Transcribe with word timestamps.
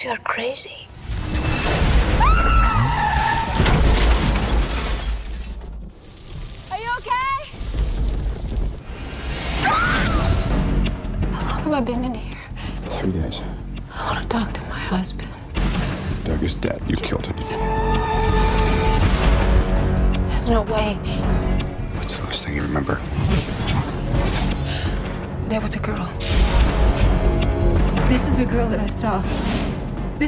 someone 0.00 0.16
who 0.16 0.22
thinks 0.22 0.34
you're 0.34 0.34
crazy. 0.34 0.79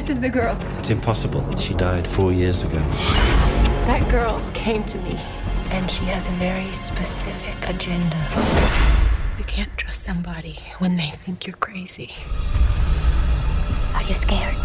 This 0.03 0.17
is 0.17 0.19
the 0.19 0.29
girl. 0.29 0.57
It's 0.79 0.89
impossible. 0.89 1.55
She 1.55 1.73
died 1.75 2.05
four 2.05 2.33
years 2.33 2.61
ago. 2.63 2.77
That 3.87 4.05
girl 4.11 4.43
came 4.53 4.83
to 4.83 4.97
me, 4.97 5.17
and 5.69 5.89
she 5.89 6.03
has 6.11 6.27
a 6.27 6.31
very 6.31 6.73
specific 6.73 7.55
agenda. 7.69 8.17
You 9.37 9.45
can't 9.45 9.71
trust 9.77 10.03
somebody 10.03 10.59
when 10.79 10.97
they 10.97 11.07
think 11.23 11.47
you're 11.47 11.55
crazy. 11.55 12.13
Are 13.95 14.03
you 14.03 14.13
scared? 14.13 14.57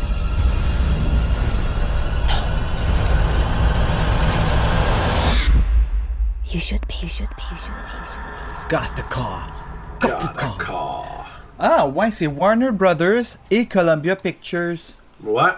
You 6.50 6.58
should 6.58 6.84
be, 6.88 6.94
you 7.00 7.06
should 7.06 7.30
be, 7.36 7.44
you 7.48 7.56
should 7.58 7.78
be, 7.78 7.94
you 7.94 8.06
should 8.10 8.58
be. 8.58 8.68
Got 8.68 8.96
the 8.96 9.02
car. 9.02 9.54
Got 10.00 10.20
the 10.20 10.54
car. 10.58 11.26
Ah, 11.60 11.86
ouais, 11.86 12.10
c'est 12.10 12.26
Warner 12.26 12.72
Brothers 12.72 13.38
et 13.52 13.66
Columbia 13.66 14.16
Pictures. 14.16 14.94
Ouais. 15.24 15.50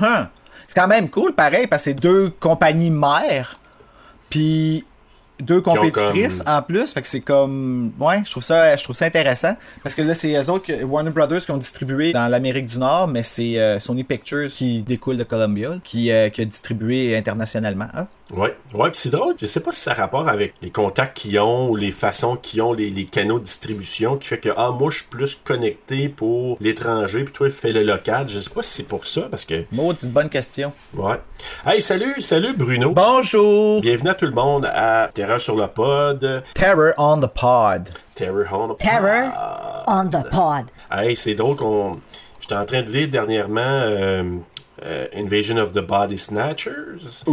Huh. 0.00 0.26
C'est 0.68 0.74
quand 0.80 0.88
même 0.88 1.08
cool, 1.08 1.32
pareil, 1.34 1.66
parce 1.66 1.82
que 1.82 1.90
c'est 1.90 1.94
deux 1.94 2.30
compagnies 2.30 2.90
mères. 2.90 3.56
Puis 4.28 4.84
deux 5.40 5.60
compétitrices 5.60 6.38
comme- 6.42 6.54
en 6.54 6.62
plus. 6.62 6.92
Fait 6.92 7.02
que 7.02 7.08
c'est 7.08 7.20
comme. 7.22 7.92
Ouais, 7.98 8.22
je 8.24 8.30
trouve 8.30 8.42
ça, 8.42 8.76
je 8.76 8.84
trouve 8.84 8.94
ça 8.94 9.06
intéressant. 9.06 9.56
Parce 9.82 9.94
que 9.94 10.02
là, 10.02 10.14
c'est 10.14 10.32
eux 10.34 10.50
autres, 10.50 10.66
que- 10.66 10.84
Warner 10.84 11.10
Brothers, 11.10 11.44
qui 11.44 11.50
ont 11.50 11.56
distribué 11.56 12.12
dans 12.12 12.28
l'Amérique 12.28 12.66
du 12.66 12.78
Nord, 12.78 13.08
mais 13.08 13.22
c'est 13.24 13.58
euh, 13.58 13.80
Sony 13.80 14.04
Pictures 14.04 14.48
qui 14.50 14.82
découle 14.82 15.16
de 15.16 15.24
Columbia, 15.24 15.76
qui, 15.82 16.12
euh, 16.12 16.28
qui 16.28 16.42
a 16.42 16.44
distribué 16.44 17.16
internationalement. 17.16 17.88
hein. 17.94 18.06
Ouais, 18.32 18.56
ouais, 18.74 18.90
puis 18.90 18.98
c'est 19.00 19.10
drôle. 19.10 19.34
Je 19.40 19.46
sais 19.46 19.60
pas 19.60 19.72
si 19.72 19.80
ça 19.80 19.92
a 19.92 19.94
rapport 19.94 20.28
avec 20.28 20.54
les 20.62 20.70
contacts 20.70 21.16
qu'ils 21.16 21.38
ont 21.40 21.68
ou 21.68 21.76
les 21.76 21.90
façons 21.90 22.36
qu'ils 22.36 22.62
ont, 22.62 22.72
les, 22.72 22.90
les 22.90 23.04
canaux 23.04 23.38
de 23.38 23.44
distribution, 23.44 24.16
qui 24.16 24.28
fait 24.28 24.38
que 24.38 24.50
ah 24.56 24.70
moi 24.70 24.90
je 24.90 24.98
suis 24.98 25.06
plus 25.06 25.34
connecté 25.34 26.08
pour 26.08 26.56
l'étranger, 26.60 27.24
puis 27.24 27.32
toi 27.32 27.50
fais 27.50 27.72
le 27.72 27.82
local. 27.82 28.28
Je 28.28 28.38
sais 28.40 28.50
pas 28.50 28.62
si 28.62 28.72
c'est 28.72 28.88
pour 28.88 29.06
ça 29.06 29.22
parce 29.30 29.44
que 29.44 29.64
Maudite 29.72 30.12
bonne 30.12 30.28
question. 30.28 30.72
ouais. 30.94 31.20
Hey 31.66 31.80
salut, 31.80 32.20
salut 32.22 32.54
Bruno. 32.54 32.90
Bonjour! 32.90 33.80
Bienvenue 33.80 34.10
à 34.10 34.14
tout 34.14 34.26
le 34.26 34.32
monde 34.32 34.66
à 34.72 35.10
Terreur 35.12 35.40
sur 35.40 35.56
le 35.56 35.66
pod, 35.66 36.42
Terror 36.54 36.92
on 36.98 37.18
the 37.20 37.26
Pod. 37.34 37.90
Terror 38.14 38.46
on 38.52 38.74
the 38.74 38.78
Terror 38.78 39.32
on 39.86 40.06
the 40.06 40.28
pod. 40.30 40.66
Hey, 40.92 41.16
c'est 41.16 41.34
drôle 41.34 41.56
qu'on. 41.56 41.98
J'étais 42.40 42.54
en 42.54 42.64
train 42.64 42.82
de 42.82 42.90
lire 42.90 43.08
dernièrement 43.08 43.60
euh, 43.62 44.22
euh, 44.82 45.06
Invasion 45.14 45.56
of 45.58 45.72
the 45.72 45.80
Body 45.80 46.18
Snatchers. 46.18 47.24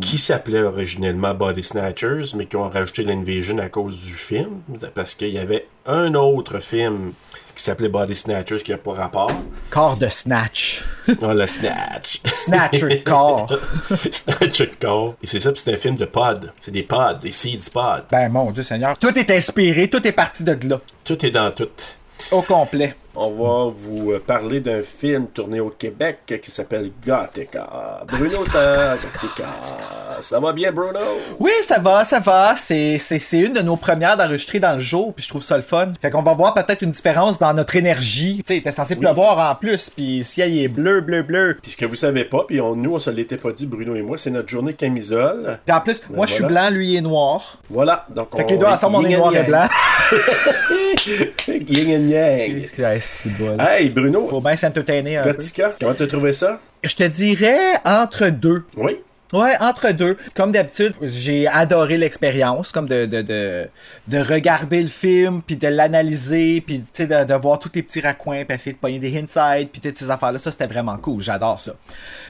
Qui 0.00 0.18
s'appelait 0.18 0.62
originellement 0.62 1.34
Body 1.34 1.62
Snatchers, 1.62 2.34
mais 2.36 2.46
qui 2.46 2.56
ont 2.56 2.68
rajouté 2.68 3.02
l'Invasion 3.02 3.58
à 3.58 3.68
cause 3.68 4.04
du 4.04 4.14
film. 4.14 4.60
Parce 4.94 5.14
qu'il 5.14 5.30
y 5.30 5.38
avait 5.38 5.66
un 5.86 6.14
autre 6.14 6.60
film 6.60 7.12
qui 7.54 7.62
s'appelait 7.62 7.88
Body 7.88 8.14
Snatchers 8.14 8.58
qui 8.58 8.72
n'a 8.72 8.78
pas 8.78 8.94
rapport. 8.94 9.30
Corps 9.70 9.96
de 9.96 10.08
Snatch. 10.08 10.82
Ah, 11.22 11.34
le 11.34 11.46
Snatch. 11.46 12.20
Snatcher 12.24 12.88
de 12.88 13.04
corps. 13.04 13.52
Snatcher 14.10 14.66
de 14.66 14.76
corps. 14.76 15.14
Et 15.22 15.26
c'est 15.26 15.40
ça, 15.40 15.52
c'est 15.54 15.72
un 15.72 15.76
film 15.76 15.96
de 15.96 16.04
pod. 16.04 16.52
C'est 16.60 16.72
des 16.72 16.82
pods, 16.82 17.18
des 17.22 17.30
seeds 17.30 17.70
pods. 17.72 18.04
Ben 18.10 18.28
mon 18.28 18.50
Dieu 18.50 18.62
Seigneur. 18.62 18.98
Tout 18.98 19.16
est 19.18 19.30
inspiré, 19.30 19.88
tout 19.88 20.04
est 20.06 20.12
parti 20.12 20.42
de 20.42 20.58
là. 20.68 20.80
Tout 21.04 21.24
est 21.24 21.30
dans 21.30 21.50
tout. 21.50 21.68
Au 22.30 22.42
complet. 22.42 22.94
On 23.16 23.30
va 23.30 23.70
vous 23.70 24.10
euh, 24.10 24.18
parler 24.18 24.58
d'un 24.58 24.82
film 24.82 25.28
tourné 25.28 25.60
au 25.60 25.70
Québec 25.70 26.40
qui 26.42 26.50
s'appelle 26.50 26.90
Gothica. 27.06 28.02
Bruno, 28.08 28.44
ça. 28.44 28.94
Ça 30.20 30.40
va 30.40 30.52
bien, 30.52 30.72
Bruno? 30.72 30.98
Oui, 31.38 31.52
ça 31.62 31.78
va, 31.78 32.04
ça 32.04 32.18
va. 32.18 32.54
C'est, 32.56 32.98
une 33.32 33.52
de 33.52 33.62
nos 33.62 33.76
premières 33.76 34.16
d'enregistrer 34.16 34.58
dans 34.58 34.74
le 34.74 34.80
jour, 34.80 35.14
puis 35.14 35.22
je 35.22 35.28
trouve 35.28 35.42
ça 35.42 35.56
le 35.56 35.62
fun. 35.62 35.92
Fait 36.02 36.10
qu'on 36.10 36.22
va 36.22 36.34
voir 36.34 36.54
peut-être 36.54 36.82
une 36.82 36.90
différence 36.90 37.38
dans 37.38 37.54
notre 37.54 37.76
énergie. 37.76 38.38
Tu 38.38 38.54
sais, 38.54 38.58
était 38.58 38.72
censé 38.72 38.96
pleuvoir 38.96 39.38
en 39.50 39.54
plus, 39.54 39.90
puis 39.90 40.18
le 40.18 40.24
ciel 40.24 40.58
est 40.58 40.68
bleu, 40.68 41.00
bleu, 41.00 41.22
bleu. 41.22 41.56
Puis 41.62 41.72
ce 41.72 41.76
que 41.76 41.86
vous 41.86 41.94
savez 41.94 42.24
pas, 42.24 42.44
puis 42.48 42.60
on, 42.60 42.74
nous, 42.74 42.94
on 42.94 42.98
se 42.98 43.10
l'était 43.10 43.36
pas 43.36 43.52
dit, 43.52 43.66
Bruno 43.66 43.94
et 43.94 44.02
moi, 44.02 44.16
c'est 44.18 44.30
notre 44.30 44.48
journée 44.48 44.74
camisole. 44.74 45.58
Puis 45.64 45.74
en 45.74 45.80
plus, 45.80 46.02
moi 46.10 46.26
je 46.26 46.32
suis 46.32 46.42
Ben 46.42 46.48
blanc, 46.48 46.70
lui 46.70 46.88
il 46.88 46.96
est 46.96 47.00
noir. 47.00 47.58
Voilà. 47.70 48.06
Donc, 48.10 48.36
Fait 48.36 48.44
que 48.44 48.50
les 48.50 48.58
deux 48.58 48.66
ensemble, 48.66 48.96
on 48.96 49.04
est 49.04 49.16
noir 49.16 49.34
et 49.36 49.44
blanc. 49.44 49.68
Yin 51.46 51.90
and 51.90 52.08
yang. 52.08 53.03
C'est. 53.04 53.30
Hey, 53.58 53.90
Bruno, 53.90 54.28
Faut 54.28 54.40
bien 54.40 54.56
s'entertainer 54.56 55.18
un 55.18 55.22
peu. 55.22 55.36
Comment 55.80 55.94
t'as 55.94 56.06
trouvé 56.06 56.32
ça? 56.32 56.60
Je 56.82 56.94
te 56.94 57.04
dirais 57.04 57.74
entre 57.84 58.28
deux. 58.30 58.64
Oui. 58.76 58.98
Ouais, 59.32 59.56
entre 59.60 59.90
deux. 59.90 60.16
Comme 60.34 60.52
d'habitude, 60.52 60.94
j'ai 61.02 61.48
adoré 61.48 61.98
l'expérience, 61.98 62.70
comme 62.72 62.88
de, 62.88 63.04
de, 63.06 63.22
de, 63.22 63.68
de 64.06 64.18
regarder 64.18 64.80
le 64.80 64.88
film, 64.88 65.42
puis 65.42 65.56
de 65.56 65.66
l'analyser, 65.66 66.60
puis 66.60 66.78
de, 66.78 67.24
de 67.24 67.34
voir 67.34 67.58
tous 67.58 67.70
les 67.74 67.82
petits 67.82 68.00
raccoins, 68.00 68.44
puis 68.44 68.54
essayer 68.54 68.74
de 68.74 68.78
pogner 68.78 68.98
des 68.98 69.18
insights, 69.18 69.70
puis 69.72 69.80
toutes 69.80 69.98
ces 69.98 70.10
affaires-là. 70.10 70.38
Ça, 70.38 70.50
c'était 70.50 70.66
vraiment 70.66 70.96
cool. 70.98 71.20
J'adore 71.20 71.58
ça. 71.58 71.72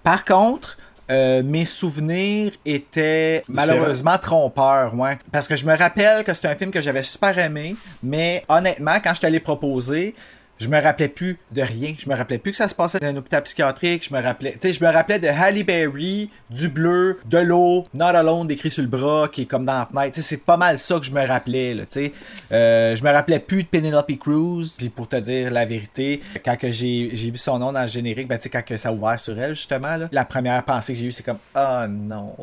Par 0.02 0.24
contre, 0.24 0.78
euh, 1.10 1.42
mes 1.42 1.66
souvenirs 1.66 2.52
étaient 2.64 3.42
malheureusement 3.48 4.16
trompeurs, 4.16 4.94
ouais. 4.94 5.18
Parce 5.30 5.46
que 5.46 5.56
je 5.56 5.66
me 5.66 5.76
rappelle 5.76 6.24
que 6.24 6.32
c'était 6.32 6.48
un 6.48 6.54
film 6.54 6.70
que 6.70 6.80
j'avais 6.80 7.02
super 7.02 7.36
aimé, 7.38 7.76
mais 8.02 8.44
honnêtement, 8.48 8.96
quand 9.02 9.14
je 9.14 9.20
te 9.20 9.26
l'ai 9.26 9.40
proposé, 9.40 10.14
je 10.58 10.68
me 10.68 10.80
rappelais 10.80 11.08
plus 11.08 11.38
de 11.52 11.62
rien. 11.62 11.94
Je 11.98 12.08
me 12.08 12.14
rappelais 12.14 12.38
plus 12.38 12.52
que 12.52 12.56
ça 12.56 12.68
se 12.68 12.74
passait 12.74 12.98
dans 12.98 13.08
un 13.08 13.16
hôpital 13.16 13.42
psychiatrique. 13.42 14.06
Je 14.08 14.14
me 14.14 14.22
rappelais, 14.22 14.52
tu 14.52 14.60
sais, 14.60 14.72
je 14.72 14.84
me 14.84 14.90
rappelais 14.90 15.18
de 15.18 15.26
Halle 15.26 15.62
Berry, 15.64 16.30
du 16.50 16.68
bleu, 16.68 17.18
de 17.26 17.38
l'eau, 17.38 17.86
Not 17.94 18.04
Alone 18.04 18.46
décrit 18.46 18.70
sur 18.70 18.82
le 18.82 18.88
bras, 18.88 19.28
qui 19.28 19.42
est 19.42 19.46
comme 19.46 19.64
dans 19.64 19.78
la 19.78 19.86
fenêtre. 19.86 20.18
C'est 20.20 20.44
pas 20.44 20.56
mal 20.56 20.78
ça 20.78 20.98
que 20.98 21.06
je 21.06 21.12
me 21.12 21.26
rappelais, 21.26 21.74
tu 21.74 21.84
sais. 21.90 22.12
Euh, 22.52 22.94
je 22.94 23.02
me 23.02 23.10
rappelais 23.10 23.40
plus 23.40 23.64
de 23.64 23.68
Penelope 23.68 24.16
Cruz. 24.18 24.74
Puis 24.78 24.88
pour 24.88 25.08
te 25.08 25.16
dire 25.16 25.50
la 25.50 25.64
vérité, 25.64 26.22
quand 26.44 26.56
j'ai, 26.62 27.08
vu 27.08 27.36
son 27.36 27.58
nom 27.58 27.72
dans 27.72 27.82
le 27.82 27.88
générique, 27.88 28.28
ben 28.28 28.36
tu 28.38 28.44
sais, 28.44 28.50
quand 28.50 28.62
que 28.64 28.76
ça 28.76 28.90
a 28.90 28.92
ouvert 28.92 29.18
sur 29.18 29.38
elle, 29.38 29.54
justement, 29.54 29.96
la 30.10 30.24
première 30.24 30.62
pensée 30.64 30.94
que 30.94 31.00
j'ai 31.00 31.06
eue, 31.06 31.12
c'est 31.12 31.24
comme, 31.24 31.38
oh 31.56 31.84
non. 31.88 32.36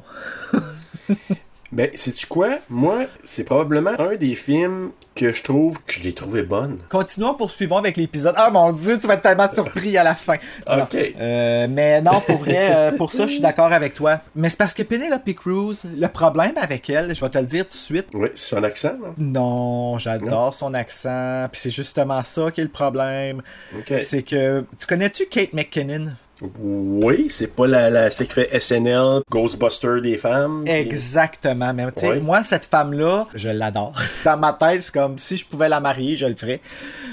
Ben, 1.72 1.90
sais-tu 1.96 2.28
quoi? 2.28 2.58
Moi, 2.70 3.06
c'est 3.24 3.46
probablement 3.46 3.98
un 3.98 4.16
des 4.16 4.36
films 4.36 4.92
que 5.16 5.32
je 5.32 5.42
trouve 5.42 5.78
que 5.88 5.94
je 5.94 6.04
l'ai 6.04 6.12
trouvé 6.12 6.44
bonne. 6.44 6.80
Continuons, 6.90 7.34
poursuivons 7.34 7.78
avec 7.78 7.96
l'épisode. 7.96 8.34
Ah 8.38 8.50
mon 8.50 8.74
dieu, 8.74 9.00
tu 9.00 9.08
vas 9.08 9.14
être 9.14 9.22
tellement 9.22 9.50
surpris 9.54 9.98
à 9.98 10.04
la 10.04 10.16
fin. 10.16 10.36
Non. 10.68 10.84
Ok. 10.84 10.96
Euh, 10.96 11.68
mais 11.70 12.02
non, 12.02 12.20
pour 12.28 12.40
vrai, 12.40 12.76
euh, 12.76 12.92
pour 12.92 13.14
ça, 13.14 13.26
je 13.26 13.34
suis 13.34 13.42
d'accord 13.42 13.72
avec 13.72 13.94
toi. 13.94 14.20
Mais 14.36 14.50
c'est 14.50 14.58
parce 14.58 14.74
que 14.74 14.84
Penelope 14.84 15.34
Cruz, 15.34 15.84
le 15.98 16.08
problème 16.08 16.54
avec 16.58 16.90
elle, 16.90 17.16
je 17.16 17.22
vais 17.22 17.30
te 17.30 17.38
le 17.38 17.46
dire 17.46 17.64
tout 17.64 17.72
de 17.72 17.78
suite. 17.78 18.08
Oui, 18.14 18.30
c'est 18.36 18.56
son 18.56 18.64
accent, 18.64 18.98
là. 19.02 19.14
Non, 19.18 19.98
j'adore 19.98 20.54
son 20.54 20.74
accent. 20.74 21.48
Puis 21.52 21.62
c'est 21.62 21.72
justement 21.72 22.22
ça 22.26 22.52
qui 22.52 22.60
est 22.60 22.66
le 22.66 22.70
problème. 22.70 23.42
Ok. 23.78 23.94
C'est 24.02 24.24
que. 24.24 24.66
Tu 24.78 24.88
connais-tu 24.88 25.26
Kate 25.28 25.54
McKinnon? 25.54 26.16
Oui, 26.60 27.28
c'est 27.30 27.48
pas 27.56 27.68
la, 27.68 27.90
la 27.92 28.10
celle 28.10 28.28
qui 28.28 28.34
fait 28.34 28.60
SNL, 28.60 29.22
Ghostbuster 29.30 30.02
des 30.02 30.18
femmes. 30.18 30.64
Exactement. 30.68 31.72
Mais 31.74 31.86
tu 31.92 32.00
sais, 32.00 32.10
Oui. 32.14 32.20
moi, 32.20 32.44
cette 32.44 32.66
femme-là, 32.66 33.28
je 33.36 33.50
l'adore. 33.50 33.94
Dans 34.26 34.38
ma 34.38 34.54
tête, 34.54 34.82
c'est 34.82 34.94
comme 34.94 35.18
si 35.20 35.38
je 35.38 35.46
pouvais 35.46 35.70
la 35.70 35.80
marier, 35.80 36.16
je 36.16 36.26
le 36.26 36.36
ferais. 36.36 36.60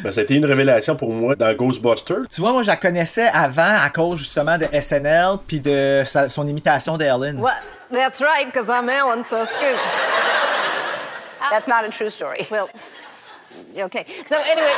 Ben, 0.02 0.10
ça 0.10 0.20
a 0.20 0.24
été 0.24 0.34
une 0.34 0.46
révélation 0.46 0.96
pour 0.96 1.12
moi 1.12 1.34
dans 1.34 1.52
Ghostbuster. 1.54 2.14
Tu 2.32 2.40
vois, 2.40 2.52
moi, 2.52 2.62
je 2.62 2.68
la 2.68 2.76
connaissais 2.76 3.28
avant 3.32 3.74
à 3.76 3.90
cause 3.90 4.18
justement 4.20 4.56
de 4.56 4.64
SNL 4.80 5.36
puis 5.46 5.60
de 5.60 6.02
sa- 6.04 6.28
son 6.28 6.46
imitation 6.48 6.96
d'Ellen. 6.96 7.38
What? 7.38 7.52
That's 7.92 8.20
right, 8.20 8.46
because 8.46 8.68
I'm 8.68 8.88
Ellen, 8.88 9.24
so 9.24 9.44
scoot. 9.44 9.76
That's 11.50 11.66
not 11.68 11.84
a 11.84 11.90
true 11.90 12.10
story. 12.10 12.46
Well, 12.50 12.68
okay. 13.76 14.04
So 14.26 14.36
anyway, 14.36 14.72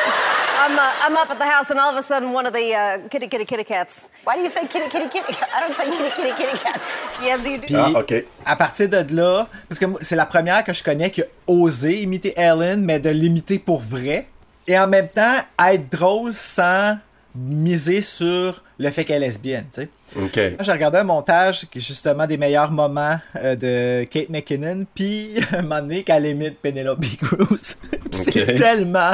I'm, 0.59 0.79
uh, 0.79 0.93
I'm 1.05 1.17
up 1.17 1.31
at 1.31 1.39
the 1.39 1.45
house, 1.47 1.71
and 1.71 1.79
all 1.81 1.91
of 1.91 1.97
a 1.97 2.03
sudden, 2.03 2.33
one 2.33 2.47
of 2.47 2.53
the 2.53 2.75
uh, 2.75 3.09
kitty, 3.09 3.29
kitty, 3.29 3.45
kitty 3.45 3.65
cats. 3.65 4.09
Why 4.25 4.37
do 4.37 4.43
you 4.43 4.49
say 4.51 4.67
kitty, 4.67 4.89
kitty, 4.89 5.09
kitty? 5.09 5.35
I 5.55 5.61
don't 5.61 5.75
say 5.75 5.85
kitty, 5.91 6.11
kitty, 6.15 6.33
kitty 6.37 6.59
cats. 6.59 7.01
Yes, 7.23 7.47
you 7.47 7.59
do. 7.59 7.67
Puis, 7.67 7.77
Ah, 7.77 7.91
ok. 7.99 8.25
à 8.45 8.57
partir 8.57 8.89
de 8.89 9.05
là, 9.15 9.47
parce 9.69 9.79
que 9.79 9.87
c'est 10.03 10.17
la 10.17 10.27
première 10.27 10.65
que 10.65 10.73
je 10.73 10.83
connais 10.83 11.11
qui 11.11 11.23
a 11.23 11.27
osé 11.47 12.01
imiter 12.03 12.35
Ellen, 12.37 12.83
mais 12.85 12.99
de 12.99 13.11
l'imiter 13.11 13.59
pour 13.59 13.81
vrai. 13.81 14.27
Et 14.67 14.79
en 14.79 14.87
même 14.87 15.09
temps, 15.09 15.37
être 15.59 15.89
drôle 15.91 16.33
sans 16.35 16.99
miser 17.35 18.03
sur 18.03 18.63
le 18.79 18.91
fait 18.91 19.05
qu'elle 19.05 19.23
est 19.23 19.27
lesbienne, 19.27 19.67
tu 19.73 19.83
sais. 19.83 19.89
Ok. 20.17 20.37
Moi, 20.37 20.57
J'ai 20.61 20.73
regardé 20.73 20.99
un 20.99 21.05
montage 21.05 21.67
qui 21.71 21.79
est 21.79 21.83
justement 21.83 22.27
des 22.27 22.37
meilleurs 22.37 22.71
moments 22.71 23.19
euh, 23.37 23.57
de 23.57 24.05
Kate 24.05 24.29
McKinnon, 24.29 24.85
puis 24.95 25.35
un 25.53 25.63
moment 25.63 25.81
donné 25.81 26.03
qu'elle 26.03 26.27
imite 26.27 26.59
Penelope 26.61 27.05
Cruz. 27.23 27.75
Puis 28.11 28.21
C'est 28.33 28.55
tellement 28.55 29.13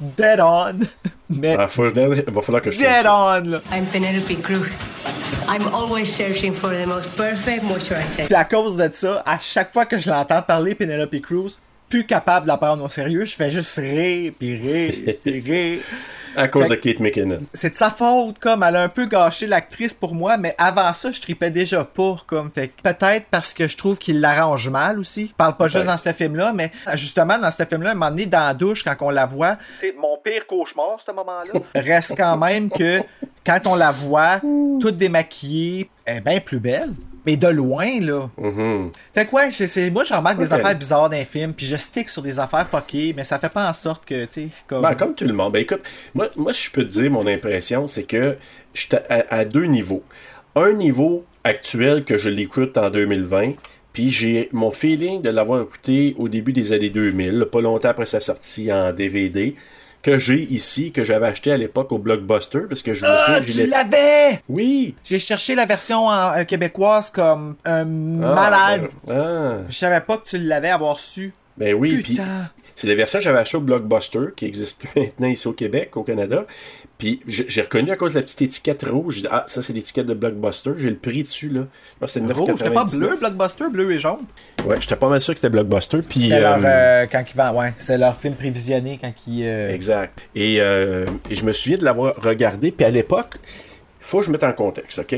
dead 0.00 0.40
on. 0.40 0.78
Mais 1.30 1.56
Ah, 1.58 1.68
faut 1.68 1.86
il 1.88 2.24
va 2.26 2.42
falloir 2.42 2.62
que 2.62 2.70
je 2.70 2.78
dead 2.78 3.06
on, 3.06 3.50
là. 3.50 3.60
I'm 3.72 3.84
Penelope 3.92 4.42
Cruz. 4.42 4.68
I'm 5.48 5.66
always 5.74 6.06
searching 6.06 6.52
for 6.52 6.70
the 6.70 6.86
most 6.86 7.14
perfect 7.16 7.62
moisturizer. 7.64 8.24
Puis 8.26 8.34
à 8.34 8.44
cause 8.44 8.76
de 8.76 8.88
ça, 8.92 9.22
à 9.26 9.38
chaque 9.38 9.72
fois 9.72 9.84
que 9.86 9.98
je 9.98 10.08
l'entends 10.08 10.42
parler 10.42 10.74
Penelope 10.74 11.20
Cruz, 11.20 11.58
plus 11.88 12.06
capable 12.06 12.44
de 12.46 12.48
la 12.48 12.56
prendre 12.56 12.84
au 12.84 12.88
sérieux, 12.88 13.24
je 13.24 13.34
fais 13.34 13.50
juste 13.50 13.76
rire, 13.76 14.32
puis 14.38 14.56
rire, 14.56 15.14
puis 15.22 15.40
rire. 15.46 15.80
À 16.38 16.48
cause 16.48 16.68
Fait 16.68 16.76
de 16.76 16.80
Kate 16.80 17.00
McKinnon. 17.00 17.40
C'est 17.52 17.70
de 17.70 17.76
sa 17.76 17.90
faute, 17.90 18.38
comme 18.38 18.62
elle 18.62 18.76
a 18.76 18.82
un 18.82 18.88
peu 18.88 19.06
gâché 19.06 19.46
l'actrice 19.46 19.92
pour 19.92 20.14
moi, 20.14 20.36
mais 20.36 20.54
avant 20.56 20.92
ça, 20.92 21.10
je 21.10 21.20
tripais 21.20 21.50
déjà 21.50 21.84
pour, 21.84 22.26
comme. 22.26 22.50
Fait 22.50 22.68
que 22.68 22.82
peut-être 22.82 23.26
parce 23.30 23.52
que 23.52 23.66
je 23.66 23.76
trouve 23.76 23.98
qu'il 23.98 24.20
l'arrange 24.20 24.68
mal 24.68 24.98
aussi. 24.98 25.28
Je 25.28 25.34
parle 25.34 25.56
pas 25.56 25.68
juste 25.68 25.86
dans 25.86 25.96
ce 25.96 26.12
film-là, 26.12 26.52
mais 26.54 26.70
justement, 26.94 27.38
dans 27.38 27.50
ce 27.50 27.64
film-là, 27.64 27.90
un 27.90 27.94
moment 27.94 28.10
donné, 28.10 28.26
dans 28.26 28.38
la 28.38 28.54
douche, 28.54 28.84
quand 28.84 28.96
on 29.00 29.10
la 29.10 29.26
voit, 29.26 29.56
c'est 29.80 29.94
mon 29.96 30.16
pire 30.22 30.46
cauchemar, 30.46 30.98
ce 31.04 31.12
moment-là. 31.12 31.60
Reste 31.74 32.14
quand 32.16 32.36
même 32.36 32.70
que 32.70 33.00
quand 33.44 33.66
on 33.66 33.74
la 33.74 33.90
voit, 33.90 34.40
toute 34.80 34.96
démaquillée, 34.96 35.90
elle 36.04 36.18
est 36.18 36.20
bien 36.20 36.40
plus 36.40 36.60
belle. 36.60 36.92
Mais 37.28 37.36
de 37.36 37.48
loin, 37.48 38.00
là. 38.00 38.30
Mhm. 38.38 38.90
Fait 39.12 39.26
que 39.26 39.34
ouais, 39.34 39.50
c'est, 39.50 39.90
moi, 39.90 40.02
je 40.02 40.14
remarque 40.14 40.38
des 40.38 40.50
affaires 40.50 40.74
bizarres 40.74 41.10
dans 41.10 41.16
les 41.16 41.26
films, 41.26 41.52
puis 41.52 41.66
je 41.66 41.76
stick 41.76 42.08
sur 42.08 42.22
des 42.22 42.38
affaires 42.38 42.66
fuckées, 42.66 43.12
mais 43.14 43.22
ça 43.22 43.38
fait 43.38 43.50
pas 43.50 43.68
en 43.68 43.74
sorte 43.74 44.06
que, 44.06 44.24
tu 44.24 44.30
sais, 44.30 44.48
comme... 44.66 44.80
Ben, 44.80 44.94
comme 44.94 45.14
tout 45.14 45.26
le 45.26 45.34
monde. 45.34 45.52
Ben, 45.52 45.60
écoute, 45.60 45.82
moi, 46.14 46.30
moi, 46.38 46.54
je 46.54 46.70
peux 46.70 46.84
te 46.84 46.90
dire, 46.90 47.10
mon 47.10 47.26
impression, 47.26 47.86
c'est 47.86 48.04
que 48.04 48.38
je 48.72 48.80
suis 48.80 48.96
à, 49.10 49.26
à 49.28 49.44
deux 49.44 49.66
niveaux. 49.66 50.02
Un 50.56 50.72
niveau 50.72 51.26
actuel 51.44 52.02
que 52.02 52.16
je 52.16 52.30
l'écoute 52.30 52.78
en 52.78 52.88
2020, 52.88 53.52
puis 53.92 54.10
j'ai 54.10 54.48
mon 54.52 54.70
feeling 54.70 55.20
de 55.20 55.28
l'avoir 55.28 55.60
écouté 55.60 56.14
au 56.16 56.30
début 56.30 56.54
des 56.54 56.72
années 56.72 56.88
2000, 56.88 57.46
pas 57.52 57.60
longtemps 57.60 57.90
après 57.90 58.06
sa 58.06 58.20
sortie 58.20 58.72
en 58.72 58.90
DVD, 58.90 59.54
que 60.02 60.18
j'ai 60.18 60.42
ici, 60.50 60.92
que 60.92 61.02
j'avais 61.04 61.26
acheté 61.26 61.52
à 61.52 61.56
l'époque 61.56 61.90
au 61.92 61.98
Blockbuster, 61.98 62.60
parce 62.68 62.82
que 62.82 62.94
je 62.94 63.04
me 63.04 63.10
Ah, 63.10 63.40
tu 63.44 63.66
l'avais! 63.66 64.40
Oui! 64.48 64.94
J'ai 65.04 65.18
cherché 65.18 65.54
la 65.54 65.66
version 65.66 66.06
en- 66.06 66.32
euh, 66.38 66.44
québécoise 66.44 67.10
comme 67.10 67.56
un 67.64 67.80
Ah, 68.22 68.34
malade. 68.34 68.88
ben, 69.06 69.14
ah. 69.16 69.56
Je 69.68 69.76
savais 69.76 70.00
pas 70.00 70.16
que 70.18 70.28
tu 70.28 70.38
l'avais 70.38 70.70
avoir 70.70 70.98
su. 71.00 71.32
Ben 71.56 71.74
oui, 71.74 72.00
puis 72.02 72.12
Putain. 72.14 72.50
C'est 72.78 72.86
la 72.86 72.94
version 72.94 73.18
que 73.18 73.24
j'avais 73.24 73.40
achetée 73.40 73.56
au 73.56 73.60
Blockbuster, 73.60 74.20
qui 74.36 74.44
existe 74.46 74.78
plus 74.78 74.88
maintenant 75.00 75.26
ici 75.26 75.48
au 75.48 75.52
Québec, 75.52 75.96
au 75.96 76.04
Canada. 76.04 76.46
Puis 76.96 77.20
j'ai 77.26 77.62
reconnu 77.62 77.90
à 77.90 77.96
cause 77.96 78.12
de 78.12 78.18
la 78.18 78.22
petite 78.22 78.40
étiquette 78.42 78.84
rouge. 78.84 79.22
Dit, 79.22 79.26
ah, 79.32 79.42
ça 79.48 79.62
c'est 79.62 79.72
l'étiquette 79.72 80.06
de 80.06 80.14
Blockbuster. 80.14 80.70
J'ai 80.76 80.90
le 80.90 80.96
prix 80.96 81.24
dessus, 81.24 81.48
là. 81.48 81.62
C'est 82.06 82.20
Rouge, 82.20 82.54
c'était 82.56 82.70
pas 82.70 82.84
9,99. 82.84 82.96
bleu, 82.98 83.16
Blockbuster, 83.18 83.64
bleu 83.68 83.92
et 83.92 83.98
jaune? 83.98 84.20
Ouais, 84.64 84.76
j'étais 84.80 84.94
pas 84.94 85.08
mal 85.08 85.20
sûr 85.20 85.34
que 85.34 85.40
c'était 85.40 85.50
Blockbuster. 85.50 85.98
Puis, 86.08 86.20
C'était 86.20 86.40
leur, 86.40 86.58
euh, 86.58 86.62
euh, 86.66 87.06
quand 87.10 87.24
ils 87.28 87.36
vendent, 87.36 87.56
ouais, 87.56 87.74
c'est 87.78 87.98
leur 87.98 88.16
film 88.16 88.34
prévisionné 88.34 88.98
quand 89.02 89.12
ils... 89.26 89.42
euh, 89.44 89.74
Exact. 89.74 90.16
Et, 90.36 90.60
euh, 90.60 91.04
et 91.28 91.34
je 91.34 91.44
me 91.44 91.52
souviens 91.52 91.78
de 91.78 91.84
l'avoir 91.84 92.14
regardé. 92.22 92.70
Puis 92.70 92.86
à 92.86 92.90
l'époque, 92.90 93.34
il 93.44 94.04
faut 94.04 94.20
que 94.20 94.26
je 94.26 94.30
mette 94.30 94.44
en 94.44 94.52
contexte, 94.52 95.00
OK? 95.00 95.16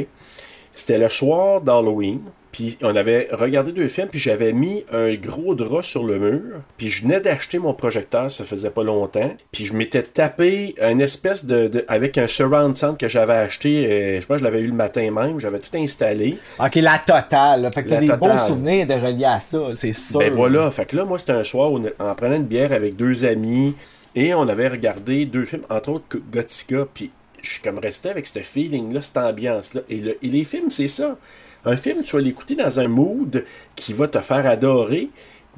C'était 0.72 0.96
le 0.98 1.10
soir 1.10 1.60
d'Halloween. 1.60 2.20
Puis 2.52 2.76
on 2.82 2.96
avait 2.96 3.28
regardé 3.30 3.70
deux 3.72 3.86
films. 3.88 4.08
Puis 4.08 4.18
j'avais 4.18 4.52
mis 4.52 4.84
un 4.92 5.14
gros 5.14 5.54
drap 5.54 5.82
sur 5.82 6.02
le 6.04 6.18
mur. 6.18 6.40
Puis 6.78 6.88
je 6.88 7.02
venais 7.02 7.20
d'acheter 7.20 7.58
mon 7.58 7.74
projecteur. 7.74 8.30
Ça 8.30 8.44
faisait 8.44 8.70
pas 8.70 8.82
longtemps. 8.82 9.32
Puis 9.52 9.64
je 9.64 9.72
m'étais 9.74 10.02
tapé 10.02 10.74
une 10.82 11.00
espèce 11.00 11.44
de, 11.44 11.68
de- 11.68 11.84
avec 11.86 12.18
un 12.18 12.26
surround 12.26 12.76
sound 12.76 12.96
que 12.98 13.08
j'avais 13.08 13.34
acheté. 13.34 13.86
euh, 13.86 14.20
je 14.20 14.26
pense 14.26 14.36
que 14.36 14.40
je 14.40 14.44
l'avais 14.44 14.60
eu 14.60 14.66
le 14.66 14.72
matin 14.74 15.10
même. 15.10 15.38
J'avais 15.38 15.60
tout 15.60 15.76
installé. 15.78 16.38
Ok, 16.58 16.74
la 16.76 16.98
totale. 16.98 17.62
là. 17.62 17.70
Fait 17.70 17.84
que 17.84 17.88
t'as 17.90 18.00
des 18.00 18.06
totale. 18.08 18.18
beaux 18.36 18.38
souvenirs 18.46 18.86
de 18.86 18.94
relier 18.94 19.24
à 19.26 19.38
ça, 19.40 19.58
c'est 19.74 19.92
sûr. 19.92 20.18
Ben 20.18 20.32
voilà, 20.32 20.70
fait 20.70 20.86
que 20.86 20.96
là, 20.96 21.04
moi, 21.04 21.18
c'était 21.18 21.32
un 21.32 21.44
soir 21.44 21.72
où, 21.72 21.80
en 21.98 22.14
prenant 22.14 22.36
une 22.36 22.44
bière 22.44 22.72
avec 22.72 22.96
deux 22.96 23.24
amis 23.24 23.74
et 24.16 24.34
on 24.34 24.48
avait 24.48 24.66
regardé 24.68 25.24
deux 25.24 25.44
films, 25.44 25.62
entre 25.70 25.90
autres 25.90 26.18
Gothica, 26.32 26.84
puis 26.92 27.10
je 27.42 27.48
suis 27.52 27.62
comme 27.62 27.78
resté 27.78 28.08
avec 28.10 28.26
ce 28.26 28.40
feeling-là, 28.40 29.02
cette 29.02 29.16
ambiance-là. 29.18 29.82
Et, 29.88 29.96
le- 29.96 30.18
et 30.20 30.28
les 30.28 30.44
films, 30.44 30.70
c'est 30.70 30.88
ça. 30.88 31.16
Un 31.64 31.76
film, 31.76 32.02
tu 32.02 32.16
vas 32.16 32.22
l'écouter 32.22 32.54
dans 32.54 32.80
un 32.80 32.88
mood 32.88 33.44
qui 33.76 33.92
va 33.92 34.08
te 34.08 34.18
faire 34.20 34.46
adorer, 34.46 35.10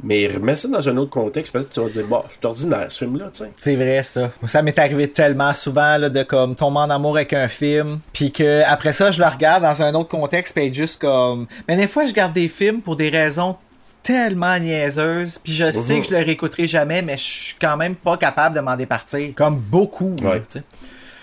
mais 0.03 0.27
remets 0.27 0.57
ça 0.57 0.69
dans 0.69 0.89
un 0.89 0.97
autre 0.97 1.11
contexte, 1.11 1.53
peut-être 1.53 1.69
que 1.69 1.75
tu 1.75 1.81
vas 1.81 1.87
te 1.87 1.93
dire, 1.93 2.07
bah, 2.07 2.25
c'est 2.31 2.45
ordinaire 2.45 2.87
ce 2.89 2.99
film-là, 3.05 3.27
tu 3.33 3.45
sais. 3.45 3.51
C'est 3.57 3.77
vrai 3.77 4.03
ça. 4.03 4.31
Ça 4.45 4.63
m'est 4.63 4.79
arrivé 4.79 5.09
tellement 5.09 5.53
souvent 5.55 5.99
là, 5.99 6.09
de 6.09 6.23
comme 6.23 6.57
tomber 6.57 6.79
en 6.81 6.91
amour 6.91 7.17
avec 7.17 7.33
un 7.35 7.47
film, 7.47 8.01
puis 8.13 8.33
que 8.33 8.63
après 8.67 8.93
ça 8.93 9.13
je 9.13 9.21
le 9.21 9.29
regarde 9.29 9.63
dans 9.63 9.83
un 9.83 9.95
autre 9.95 10.09
contexte, 10.09 10.55
puis 10.55 10.73
juste 10.75 11.01
comme. 11.01 11.47
Mais 11.69 11.77
des 11.77 11.87
fois 11.87 12.07
je 12.07 12.13
garde 12.13 12.33
des 12.33 12.49
films 12.49 12.81
pour 12.81 12.97
des 12.97 13.09
raisons 13.11 13.57
tellement 14.03 14.59
niaiseuses, 14.59 15.39
puis 15.39 15.53
je 15.53 15.71
sais 15.71 15.95
Mhm. 15.97 16.01
que 16.01 16.07
je 16.09 16.15
le 16.17 16.25
réécouterai 16.25 16.67
jamais, 16.67 17.03
mais 17.03 17.17
je 17.17 17.23
suis 17.23 17.55
quand 17.61 17.77
même 17.77 17.95
pas 17.95 18.17
capable 18.17 18.57
de 18.57 18.61
m'en 18.61 18.75
départir, 18.77 19.33
comme 19.37 19.57
beaucoup. 19.59 20.17
là, 20.23 20.31
Ouais. 20.31 20.41
tu 20.41 20.59
sais. 20.59 20.63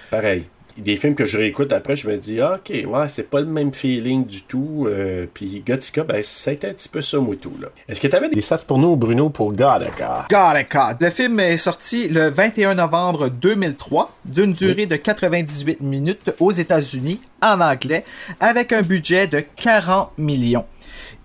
Pareil. 0.10 0.46
Des 0.80 0.96
films 0.96 1.16
que 1.16 1.26
je 1.26 1.38
réécoute 1.38 1.72
après, 1.74 1.96
je 1.96 2.08
me 2.10 2.18
dis, 2.18 2.40
ah, 2.42 2.56
ok, 2.56 2.72
ouais, 2.88 3.08
c'est 3.10 3.30
pas 3.30 3.40
le 3.42 3.46
même 3.46 3.74
feeling 3.74 4.26
du 4.26 4.44
tout. 4.44 4.88
euh, 4.88 5.26
puis 5.34 5.64
Gothica, 5.66 6.04
ben, 6.04 6.22
ça 6.24 6.52
a 6.52 6.54
été 6.54 6.68
un 6.68 6.74
petit 6.74 6.90
peu 6.90 7.02
ça, 7.02 7.18
moi, 7.20 7.36
tout, 7.40 7.54
là. 7.62 7.68
Est-ce 7.88 8.02
que 8.02 8.08
t'avais 8.08 8.30
des 8.30 8.42
stats 8.42 8.60
pour 8.66 8.78
nous, 8.78 8.96
Bruno, 8.96 9.30
pour 9.30 9.54
Gothica? 9.54 10.26
God. 10.30 10.98
Le 11.00 11.10
film 11.10 11.40
est 11.40 11.58
sorti 11.58 12.08
le 12.08 12.30
21 12.30 12.76
novembre 12.76 13.30
2003, 13.30 14.12
d'une 14.26 14.54
durée 14.54 14.86
de 14.86 14.96
98 14.96 15.82
minutes 15.82 16.32
aux 16.40 16.52
États-Unis, 16.52 17.22
en 17.42 17.60
anglais, 17.62 18.04
avec 18.40 18.74
un 18.74 18.82
budget 18.82 19.28
de 19.28 19.44
40 19.56 20.12
millions. 20.18 20.66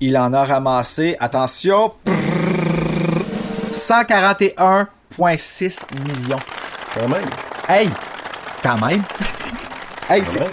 Il 0.01 0.17
en 0.19 0.33
a 0.33 0.45
ramassé, 0.45 1.17
attention, 1.21 1.93
141,6 3.75 5.85
millions. 6.05 6.39
Quand 6.95 7.09
même. 7.09 7.25
Hey, 7.69 7.89
quand 8.65 8.87
même. 8.87 9.03
hey, 10.09 10.23
Quand 10.23 10.47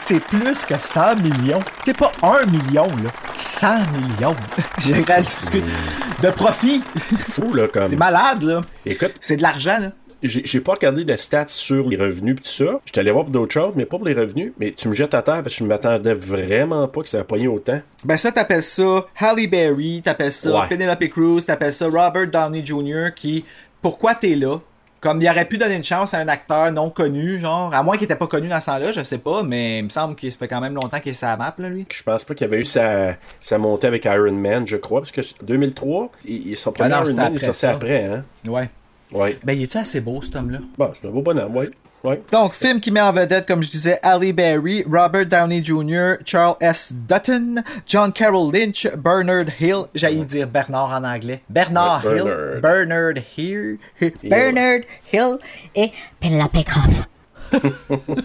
c'est, 0.00 0.24
plus 0.24 0.64
que 0.64 0.78
100 0.78 1.16
millions. 1.16 1.60
C'est 1.84 1.96
pas 1.96 2.10
1 2.22 2.46
million, 2.46 2.86
là. 2.86 3.10
100 3.36 3.66
millions. 3.92 4.34
J'ai 4.78 4.94
de 4.94 6.30
profit. 6.30 6.82
C'est 7.10 7.18
fou, 7.20 7.52
là, 7.52 7.68
comme. 7.68 7.90
C'est 7.90 7.96
malade, 7.96 8.42
là. 8.42 8.62
Écoute, 8.86 9.12
C'est 9.20 9.36
de 9.36 9.42
l'argent, 9.42 9.78
là. 9.78 9.92
j'ai 10.22 10.60
pas 10.60 10.72
regardé 10.72 11.04
de 11.04 11.16
stats 11.16 11.44
sur 11.48 11.86
les 11.88 11.96
revenus 11.98 12.36
pis 12.36 12.42
tout 12.42 12.48
ça. 12.66 12.80
J'étais 12.86 13.00
allé 13.00 13.10
voir 13.10 13.24
pour 13.24 13.32
d'autres 13.32 13.52
choses, 13.52 13.72
mais 13.76 13.84
pas 13.84 13.98
pour 13.98 14.06
les 14.06 14.14
revenus. 14.14 14.52
Mais 14.58 14.70
tu 14.70 14.88
me 14.88 14.94
jettes 14.94 15.14
à 15.14 15.20
terre 15.22 15.42
parce 15.42 15.54
que 15.54 15.64
je 15.64 15.68
m'attendais 15.68 16.14
vraiment 16.14 16.88
pas 16.88 17.02
que 17.02 17.08
ça 17.10 17.18
va 17.18 17.24
pogner 17.24 17.48
autant. 17.48 17.80
Ben 18.04 18.16
ça, 18.16 18.32
t'appelles 18.32 18.62
ça 18.62 19.06
Halle 19.20 19.46
Berry, 19.48 20.00
t'appelles 20.02 20.32
ça 20.32 20.50
Ouais. 20.50 20.68
Penelope 20.68 21.08
Cruz, 21.08 21.42
t'appelles 21.44 21.74
ça 21.74 21.86
Robert 21.86 22.26
Downey 22.28 22.64
Jr. 22.64 23.14
qui... 23.14 23.44
Pourquoi 23.82 24.14
t'es 24.14 24.34
là? 24.34 24.56
Comme 25.00 25.22
il 25.22 25.28
aurait 25.30 25.46
pu 25.46 25.56
donner 25.56 25.76
une 25.76 25.84
chance 25.84 26.12
à 26.12 26.18
un 26.18 26.28
acteur 26.28 26.70
non 26.72 26.90
connu, 26.90 27.38
genre, 27.38 27.72
à 27.74 27.82
moins 27.82 27.96
qu'il 27.96 28.04
était 28.04 28.16
pas 28.16 28.26
connu 28.26 28.48
dans 28.48 28.60
ce 28.60 28.66
temps-là, 28.66 28.92
je 28.92 29.02
sais 29.02 29.18
pas, 29.18 29.42
mais 29.42 29.78
il 29.78 29.84
me 29.84 29.88
semble 29.88 30.14
qu'il 30.14 30.30
se 30.30 30.36
fait 30.36 30.48
quand 30.48 30.60
même 30.60 30.74
longtemps 30.74 31.00
qu'il 31.00 31.12
est 31.12 31.14
sur 31.14 31.26
la 31.26 31.38
map, 31.38 31.54
là, 31.56 31.70
lui. 31.70 31.86
Je 31.90 32.02
pense 32.02 32.24
pas 32.24 32.34
qu'il 32.34 32.46
avait 32.46 32.60
eu 32.60 32.64
sa, 32.66 33.16
sa 33.40 33.56
montée 33.56 33.86
avec 33.86 34.04
Iron 34.04 34.32
Man, 34.32 34.66
je 34.66 34.76
crois, 34.76 35.00
parce 35.00 35.12
que 35.12 35.22
2003, 35.42 36.10
il, 36.26 36.56
son 36.56 36.72
premier 36.72 36.92
Ah 36.92 37.00
non, 37.00 37.06
Iron 37.06 37.16
Man, 37.16 37.32
il 37.34 37.42
est 37.42 37.64
après 37.64 38.04
hein. 38.04 38.24
Ouais. 38.46 38.68
Ouais. 39.12 39.38
Ben, 39.42 39.54
il 39.54 39.62
est-tu 39.62 39.78
assez 39.78 40.00
beau, 40.00 40.20
cet 40.22 40.36
homme-là? 40.36 40.58
Bon, 40.76 40.90
c'est 40.94 41.08
un 41.08 41.10
beau 41.10 41.22
bonhomme, 41.22 41.56
ouais. 41.56 41.70
Ouais. 42.02 42.22
Donc, 42.32 42.54
film 42.54 42.80
qui 42.80 42.90
met 42.90 43.00
en 43.00 43.12
vedette, 43.12 43.46
comme 43.46 43.62
je 43.62 43.70
disais, 43.70 43.98
Halle 44.02 44.32
Berry, 44.32 44.84
Robert 44.90 45.26
Downey 45.26 45.62
Jr., 45.62 46.14
Charles 46.24 46.56
S. 46.60 46.92
Dutton, 46.92 47.62
John 47.86 48.10
Carroll 48.12 48.52
Lynch, 48.52 48.86
Bernard 48.96 49.60
Hill, 49.60 49.84
j'allais 49.94 50.24
dire 50.24 50.46
Bernard 50.46 50.92
en 50.94 51.04
anglais. 51.04 51.42
Bernard 51.48 52.04
Ouais, 52.06 52.16
Hill. 52.16 52.60
Bernard. 52.62 53.14
Hill. 53.36 53.78
Bernard 54.22 54.80
Hill 55.12 55.38
et 55.74 55.92
Penelope 56.20 56.64
Cruz. 56.64 57.04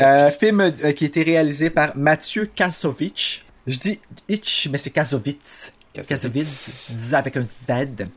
Euh, 0.00 0.30
film 0.30 0.60
euh, 0.60 0.92
qui 0.92 1.04
a 1.04 1.06
été 1.06 1.22
réalisé 1.22 1.70
par 1.70 1.96
Mathieu 1.96 2.50
Kasovitch. 2.54 3.44
Je 3.66 3.78
dis 3.78 4.00
Itch, 4.28 4.68
mais 4.70 4.76
c'est. 4.76 4.90
Kasovitz. 4.90 5.72
Kasovitz, 6.06 6.92
avec 7.12 7.36
un 7.36 7.44
Z. 7.44 8.08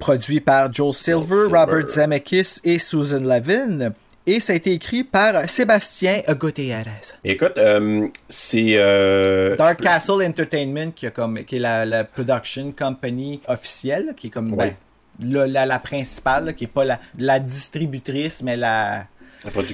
Produit 0.00 0.40
par 0.40 0.72
Joel 0.72 0.92
Silver, 0.94 1.44
Silver. 1.46 1.58
Robert 1.58 1.88
Zemeckis 1.88 2.60
et 2.64 2.78
Susan 2.78 3.20
Levin. 3.20 3.92
Et 4.28 4.40
ça 4.40 4.52
a 4.54 4.56
été 4.56 4.72
écrit 4.72 5.04
par 5.04 5.48
Sébastien 5.48 6.22
Gutierrez. 6.28 7.14
Écoute, 7.22 7.58
euh, 7.58 8.08
c'est. 8.28 8.72
Euh, 8.74 9.54
Dark 9.56 9.80
Castle 9.80 10.24
Entertainment, 10.26 10.90
qui, 10.90 11.06
a 11.06 11.10
comme, 11.10 11.44
qui 11.44 11.56
est 11.56 11.60
la, 11.60 11.84
la 11.84 12.02
production 12.02 12.72
company 12.76 13.40
officielle, 13.46 14.14
qui 14.16 14.26
est 14.26 14.30
comme 14.30 14.50
ben, 14.56 14.74
la, 15.22 15.46
la- 15.46 15.66
la 15.66 15.78
principale, 15.78 16.46
là, 16.46 16.52
qui 16.54 16.64
est 16.64 16.66
pas 16.68 16.84
la, 16.84 16.98
la 17.18 17.38
distributrice, 17.38 18.42
mais 18.42 18.56
la, 18.56 19.06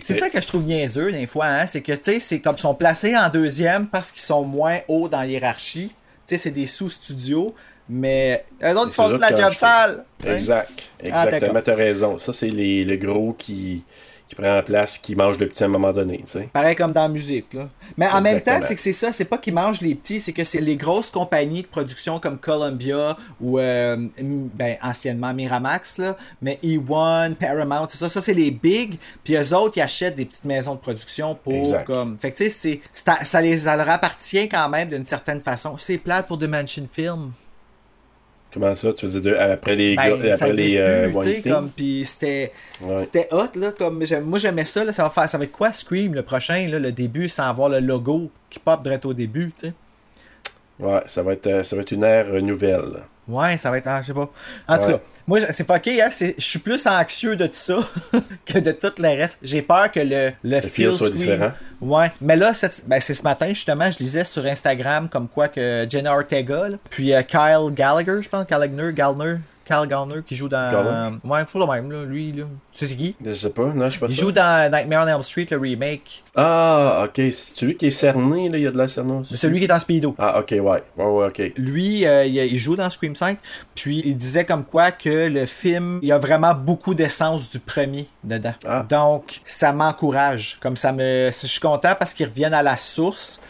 c'est 0.02 0.12
ça 0.14 0.28
que 0.28 0.38
je 0.38 0.46
trouve 0.46 0.64
niaiseux 0.64 1.11
des 1.12 1.26
fois, 1.26 1.46
hein? 1.46 1.66
c'est 1.66 1.80
que 1.80 1.92
tu 1.92 2.00
sais, 2.02 2.20
c'est 2.20 2.40
comme 2.40 2.56
ils 2.58 2.61
sont 2.61 2.75
placés 2.75 3.16
en 3.16 3.30
deuxième 3.30 3.87
parce 3.87 4.11
qu'ils 4.12 4.20
sont 4.20 4.44
moins 4.44 4.80
hauts 4.87 5.08
dans 5.08 5.22
l'hierarchie. 5.22 5.88
Tu 5.88 5.94
sais, 6.26 6.37
c'est 6.37 6.50
des 6.50 6.66
sous-studios, 6.66 7.54
mais 7.88 8.44
eux 8.62 8.76
autres 8.76 8.92
font 8.92 9.08
de 9.10 9.18
la 9.18 9.34
job 9.34 9.52
sale. 9.52 10.04
Exact. 10.24 10.70
Ah, 11.00 11.06
Exactement, 11.24 11.40
d'accord. 11.54 11.62
t'as 11.64 11.74
raison. 11.74 12.18
Ça, 12.18 12.32
c'est 12.32 12.48
les, 12.50 12.84
le 12.84 12.96
gros 12.96 13.32
qui, 13.32 13.82
qui 14.28 14.34
prend 14.36 14.54
la 14.54 14.62
place, 14.62 14.96
qui 14.98 15.14
mange 15.16 15.38
le 15.38 15.48
petit 15.48 15.62
à 15.62 15.66
un 15.66 15.68
moment 15.68 15.92
donné, 15.92 16.18
tu 16.18 16.32
sais. 16.32 16.48
Pareil 16.52 16.74
comme 16.76 16.92
dans 16.92 17.02
la 17.02 17.08
musique, 17.08 17.52
là. 17.52 17.68
Mais 17.98 18.08
en 18.08 18.20
même 18.22 18.40
temps, 18.40 18.60
c'est 18.66 18.74
que 18.76 18.80
c'est 18.80 18.92
ça, 18.92 19.12
c'est 19.12 19.24
pas 19.26 19.36
qu'ils 19.36 19.52
mangent 19.52 19.80
les 19.82 19.94
petits, 19.94 20.20
c'est 20.20 20.32
que 20.32 20.44
c'est 20.44 20.60
les 20.60 20.76
grosses 20.76 21.10
compagnies 21.10 21.62
de 21.62 21.66
production 21.66 22.18
comme 22.18 22.38
Columbia 22.38 23.16
ou 23.40 23.58
euh, 23.58 23.96
ben, 24.54 24.76
anciennement 24.80 25.34
Miramax, 25.34 25.98
là, 25.98 26.16
mais 26.40 26.58
E1, 26.64 27.34
Paramount, 27.34 27.88
c'est 27.90 27.98
ça, 27.98 28.08
ça 28.08 28.22
c'est 28.22 28.32
les 28.32 28.50
big, 28.52 28.96
puis 29.24 29.34
eux 29.34 29.54
autres, 29.54 29.76
ils 29.76 29.82
achètent 29.82 30.14
des 30.16 30.24
petites 30.24 30.44
maisons 30.46 30.76
de 30.76 30.80
production 30.80 31.34
pour 31.34 31.52
Exact. 31.52 31.84
comme. 31.84 32.16
Fait 32.18 32.30
que 32.30 32.36
tu 32.38 32.48
sais, 32.48 32.80
à- 33.06 33.24
ça 33.24 33.40
les 33.42 33.64
leur 33.64 33.90
appartient 33.90 34.48
quand 34.48 34.68
même 34.70 34.88
d'une 34.88 35.04
certaine 35.04 35.40
façon. 35.40 35.76
C'est 35.76 35.98
plate 35.98 36.26
pour 36.28 36.38
Dimension 36.38 36.88
Film. 36.90 37.32
Comment 38.52 38.75
ça, 38.75 38.92
tu 38.92 39.06
veux 39.06 39.21
dire, 39.21 39.32
de- 39.32 39.37
après 39.38 39.75
les, 39.76 39.97
Ben, 39.97 40.11
gars- 40.21 40.35
après 40.35 40.52
les 40.52 40.76
euh, 40.78 41.11
comme, 41.44 41.71
puis 41.71 42.04
c'était, 42.04 42.52
Ouais. 42.82 42.99
c'était 42.99 43.28
hot, 43.32 43.47
là, 43.56 43.73
comme, 43.73 44.04
moi 44.25 44.38
j'aimais 44.38 44.66
ça, 44.66 44.85
là, 44.85 44.92
ça 44.92 45.04
va 45.04 45.11
faire, 45.11 45.28
ça 45.30 45.38
va 45.38 45.44
être 45.44 45.52
quoi 45.52 45.73
Scream, 45.73 46.12
le 46.14 46.23
prochain, 46.23 46.66
là, 46.68 46.78
le 46.78 46.92
début, 46.92 47.28
sans 47.30 47.44
avoir 47.44 47.71
le 47.71 47.80
logo 47.80 48.30
qui 48.50 48.59
pop 48.59 48.82
direct 48.82 49.06
au 49.06 49.14
début, 49.14 49.50
tu 49.59 49.68
sais? 49.68 49.73
Ouais, 50.78 51.00
ça 51.06 51.23
va 51.23 51.32
être, 51.35 51.47
euh, 51.47 51.62
ça 51.62 51.76
va 51.76 51.82
être 51.82 51.92
une 51.92 52.04
ère 52.04 52.26
euh, 52.28 52.40
nouvelle. 52.40 53.04
Ouais, 53.28 53.56
ça 53.56 53.71
va 53.71 53.78
être, 53.78 53.87
ah, 53.87 54.02
je 54.02 54.09
sais 54.09 54.12
pas. 54.14 54.30
En 54.68 54.78
tout 54.78 54.88
cas, 54.88 55.00
moi, 55.26 55.38
c'est 55.50 55.66
fucké, 55.66 56.02
hein, 56.02 56.09
je 56.11 56.32
suis 56.38 56.59
plus 56.59 56.87
anxieux 56.87 57.37
de 57.37 57.47
tout 57.47 57.52
ça 57.54 57.78
que 58.44 58.59
de 58.59 58.73
tout 58.73 58.92
le 58.99 59.09
reste. 59.09 59.38
J'ai 59.42 59.62
peur 59.62 59.90
que 59.92 60.00
le, 60.00 60.32
le, 60.42 60.61
feel 60.61 60.92
soit 60.92 61.09
Scream- 61.09 61.12
différent. 61.16 61.52
Ouais, 61.82 62.12
mais 62.20 62.36
là, 62.36 62.52
ben, 62.86 63.00
c'est 63.00 63.12
ce 63.12 63.24
matin, 63.24 63.48
justement, 63.48 63.90
je 63.90 63.98
lisais 63.98 64.22
sur 64.22 64.46
Instagram 64.46 65.08
comme 65.08 65.26
quoi 65.26 65.48
que 65.48 65.84
Jenna 65.90 66.14
Ortega, 66.14 66.68
puis 66.88 67.12
euh, 67.12 67.22
Kyle 67.22 67.74
Gallagher, 67.74 68.22
je 68.22 68.28
pense, 68.28 68.46
Gallagher, 68.46 68.92
Gallner, 68.92 69.38
Kyle 69.72 69.86
Gallner, 69.88 70.22
qui 70.26 70.36
joue 70.36 70.48
dans... 70.48 70.70
Gallner? 70.70 71.16
ouais, 71.24 71.38
quelque 71.40 71.52
chose 71.52 71.66
de 71.66 71.72
même, 71.72 71.90
là, 71.90 72.04
lui, 72.04 72.32
là. 72.32 72.44
Tu 72.72 72.78
sais 72.78 72.86
c'est 72.86 72.96
qui? 72.96 73.14
Je 73.24 73.32
sais 73.32 73.50
pas, 73.50 73.66
non, 73.66 73.86
je 73.86 73.90
sais 73.94 73.98
pas 73.98 74.06
Il 74.08 74.14
ça. 74.16 74.20
joue 74.20 74.32
dans 74.32 74.70
Nightmare 74.72 75.04
on 75.04 75.08
Elm 75.08 75.22
Street, 75.22 75.46
le 75.50 75.56
remake. 75.58 76.24
Ah, 76.36 77.02
ok, 77.04 77.12
c'est 77.16 77.32
celui 77.56 77.76
qui 77.76 77.86
est 77.86 77.90
cerné, 77.90 78.48
là, 78.48 78.58
il 78.58 78.64
y 78.64 78.66
a 78.66 78.70
de 78.70 78.78
la 78.78 78.88
cernose. 78.88 79.34
Celui 79.34 79.58
qui 79.58 79.64
est 79.64 79.68
dans 79.68 79.78
Speedo. 79.78 80.14
Ah, 80.18 80.40
ok, 80.40 80.50
ouais, 80.50 80.60
ouais, 80.60 80.82
ouais, 80.96 81.26
ok. 81.26 81.52
Lui, 81.56 82.06
euh, 82.06 82.24
il, 82.24 82.36
il 82.36 82.58
joue 82.58 82.76
dans 82.76 82.90
Scream 82.90 83.14
5, 83.14 83.38
puis 83.74 84.02
il 84.04 84.16
disait 84.16 84.44
comme 84.44 84.64
quoi 84.64 84.90
que 84.90 85.28
le 85.28 85.46
film, 85.46 86.00
il 86.02 86.08
y 86.08 86.12
a 86.12 86.18
vraiment 86.18 86.54
beaucoup 86.54 86.94
d'essence 86.94 87.48
du 87.50 87.58
premier 87.58 88.06
dedans. 88.24 88.54
Ah. 88.66 88.84
Donc, 88.88 89.40
ça 89.44 89.72
m'encourage. 89.72 90.58
Comme 90.60 90.76
ça 90.76 90.92
me... 90.92 91.30
Je 91.32 91.46
suis 91.46 91.60
content 91.60 91.94
parce 91.98 92.14
qu'ils 92.14 92.26
reviennent 92.26 92.54
à 92.54 92.62
la 92.62 92.76
source. 92.76 93.40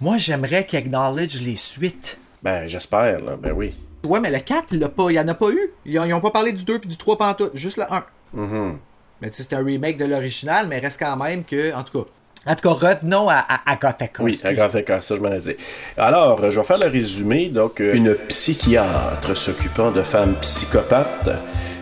Moi, 0.00 0.16
j'aimerais 0.16 0.64
qu'ils 0.66 0.78
acknowledge 0.78 1.40
les 1.42 1.56
suites. 1.56 2.18
Ben, 2.42 2.66
j'espère, 2.66 3.20
là, 3.20 3.36
ben 3.36 3.52
oui. 3.52 3.74
Ouais, 4.04 4.20
mais 4.20 4.30
le 4.30 4.38
4, 4.38 4.68
il 4.72 4.78
l'a 4.78 4.88
pas, 4.88 5.10
il 5.10 5.14
y 5.14 5.20
en 5.20 5.28
a 5.28 5.34
pas 5.34 5.50
eu. 5.50 5.72
Ils 5.84 5.98
ont, 5.98 6.04
ils 6.04 6.14
ont 6.14 6.20
pas 6.20 6.30
parlé 6.30 6.52
du 6.52 6.64
2 6.64 6.78
puis 6.78 6.88
du 6.88 6.96
3 6.96 7.18
pantoute, 7.18 7.50
juste 7.54 7.76
le 7.76 7.84
1. 7.92 8.04
Mhm. 8.32 8.78
Mais 9.20 9.30
tu 9.30 9.36
sais, 9.36 9.46
c'est 9.48 9.54
un 9.54 9.64
remake 9.64 9.98
de 9.98 10.06
l'original, 10.06 10.66
mais 10.68 10.78
reste 10.78 10.98
quand 10.98 11.16
même 11.16 11.44
que, 11.44 11.74
en 11.74 11.82
tout 11.84 12.02
cas... 12.02 12.08
En 12.46 12.54
tout 12.54 12.62
cas, 12.62 12.88
retenons 12.88 13.28
à, 13.28 13.44
à. 13.48 13.78
Oui, 14.20 14.40
à 14.42 14.50
écart, 14.50 15.02
ça 15.02 15.14
je 15.14 15.20
m'en 15.20 15.30
ai 15.30 15.40
dit. 15.40 15.56
Alors, 15.98 16.50
je 16.50 16.58
vais 16.58 16.64
faire 16.64 16.78
le 16.78 16.86
résumé. 16.86 17.50
Donc, 17.50 17.82
euh, 17.82 17.92
une 17.92 18.14
psychiatre 18.14 19.36
s'occupant 19.36 19.90
de 19.90 20.02
femmes 20.02 20.34
psychopathes 20.40 21.28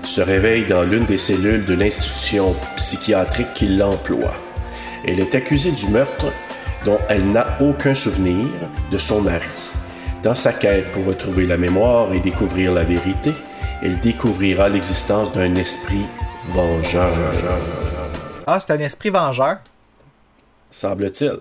se 0.02 0.20
réveille 0.20 0.66
dans 0.66 0.82
l'une 0.82 1.04
des 1.04 1.16
cellules 1.16 1.64
de 1.64 1.74
l'institution 1.74 2.56
psychiatrique 2.76 3.54
qui 3.54 3.68
l'emploie. 3.68 4.34
Elle 5.06 5.20
est 5.20 5.36
accusée 5.36 5.70
du 5.70 5.86
meurtre 5.90 6.26
dont 6.84 6.98
elle 7.08 7.30
n'a 7.30 7.56
aucun 7.60 7.94
souvenir 7.94 8.48
de 8.90 8.98
son 8.98 9.22
mari. 9.22 9.46
Dans 10.22 10.34
sa 10.34 10.52
quête 10.52 10.90
pour 10.92 11.04
retrouver 11.06 11.46
la 11.46 11.56
mémoire 11.56 12.12
et 12.12 12.18
découvrir 12.18 12.72
la 12.72 12.82
vérité, 12.82 13.32
elle 13.82 14.00
découvrira 14.00 14.68
l'existence 14.68 15.32
d'un 15.32 15.54
esprit 15.54 16.04
vengeur. 16.52 17.12
Ah, 18.46 18.58
c'est 18.58 18.72
un 18.72 18.80
esprit 18.80 19.10
vengeur? 19.10 19.58
Semble-t-il. 20.70 21.38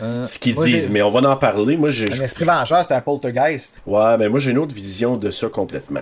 Euh, 0.00 0.24
Ce 0.24 0.38
qu'ils 0.38 0.54
disent, 0.54 0.88
mais 0.90 1.02
on 1.02 1.10
va 1.10 1.20
en 1.28 1.36
parler. 1.36 1.76
Moi, 1.76 1.90
j'ai. 1.90 2.12
Un 2.12 2.24
esprit 2.24 2.44
vengeur, 2.44 2.84
c'est 2.86 2.94
un 2.94 3.00
poltergeist. 3.00 3.76
Ouais, 3.86 4.16
mais 4.16 4.28
moi 4.28 4.38
j'ai 4.38 4.52
une 4.52 4.58
autre 4.58 4.74
vision 4.74 5.16
de 5.16 5.30
ça 5.30 5.48
complètement. 5.48 6.00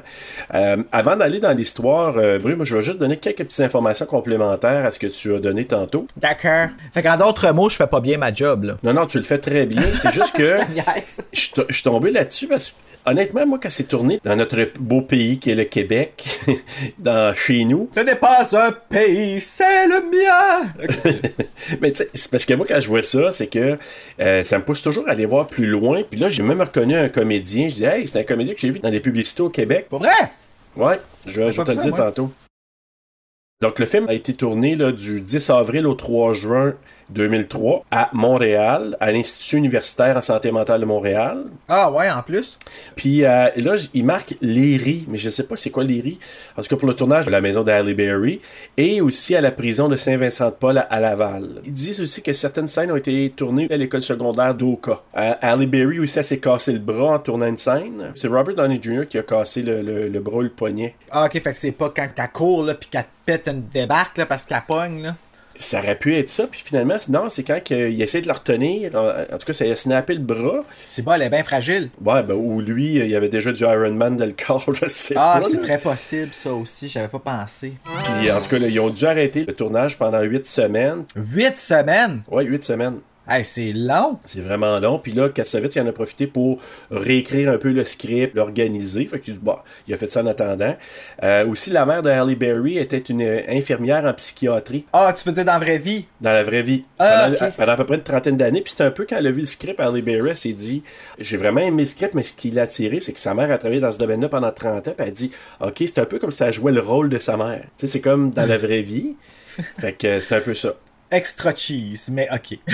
Euh, 0.55 0.77
avant 0.93 1.17
d'aller 1.17 1.41
dans 1.41 1.53
l'histoire, 1.53 2.15
euh, 2.17 2.39
Bru, 2.39 2.55
moi 2.57 2.65
je 2.65 2.77
vais 2.77 2.83
juste 2.83 2.99
donner 2.99 3.17
quelques 3.17 3.45
petites 3.45 3.61
informations 3.61 4.07
complémentaires 4.07 4.87
à 4.87 4.93
ce 4.93 4.99
que 4.99 5.09
tu 5.09 5.35
as 5.35 5.39
donné 5.41 5.65
tantôt. 5.65 6.07
D'accord. 6.17 6.69
Fait 6.95 7.03
qu'en 7.03 7.17
d'autres 7.17 7.51
mots, 7.53 7.69
je 7.69 7.77
fais 7.77 7.87
pas 7.87 8.01
bien 8.01 8.19
ma 8.19 8.33
job, 8.33 8.65
là. 8.65 8.77
Non, 8.83 8.93
non, 8.93 9.07
tu 9.07 9.19
le 9.19 9.25
fais 9.25 9.39
très 9.39 9.67
bien. 9.67 9.83
C'est 9.93 10.13
juste 10.13 10.37
que 10.37 10.59
je 11.33 11.63
suis 11.71 11.83
tombé 11.83 12.11
là-dessus 12.11 12.47
parce 12.47 12.69
que 12.69 12.75
honnêtement, 13.07 13.47
moi 13.47 13.59
quand 13.63 13.71
c'est 13.71 13.85
tourné 13.89 14.21
dans 14.25 14.37
notre 14.37 14.59
beau 14.79 15.01
pays 15.03 15.39
qui 15.39 15.51
est 15.51 15.55
le 15.55 15.65
Québec, 15.65 16.41
dans 16.99 17.35
chez 17.35 17.65
nous, 17.65 17.89
Ce 17.95 18.01
n'est 18.01 18.15
pas 18.17 18.47
un 18.53 18.73
pays, 18.73 19.41
c'est 19.41 19.87
le 19.87 20.03
mien. 20.11 20.73
mais 21.81 21.93
tu 21.93 22.05
sais, 22.15 22.29
parce 22.31 22.45
que 22.45 22.55
moi 22.55 22.67
quand 22.69 22.81
je 22.81 22.89
vois 22.89 23.03
ça, 23.03 23.31
c'est 23.31 23.47
que 23.49 23.79
euh, 24.21 24.43
ça 24.43 24.59
me 24.59 24.65
pousse 24.65 24.83
toujours 24.83 25.09
à 25.09 25.13
aller 25.13 25.27
voir 25.27 25.47
plus 25.47 25.67
loin. 25.67 26.03
Puis 26.09 26.19
là, 26.19 26.29
j'ai 26.29 26.43
même 26.43 26.61
reconnu 26.61 26.97
un 26.97 27.09
comédien. 27.09 27.69
Je 27.69 27.75
dis, 27.77 27.85
hey, 27.85 28.07
c'est 28.07 28.21
un 28.21 28.25
comédien 28.25 28.55
que 28.55 28.61
j'ai 28.61 28.71
vu 28.71 28.79
dans 28.81 28.91
des 28.91 29.01
publicités 29.01 29.43
au 29.43 29.51
Québec. 29.51 29.87
Pas 29.91 29.99
vrai? 29.99 30.11
Ouais, 30.77 31.01
je, 31.27 31.41
vais- 31.43 31.51
je 31.51 31.63
te 31.63 31.71
le 31.71 31.89
moi. 31.91 31.99
tantôt. 31.99 32.31
Donc, 33.61 33.79
le 33.79 33.85
film 33.87 34.09
a 34.09 34.15
été 34.15 34.33
tourné 34.33 34.75
là, 34.75 34.91
du 34.91 35.21
10 35.21 35.51
avril 35.51 35.87
au 35.87 35.95
3 35.95 36.33
juin 36.33 36.75
2003 37.13 37.85
à 37.91 38.11
Montréal, 38.13 38.97
à 39.01 39.13
l'Institut 39.13 39.57
universitaire 39.57 40.17
en 40.17 40.23
santé 40.23 40.53
mentale 40.53 40.81
de 40.81 40.87
Montréal. 40.87 41.45
Ah 41.69 41.91
ouais, 41.91 42.11
en 42.11 42.23
plus. 42.23 42.59
Puis 42.97 43.25
euh, 43.25 43.49
là, 43.57 43.77
il 43.95 44.05
marque 44.05 44.35
Léry, 44.41 45.07
mais 45.09 45.19
je 45.19 45.31
sais 45.31 45.47
pas 45.47 45.57
c'est 45.57 45.71
quoi 45.71 45.85
Léry. 45.85 46.19
En 46.57 46.63
tout 46.63 46.69
cas, 46.69 46.77
pour 46.77 46.89
le 46.89 46.95
tournage 46.95 47.27
de 47.27 47.31
la 47.31 47.41
maison 47.41 47.63
d'Halle 47.63 47.93
Berry 47.95 48.41
et 48.77 49.01
aussi 49.01 49.35
à 49.35 49.41
la 49.41 49.51
prison 49.51 49.89
de 49.89 49.97
Saint-Vincent-de-Paul 49.97 50.85
à, 50.89 51.01
Laval. 51.01 51.61
Ils 51.65 51.73
disent 51.73 52.01
aussi 52.01 52.23
que 52.23 52.33
certaines 52.33 52.69
scènes 52.69 52.93
ont 52.93 52.97
été 52.97 53.33
tournées 53.37 53.67
à 53.71 53.77
l'école 53.77 54.03
secondaire 54.03 54.55
d'Oka. 54.55 55.01
Euh, 55.17 55.35
Halle 55.41 55.67
Berry 55.67 55.99
aussi, 55.99 56.19
elle 56.19 56.25
s'est 56.25 56.39
cassé 56.39 56.73
le 56.73 56.79
bras 56.79 57.15
en 57.15 57.19
tournant 57.19 57.47
une 57.47 57.57
scène. 57.57 58.13
C'est 58.15 58.29
Robert 58.29 58.55
Downey 58.55 58.81
Jr. 58.81 59.07
qui 59.09 59.19
a 59.19 59.23
cassé 59.23 59.63
le, 59.63 59.83
le, 59.83 60.09
le 60.09 60.21
bras 60.21 60.39
ou 60.39 60.43
le 60.43 60.51
poignet. 60.51 60.95
Ah, 61.11 61.27
ok, 61.27 61.33
fait 61.33 61.53
que 61.53 61.59
c'est 61.59 61.73
pas 61.73 61.93
quand 61.95 62.09
qu'elle 62.15 62.31
court, 62.31 62.65
là, 62.65 62.75
pis 62.75 62.89
qu'elle 62.89 63.03
te 63.03 63.09
pète 63.25 63.49
une 63.49 63.63
débarque, 63.63 64.19
là, 64.19 64.27
parce 64.27 64.45
qu'elle 64.45 64.63
pogne, 64.67 65.03
là. 65.03 65.17
Ça 65.63 65.79
aurait 65.81 65.97
pu 65.97 66.17
être 66.17 66.29
ça, 66.31 66.47
puis 66.51 66.63
finalement, 66.65 66.97
non, 67.11 67.29
c'est 67.29 67.43
quand 67.45 67.59
il 67.69 68.01
essaie 68.01 68.23
de 68.23 68.27
le 68.29 68.33
retenir. 68.33 68.95
En, 68.95 69.09
en 69.35 69.39
tout 69.39 69.45
cas, 69.47 69.53
ça 69.53 69.67
a 69.67 69.77
snappé 69.77 70.15
le 70.15 70.21
bras. 70.21 70.61
C'est 70.87 71.03
bon, 71.03 71.13
elle 71.13 71.21
est 71.23 71.29
bien 71.29 71.45
fragile. 71.45 71.91
Ouais, 72.03 72.23
ben, 72.23 72.35
ou 72.35 72.63
lui, 72.63 72.95
il 72.97 73.07
y 73.11 73.15
avait 73.15 73.29
déjà 73.29 73.53
du 73.53 73.63
Iron 73.63 73.93
Man 73.93 74.17
dans 74.17 74.25
le 74.25 74.33
corps, 74.47 74.65
je 74.81 74.89
sais 74.89 75.15
Ah, 75.19 75.41
pas. 75.43 75.49
c'est 75.51 75.61
très 75.61 75.77
possible, 75.79 76.31
ça 76.33 76.55
aussi, 76.55 76.89
j'avais 76.89 77.09
pas 77.09 77.19
pensé. 77.19 77.75
Puis 78.19 78.31
en 78.33 78.41
tout 78.41 78.49
cas, 78.49 78.59
là, 78.59 78.69
ils 78.69 78.81
ont 78.81 78.89
dû 78.89 79.05
arrêter 79.05 79.45
le 79.45 79.53
tournage 79.53 79.99
pendant 79.99 80.23
huit 80.23 80.47
semaines. 80.47 81.05
Huit 81.15 81.59
semaines? 81.59 82.23
Ouais, 82.31 82.45
huit 82.45 82.65
semaines. 82.65 82.97
Hey, 83.33 83.45
c'est 83.45 83.73
long. 83.73 84.19
C'est 84.27 84.41
vraiment 84.41 84.81
long. 84.81 84.99
Puis 84.99 85.13
là, 85.13 85.29
Kassovitz, 85.29 85.77
il 85.77 85.83
en 85.83 85.87
a 85.87 85.93
profité 85.93 86.27
pour 86.27 86.61
réécrire 86.91 87.49
un 87.51 87.59
peu 87.59 87.71
le 87.71 87.85
script, 87.85 88.35
l'organiser. 88.35 89.07
Fait 89.07 89.21
que 89.21 89.31
bah, 89.41 89.63
il 89.87 89.95
a 89.95 89.97
fait 89.97 90.11
ça 90.11 90.23
en 90.23 90.27
attendant. 90.27 90.75
Euh, 91.23 91.47
aussi, 91.47 91.71
la 91.71 91.87
mère 91.87 92.03
de 92.03 92.11
Halle 92.11 92.35
Berry 92.35 92.79
était 92.79 92.99
une 92.99 93.23
infirmière 93.49 94.05
en 94.05 94.13
psychiatrie 94.15 94.85
Ah, 94.93 95.15
tu 95.17 95.23
veux 95.29 95.33
dire 95.33 95.45
dans 95.45 95.53
la 95.53 95.59
vraie 95.61 95.79
vie? 95.79 96.07
dans 96.21 96.33
la 96.33 96.43
vraie 96.43 96.63
vie. 96.63 96.83
Ah, 96.99 97.31
pendant, 97.57 97.73
à 97.73 97.77
peu 97.77 97.85
près 97.87 97.95
une 97.95 98.03
trentaine 98.03 98.37
d'années. 98.37 98.63
Puis 98.63 98.75
c'est 98.77 98.83
un 98.83 98.91
peu 98.91 99.07
quand 99.09 99.19
elle 99.19 99.29
a 99.29 99.31
vu 99.31 99.43
le 99.43 99.47
script, 99.47 99.79
Halle 99.79 100.03
Berry, 100.03 100.31
elle 100.31 100.37
s'est 100.37 100.53
dit 100.53 100.83
J'ai 101.21 101.37
vraiment 101.37 101.61
aimé 101.61 101.85
le 101.85 101.89
script, 101.89 102.15
mais 102.15 102.25
ce 102.25 102.33
qui 102.33 102.51
l'a 102.51 102.63
attiré, 102.63 102.99
c'est 102.99 103.13
que 103.13 103.21
sa 103.21 103.33
mère 103.35 103.51
a 103.53 103.59
travaillé 103.59 103.81
dans 103.81 103.93
ce 103.93 103.99
domaine-là 103.99 104.29
pendant 104.29 104.51
30 104.51 104.89
ans. 104.89 104.93
Puis 104.93 104.95
elle 104.99 105.09
a 105.09 105.11
dit 105.13 105.31
Ok, 105.61 105.77
c'est 105.79 106.01
un 106.01 106.05
peu 106.05 106.19
comme 106.19 106.33
si 106.33 106.43
elle 106.43 106.53
jouait 106.53 106.73
le 106.73 106.81
rôle 106.81 107.09
de 107.09 107.19
sa 107.19 107.37
mère. 107.37 107.63
Tu 107.63 107.69
sais, 107.77 107.87
c'est 107.87 108.01
comme 108.01 108.33
dans 108.33 108.47
la 108.49 108.59
vraie 108.59 108.83
vie. 108.83 109.15
Fait 109.79 109.93
que 109.93 110.07
euh, 110.09 110.21
c'est 110.21 110.35
un 110.35 110.41
peu 110.41 110.55
ça. 110.55 110.75
Extra 111.11 111.53
cheese, 111.55 112.09
mais 112.11 112.29
ok. 112.33 112.59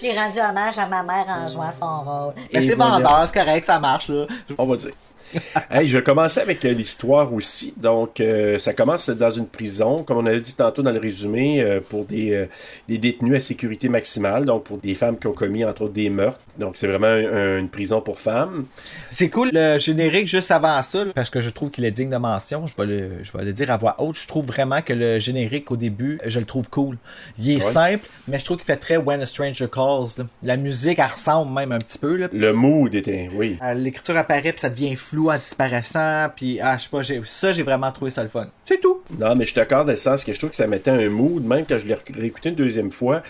J'ai 0.00 0.12
rendu 0.12 0.40
hommage 0.40 0.76
à 0.76 0.86
ma 0.86 1.02
mère 1.04 1.24
en 1.28 1.46
jouant 1.46 1.72
son 1.80 2.00
rôle. 2.02 2.34
Mais 2.52 2.58
Et 2.64 2.68
c'est 2.68 2.74
vendeur, 2.74 3.22
c'est 3.26 3.38
correct, 3.38 3.64
ça 3.64 3.78
marche, 3.78 4.08
là. 4.08 4.26
On 4.58 4.66
va 4.66 4.76
dire. 4.76 4.90
Hey, 5.70 5.86
je 5.88 5.96
vais 5.96 6.02
commencer 6.02 6.40
avec 6.40 6.64
euh, 6.64 6.72
l'histoire 6.72 7.32
aussi. 7.32 7.72
Donc, 7.76 8.20
euh, 8.20 8.58
ça 8.58 8.74
commence 8.74 9.08
dans 9.08 9.30
une 9.30 9.46
prison, 9.46 10.02
comme 10.02 10.18
on 10.18 10.26
avait 10.26 10.40
dit 10.40 10.54
tantôt 10.54 10.82
dans 10.82 10.90
le 10.92 10.98
résumé, 10.98 11.62
euh, 11.62 11.80
pour 11.80 12.04
des, 12.04 12.32
euh, 12.32 12.46
des 12.88 12.98
détenus 12.98 13.36
à 13.36 13.40
sécurité 13.40 13.88
maximale, 13.88 14.44
donc 14.44 14.64
pour 14.64 14.78
des 14.78 14.94
femmes 14.94 15.18
qui 15.18 15.26
ont 15.28 15.32
commis 15.32 15.64
entre 15.64 15.82
autres 15.82 15.94
des 15.94 16.10
meurtres. 16.10 16.40
Donc, 16.58 16.76
c'est 16.76 16.86
vraiment 16.86 17.06
un- 17.06 17.58
une 17.58 17.68
prison 17.70 18.02
pour 18.02 18.20
femmes. 18.20 18.66
C'est 19.08 19.30
cool 19.30 19.50
le 19.54 19.78
générique 19.78 20.26
juste 20.28 20.50
avant 20.50 20.80
ça, 20.82 21.04
là, 21.06 21.12
parce 21.14 21.30
que 21.30 21.40
je 21.40 21.48
trouve 21.48 21.70
qu'il 21.70 21.84
est 21.86 21.90
digne 21.90 22.10
de 22.10 22.16
mention. 22.18 22.66
Je 22.66 22.74
vais, 22.76 22.86
le, 22.86 23.10
je 23.22 23.32
vais 23.36 23.44
le 23.44 23.52
dire 23.54 23.70
à 23.70 23.78
voix 23.78 23.96
haute. 23.98 24.16
Je 24.16 24.26
trouve 24.26 24.44
vraiment 24.46 24.82
que 24.82 24.92
le 24.92 25.18
générique 25.18 25.70
au 25.70 25.76
début, 25.78 26.18
je 26.26 26.38
le 26.38 26.44
trouve 26.44 26.68
cool. 26.68 26.98
Il 27.38 27.50
est 27.50 27.54
Ouais. 27.54 27.60
simple, 27.60 28.06
mais 28.28 28.38
je 28.38 28.44
trouve 28.44 28.58
qu'il 28.58 28.66
fait 28.66 28.76
très 28.76 28.98
When 28.98 29.22
a 29.22 29.26
Stranger 29.26 29.66
Calls. 29.72 30.08
là. 30.18 30.24
La 30.42 30.56
musique, 30.58 30.98
elle 30.98 31.06
ressemble 31.06 31.52
même 31.54 31.72
un 31.72 31.78
petit 31.78 31.98
peu. 31.98 32.16
Là. 32.16 32.28
Le 32.32 32.52
mood 32.52 32.94
était, 32.94 33.30
oui. 33.34 33.56
L'écriture 33.76 34.16
apparaît, 34.18 34.52
puis 34.52 34.60
ça 34.60 34.68
devient 34.68 34.94
flou 34.96 35.21
en 35.30 35.36
disparaissant. 35.38 36.28
Puis, 36.34 36.58
ah, 36.60 36.76
je 36.78 36.82
sais 36.84 36.88
pas, 36.90 37.02
ça, 37.24 37.52
j'ai 37.52 37.62
vraiment 37.62 37.90
trouvé 37.92 38.10
ça 38.10 38.22
le 38.22 38.28
fun. 38.28 38.46
C'est 38.64 38.80
tout. 38.80 39.02
Non, 39.18 39.34
mais 39.34 39.44
je 39.44 39.50
suis 39.50 39.56
d'accord 39.56 39.84
dans 39.84 39.90
le 39.92 39.96
sens 39.96 40.24
que 40.24 40.32
je 40.32 40.38
trouve 40.38 40.50
que 40.50 40.56
ça 40.56 40.66
mettait 40.66 40.90
un 40.90 41.08
mood, 41.08 41.44
même 41.44 41.64
quand 41.66 41.78
je 41.78 41.86
l'ai 41.86 41.94
ré- 41.94 42.02
réécouté 42.14 42.48
une 42.50 42.54
deuxième 42.54 42.90
fois. 42.90 43.22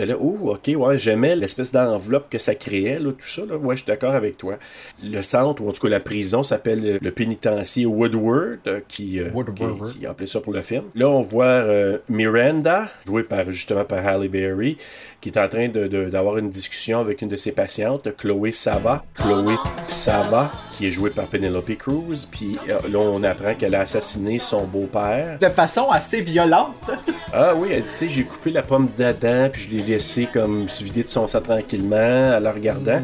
J'étais 0.00 0.12
là, 0.14 0.18
oh, 0.18 0.52
ok, 0.54 0.70
ouais, 0.76 0.96
j'aimais 0.96 1.36
l'espèce 1.36 1.72
d'enveloppe 1.72 2.30
que 2.30 2.38
ça 2.38 2.54
créait, 2.54 2.98
là, 2.98 3.10
tout 3.12 3.26
ça, 3.26 3.42
là. 3.44 3.56
Ouais, 3.58 3.76
je 3.76 3.82
suis 3.82 3.86
d'accord 3.86 4.14
avec 4.14 4.38
toi. 4.38 4.56
Le 5.04 5.20
centre, 5.20 5.62
ou 5.62 5.68
en 5.68 5.72
tout 5.72 5.82
cas 5.82 5.88
la 5.90 6.00
prison, 6.00 6.42
s'appelle 6.42 6.98
le 7.02 7.10
pénitencier 7.10 7.84
Woodward, 7.84 8.60
euh, 8.66 8.80
qui, 8.88 9.20
euh, 9.20 9.28
Woodward. 9.34 9.92
qui, 9.92 9.98
qui 9.98 10.06
a 10.06 10.10
appelé 10.12 10.26
ça 10.26 10.40
pour 10.40 10.54
le 10.54 10.62
film. 10.62 10.84
Là, 10.94 11.06
on 11.10 11.20
voit 11.20 11.44
euh, 11.44 11.98
Miranda, 12.08 12.88
jouée 13.06 13.24
par, 13.24 13.52
justement 13.52 13.84
par 13.84 14.06
Halle 14.06 14.28
Berry, 14.28 14.78
qui 15.20 15.28
est 15.28 15.38
en 15.38 15.48
train 15.48 15.68
de- 15.68 15.86
de- 15.86 16.08
d'avoir 16.08 16.38
une 16.38 16.48
discussion 16.48 17.00
avec 17.00 17.20
une 17.20 17.28
de 17.28 17.36
ses 17.36 17.52
patientes, 17.52 18.08
Chloé 18.16 18.52
Sava. 18.52 19.04
Chloé 19.14 19.56
Sava, 19.86 20.50
qui 20.78 20.86
est 20.86 20.90
jouée 20.90 21.10
par 21.10 21.26
Penelope 21.26 21.76
Cruz. 21.76 22.26
Puis 22.30 22.56
euh, 22.70 22.78
là, 22.90 22.98
on 23.00 23.22
apprend 23.22 23.54
qu'elle 23.54 23.74
a 23.74 23.80
assassiné 23.80 24.38
son 24.38 24.64
beau-père. 24.64 25.38
De 25.38 25.48
façon 25.48 25.90
assez 25.90 26.22
violente. 26.22 26.90
Ah 27.32 27.54
oui, 27.54 27.68
elle 27.72 27.82
dit, 27.82 27.90
tu 27.90 27.96
sais, 27.96 28.08
j'ai 28.08 28.22
coupé 28.24 28.50
la 28.50 28.62
pomme 28.62 28.88
d'Adam, 28.96 29.48
puis 29.52 29.62
je 29.62 29.70
l'ai 29.76 29.82
comme 30.32 30.68
se 30.68 30.84
vider 30.84 31.02
de 31.02 31.08
son 31.08 31.26
sang 31.26 31.40
tranquillement, 31.40 31.96
en 32.36 32.40
la 32.40 32.52
regardant. 32.52 33.00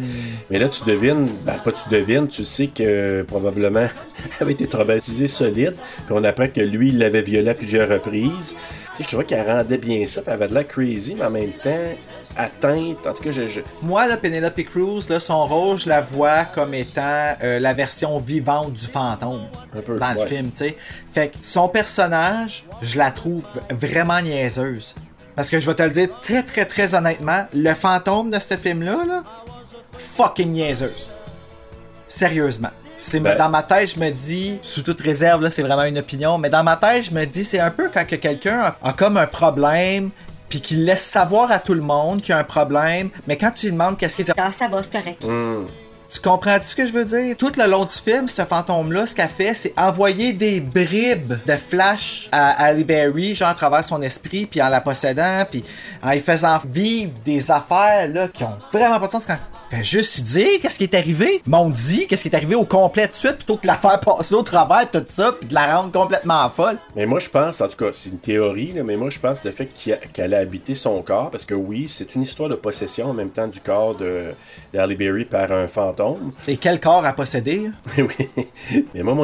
Mais 0.50 0.58
là, 0.58 0.68
tu 0.68 0.84
devines, 0.84 1.28
ben 1.44 1.54
pas 1.64 1.72
tu 1.72 1.88
devines, 1.90 2.28
tu 2.28 2.44
sais 2.44 2.68
que 2.68 3.22
probablement 3.22 3.80
elle 3.80 3.90
avait 4.40 4.52
été 4.52 4.66
traumatisée 4.66 5.28
solide, 5.28 5.74
puis 6.06 6.14
on 6.14 6.22
apprend 6.24 6.48
que 6.48 6.60
lui, 6.60 6.88
il 6.88 6.98
l'avait 6.98 7.22
violée 7.22 7.50
à 7.50 7.54
plusieurs 7.54 7.88
reprises. 7.88 8.54
Tu 8.96 8.98
sais, 8.98 9.02
je 9.02 9.08
trouvais 9.08 9.24
qu'elle 9.24 9.46
rendait 9.46 9.78
bien 9.78 10.06
ça, 10.06 10.20
puis 10.22 10.28
elle 10.30 10.34
avait 10.34 10.48
de 10.48 10.54
l'air 10.54 10.66
crazy, 10.68 11.14
mais 11.14 11.24
en 11.24 11.30
même 11.30 11.52
temps, 11.62 11.92
atteinte. 12.36 13.06
En 13.06 13.12
tout 13.12 13.22
cas, 13.22 13.30
je... 13.32 13.46
je- 13.46 13.60
Moi, 13.82 14.06
là, 14.06 14.16
Penelope 14.16 14.62
Cruz, 14.64 15.02
là, 15.08 15.20
son 15.20 15.46
rôle, 15.46 15.78
je 15.78 15.88
la 15.88 16.00
vois 16.00 16.44
comme 16.44 16.74
étant 16.74 17.34
euh, 17.42 17.58
la 17.58 17.72
version 17.72 18.18
vivante 18.18 18.72
du 18.74 18.86
fantôme 18.86 19.42
Un 19.76 19.80
peu, 19.80 19.96
dans 19.98 20.12
le 20.12 20.26
film, 20.26 20.50
tu 20.50 20.56
sais. 20.64 20.76
Fait 21.12 21.28
que 21.28 21.36
son 21.42 21.68
personnage, 21.68 22.64
je 22.82 22.98
la 22.98 23.10
trouve 23.10 23.42
vraiment 23.70 24.20
niaiseuse. 24.20 24.94
Parce 25.36 25.50
que 25.50 25.60
je 25.60 25.66
vais 25.66 25.74
te 25.74 25.82
le 25.82 25.90
dire 25.90 26.08
très, 26.22 26.42
très, 26.42 26.64
très 26.64 26.94
honnêtement, 26.94 27.46
le 27.54 27.74
fantôme 27.74 28.30
de 28.30 28.38
ce 28.38 28.56
film-là, 28.56 28.96
là, 29.06 29.22
fucking 30.16 30.50
niaiseuse. 30.50 31.08
Sérieusement. 32.08 32.70
C'est 32.96 33.20
Ben- 33.20 33.36
dans 33.36 33.50
ma 33.50 33.62
tête, 33.62 33.94
je 33.94 34.00
me 34.00 34.10
dis, 34.10 34.58
sous 34.62 34.82
toute 34.82 35.02
réserve, 35.02 35.42
là, 35.42 35.50
c'est 35.50 35.62
vraiment 35.62 35.84
une 35.84 35.98
opinion, 35.98 36.38
mais 36.38 36.48
dans 36.48 36.64
ma 36.64 36.76
tête, 36.76 37.04
je 37.04 37.10
me 37.12 37.26
dis, 37.26 37.44
c'est 37.44 37.60
un 37.60 37.70
peu 37.70 37.90
quand 37.92 38.06
que 38.06 38.16
quelqu'un 38.16 38.60
a, 38.60 38.76
a 38.82 38.92
comme 38.94 39.18
un 39.18 39.26
problème, 39.26 40.08
puis 40.48 40.62
qu'il 40.62 40.84
laisse 40.86 41.02
savoir 41.02 41.50
à 41.50 41.58
tout 41.58 41.74
le 41.74 41.82
monde 41.82 42.22
qu'il 42.22 42.30
y 42.30 42.32
a 42.32 42.38
un 42.38 42.44
problème, 42.44 43.10
mais 43.26 43.36
quand 43.36 43.50
tu 43.50 43.66
lui 43.66 43.72
demandes 43.72 43.98
qu'est-ce 43.98 44.16
qu'il 44.16 44.24
dit, 44.24 44.32
Ah, 44.38 44.50
ça 44.50 44.68
va, 44.68 44.82
c'est 44.82 44.92
correct. 44.92 45.22
Tu 46.16 46.28
comprends 46.28 46.58
ce 46.60 46.74
que 46.74 46.86
je 46.86 46.92
veux 46.92 47.04
dire? 47.04 47.36
Tout 47.36 47.52
le 47.56 47.66
long 47.66 47.84
du 47.84 47.94
film, 47.94 48.28
ce 48.28 48.42
fantôme-là, 48.42 49.06
ce 49.06 49.14
qu'elle 49.14 49.28
fait, 49.28 49.54
c'est 49.54 49.74
envoyer 49.78 50.32
des 50.32 50.60
bribes 50.60 51.34
de 51.46 51.56
flash 51.56 52.28
à 52.32 52.64
Halle 52.64 52.84
Berry, 52.84 53.34
genre 53.34 53.48
à 53.48 53.54
travers 53.54 53.84
son 53.84 54.00
esprit, 54.02 54.46
puis 54.46 54.62
en 54.62 54.68
la 54.68 54.80
possédant, 54.80 55.44
puis 55.50 55.62
en 56.02 56.12
lui 56.12 56.20
faisant 56.20 56.58
vivre 56.64 57.12
des 57.24 57.50
affaires 57.50 58.08
là 58.08 58.28
qui 58.28 58.44
ont 58.44 58.56
vraiment 58.72 58.98
pas 58.98 59.06
de 59.06 59.12
sens 59.12 59.26
quand. 59.26 59.38
Fait 59.70 59.82
juste 59.82 60.18
y 60.18 60.22
dire 60.22 60.48
qu'est-ce 60.62 60.78
qui 60.78 60.84
est 60.84 60.94
arrivé. 60.94 61.42
M'ont 61.46 61.70
dit 61.70 62.06
qu'est-ce 62.06 62.22
qui 62.22 62.28
est 62.28 62.36
arrivé 62.36 62.54
au 62.54 62.64
complet 62.64 63.08
de 63.08 63.12
suite 63.12 63.36
plutôt 63.38 63.56
que 63.56 63.62
de 63.62 63.66
la 63.66 63.76
faire 63.76 63.98
passer 63.98 64.34
au 64.34 64.42
travers 64.42 64.88
de 64.92 65.00
tout 65.00 65.06
ça 65.08 65.32
puis 65.32 65.48
de 65.48 65.54
la 65.54 65.76
rendre 65.76 65.90
complètement 65.90 66.48
folle. 66.48 66.76
Mais 66.94 67.04
moi, 67.04 67.18
je 67.18 67.28
pense, 67.28 67.60
en 67.60 67.66
tout 67.66 67.76
cas, 67.76 67.88
c'est 67.90 68.10
une 68.10 68.18
théorie, 68.18 68.72
là, 68.72 68.84
mais 68.84 68.96
moi, 68.96 69.10
je 69.10 69.18
pense 69.18 69.44
le 69.44 69.50
fait 69.50 69.68
a- 69.88 69.96
qu'elle 70.12 70.34
a 70.34 70.38
habité 70.38 70.76
son 70.76 71.02
corps, 71.02 71.30
parce 71.30 71.44
que 71.44 71.54
oui, 71.54 71.86
c'est 71.88 72.14
une 72.14 72.22
histoire 72.22 72.48
de 72.48 72.54
possession 72.54 73.10
en 73.10 73.12
même 73.12 73.30
temps 73.30 73.48
du 73.48 73.60
corps 73.60 73.96
de, 73.96 74.26
Berry 74.72 75.24
par 75.24 75.50
un 75.50 75.66
fantôme. 75.66 76.32
Et 76.46 76.58
quel 76.58 76.80
corps 76.80 77.04
a 77.04 77.12
possédé? 77.12 77.70
oui. 77.98 78.28
Mais 78.94 79.02
moi, 79.02 79.14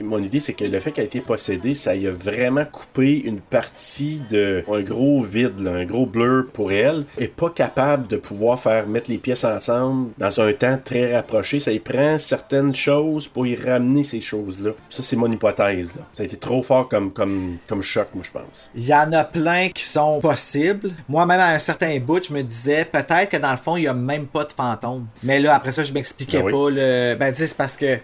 mon, 0.00 0.22
idée, 0.22 0.40
c'est 0.40 0.54
que 0.54 0.64
le 0.64 0.80
fait 0.80 0.90
qu'elle 0.90 1.04
ait 1.04 1.08
été 1.08 1.20
possédée, 1.20 1.74
ça 1.74 1.94
y 1.94 2.08
a 2.08 2.10
vraiment 2.10 2.64
coupé 2.64 3.20
une 3.24 3.40
partie 3.40 4.20
de 4.30 4.64
un 4.70 4.80
gros 4.80 5.22
vide, 5.22 5.60
là, 5.60 5.72
un 5.72 5.84
gros 5.84 6.06
blur 6.06 6.46
pour 6.52 6.72
elle. 6.72 7.04
Elle 7.16 7.24
est 7.24 7.28
pas 7.28 7.50
capable 7.50 8.08
de 8.08 8.16
pouvoir 8.16 8.58
faire 8.58 8.88
mettre 8.88 9.10
les 9.10 9.18
pièces 9.18 9.44
ensemble 9.44 9.91
dans 10.18 10.40
un 10.40 10.52
temps 10.52 10.78
très 10.84 11.14
rapproché. 11.14 11.60
Ça 11.60 11.72
y 11.72 11.78
prend 11.78 12.18
certaines 12.18 12.74
choses 12.74 13.28
pour 13.28 13.46
y 13.46 13.54
ramener 13.56 14.04
ces 14.04 14.20
choses-là. 14.20 14.72
Ça, 14.88 15.02
c'est 15.02 15.16
mon 15.16 15.30
hypothèse. 15.30 15.94
Là. 15.96 16.02
Ça 16.12 16.22
a 16.22 16.26
été 16.26 16.36
trop 16.36 16.62
fort 16.62 16.88
comme, 16.88 17.12
comme, 17.12 17.58
comme 17.66 17.82
choc, 17.82 18.08
moi, 18.14 18.22
je 18.26 18.30
pense. 18.32 18.70
Il 18.74 18.84
y 18.86 18.94
en 18.94 19.12
a 19.12 19.24
plein 19.24 19.68
qui 19.70 19.82
sont 19.82 20.20
possibles. 20.20 20.92
Moi-même, 21.08 21.40
à 21.40 21.48
un 21.54 21.58
certain 21.58 21.98
bout, 21.98 22.24
je 22.24 22.32
me 22.32 22.42
disais 22.42 22.84
peut-être 22.84 23.30
que 23.30 23.36
dans 23.36 23.52
le 23.52 23.56
fond, 23.58 23.76
il 23.76 23.84
y 23.84 23.88
a 23.88 23.94
même 23.94 24.26
pas 24.26 24.44
de 24.44 24.52
fantôme. 24.52 25.06
Mais 25.22 25.38
là, 25.40 25.54
après 25.54 25.72
ça, 25.72 25.82
je 25.82 25.92
m'expliquais 25.92 26.38
Ben 26.42 26.46
oui. 26.46 26.52
pas 26.52 26.70
le. 26.70 27.14
Ben, 27.18 27.34
c'est 27.36 27.56
parce 27.56 27.76
que. 27.76 27.98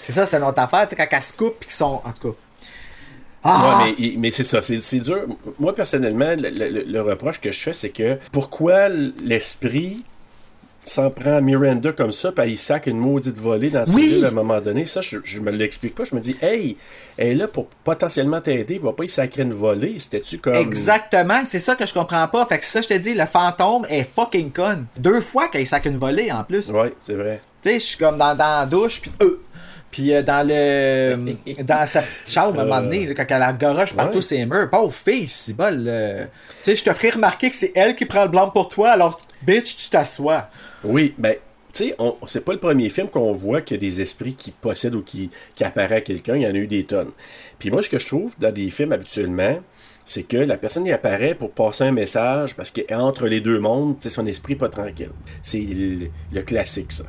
C'est 0.00 0.12
ça, 0.12 0.26
c'est 0.26 0.36
une 0.36 0.44
autre 0.44 0.58
affaire. 0.60 0.88
Tu 0.88 0.96
sais, 0.96 1.06
quand 1.08 1.16
elle 1.16 1.22
se 1.22 1.32
coupe, 1.32 1.60
pis 1.60 1.66
qu'ils 1.68 1.76
sont. 1.76 2.00
En 2.04 2.12
tout 2.12 2.30
cas. 2.32 2.36
Ah! 3.44 3.80
Ouais, 3.84 3.94
mais, 3.98 4.14
mais 4.18 4.30
c'est 4.30 4.44
ça, 4.44 4.62
c'est 4.62 4.80
c'est 4.80 5.00
dur. 5.00 5.26
Moi, 5.58 5.74
personnellement, 5.74 6.34
le, 6.38 6.48
le- 6.48 6.84
le 6.86 7.02
reproche 7.02 7.40
que 7.40 7.50
je 7.50 7.58
fais, 7.60 7.72
c'est 7.72 7.90
que 7.90 8.16
pourquoi 8.30 8.88
l'esprit 8.88 10.04
s'en 10.84 11.10
prend 11.10 11.36
à 11.36 11.40
Miranda 11.40 11.92
comme 11.92 12.10
ça, 12.12 12.32
puis 12.32 12.50
il 12.52 12.58
sac 12.58 12.86
une 12.86 12.98
maudite 12.98 13.38
volée 13.38 13.70
dans 13.70 13.86
sa 13.86 13.94
Oui. 13.94 14.06
ville 14.08 14.24
à 14.24 14.28
un 14.28 14.32
moment 14.32 14.60
donné. 14.60 14.84
Ça, 14.84 15.00
je, 15.00 15.18
je 15.24 15.40
me 15.40 15.50
l'explique 15.50 15.94
pas. 15.94 16.04
Je 16.04 16.14
me 16.14 16.20
dis, 16.20 16.36
hey, 16.42 16.76
elle 17.16 17.28
est 17.28 17.34
là 17.34 17.48
pour 17.48 17.66
potentiellement 17.84 18.40
t'aider, 18.40 18.74
il 18.74 18.80
va 18.80 18.92
pas 18.92 19.04
y 19.04 19.08
sacrer 19.08 19.42
une 19.42 19.52
volée. 19.54 19.94
C'était-tu 19.98 20.38
comme. 20.38 20.54
Exactement, 20.54 21.42
c'est 21.46 21.58
ça 21.60 21.74
que 21.76 21.86
je 21.86 21.94
comprends 21.94 22.26
pas. 22.28 22.44
Fait 22.46 22.58
que 22.58 22.64
ça, 22.64 22.80
je 22.80 22.88
te 22.88 22.94
dis, 22.94 23.14
le 23.14 23.26
fantôme 23.26 23.86
est 23.88 24.08
fucking 24.14 24.52
con. 24.52 24.84
Deux 24.96 25.20
fois 25.20 25.48
qu'il 25.48 25.66
sac 25.66 25.84
une 25.86 25.98
volée 25.98 26.30
en 26.32 26.44
plus. 26.44 26.68
Ouais, 26.70 26.92
c'est 27.00 27.14
vrai. 27.14 27.40
Tu 27.62 27.68
sais, 27.70 27.74
je 27.78 27.84
suis 27.84 27.98
comme 27.98 28.18
dans, 28.18 28.34
dans 28.34 28.60
la 28.60 28.66
douche, 28.66 29.00
puis 29.02 29.12
euh, 29.22 29.40
puis 29.92 30.12
euh, 30.12 30.22
dans 30.22 30.44
le 30.46 31.14
dans 31.62 31.86
sa 31.86 32.02
petite 32.02 32.28
chambre 32.30 32.58
à 32.58 32.62
un 32.62 32.64
moment 32.66 32.80
donné, 32.80 33.06
là, 33.06 33.14
quand 33.14 33.26
elle 33.28 33.42
a 33.42 33.52
garoche 33.52 33.94
partout 33.94 34.16
Ouais. 34.18 34.22
ses 34.22 34.44
murs. 34.44 34.68
Pauvre 34.70 34.92
fille, 34.92 35.28
c'est 35.28 35.52
bol. 35.54 35.84
euh. 35.86 36.24
Tu 36.64 36.70
sais, 36.72 36.76
je 36.76 36.84
te 36.84 36.92
ferai 36.92 37.10
remarquer 37.10 37.50
que 37.50 37.56
c'est 37.56 37.70
elle 37.76 37.94
qui 37.94 38.04
prend 38.06 38.24
le 38.24 38.30
blanc 38.30 38.50
pour 38.50 38.68
toi, 38.68 38.90
alors 38.90 39.20
bitch, 39.42 39.76
tu 39.76 39.88
t'assois. 39.90 40.48
Oui, 40.82 41.14
ben, 41.16 41.36
tu 41.72 41.84
sais, 41.84 41.96
c'est 42.26 42.44
pas 42.44 42.52
le 42.52 42.58
premier 42.58 42.90
film 42.90 43.08
qu'on 43.08 43.32
voit 43.32 43.60
qu'il 43.62 43.76
y 43.76 43.78
a 43.78 43.80
des 43.80 44.00
esprits 44.00 44.34
qui 44.34 44.50
possèdent 44.50 44.94
ou 44.96 45.02
qui, 45.02 45.30
qui 45.54 45.62
apparaissent 45.64 45.98
à 45.98 46.00
quelqu'un. 46.00 46.34
Il 46.36 46.42
y 46.42 46.46
en 46.46 46.50
a 46.50 46.58
eu 46.58 46.66
des 46.66 46.84
tonnes. 46.84 47.12
Puis 47.58 47.70
moi, 47.70 47.82
ce 47.82 47.88
que 47.88 47.98
je 47.98 48.06
trouve 48.06 48.34
dans 48.38 48.52
des 48.52 48.68
films 48.70 48.92
habituellement, 48.92 49.58
c'est 50.04 50.24
que 50.24 50.36
la 50.36 50.56
personne 50.58 50.84
y 50.84 50.92
apparaît 50.92 51.34
pour 51.36 51.52
passer 51.52 51.84
un 51.84 51.92
message 51.92 52.56
parce 52.56 52.72
qu'entre 52.72 53.26
les 53.28 53.40
deux 53.40 53.60
mondes, 53.60 53.96
son 54.06 54.26
esprit 54.26 54.56
pas 54.56 54.68
tranquille. 54.68 55.10
C'est 55.42 55.60
le, 55.60 56.08
le 56.32 56.42
classique, 56.42 56.90
ça. 56.92 57.04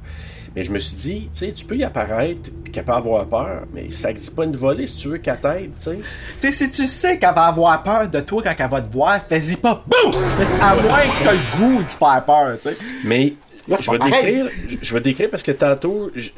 Mais 0.56 0.64
je 0.64 0.72
me 0.72 0.78
suis 0.80 0.96
dit, 0.96 1.30
tu 1.34 1.46
sais, 1.48 1.52
tu 1.52 1.66
peux 1.66 1.76
y 1.76 1.84
apparaître 1.84 2.52
puis 2.64 2.72
qu'elle 2.72 2.84
peut 2.86 2.92
avoir 2.94 3.26
peur, 3.26 3.64
mais 3.74 3.90
ça 3.90 4.14
dit 4.14 4.30
pas 4.30 4.44
une 4.46 4.56
volée 4.56 4.86
si 4.86 4.98
tu 4.98 5.08
veux 5.08 5.18
qu'elle 5.18 5.40
t'aide, 5.40 5.72
tu 5.80 5.84
sais. 5.86 6.00
Tu 6.42 6.52
sais, 6.52 6.52
si 6.52 6.70
tu 6.72 6.86
sais 6.86 7.18
qu'elle 7.18 7.34
va 7.34 7.46
avoir 7.48 7.82
peur 7.82 8.08
de 8.08 8.20
toi 8.20 8.44
quand 8.44 8.54
elle 8.58 8.70
va 8.70 8.82
te 8.82 8.92
voir, 8.94 9.20
fais-y 9.28 9.56
pas 9.56 9.84
BOUM! 9.88 10.14
À 10.62 10.76
moins 10.76 11.00
que 11.00 11.24
t'as 11.24 11.32
le 11.34 11.58
goût 11.58 11.82
de 11.84 11.88
faire 11.88 12.24
peur, 12.26 12.58
tu 12.62 12.70
sais. 12.70 12.78
Mais 13.04 13.34
Là, 13.68 13.78
je 13.80 13.90
vais 13.92 13.98
décrire, 14.00 14.50
je, 14.68 14.76
je 14.82 14.94
vais 14.94 15.00
décrire 15.02 15.30
parce 15.32 15.42
que 15.44 15.52
tantôt, 15.54 16.12
je- 16.16 16.30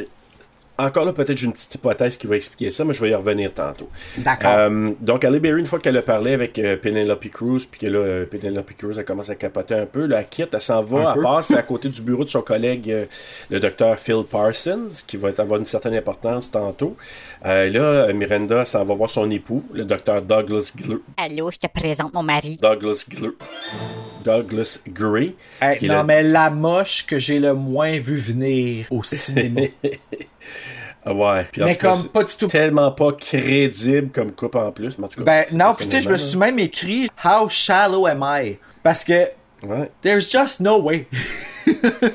encore 0.77 1.05
là, 1.05 1.13
peut-être 1.13 1.37
j'ai 1.37 1.45
une 1.45 1.53
petite 1.53 1.75
hypothèse 1.75 2.17
qui 2.17 2.27
va 2.27 2.35
expliquer 2.35 2.71
ça, 2.71 2.83
mais 2.83 2.93
je 2.93 3.01
vais 3.01 3.09
y 3.09 3.15
revenir 3.15 3.53
tantôt. 3.53 3.89
D'accord. 4.17 4.51
Euh, 4.51 4.91
donc, 4.99 5.23
Halle 5.23 5.39
Berry, 5.39 5.59
une 5.59 5.65
fois 5.65 5.79
qu'elle 5.79 5.97
a 5.97 6.01
parlé 6.01 6.33
avec 6.33 6.59
euh, 6.59 6.75
Penelope 6.77 7.29
Cruz, 7.31 7.65
puis 7.69 7.79
que 7.79 7.87
là, 7.87 7.99
euh, 7.99 8.25
Penelope 8.25 8.71
Cruz, 8.77 8.93
elle 8.97 9.05
commence 9.05 9.29
à 9.29 9.35
capoter 9.35 9.73
un 9.75 9.85
peu, 9.85 10.05
là, 10.05 10.19
elle 10.19 10.27
quitte, 10.29 10.53
elle 10.53 10.61
s'en 10.61 10.79
Un 10.79 10.81
va, 10.83 11.13
peu. 11.13 11.19
elle 11.19 11.23
passe 11.23 11.51
à 11.51 11.61
côté 11.63 11.89
du 11.89 12.01
bureau 12.01 12.23
de 12.23 12.29
son 12.29 12.41
collègue, 12.41 12.91
euh, 12.91 13.05
le 13.49 13.59
docteur 13.59 13.97
Phil 13.97 14.23
Parsons, 14.29 14.87
qui 15.07 15.17
va 15.17 15.29
avoir 15.37 15.59
une 15.59 15.65
certaine 15.65 15.93
importance 15.95 16.51
tantôt. 16.51 16.95
Euh, 17.45 17.69
là, 17.69 18.11
Miranda 18.13 18.65
s'en 18.65 18.83
va 18.83 18.93
voir 18.95 19.09
son 19.09 19.29
époux, 19.31 19.63
le 19.73 19.85
docteur 19.85 20.21
Douglas 20.21 20.73
Gl- 20.77 20.99
Allô, 21.17 21.51
je 21.51 21.57
te 21.57 21.67
présente 21.67 22.13
mon 22.13 22.23
mari. 22.23 22.59
Douglas 22.61 23.05
Gl- 23.09 23.33
Douglas 24.23 24.79
Gray. 24.87 25.35
Hey, 25.61 25.87
non, 25.87 25.99
le- 25.99 26.03
mais 26.03 26.23
la 26.23 26.49
moche 26.49 27.05
que 27.05 27.19
j'ai 27.19 27.39
le 27.39 27.53
moins 27.53 27.97
vu 27.99 28.17
venir 28.17 28.87
au 28.89 29.03
cinéma. 29.03 29.61
Ah 31.05 31.13
ouais. 31.13 31.45
Puis 31.51 31.61
Mais 31.63 31.75
cas, 31.75 31.93
comme 31.93 32.07
pas 32.09 32.23
du 32.23 32.35
tout. 32.35 32.47
Tellement 32.47 32.91
pas 32.91 33.11
crédible 33.13 34.09
comme 34.11 34.31
coupe 34.31 34.55
en 34.55 34.71
plus. 34.71 34.97
Mais 34.97 35.05
en 35.05 35.07
tout 35.07 35.23
cas, 35.23 35.45
Ben 35.49 35.57
non, 35.57 35.73
puis 35.75 35.85
tu 35.85 35.91
sais, 35.91 36.01
je 36.01 36.09
me 36.09 36.17
suis 36.17 36.37
même 36.37 36.57
écrit 36.59 37.07
How 37.23 37.47
shallow 37.47 38.07
am 38.07 38.25
I? 38.25 38.57
Parce 38.81 39.03
que. 39.03 39.29
Ouais. 39.63 39.89
there's 40.01 40.29
just 40.29 40.59
no 40.59 40.81
way. 40.81 41.07
tu 41.65 41.73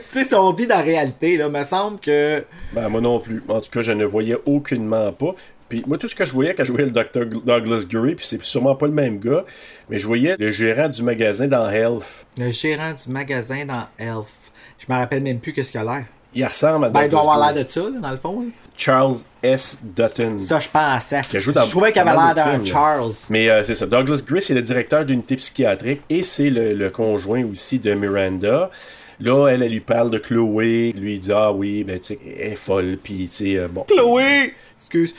sais, 0.08 0.24
si 0.24 0.34
on 0.34 0.52
vit 0.52 0.66
dans 0.66 0.76
la 0.76 0.82
réalité, 0.82 1.36
là, 1.36 1.48
me 1.48 1.62
semble 1.62 2.00
que. 2.00 2.44
Ben 2.72 2.88
moi 2.88 3.00
non 3.00 3.20
plus. 3.20 3.42
En 3.48 3.60
tout 3.60 3.70
cas, 3.70 3.82
je 3.82 3.92
ne 3.92 4.04
voyais 4.04 4.36
aucunement 4.44 5.12
pas. 5.12 5.34
Puis 5.68 5.84
moi, 5.86 5.98
tout 5.98 6.08
ce 6.08 6.16
que 6.16 6.24
je 6.24 6.32
voyais 6.32 6.52
quand 6.54 6.64
je 6.64 6.72
voyais 6.72 6.86
le 6.86 6.90
Dr. 6.90 7.26
Douglas 7.44 7.84
Gray, 7.88 8.16
puis 8.16 8.26
c'est 8.26 8.42
sûrement 8.42 8.74
pas 8.74 8.86
le 8.86 8.92
même 8.92 9.20
gars, 9.20 9.44
mais 9.88 9.98
je 9.98 10.06
voyais 10.06 10.34
le 10.36 10.50
gérant 10.50 10.88
du 10.88 11.02
magasin 11.04 11.46
dans 11.46 11.70
Health. 11.70 12.26
Le 12.38 12.50
gérant 12.50 12.92
du 12.92 13.10
magasin 13.10 13.64
dans 13.64 13.86
Elf. 13.96 14.26
Je 14.78 14.92
me 14.92 14.98
rappelle 14.98 15.22
même 15.22 15.38
plus 15.38 15.52
qu'est-ce 15.52 15.70
qu'il 15.70 15.80
a 15.80 15.84
l'air. 15.84 16.04
Il 16.34 16.44
ressemble 16.44 16.86
à 16.86 16.88
Ben, 16.90 17.04
il 17.04 17.10
doit 17.10 17.20
avoir 17.20 17.38
l'air 17.52 17.64
de 17.64 17.68
ça, 17.68 17.80
là, 17.80 17.98
dans 18.00 18.10
le 18.10 18.16
fond. 18.16 18.40
là. 18.40 18.46
Charles 18.76 19.16
S. 19.42 19.78
Dutton. 19.82 20.38
Ça, 20.38 20.58
je 20.58 20.68
pensais. 20.68 21.20
Qui 21.30 21.38
Je 21.40 21.50
trouvais 21.68 21.92
qu'il 21.92 22.00
avait 22.00 22.12
l'air 22.12 22.34
d'un. 22.34 22.64
Charles. 22.64 23.12
Mais 23.28 23.50
euh, 23.50 23.62
c'est 23.62 23.74
ça. 23.74 23.86
Douglas 23.86 24.22
Gray, 24.26 24.40
c'est 24.40 24.54
le 24.54 24.62
directeur 24.62 25.04
d'unité 25.04 25.36
psychiatrique 25.36 26.00
et 26.08 26.22
c'est 26.22 26.48
le, 26.48 26.72
le 26.72 26.88
conjoint 26.90 27.44
aussi 27.44 27.78
de 27.78 27.92
Miranda. 27.92 28.70
Là, 29.20 29.48
elle, 29.48 29.62
elle 29.62 29.72
lui 29.72 29.80
parle 29.80 30.10
de 30.10 30.16
Chloé. 30.18 30.94
Lui, 30.96 31.14
il 31.14 31.20
dit 31.20 31.32
Ah 31.32 31.52
oui, 31.52 31.84
ben, 31.84 31.98
tu 31.98 32.06
sais, 32.14 32.18
elle 32.38 32.52
est 32.52 32.56
folle. 32.56 32.96
Puis, 33.02 33.28
tu 33.28 33.44
sais, 33.52 33.56
euh, 33.58 33.68
bon. 33.68 33.84
Chloé! 33.84 34.54
Excuse. 34.78 35.14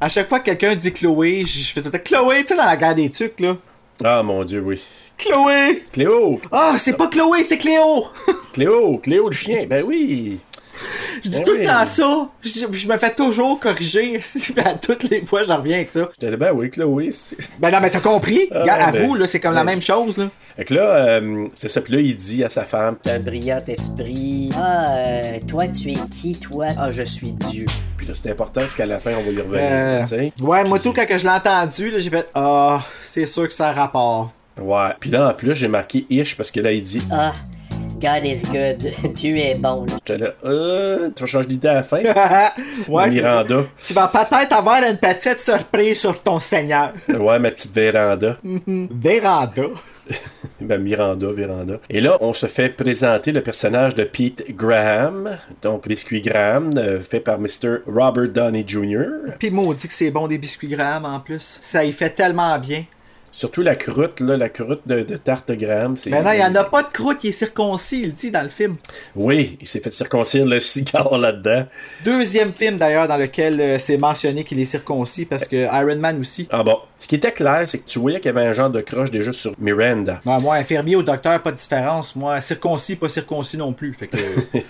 À 0.00 0.08
chaque 0.08 0.28
fois 0.28 0.40
que 0.40 0.46
quelqu'un 0.46 0.74
dit 0.74 0.92
Chloé, 0.92 1.44
je 1.44 1.70
fais 1.72 1.82
tout 1.82 1.90
le 1.92 1.98
temps 1.98 2.04
Chloé, 2.04 2.42
tu 2.42 2.48
sais, 2.48 2.56
dans 2.56 2.64
la 2.64 2.76
guerre 2.78 2.94
des 2.94 3.10
tucs, 3.10 3.40
là. 3.40 3.56
Ah 4.02 4.22
mon 4.22 4.42
Dieu, 4.42 4.60
oui. 4.60 4.80
Chloé! 5.18 5.84
Cléo! 5.92 6.40
Ah, 6.50 6.74
c'est 6.78 6.96
pas 6.96 7.06
Chloé, 7.08 7.44
c'est 7.44 7.58
Cléo! 7.58 8.06
Cléo! 8.54 8.96
Cléo 8.98 9.28
le 9.28 9.34
chien! 9.34 9.66
Ben 9.68 9.84
oui! 9.86 10.40
Je 11.22 11.28
dis 11.28 11.38
Ben 11.38 11.44
tout 11.44 11.52
le 11.52 11.62
temps 11.62 11.86
ça. 11.86 12.30
Je, 12.42 12.50
je 12.72 12.88
me 12.88 12.96
fais 12.96 13.14
toujours 13.14 13.60
corriger. 13.60 14.20
à 14.64 14.74
toutes 14.74 15.04
les 15.04 15.24
fois, 15.24 15.42
j'en 15.42 15.58
reviens 15.58 15.76
avec 15.76 15.90
ça. 15.90 16.08
J'étais 16.12 16.30
là, 16.30 16.36
ben 16.36 16.52
oui, 16.52 16.70
Chloé. 16.70 17.10
Ben 17.58 17.70
non, 17.70 17.80
mais 17.80 17.90
t'as 17.90 18.00
compris. 18.00 18.48
Ah, 18.50 18.62
Regarde, 18.62 18.92
ben, 18.92 19.02
avoue, 19.02 19.14
là, 19.14 19.26
c'est 19.26 19.40
comme 19.40 19.54
la 19.54 19.64
ben, 19.64 19.72
même 19.72 19.82
chose, 19.82 20.16
là. 20.18 20.28
Fait 20.56 20.64
que 20.64 20.74
là, 20.74 20.82
euh, 20.82 21.48
c'est 21.54 21.68
ça. 21.68 21.80
Puis 21.80 21.92
là, 21.94 22.00
il 22.00 22.16
dit 22.16 22.44
à 22.44 22.50
sa 22.50 22.64
femme, 22.64 22.96
T'as 23.02 23.14
un 23.14 23.20
brillant 23.20 23.60
esprit. 23.66 24.50
Ah, 24.56 24.86
euh, 24.90 25.38
toi, 25.46 25.68
tu 25.68 25.92
es 25.92 25.96
qui, 26.10 26.38
toi? 26.38 26.68
Ah, 26.76 26.90
je 26.90 27.02
suis 27.02 27.32
Dieu. 27.32 27.66
puis 27.96 28.06
là, 28.06 28.14
c'est 28.14 28.30
important 28.30 28.60
parce 28.62 28.74
qu'à 28.74 28.86
la 28.86 29.00
fin, 29.00 29.12
on 29.12 29.22
va 29.22 29.30
y 29.30 29.40
revenir. 29.40 29.60
Euh, 29.62 30.00
tu 30.02 30.08
sais. 30.08 30.32
ouais, 30.40 30.64
moi, 30.64 30.78
tout, 30.78 30.92
quand 30.92 31.06
que 31.06 31.18
je 31.18 31.24
l'ai 31.24 31.30
entendu, 31.30 31.90
là, 31.90 31.98
j'ai 31.98 32.10
fait 32.10 32.28
Ah, 32.34 32.80
c'est 33.02 33.26
sûr 33.26 33.46
que 33.46 33.54
ça 33.54 33.68
a 33.68 33.72
rapport. 33.72 34.32
Ouais. 34.60 34.90
Puis 35.00 35.10
là, 35.10 35.30
en 35.30 35.34
plus, 35.34 35.54
j'ai 35.54 35.68
marqué 35.68 36.06
ish 36.10 36.36
parce 36.36 36.50
que 36.50 36.60
là, 36.60 36.72
il 36.72 36.82
dit, 36.82 37.00
Ah, 37.10 37.32
God 38.02 38.24
is 38.24 38.42
good. 38.50 39.12
Dieu 39.14 39.36
est 39.36 39.60
bon. 39.60 39.86
j'étais 39.88 40.18
là, 40.18 40.34
euh, 40.44 41.10
tu 41.14 41.22
vas 41.22 41.26
changer 41.28 41.46
d'idée 41.46 41.68
à 41.68 41.74
la 41.74 41.82
fin? 41.84 42.02
ouais. 42.88 43.10
Miranda. 43.10 43.62
Tu 43.86 43.92
vas 43.92 44.08
peut-être 44.08 44.52
avoir 44.52 44.82
une 44.82 44.96
petite 44.96 45.38
surprise 45.38 46.00
sur 46.00 46.20
ton 46.20 46.40
Seigneur. 46.40 46.92
Ouais, 47.08 47.38
ma 47.38 47.52
petite 47.52 47.72
Véranda. 47.72 48.38
Véranda. 48.42 49.62
Ben, 50.60 50.82
Miranda, 50.82 51.30
Véranda. 51.30 51.78
Et 51.88 52.00
là, 52.00 52.18
on 52.20 52.32
se 52.32 52.46
fait 52.46 52.70
présenter 52.70 53.30
le 53.30 53.40
personnage 53.40 53.94
de 53.94 54.02
Pete 54.02 54.44
Graham, 54.56 55.38
donc 55.62 55.86
Biscuit 55.86 56.22
Graham, 56.22 56.72
euh, 56.76 57.00
fait 57.00 57.20
par 57.20 57.38
Mr. 57.38 57.82
Robert 57.86 58.28
Downey 58.28 58.64
Jr. 58.66 59.36
Puis 59.38 59.50
maudit 59.50 59.86
que 59.86 59.94
c'est 59.94 60.10
bon 60.10 60.26
des 60.26 60.38
biscuits 60.38 60.68
Graham 60.68 61.04
en 61.04 61.20
plus. 61.20 61.58
Ça 61.60 61.84
y 61.84 61.92
fait 61.92 62.10
tellement 62.10 62.58
bien. 62.58 62.84
Surtout 63.34 63.62
la 63.62 63.76
croûte, 63.76 64.20
là, 64.20 64.36
la 64.36 64.50
croûte 64.50 64.82
de, 64.86 65.02
de 65.02 65.16
tarte 65.16 65.50
Graham. 65.52 65.96
Ben 66.06 66.22
non, 66.22 66.32
il 66.32 66.36
n'y 66.36 66.44
en 66.44 66.54
a 66.54 66.64
pas 66.64 66.82
de 66.82 66.88
croûte 66.88 67.18
qui 67.18 67.28
est 67.28 67.32
circoncis, 67.32 68.02
il 68.02 68.12
dit 68.12 68.30
dans 68.30 68.42
le 68.42 68.50
film. 68.50 68.76
Oui, 69.16 69.56
il 69.60 69.66
s'est 69.66 69.80
fait 69.80 69.90
circoncire 69.90 70.44
le 70.44 70.60
cigare 70.60 71.16
là-dedans. 71.16 71.64
Deuxième 72.04 72.52
film 72.52 72.76
d'ailleurs 72.76 73.08
dans 73.08 73.16
lequel 73.16 73.58
euh, 73.60 73.78
c'est 73.78 73.96
mentionné 73.96 74.44
qu'il 74.44 74.60
est 74.60 74.66
circoncis 74.66 75.24
parce 75.24 75.48
que 75.48 75.56
Iron 75.56 75.96
Man 75.96 76.20
aussi. 76.20 76.46
Ah 76.50 76.62
bon. 76.62 76.76
Ce 76.98 77.08
qui 77.08 77.16
était 77.16 77.32
clair, 77.32 77.64
c'est 77.66 77.78
que 77.78 77.88
tu 77.88 77.98
voyais 77.98 78.20
qu'il 78.20 78.26
y 78.26 78.36
avait 78.36 78.46
un 78.46 78.52
genre 78.52 78.70
de 78.70 78.80
croche 78.80 79.10
déjà 79.10 79.32
sur 79.32 79.54
Miranda. 79.58 80.20
Non, 80.24 80.40
moi, 80.40 80.54
infirmier 80.54 80.94
ou 80.94 81.02
docteur, 81.02 81.42
pas 81.42 81.50
de 81.50 81.56
différence. 81.56 82.14
Moi, 82.14 82.40
circoncis, 82.40 82.94
pas 82.94 83.08
circoncis 83.08 83.56
non 83.56 83.72
plus. 83.72 83.92
Fait 83.92 84.06
que. 84.06 84.16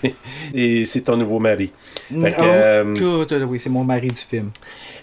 Et 0.55 0.83
c'est 0.83 1.01
ton 1.01 1.15
nouveau 1.15 1.37
mari. 1.37 1.71
Fait 2.09 2.31
que, 2.31 2.41
Oh, 2.41 2.43
euh, 2.43 2.93
God, 2.95 3.47
oui, 3.47 3.59
c'est 3.59 3.69
mon 3.69 3.83
mari 3.83 4.07
du 4.07 4.15
film. 4.15 4.49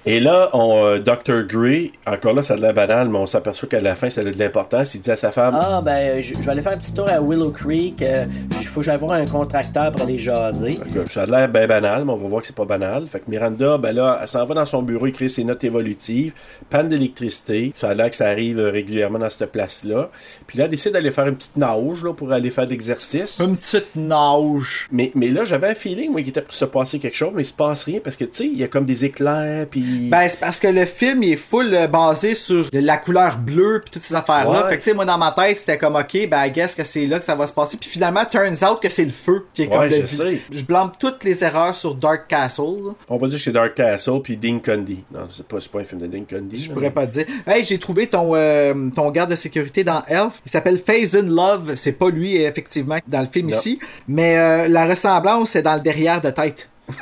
Et 0.07 0.19
là, 0.19 0.49
on, 0.55 0.85
euh, 0.87 0.99
Dr. 0.99 1.43
Gray, 1.47 1.93
encore 2.07 2.33
là, 2.33 2.43
ça 2.43 2.55
a 2.55 2.57
de 2.57 2.63
la 2.63 2.73
banale, 2.73 3.11
mais 3.11 3.19
on 3.19 3.27
s'aperçoit 3.27 3.69
qu'à 3.69 3.81
la 3.81 3.95
fin, 3.95 4.09
ça 4.09 4.23
a 4.23 4.25
de 4.25 4.31
l'importance. 4.39 4.95
Il 4.95 5.03
dit 5.03 5.11
à 5.11 5.17
sa 5.17 5.31
femme 5.31 5.59
Ah, 5.61 5.83
ben, 5.85 6.21
je 6.23 6.33
je 6.35 6.41
vais 6.41 6.51
aller 6.53 6.63
faire 6.63 6.73
un 6.73 6.79
petit 6.79 6.95
tour 6.95 7.07
à 7.11 7.21
Willow 7.21 7.51
Creek. 7.51 8.01
euh, 8.01 8.25
Il 8.61 8.67
faut 8.67 8.81
que 8.81 8.87
j'aille 8.87 8.97
voir 8.99 9.13
un 9.13 9.27
contracteur 9.27 9.93
pour 9.93 10.03
aller 10.07 10.17
jaser. 10.17 10.71
Que 10.95 11.11
Ça 11.11 11.25
a 11.25 11.27
l'air 11.27 11.49
bien 11.51 11.67
banal, 11.67 12.07
mais 12.07 12.13
on 12.13 12.17
va 12.17 12.29
voir 12.29 12.41
que 12.41 12.47
c'est 12.47 12.57
pas 12.57 12.65
banal. 12.65 13.07
Fait 13.09 13.19
que 13.21 13.25
Miranda, 13.31 13.77
ben 13.77 13.93
là, 13.93 14.21
elle 14.23 14.29
s'en 14.29 14.47
va 14.47 14.55
dans 14.55 14.65
son 14.65 14.83
bureau 14.83 15.07
écrire 15.07 15.29
ses 15.29 15.45
notes 15.45 15.65
évolutives, 15.65 16.33
panne 16.71 16.89
d'électricité. 16.89 17.73
Ça 17.77 17.91
a 17.91 17.95
l'air 17.95 18.09
que 18.09 18.17
ça 18.17 18.29
arrive 18.29 18.59
euh, 18.59 18.71
régulièrement 18.71 19.19
dans 19.19 19.29
cette 19.29 19.53
place-là. 19.53 20.09
Puis 20.47 20.57
là, 20.57 20.65
elle 20.65 20.71
décide 20.71 20.93
d'aller 20.93 21.11
faire 21.11 21.27
une 21.27 21.37
petite 21.37 21.59
nage 21.59 22.03
là, 22.05 22.15
pour 22.15 22.33
aller 22.33 22.51
faire 22.51 22.65
de 22.65 22.71
l'exercice. 22.71 23.39
Une 23.47 23.59
petite 23.59 23.95
nage. 23.97 24.89
Mais, 24.93 25.13
mais 25.15 25.29
là, 25.29 25.45
j'avais 25.45 25.69
un 25.69 25.75
feeling, 25.75 26.11
moi, 26.11 26.21
qu'il 26.21 26.31
était 26.31 26.41
pour 26.41 26.55
se 26.55 26.65
passer 26.65 26.99
quelque 26.99 27.17
chose, 27.17 27.33
mais 27.35 27.43
il 27.43 27.47
se 27.47 27.53
passe 27.53 27.85
rien 27.85 28.01
parce 28.03 28.17
que, 28.17 28.25
tu 28.25 28.31
sais, 28.33 28.47
il 28.47 28.57
y 28.59 28.65
a 28.65 28.69
comme 28.69 28.87
des 28.87 29.05
éclairs, 29.05 29.67
puis. 29.71 29.90
Ben, 30.09 30.29
c'est 30.29 30.41
parce 30.41 30.59
que 30.59 30.69
le 30.69 30.85
film 30.85 31.23
il 31.23 31.33
est 31.33 31.37
full 31.37 31.75
euh, 31.75 31.87
basé 31.87 32.35
sur 32.35 32.69
la 32.73 32.97
couleur 32.97 33.39
bleue 33.39 33.81
puis 33.85 33.91
toutes 33.91 34.03
ces 34.05 34.15
affaires-là. 34.15 34.65
Ouais. 34.65 34.69
Fait 34.71 34.79
que, 34.79 34.83
tu 34.85 34.91
sais, 34.91 34.95
moi, 34.95 35.05
dans 35.05 35.19
ma 35.19 35.33
tête, 35.33 35.59
c'était 35.59 35.79
comme, 35.79 35.97
ok, 35.97 36.29
ben, 36.29 36.45
I 36.47 36.51
guess 36.51 36.75
que 36.75 36.85
c'est 36.85 37.07
là 37.07 37.19
que 37.19 37.25
ça 37.25 37.35
va 37.35 37.47
se 37.47 37.53
passer. 37.53 37.77
Puis 37.77 37.89
finalement, 37.89 38.25
turns 38.25 38.63
out 38.65 38.81
que 38.81 38.89
c'est 38.89 39.05
le 39.05 39.11
feu 39.11 39.47
qui 39.55 39.63
est 39.63 39.67
comme 39.69 39.79
Ouais, 39.81 39.89
le 39.89 40.03
je 40.03 40.07
sais. 40.07 40.41
Je 40.51 40.63
blâme 40.63 40.93
toutes 40.99 41.25
les 41.25 41.43
erreurs 41.45 41.75
sur 41.75 41.95
Dark 41.95 42.27
Castle. 42.29 42.63
là. 42.87 42.93
On 43.09 43.17
va 43.17 43.27
dire 43.29 43.39
que 43.39 43.43
c'est 43.45 43.53
Dark 43.53 43.75
Castle, 43.75 44.21
puis 44.23 44.37
Dean 44.37 44.59
Cundy. 44.59 45.03
Non, 45.13 45.29
c'est 45.31 45.47
pas, 45.47 45.59
pas 45.73 45.81
un 45.81 45.85
film 45.85 46.01
de 46.01 46.07
Dean. 46.07 46.25
Je 46.53 46.71
pourrais 46.73 46.91
pas 46.91 47.07
te 47.07 47.13
dire. 47.13 47.27
Hey, 47.47 47.65
j'ai 47.65 47.79
trouvé 47.79 48.07
ton, 48.07 48.33
euh, 48.35 48.91
ton 48.95 49.11
garde 49.11 49.31
de 49.31 49.37
sécurité 49.37 49.85
dans 49.85 50.03
Elf. 50.09 50.33
Il 50.47 50.51
s'appelle 50.51 50.79
Phase 50.79 51.17
in 51.17 51.23
Love. 51.23 51.75
C'est 51.75 51.93
pas 51.93 52.11
lui, 52.11 52.37
effectivement, 52.37 52.99
dans 53.07 53.21
le 53.21 53.27
film 53.27 53.51
Non. 53.51 53.57
ici. 53.59 53.79
Mais 54.09 54.39
euh, 54.39 54.69
la 54.69 54.87
ressemblance, 54.87 55.51
c'est 55.51 55.63
dans 55.63 55.75
le 55.75 55.81
derrière 55.81 56.21
de 56.21 56.31
tête. 56.31 56.69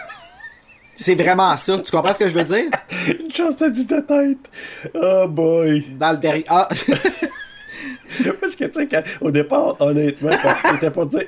c'est 1.01 1.15
vraiment 1.15 1.57
ça. 1.57 1.79
Tu 1.79 1.91
comprends 1.91 2.13
ce 2.15 2.19
que 2.19 2.29
je 2.29 2.35
veux 2.35 2.45
dire? 2.45 2.71
Une 3.07 3.31
chance 3.33 3.57
t'as 3.57 3.71
dit 3.71 3.87
ta 3.87 4.03
tête. 4.03 4.39
Oh 4.95 5.27
boy. 5.29 5.85
Dans 5.99 6.13
le 6.13 6.17
derrière. 6.19 6.45
Ah! 6.49 6.69
Parce 8.41 8.57
que, 8.57 8.65
tu 8.65 8.73
sais, 8.73 8.89
quand- 8.89 9.03
au 9.21 9.31
départ, 9.31 9.77
honnêtement, 9.81 10.31
parce 10.43 10.61
qu'il 10.63 10.75
était 10.77 10.91
pas 10.91 11.05
dire. 11.05 11.27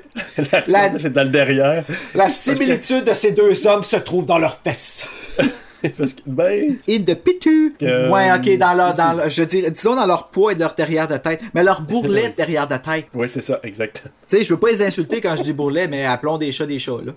La 0.67 0.99
c'est 0.99 1.13
dans 1.13 1.23
le 1.25 1.29
derrière. 1.29 1.85
La 2.15 2.29
similitude 2.29 3.05
de 3.05 3.13
ces 3.15 3.33
deux 3.33 3.67
hommes 3.67 3.83
se 3.85 3.97
trouve 3.97 4.25
dans 4.27 4.39
leurs 4.39 4.59
fesses. 4.65 5.07
Parce 5.99 6.15
que, 6.15 6.21
ben. 6.27 6.77
In 6.89 6.99
de 6.99 7.15
pitu. 7.15 7.75
Euh, 7.83 8.11
ouais, 8.11 8.31
ok, 8.33 8.59
dans 8.59 8.75
leur, 8.75 8.93
dans 8.93 9.13
leur- 9.15 9.29
je 9.31 9.43
dirais, 9.43 9.71
disons 9.71 9.95
dans 9.95 10.07
leur 10.07 10.29
poids 10.29 10.53
et 10.53 10.55
leur 10.55 10.75
derrière 10.75 11.09
de 11.09 11.17
tête. 11.17 11.41
Mais 11.55 11.63
leur 11.63 11.83
bourrelet 11.83 12.35
derrière 12.37 12.69
de 12.69 12.77
tête. 12.77 13.07
Oui, 13.15 13.29
c'est 13.29 13.43
ça, 13.43 13.61
exact. 13.63 14.05
Tu 14.29 14.37
sais, 14.39 14.45
je 14.45 14.55
veux 14.55 14.61
pas 14.61 14.71
les 14.71 14.83
insulter 14.83 15.21
quand 15.21 15.35
je 15.37 15.43
dis 15.43 15.53
bourrelet, 15.53 15.89
mais 15.89 16.05
appelons 16.05 16.39
des 16.39 16.53
chats 16.53 16.67
des 16.67 16.79
chats, 16.79 16.99
là. 17.05 17.13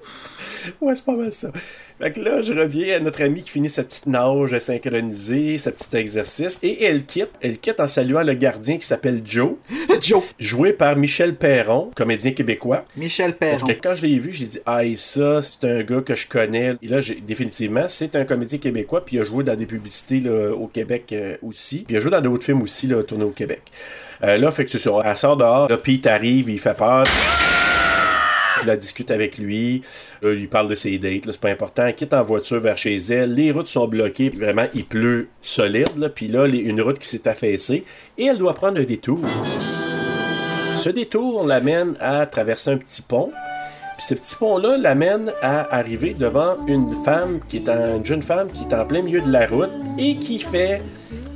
Ouais, 0.82 0.96
c'est 0.96 1.04
pas 1.06 1.16
mal 1.16 1.32
ça. 1.32 1.52
Fait 2.00 2.12
que 2.12 2.22
là, 2.22 2.42
je 2.42 2.54
reviens 2.54 2.96
à 2.96 3.00
notre 3.00 3.22
amie 3.22 3.44
qui 3.44 3.50
finit 3.52 3.70
sa 3.70 3.84
petite 3.84 4.08
nage 4.08 4.58
synchronisée, 4.60 5.58
sa 5.58 5.72
petite 5.72 5.94
exercice, 5.94 6.58
et 6.64 6.84
elle 6.86 7.06
quitte. 7.06 7.30
Elle 7.42 7.58
quitte 7.60 7.80
en 7.80 7.88
saluant 7.88 8.24
le 8.24 8.34
gardien 8.34 8.78
qui 8.78 8.88
s'appelle 8.88 9.22
Joe, 9.26 9.54
Joe. 10.02 10.24
joué 10.40 10.74
par 10.74 10.96
Michel 10.96 11.36
Perron, 11.36 11.92
comédien 11.96 12.32
québécois. 12.32 12.86
Michel 12.98 13.36
Parce 13.38 13.64
Perron. 13.64 13.68
que 13.68 13.80
quand 13.82 13.96
je 13.96 14.06
l'ai 14.06 14.20
vu, 14.20 14.32
j'ai 14.34 14.46
dit, 14.46 14.60
ah, 14.66 14.82
ça, 14.96 15.42
c'est 15.42 15.68
un 15.70 15.84
gars 15.84 16.02
que 16.02 16.16
je 16.16 16.28
connais. 16.28 16.76
Et 16.82 16.88
là, 16.88 17.00
définitivement, 17.26 17.86
c'est 17.88 18.16
un 18.16 18.26
comédien 18.26 18.53
québécois, 18.60 19.04
puis 19.06 19.18
il 19.18 19.20
a 19.20 19.24
joué 19.24 19.44
dans 19.44 19.56
des 19.56 19.66
publicités 19.66 20.22
au 20.30 20.68
Québec 20.68 21.06
euh, 21.12 21.38
aussi. 21.42 21.84
Puis 21.86 21.96
il 21.96 21.98
a 21.98 22.00
joué 22.00 22.12
dans 22.12 22.22
d'autres 22.22 22.44
films 22.44 22.62
aussi, 22.62 22.90
tournés 23.08 23.24
au 23.26 23.30
Québec. 23.32 23.62
Euh, 24.24 24.38
là, 24.38 24.52
fait 24.52 24.66
que 24.66 24.72
c'est. 24.78 24.90
Elle 25.04 25.18
sort 25.18 25.38
dehors. 25.38 25.70
Là, 25.70 25.78
Pete 25.78 26.08
arrive, 26.08 26.50
il 26.50 26.60
fait 26.60 26.76
peur. 26.78 27.04
Là, 28.66 28.72
elle 28.74 28.80
discute 28.80 29.12
avec 29.12 29.38
lui. 29.38 29.82
Là, 30.22 30.32
il 30.32 30.48
parle 30.48 30.70
de 30.70 30.76
ses 30.76 30.98
dates. 30.98 31.24
C'est 31.26 31.40
pas 31.42 31.50
important. 31.50 31.86
Elle 31.86 31.96
quitte 31.96 32.14
en 32.14 32.24
voiture 32.24 32.62
vers 32.62 32.78
chez 32.78 32.96
elle. 32.96 33.34
Les 33.34 33.52
routes 33.52 33.68
sont 33.68 33.88
bloquées. 33.90 34.30
Vraiment, 34.30 34.66
il 34.74 34.86
pleut 34.86 35.28
solide. 35.42 35.90
Là. 35.98 36.08
Puis 36.08 36.30
là, 36.30 36.48
les- 36.48 36.60
une 36.60 36.80
route 36.82 36.98
qui 37.00 37.10
s'est 37.10 37.28
affaissée. 37.28 37.84
Et 38.18 38.26
elle 38.26 38.38
doit 38.38 38.54
prendre 38.54 38.80
un 38.80 38.84
détour. 38.84 39.20
Ce 40.78 40.90
détour 40.90 41.46
l'amène 41.46 41.96
à 42.00 42.26
traverser 42.26 42.72
un 42.72 42.78
petit 42.78 43.02
pont. 43.02 43.32
Puis 44.04 44.10
ce 44.10 44.22
petit 44.22 44.36
pont-là 44.36 44.76
l'amène 44.78 45.32
à 45.42 45.74
arriver 45.74 46.14
devant 46.14 46.58
une 46.68 46.94
femme 47.06 47.40
qui 47.48 47.56
est 47.56 47.70
en, 47.70 47.96
une 47.96 48.06
jeune 48.06 48.22
femme 48.22 48.50
qui 48.52 48.66
est 48.66 48.76
en 48.76 48.86
plein 48.86 49.02
milieu 49.02 49.22
de 49.22 49.32
la 49.32 49.46
route 49.46 49.70
et 49.98 50.18
qui 50.18 50.40
fait 50.40 50.82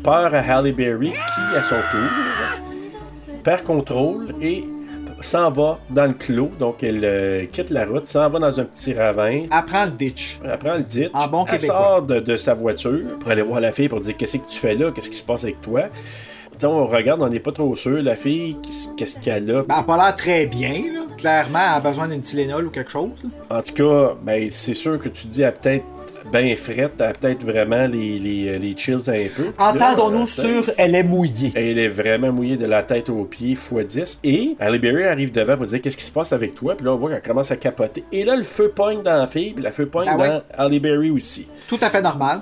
peur 0.03 0.35
à 0.35 0.39
Halle 0.39 0.73
Berry 0.73 1.11
qui, 1.11 1.57
à 1.57 1.63
son 1.63 1.75
tour, 1.75 3.39
perd 3.45 3.63
contrôle 3.63 4.35
et 4.41 4.65
s'en 5.21 5.49
va 5.49 5.79
dans 5.91 6.07
le 6.07 6.13
clos. 6.13 6.51
Donc 6.59 6.83
elle 6.83 7.05
euh, 7.05 7.45
quitte 7.45 7.69
la 7.69 7.85
route, 7.85 8.05
s'en 8.05 8.29
va 8.29 8.37
dans 8.37 8.59
un 8.59 8.65
petit 8.65 8.93
ravin. 8.93 9.45
Apprends 9.49 9.85
le 9.85 9.91
ditch. 9.91 10.37
Elle 10.43 10.57
prend 10.57 10.75
le 10.75 10.83
ditch. 10.83 11.11
En 11.13 11.27
bon 11.29 11.45
elle 11.45 11.59
québécois. 11.59 11.77
sort 11.77 12.01
de, 12.01 12.19
de 12.19 12.35
sa 12.35 12.53
voiture 12.53 13.17
pour 13.21 13.31
aller 13.31 13.43
voir 13.43 13.61
la 13.61 13.71
fille 13.71 13.87
pour 13.87 14.01
dire 14.01 14.17
qu'est-ce 14.17 14.39
que 14.39 14.49
tu 14.49 14.57
fais 14.57 14.75
là, 14.75 14.91
qu'est-ce 14.91 15.09
qui 15.09 15.19
se 15.19 15.23
passe 15.23 15.45
avec 15.45 15.61
toi. 15.61 15.83
On 16.63 16.87
regarde, 16.87 17.21
on 17.21 17.29
n'est 17.29 17.39
pas 17.39 17.51
trop 17.51 17.75
sûr. 17.75 18.01
La 18.01 18.15
fille, 18.15 18.57
qu'est-ce- 18.97 19.19
qu'elle 19.19 19.49
a? 19.51 19.63
Ben, 19.63 19.65
elle 19.69 19.75
a 19.79 19.83
pas 19.83 19.97
l'air 19.97 20.15
très 20.15 20.45
bien, 20.45 20.73
là. 20.93 21.01
Clairement, 21.17 21.59
elle 21.59 21.77
a 21.77 21.79
besoin 21.79 22.07
d'une 22.07 22.21
Tylenol 22.21 22.65
ou 22.67 22.69
quelque 22.69 22.91
chose. 22.91 23.09
là. 23.23 23.57
En 23.57 23.61
tout 23.61 23.73
cas, 23.73 24.13
ben, 24.23 24.49
c'est 24.49 24.73
sûr 24.73 24.99
que 24.99 25.09
tu 25.09 25.27
dis, 25.27 25.41
elle 25.41 25.47
a 25.49 25.51
peut-être 25.51 25.83
bien 26.31 26.55
frette, 26.57 26.93
elle 26.99 27.05
a 27.05 27.13
peut-être 27.13 27.43
vraiment 27.43 27.87
les, 27.87 28.19
les, 28.19 28.59
les 28.59 28.77
chills 28.77 28.95
un 28.95 29.27
peu. 29.35 29.53
Entendons-nous 29.57 30.17
Là, 30.17 30.23
euh, 30.23 30.25
sur 30.63 30.71
elle 30.77 30.95
est 30.95 31.03
mouillée. 31.03 31.53
Elle 31.55 31.79
est 31.79 31.87
vraiment 31.87 32.31
mouillée 32.33 32.57
de 32.57 32.65
la 32.65 32.83
tête 32.83 33.09
aux 33.09 33.23
pieds, 33.23 33.51
x 33.51 33.73
10. 33.73 34.19
Et 34.23 34.55
Berry 34.59 35.05
arrive 35.05 35.31
devant 35.31 35.55
pour 35.57 35.65
dire 35.67 35.81
qu'est-ce 35.81 35.95
qui 35.97 36.03
se 36.03 36.11
passe 36.11 36.33
avec 36.33 36.53
toi? 36.55 36.75
Puis 36.75 36.85
là, 36.85 36.93
on 36.93 36.97
voit 36.97 37.11
qu'elle 37.11 37.21
commence 37.21 37.51
à 37.51 37.55
capoter. 37.55 38.03
Et 38.11 38.23
là, 38.25 38.35
le 38.35 38.43
feu 38.43 38.71
pogne 38.75 39.01
dans 39.03 39.17
la 39.17 39.27
fille, 39.27 39.53
puis 39.53 39.63
le 39.63 39.71
feu 39.71 39.85
pogne 39.85 40.09
Ah 40.11 40.17
dans? 40.17 40.41
Halle 40.65 40.79
Berry 40.79 41.09
aussi. 41.11 41.47
Tout 41.67 41.79
à 41.81 41.89
fait 41.89 42.01
normal. 42.01 42.41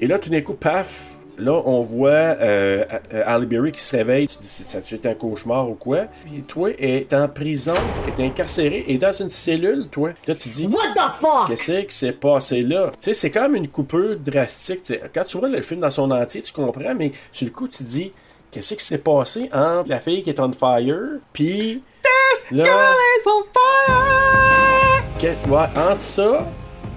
Et 0.00 0.06
là, 0.06 0.18
tout 0.18 0.30
d'un 0.30 0.40
coup, 0.40 0.54
paf, 0.54 1.09
là, 1.40 1.60
on 1.64 1.80
voit 1.82 2.10
euh, 2.10 2.84
euh, 3.12 3.22
Halle 3.26 3.46
Berry 3.46 3.72
qui 3.72 3.80
se 3.80 3.96
réveille. 3.96 4.26
Tu 4.26 4.36
te 4.36 4.42
dis, 4.42 4.48
ça 4.48 4.78
été 4.78 5.08
un 5.08 5.14
cauchemar 5.14 5.68
ou 5.68 5.74
quoi? 5.74 6.04
Puis 6.24 6.42
toi, 6.42 6.70
est 6.78 7.12
en 7.12 7.28
prison, 7.28 7.72
est 8.06 8.22
incarcérée, 8.22 8.84
et 8.88 8.98
dans 8.98 9.12
une 9.12 9.30
cellule, 9.30 9.88
toi. 9.90 10.10
Là, 10.26 10.34
tu 10.34 10.48
dis, 10.48 10.66
What 10.66 10.94
the 10.94 11.20
fuck? 11.20 11.48
Qu'est-ce 11.48 11.86
qui 11.86 11.94
s'est 11.96 12.12
passé 12.12 12.62
là? 12.62 12.90
Tu 12.92 12.96
sais, 13.00 13.14
c'est 13.14 13.30
quand 13.30 13.42
même 13.42 13.56
une 13.56 13.68
coupure 13.68 14.16
drastique. 14.18 14.82
tu 14.82 14.94
sais. 14.94 15.02
quand 15.14 15.24
tu 15.24 15.38
vois 15.38 15.48
le 15.48 15.62
film 15.62 15.80
dans 15.80 15.90
son 15.90 16.10
entier, 16.10 16.42
tu 16.42 16.52
comprends, 16.52 16.94
mais 16.94 17.12
sur 17.32 17.46
le 17.46 17.52
coup, 17.52 17.68
tu 17.68 17.78
te 17.78 17.82
dis, 17.88 18.12
qu'est-ce 18.50 18.74
qui 18.74 18.84
s'est 18.84 18.98
passé 18.98 19.48
entre 19.52 19.88
la 19.90 20.00
fille 20.00 20.22
qui 20.22 20.30
est 20.30 20.40
on 20.40 20.52
fire, 20.52 20.98
puis 21.32 21.82
là, 22.50 22.64
Girl 22.64 22.94
is 23.18 23.28
on 23.28 23.42
fire! 23.44 25.04
que- 25.18 25.48
ouais, 25.50 25.68
entre 25.90 26.00
ça, 26.00 26.46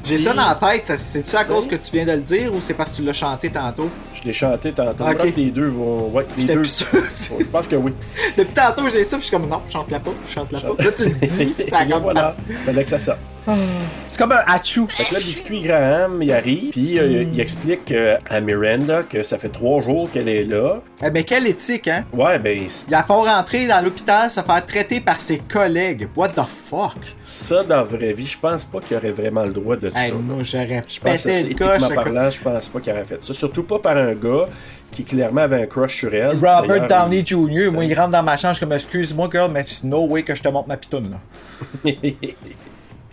J'ai 0.06 0.18
ça 0.18 0.34
dans 0.34 0.46
la 0.46 0.56
tête, 0.56 0.92
c'est-tu 0.98 1.36
à 1.36 1.46
cause 1.46 1.68
que 1.68 1.76
tu 1.76 1.92
viens 1.94 2.06
de 2.06 2.12
le 2.12 2.18
dire 2.22 2.54
ou 2.54 2.60
c'est 2.60 2.74
parce 2.74 2.92
que 2.92 2.98
tu 2.98 3.04
l'as 3.04 3.13
chanté 3.13 3.50
tantôt? 3.50 3.89
Je 4.13 4.24
l'ai 4.24 4.34
chanté 4.34 4.74
tantôt. 4.74 5.04
Ok. 5.06 5.12
Je 5.12 5.16
pense 5.18 5.32
que 5.32 5.39
les 5.39 5.52
deux 5.52 5.68
vont. 5.68 6.10
Ouais, 6.10 6.28
les 6.38 6.44
deux. 6.44 6.56
plus 6.56 6.66
sûr. 6.68 6.88
Je 7.39 7.46
pense 7.46 7.68
que 7.68 7.76
oui. 7.78 7.94
Depuis 8.38 8.54
tantôt, 8.54 8.89
j'ai 8.89 9.04
ça, 9.04 9.18
puis 9.18 9.24
je 9.24 9.28
suis 9.30 9.38
comme 9.38 9.48
non, 9.50 9.62
chante-la 9.70 10.00
pas, 10.00 10.12
chante-la 10.30 10.60
pas. 10.60 10.84
Là, 10.84 10.92
tu 10.92 11.06
le 11.06 11.12
dis, 11.12 11.56
ça 11.70 11.86
comme 11.86 12.02
voilà. 12.04 12.36
Fallait 12.66 12.84
que 12.84 12.89
ça 12.89 13.00
sorte. 13.00 13.20
C'est 14.10 14.17
comme 14.17 14.32
un 14.32 14.43
hachou. 14.47 14.88
Fait 14.89 15.06
que 15.06 15.13
là, 15.13 15.19
Biscuit 15.19 15.62
Graham, 15.62 16.21
il 16.21 16.32
arrive, 16.32 16.71
puis 16.71 16.99
euh, 16.99 17.23
il 17.23 17.39
explique 17.39 17.91
euh, 17.91 18.17
à 18.29 18.39
Miranda 18.41 19.03
que 19.03 19.23
ça 19.23 19.38
fait 19.38 19.49
trois 19.49 19.82
jours 19.82 20.10
qu'elle 20.12 20.29
est 20.29 20.43
là. 20.43 20.82
Eh 21.03 21.10
ben, 21.10 21.23
quelle 21.23 21.47
éthique, 21.47 21.88
hein? 21.88 22.06
Ouais, 22.13 22.39
ben, 22.39 22.58
Ils 22.58 22.91
la 22.91 23.03
font 23.03 23.23
rentrer 23.23 23.67
dans 23.67 23.84
l'hôpital, 23.84 24.29
se 24.29 24.39
faire 24.41 24.65
traiter 24.65 25.01
par 25.01 25.19
ses 25.19 25.39
collègues. 25.39 26.08
What 26.15 26.29
the 26.29 26.41
fuck? 26.69 26.95
ça, 27.23 27.63
dans 27.63 27.77
la 27.77 27.84
vraie 27.84 28.13
vie, 28.13 28.27
je 28.27 28.38
pense 28.38 28.63
pas 28.63 28.79
qu'il 28.79 28.95
aurait 28.97 29.12
vraiment 29.12 29.43
le 29.43 29.51
droit 29.53 29.75
de 29.75 29.88
Hey, 29.95 30.10
ça. 30.12 30.15
moi, 30.15 30.43
j'aurais 30.43 30.84
Je 30.88 30.99
pense 30.99 31.23
que 31.23 31.27
pété 31.27 31.34
c'est 31.34 31.43
le 31.43 31.51
éthiquement 31.51 31.95
parlant, 31.95 32.29
je 32.29 32.39
pense 32.39 32.69
pas 32.69 32.79
qu'il 32.79 32.93
aurait 32.93 33.06
fait 33.06 33.23
ça. 33.23 33.34
Surtout 33.34 33.63
pas 33.63 33.79
par 33.79 33.97
un 33.97 34.13
gars 34.13 34.47
qui 34.91 35.03
clairement 35.03 35.41
avait 35.41 35.63
un 35.63 35.65
crush 35.65 35.97
sur 35.97 36.13
elle. 36.13 36.34
Robert 36.36 36.67
D'ailleurs, 36.67 36.88
Downey 36.88 37.25
Jr., 37.25 37.71
moi, 37.71 37.84
il 37.84 37.93
rentre 37.97 38.12
dans 38.12 38.23
ma 38.23 38.38
chambre, 38.38 38.53
je 38.53 38.58
suis 38.60 38.65
comme, 38.65 38.73
excuse-moi, 38.73 39.27
girl, 39.32 39.51
mais 39.51 39.63
c'est 39.65 39.84
no 39.86 40.06
way 40.08 40.21
que 40.23 40.36
je 40.36 40.43
te 40.43 40.47
montre 40.49 40.67
ma 40.67 40.77
pitoune, 40.77 41.12
là. 41.12 41.91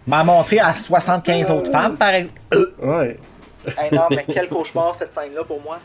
M'a 0.06 0.24
montré 0.24 0.58
à 0.58 0.74
75 0.74 1.50
autres 1.50 1.70
femmes, 1.70 1.96
par 1.96 2.14
exemple. 2.14 2.40
ouais. 2.82 3.18
Hey, 3.78 3.94
non, 3.94 4.04
mais 4.10 4.24
quel 4.32 4.48
cauchemar, 4.48 4.96
cette 4.98 5.14
scène-là, 5.14 5.44
pour 5.44 5.60
moi. 5.60 5.78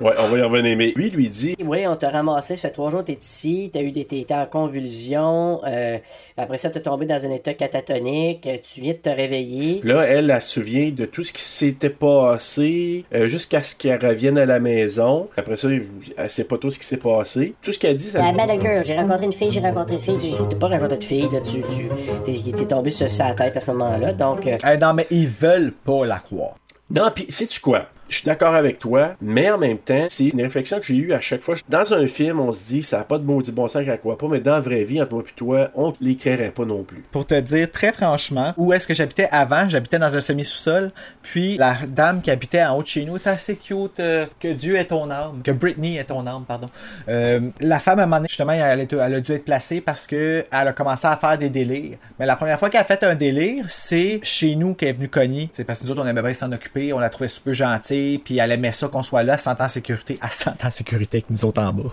Ouais, 0.00 0.12
on 0.18 0.28
va 0.28 0.38
y 0.38 0.42
revenir. 0.42 0.76
Mais 0.76 0.92
lui, 0.96 1.10
lui 1.10 1.30
dit 1.30 1.56
Oui, 1.64 1.86
on 1.86 1.96
t'a 1.96 2.10
ramassé, 2.10 2.56
ça 2.56 2.62
fait 2.68 2.70
trois 2.74 2.90
jours 2.90 3.00
que 3.00 3.06
t'es 3.06 3.18
ici, 3.20 3.70
t'as 3.72 3.80
eu 3.80 3.92
des 3.92 4.04
t'es 4.04 4.26
en 4.30 4.46
convulsion, 4.46 5.60
euh, 5.66 5.98
après 6.36 6.58
ça 6.58 6.70
t'es 6.70 6.80
tombé 6.80 7.06
dans 7.06 7.24
un 7.26 7.30
état 7.30 7.54
catatonique, 7.54 8.46
euh, 8.46 8.56
tu 8.62 8.80
viens 8.80 8.92
de 8.92 8.98
te 8.98 9.08
réveiller. 9.10 9.80
Là, 9.84 10.02
elle, 10.02 10.30
elle 10.30 10.42
se 10.42 10.50
souvient 10.60 10.90
de 10.90 11.04
tout 11.06 11.22
ce 11.22 11.32
qui 11.32 11.42
s'était 11.42 11.90
passé 11.90 13.04
euh, 13.14 13.26
jusqu'à 13.26 13.62
ce 13.62 13.74
qu'elle 13.74 14.04
revienne 14.04 14.38
à 14.38 14.46
la 14.46 14.60
maison. 14.60 15.28
Après 15.36 15.56
ça, 15.56 15.68
elle 16.16 16.30
sait 16.30 16.44
pas 16.44 16.58
tout 16.58 16.70
ce 16.70 16.78
qui 16.78 16.86
s'est 16.86 16.96
passé. 16.98 17.54
Tout 17.62 17.72
ce 17.72 17.78
qu'elle 17.78 17.96
dit, 17.96 18.08
ça 18.08 18.18
La 18.20 18.32
bad 18.32 18.60
girl, 18.60 18.84
j'ai 18.84 18.96
rencontré 18.96 19.24
une 19.26 19.32
fille, 19.32 19.50
j'ai 19.50 19.60
rencontré 19.60 19.94
une 19.94 20.00
fille, 20.00 20.14
j'ai- 20.22 20.48
t'as 20.50 20.56
pas 20.56 20.68
rencontré 20.68 20.98
de 20.98 21.04
fille, 21.04 21.28
là, 21.30 21.40
tu, 21.40 21.60
tu 21.62 21.88
t'es, 22.24 22.52
t'es 22.52 22.66
tombé 22.66 22.90
sur 22.90 23.10
sa 23.10 23.32
tête 23.34 23.56
à 23.56 23.60
ce 23.60 23.70
moment-là, 23.72 24.12
donc 24.12 24.46
euh, 24.46 24.56
Eh, 24.72 24.76
non, 24.78 24.92
mais 24.94 25.06
ils 25.10 25.26
veulent 25.28 25.72
pas 25.72 26.04
la 26.06 26.18
croire. 26.18 26.54
Non, 26.90 27.10
puis 27.14 27.26
sais-tu 27.30 27.60
quoi? 27.60 27.86
Je 28.08 28.18
suis 28.18 28.24
d'accord 28.24 28.54
avec 28.54 28.78
toi, 28.78 29.16
mais 29.20 29.50
en 29.50 29.58
même 29.58 29.78
temps, 29.78 30.06
c'est 30.08 30.28
une 30.28 30.40
réflexion 30.40 30.78
que 30.78 30.86
j'ai 30.86 30.94
eue 30.94 31.12
à 31.12 31.20
chaque 31.20 31.42
fois. 31.42 31.56
Dans 31.68 31.92
un 31.92 32.06
film, 32.06 32.38
on 32.38 32.52
se 32.52 32.66
dit, 32.66 32.82
ça 32.82 32.98
n'a 32.98 33.04
pas 33.04 33.18
de 33.18 33.24
maudit 33.24 33.50
bon 33.50 33.66
sens 33.66 33.84
qu'elle 33.84 33.98
croit 33.98 34.16
pas, 34.16 34.28
mais 34.28 34.38
dans 34.38 34.52
la 34.52 34.60
vraie 34.60 34.84
vie, 34.84 35.02
entre 35.02 35.14
moi 35.14 35.24
et 35.26 35.32
toi, 35.34 35.70
on 35.74 35.88
ne 35.88 35.94
l'écrirait 36.00 36.52
pas 36.52 36.64
non 36.64 36.84
plus. 36.84 37.02
Pour 37.10 37.26
te 37.26 37.38
dire 37.40 37.70
très 37.70 37.92
franchement, 37.92 38.54
où 38.56 38.72
est-ce 38.72 38.86
que 38.86 38.94
j'habitais 38.94 39.28
avant, 39.32 39.68
j'habitais 39.68 39.98
dans 39.98 40.14
un 40.14 40.20
semi-sous-sol, 40.20 40.92
puis 41.22 41.56
la 41.56 41.78
dame 41.88 42.22
qui 42.22 42.30
habitait 42.30 42.64
en 42.64 42.78
haut 42.78 42.82
de 42.82 42.86
chez 42.86 43.04
nous 43.04 43.16
était 43.16 43.30
assez 43.30 43.56
cute, 43.56 43.98
euh, 43.98 44.26
que 44.38 44.52
Dieu 44.52 44.76
est 44.76 44.86
ton 44.86 45.10
âme, 45.10 45.40
que 45.42 45.50
Britney 45.50 45.96
est 45.96 46.04
ton 46.04 46.24
âme, 46.28 46.44
pardon. 46.46 46.70
Euh, 47.08 47.40
la 47.60 47.80
femme, 47.80 47.98
à 47.98 48.04
un 48.04 48.06
moment 48.06 48.16
donné, 48.18 48.28
justement, 48.28 48.52
elle, 48.52 48.86
elle 48.88 49.14
a 49.14 49.20
dû 49.20 49.32
être 49.32 49.44
placée 49.44 49.80
parce 49.80 50.06
que 50.06 50.44
elle 50.50 50.68
a 50.68 50.72
commencé 50.72 51.08
à 51.08 51.16
faire 51.16 51.36
des 51.36 51.50
délires. 51.50 51.98
Mais 52.20 52.26
la 52.26 52.36
première 52.36 52.58
fois 52.58 52.70
qu'elle 52.70 52.82
a 52.82 52.84
fait 52.84 53.02
un 53.02 53.16
délire, 53.16 53.64
c'est 53.68 54.20
chez 54.22 54.54
nous 54.54 54.74
qu'elle 54.74 54.90
est 54.90 54.92
venue 54.92 55.08
cogner. 55.08 55.50
C'est 55.52 55.64
parce 55.64 55.80
que 55.80 55.84
nous 55.84 55.90
autres, 55.90 56.02
on 56.02 56.06
aimait 56.06 56.22
bien 56.22 56.34
s'en 56.34 56.52
occuper, 56.52 56.92
on 56.92 57.00
la 57.00 57.10
trouvait 57.10 57.28
super 57.28 57.52
gentille, 57.52 57.95
puis 58.24 58.38
elle 58.38 58.52
aimait 58.52 58.72
ça 58.72 58.88
qu'on 58.88 59.02
soit 59.02 59.22
là, 59.22 59.38
sans 59.38 59.54
en 59.58 59.68
sécurité, 59.68 60.18
à 60.20 60.30
100 60.30 60.52
en 60.64 60.70
sécurité 60.70 61.18
avec 61.18 61.30
nous 61.30 61.44
autres 61.44 61.62
en 61.62 61.72
bas. 61.72 61.90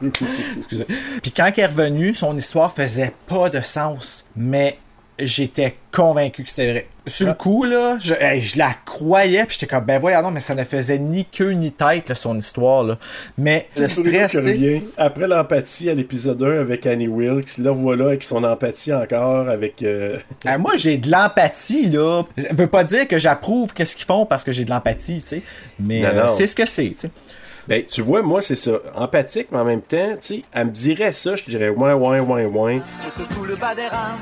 Puis 1.22 1.32
quand 1.32 1.50
elle 1.56 1.64
est 1.64 1.66
revenue, 1.66 2.14
son 2.14 2.36
histoire 2.36 2.72
faisait 2.72 3.12
pas 3.26 3.50
de 3.50 3.60
sens. 3.60 4.26
Mais 4.36 4.78
j'étais 5.20 5.74
convaincu 5.92 6.42
que 6.44 6.48
c'était 6.50 6.70
vrai. 6.70 6.86
Sur 7.06 7.26
le 7.28 7.34
coup, 7.34 7.64
là, 7.64 7.98
je, 8.00 8.14
je 8.38 8.58
la 8.58 8.72
croyais, 8.84 9.44
puis 9.46 9.56
j'étais 9.58 9.66
comme, 9.74 9.84
ben 9.84 9.98
voyons, 9.98 10.22
non, 10.22 10.30
mais 10.30 10.38
ça 10.40 10.54
ne 10.54 10.62
faisait 10.64 10.98
ni 10.98 11.24
queue 11.24 11.52
ni 11.52 11.72
tête, 11.72 12.08
là, 12.08 12.14
son 12.14 12.38
histoire, 12.38 12.84
là. 12.84 12.98
Mais 13.38 13.68
le 13.76 13.88
stress. 13.88 14.34
Après 14.96 15.26
l'empathie 15.26 15.90
à 15.90 15.94
l'épisode 15.94 16.40
1 16.42 16.60
avec 16.60 16.86
Annie 16.86 17.08
Wilkes, 17.08 17.58
là 17.58 17.72
voilà 17.72 18.06
avec 18.06 18.22
son 18.22 18.44
empathie 18.44 18.92
encore 18.92 19.48
avec. 19.48 19.82
euh, 19.82 20.18
Ah, 20.44 20.58
moi, 20.58 20.72
j'ai 20.76 20.98
de 20.98 21.10
l'empathie, 21.10 21.88
là. 21.90 22.22
Ça 22.38 22.48
veut 22.52 22.68
pas 22.68 22.84
dire 22.84 23.08
que 23.08 23.18
j'approuve 23.18 23.72
qu'est-ce 23.72 23.96
qu'ils 23.96 24.06
font 24.06 24.26
parce 24.26 24.44
que 24.44 24.52
j'ai 24.52 24.64
de 24.64 24.70
l'empathie, 24.70 25.20
tu 25.22 25.28
sais. 25.28 25.42
Mais 25.80 26.04
euh, 26.04 26.28
c'est 26.28 26.46
ce 26.46 26.54
que 26.54 26.66
c'est, 26.66 26.90
tu 26.90 26.94
sais. 26.98 27.10
Ben, 27.70 27.84
tu 27.84 28.02
vois, 28.02 28.20
moi, 28.22 28.42
c'est 28.42 28.56
ça. 28.56 28.80
Empathique, 28.96 29.46
mais 29.52 29.58
en 29.58 29.64
même 29.64 29.80
temps, 29.80 30.16
tu 30.20 30.26
sais, 30.38 30.42
elle 30.52 30.66
me 30.66 30.70
dirait 30.72 31.12
ça, 31.12 31.36
je 31.36 31.44
dirais, 31.44 31.68
ouais, 31.68 31.92
ouais, 31.92 32.18
ouais, 32.18 32.44
ouais. 32.46 32.82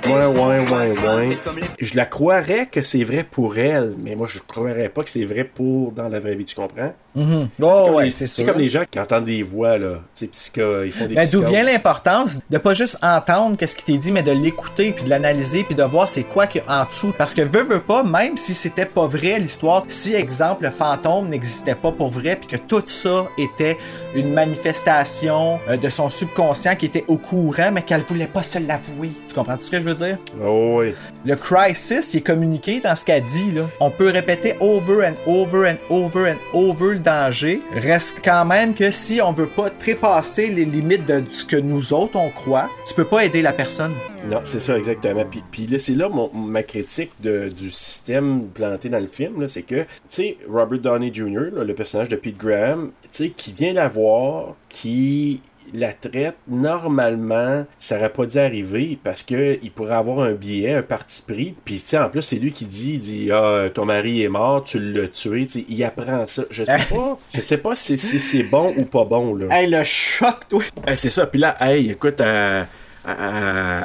Ouais, 0.05 0.27
ouais, 0.27 0.59
ouais, 0.71 0.91
ouais. 1.09 1.39
Je 1.81 1.97
la 1.97 2.05
croirais 2.05 2.67
que 2.67 2.83
c'est 2.83 3.05
vrai 3.05 3.25
pour 3.25 3.57
elle, 3.57 3.95
mais 3.99 4.15
moi, 4.17 4.27
je 4.27 4.41
croirais 4.41 4.91
pas 4.91 5.03
que 5.03 5.09
c'est 5.09 5.25
vrai 5.25 5.45
pour 5.45 5.93
dans 5.93 6.11
la 6.11 6.21
vraie 6.21 6.35
vie, 6.35 6.45
tu 6.45 6.57
comprends? 6.57 6.93
Mhm. 7.19 7.49
C'est 7.59 7.65
Oh, 7.65 7.85
comme 7.87 7.95
ouais, 7.97 8.05
les- 8.07 8.11
c'est 8.11 8.27
C'est 8.27 8.43
sûr. 8.45 8.53
comme 8.53 8.61
les 8.61 8.69
gens 8.69 8.83
qui 8.91 8.99
entendent 9.01 9.25
des 9.25 9.43
voix, 9.43 9.77
là. 9.79 10.01
Sais, 10.15 10.27
psycho, 10.29 10.83
ils 10.85 10.93
font 10.93 11.07
des 11.07 11.15
Mais 11.15 11.27
d'où 11.27 11.43
vient 11.45 11.63
l'importance 11.65 12.39
de 12.49 12.59
pas 12.59 12.75
juste 12.75 12.99
entendre 13.03 13.57
qu'est-ce 13.57 13.75
qui 13.77 13.85
t'est 13.85 13.97
dit, 13.99 14.13
mais 14.13 14.23
de 14.23 14.33
l'écouter, 14.33 14.93
puis 14.93 15.05
de 15.05 15.11
l'analyser, 15.11 15.65
puis 15.65 15.75
de 15.75 15.83
voir 15.83 16.09
c'est 16.09 16.23
quoi 16.23 16.47
qu'il 16.47 16.63
y 16.63 16.71
a 16.71 16.83
en 16.83 16.85
dessous. 16.87 17.13
Parce 17.19 17.35
que 17.35 17.43
veut, 17.43 17.65
veut 17.65 17.81
pas, 17.83 18.03
même 18.03 18.37
si 18.37 18.55
c'était 18.55 18.87
pas 18.87 19.07
vrai 19.07 19.39
l'histoire, 19.39 19.85
si, 19.89 20.15
exemple, 20.15 20.65
le 20.65 20.71
fantôme 20.71 21.29
n'existait 21.29 21.75
pas 21.75 21.93
pour 21.93 22.11
vrai, 22.11 22.37
puis 22.37 22.47
que 22.49 22.57
tout 22.57 22.83
ça 22.87 23.27
était 23.37 23.77
une 24.15 24.33
manifestation 24.33 25.59
euh, 25.69 25.77
de 25.77 25.89
son 25.89 26.11
subconscient 26.11 26.75
qui 26.77 26.87
était 26.87 27.05
au 27.09 27.17
courant, 27.19 27.71
mais 27.73 27.83
qu'elle 27.83 28.03
voulait 28.03 28.27
pas 28.27 28.43
se 28.43 28.59
l'avouer. 28.59 29.11
Tu 29.29 29.35
comprends 29.35 29.57
ce 29.59 29.71
que 29.71 29.79
je 29.79 29.85
veux 29.85 29.95
dire? 29.95 30.19
Oh, 30.45 30.77
oui. 30.81 30.95
Le 31.25 31.37
crisis 31.37 32.09
qui 32.11 32.19
est 32.19 32.23
communiqué 32.23 32.81
dans 32.81 32.95
ce 32.97 33.05
qu'elle 33.05 33.23
dit, 33.23 33.51
là. 33.53 33.63
On 33.81 33.91
peut 33.91 34.11
répéter 34.11 34.55
over 34.61 35.07
and 35.09 35.15
over 35.31 35.69
and 35.71 35.77
over 35.91 36.31
and 36.33 36.37
over 36.55 36.95
Reste 37.75 38.17
quand 38.23 38.45
même 38.45 38.75
que 38.75 38.91
si 38.91 39.21
on 39.23 39.33
veut 39.33 39.49
pas 39.49 39.71
trépasser 39.71 40.49
les 40.49 40.65
limites 40.65 41.07
de 41.07 41.23
ce 41.31 41.45
que 41.45 41.57
nous 41.57 41.93
autres 41.93 42.17
on 42.19 42.31
croit, 42.31 42.69
tu 42.87 42.95
peux 42.95 43.05
pas 43.07 43.25
aider 43.25 43.41
la 43.43 43.53
personne. 43.53 43.95
Non, 44.31 44.41
c'est 44.45 44.61
ça, 44.61 44.77
exactement. 44.77 45.25
Puis, 45.25 45.43
puis 45.51 45.67
là, 45.67 45.79
c'est 45.79 45.95
là 45.95 46.09
mon- 46.09 46.31
ma 46.35 46.63
critique 46.63 47.13
du 47.21 47.71
système 47.71 48.49
planté 48.49 48.89
dans 48.89 48.99
le 48.99 49.07
film, 49.07 49.49
c'est 49.49 49.63
que, 49.63 49.83
tu 49.83 49.87
sais, 50.09 50.37
Robert 50.51 50.81
Downey 50.81 51.11
Jr., 51.13 51.51
le 51.65 51.75
personnage 51.75 52.09
de 52.09 52.17
Pete 52.17 52.37
Graham, 52.37 52.91
tu 53.05 53.09
sais, 53.11 53.31
qui 53.31 53.53
vient 53.53 53.73
la 53.73 53.89
voir, 53.89 54.55
qui 54.69 55.41
la 55.75 55.93
traite, 55.93 56.37
normalement, 56.49 57.67
ça 57.79 57.97
aurait 57.97 58.13
pas 58.13 58.27
dû 58.27 58.39
arriver 58.39 58.99
parce 59.03 59.23
que 59.23 59.59
il 59.63 59.71
pourrait 59.71 59.95
avoir 59.95 60.21
un 60.21 60.33
billet, 60.33 60.75
un 60.75 60.83
parti 60.83 61.23
pris. 61.27 61.55
Puis, 61.65 61.77
tu 61.77 61.81
sais, 61.81 61.99
en 61.99 62.09
plus, 62.09 62.23
c'est 62.23 62.37
lui 62.37 62.53
qui 62.53 62.65
dit, 62.65 62.95
il 62.95 63.01
dit, 63.01 63.31
ah, 63.33 63.69
ton 63.73 63.85
mari 63.85 64.23
est 64.23 64.29
mort, 64.29 64.65
tu 64.65 64.79
l'as 64.79 65.09
tué, 65.09 65.47
il 65.69 65.85
apprend 65.85 66.27
ça. 66.27 66.45
Je 66.51 66.65
sais 66.65 66.77
pas, 66.95 67.19
je 67.35 67.41
sais 67.41 67.59
pas 67.59 67.77
si, 67.77 67.99
si 67.99 68.21
c'est 68.21 68.43
bon 68.43 68.75
ou 68.77 68.85
pas 68.85 69.05
bon, 69.05 69.35
là. 69.35 69.47
Hey, 69.51 69.71
le 69.71 69.83
choc, 69.85 70.49
toi! 70.49 70.63
Eh, 70.87 70.97
c'est 70.97 71.11
ça. 71.11 71.27
Puis 71.27 71.41
là, 71.41 71.57
hey, 71.61 71.91
écoute, 71.91 72.21
elle, 72.21 72.67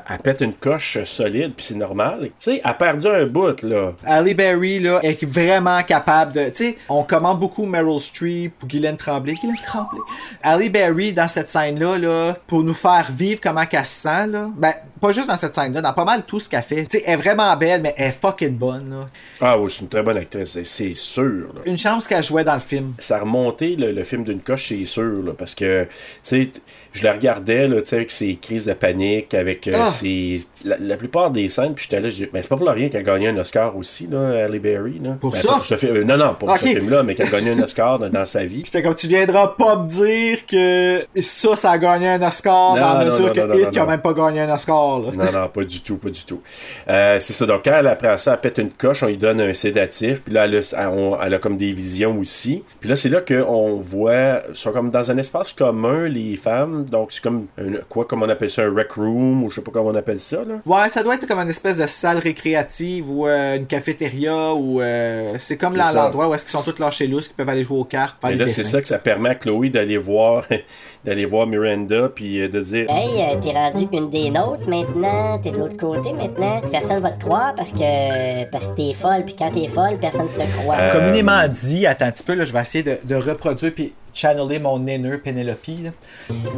elle- 0.10 0.20
pète 0.20 0.42
une 0.42 0.54
coche 0.54 1.04
solide, 1.04 1.54
puis 1.56 1.66
c'est 1.66 1.76
normal. 1.76 2.22
Tu 2.22 2.30
sais, 2.40 2.62
elle 2.64 2.70
a 2.72 2.74
perdu 2.74 3.08
un 3.08 3.26
bout, 3.26 3.62
là. 3.62 3.92
Halle 4.06 4.34
Berry, 4.34 4.80
là, 4.80 5.00
est 5.04 5.24
vraiment 5.26 5.82
capable 5.84 6.34
de. 6.34 6.46
Tu 6.50 6.56
sais, 6.56 6.78
on 6.88 7.04
commande 7.04 7.40
beaucoup 7.40 7.66
Meryl 7.66 8.00
Streep 8.00 8.54
ou 8.64 8.68
Guylaine 8.68 8.96
Tremblay. 8.98 9.34
Guylaine 9.34 9.58
Tremblay. 9.66 10.00
Halle 10.42 10.70
Berry, 10.70 11.12
dans 11.14 11.28
cette 11.28 11.50
scène-là, 11.50 11.98
là, 11.98 12.38
pour 12.48 12.64
nous 12.64 12.74
faire 12.74 13.08
vivre 13.12 13.42
comment 13.42 13.66
qu'elle 13.66 13.86
se 13.86 14.02
sent, 14.02 14.28
là. 14.28 14.50
Ben, 14.56 14.74
pas 15.04 15.12
juste 15.12 15.28
dans 15.28 15.36
cette 15.38 15.54
scène-là, 15.54 15.82
dans 15.82 15.92
pas 15.94 16.06
mal 16.06 16.24
tout 16.26 16.40
ce 16.40 16.48
qu'elle 16.48 16.62
fait. 16.64 16.86
Tu 16.86 16.98
sais, 16.98 17.04
elle 17.06 17.14
est 17.14 17.18
vraiment 17.18 17.56
belle, 17.58 17.82
mais 17.82 17.94
elle 17.98 18.08
est 18.08 18.18
fucking 18.22 18.56
bonne, 18.58 18.90
là. 18.90 19.06
Ah 19.42 19.58
oui, 19.60 19.70
c'est 19.70 19.82
une 19.82 19.90
très 19.90 20.02
bonne 20.02 20.16
actrice, 20.18 20.58
c'est- 20.64 20.94
sûr. 20.96 21.24
là. 21.54 21.62
Une 21.66 21.78
chance 21.78 22.08
qu'elle 22.08 22.24
jouait 22.24 22.44
dans 22.46 22.54
le 22.54 22.60
film. 22.62 22.94
Ça 23.00 23.18
a 23.18 23.20
remonté 23.20 23.76
le, 23.76 23.92
le 23.92 24.04
film 24.06 24.24
d'une 24.24 24.40
coche, 24.40 24.70
c'est 24.70 24.86
sûr, 24.86 25.22
là, 25.26 25.34
parce 25.38 25.54
que, 25.56 25.84
tu 25.84 25.90
sais, 26.24 26.52
je 26.94 27.04
la 27.04 27.14
regardais, 27.14 27.68
là, 27.68 27.82
tu 27.82 27.88
sais, 27.90 27.96
avec 27.98 28.12
ses 28.12 28.36
crises 28.36 28.66
de 28.66 28.74
panique, 28.74 29.34
avec 29.34 29.68
euh, 29.68 29.74
Ah! 29.76 29.90
ses... 29.90 30.42
La, 30.64 30.78
la 30.80 30.96
plupart 30.96 31.32
des 31.32 31.50
scènes, 31.50 31.74
puis 31.74 31.84
j'étais 31.90 32.00
là, 32.02 32.10
je 32.10 32.16
dis, 32.16 32.30
mais 32.32 32.42
c'est 32.42 32.48
pas 32.48 32.56
pour 32.58 32.68
rien 32.70 32.88
qu'elle 32.90 33.02
a 33.02 33.04
gagné 33.04 33.28
un 33.28 33.38
Oscar 33.38 33.76
aussi, 33.76 34.08
là, 34.08 34.46
Halle 34.46 34.60
Berry, 34.60 35.00
là. 35.04 35.18
Pour 35.20 35.32
Ben, 35.32 35.42
ça? 35.42 35.54
Pour 35.56 35.66
ce 35.66 35.76
film, 35.76 35.96
euh, 35.98 36.04
non, 36.06 36.16
non, 36.18 36.36
pour 36.40 36.56
ce 36.58 36.64
film-là, 36.64 37.04
mais 37.04 37.16
qu'elle 37.16 37.28
a 37.28 37.32
gagné 37.32 37.52
un 37.52 37.60
Oscar 37.62 38.00
dans, 38.00 38.10
dans 38.10 38.26
sa 38.26 38.46
vie. 38.46 38.62
J'étais 38.66 38.82
comme, 38.84 38.96
tu 38.96 39.08
viendras 39.08 39.50
pas 39.58 39.76
me 39.78 39.88
dire 39.90 40.46
que 40.46 41.06
ça, 41.22 41.56
ça 41.58 41.72
a 41.72 41.78
gagné 41.78 42.08
un 42.10 42.22
Oscar, 42.22 42.76
Non, 42.76 42.82
dans 42.82 43.00
la 43.00 43.06
mesure 43.06 43.28
non, 43.28 43.34
que 43.34 43.40
non, 43.42 43.58
non, 43.64 43.70
qui 43.70 43.80
a 43.80 43.86
même 43.86 44.02
pas 44.02 44.14
gagné 44.14 44.42
un 44.42 44.54
Oscar, 44.54 44.93
là. 45.00 45.12
Non, 45.32 45.40
non, 45.40 45.48
pas 45.48 45.64
du 45.64 45.82
tout, 45.82 45.98
pas 45.98 46.10
du 46.10 46.24
tout. 46.26 46.42
Euh, 46.90 47.20
c'est 47.20 47.34
ça. 47.34 47.46
Donc, 47.46 47.62
quand 47.66 47.74
elle, 47.74 47.88
après 47.88 48.18
ça, 48.18 48.34
elle 48.34 48.40
pète 48.40 48.58
une 48.58 48.72
coche, 48.72 49.04
on 49.04 49.08
lui 49.08 49.18
donne 49.18 49.42
un 49.42 49.54
sédatif. 49.54 50.22
Puis 50.24 50.34
là, 50.34 50.46
elle 50.46 50.56
a, 50.58 50.90
on- 50.92 51.20
elle 51.22 51.34
a 51.34 51.40
comme 51.40 51.58
des 51.58 51.72
visions 51.72 52.18
aussi. 52.20 52.64
Puis 52.80 52.90
là, 52.90 52.96
c'est 52.96 53.10
là 53.10 53.22
qu'on 53.22 53.78
voit, 53.78 54.42
sont 54.54 54.72
comme 54.72 54.92
dans 54.92 55.10
un 55.12 55.18
espace 55.18 55.54
commun, 55.54 56.08
les 56.08 56.36
femmes. 56.36 56.86
Donc, 56.86 57.12
c'est 57.12 57.24
comme, 57.24 57.48
quoi, 57.90 58.06
comme 58.06 58.24
on 58.24 58.30
appelle 58.30 58.50
ça, 58.52 58.64
un 58.64 58.74
rec 58.74 58.92
room, 58.94 59.44
ou 59.44 59.50
je 59.50 59.56
sais 59.56 59.62
pas 59.62 59.72
comment 59.72 59.90
on 59.90 59.96
appelle 59.96 60.20
ça, 60.20 60.38
là. 60.44 60.56
Ouais, 60.66 60.90
ça 60.90 61.04
doit 61.04 61.16
être 61.16 61.28
comme 61.28 61.40
une 61.40 61.50
espèce 61.50 61.78
de 61.78 61.88
salle 61.88 62.18
récréative 62.20 63.10
ou 63.10 63.28
euh, 63.28 63.58
une 63.58 63.66
cafétéria 63.66 64.54
ou 64.54 64.82
euh, 64.82 65.34
c'est 65.38 65.58
comme 65.58 65.76
l'endroit 65.76 66.28
où 66.30 66.34
est-ce 66.34 66.44
qu'ils 66.46 66.52
sont 66.52 66.64
tous 66.64 66.80
lâchés 66.80 67.08
lousses, 67.08 67.28
qui 67.28 67.34
peuvent 67.34 67.50
aller 67.50 67.64
jouer 67.64 67.78
aux 67.80 67.84
cartes, 67.86 68.18
faire 68.22 68.32
Et 68.32 68.36
là, 68.36 68.48
c'est 68.48 68.64
ça 68.64 68.82
que 68.82 68.88
ça 68.88 69.00
permet 69.00 69.30
à 69.30 69.36
Chloé 69.36 69.70
d'aller 69.70 69.98
voir, 69.98 70.46
d'aller 71.04 71.26
voir 71.26 71.48
Miranda, 71.48 72.10
puis 72.14 72.42
euh, 72.42 72.48
de 72.48 72.60
dire 72.62 72.86
Hey, 72.90 73.10
euh, 73.22 73.40
t'es 73.42 73.52
rendu 73.52 73.88
une 73.92 74.10
des 74.10 74.30
nôtres 74.30 74.68
maintenant, 74.74 75.40
t'es 75.40 75.52
de 75.52 75.58
l'autre 75.58 75.78
côté 75.78 76.14
maintenant. 76.14 76.62
Personne 76.72 77.00
va 77.02 77.12
te 77.12 77.24
croire 77.24 77.54
parce 77.56 77.72
que 77.72 78.46
parce 78.50 78.68
que 78.68 78.76
t'es 78.76 78.94
folle, 78.94 79.24
puis 79.26 79.36
quand 79.36 79.52
t'es 79.52 79.68
folle, 79.68 79.98
personne 80.00 80.28
te 80.28 80.44
croit. 80.58 80.76
Euh, 80.78 80.92
Communément 80.92 81.48
dit, 81.48 81.86
attends 81.86 82.06
un 82.06 82.12
petit 82.12 82.24
peu, 82.24 82.34
là, 82.34 82.46
je 82.46 82.54
vais 82.54 82.62
essayer 82.62 82.84
de, 82.84 82.98
de 83.04 83.16
reproduire 83.16 83.74
puis 83.74 83.94
channeler 84.14 84.60
mon 84.60 84.86
inner 84.86 85.18
Penelope. 85.18 85.68
Là. 85.84 85.92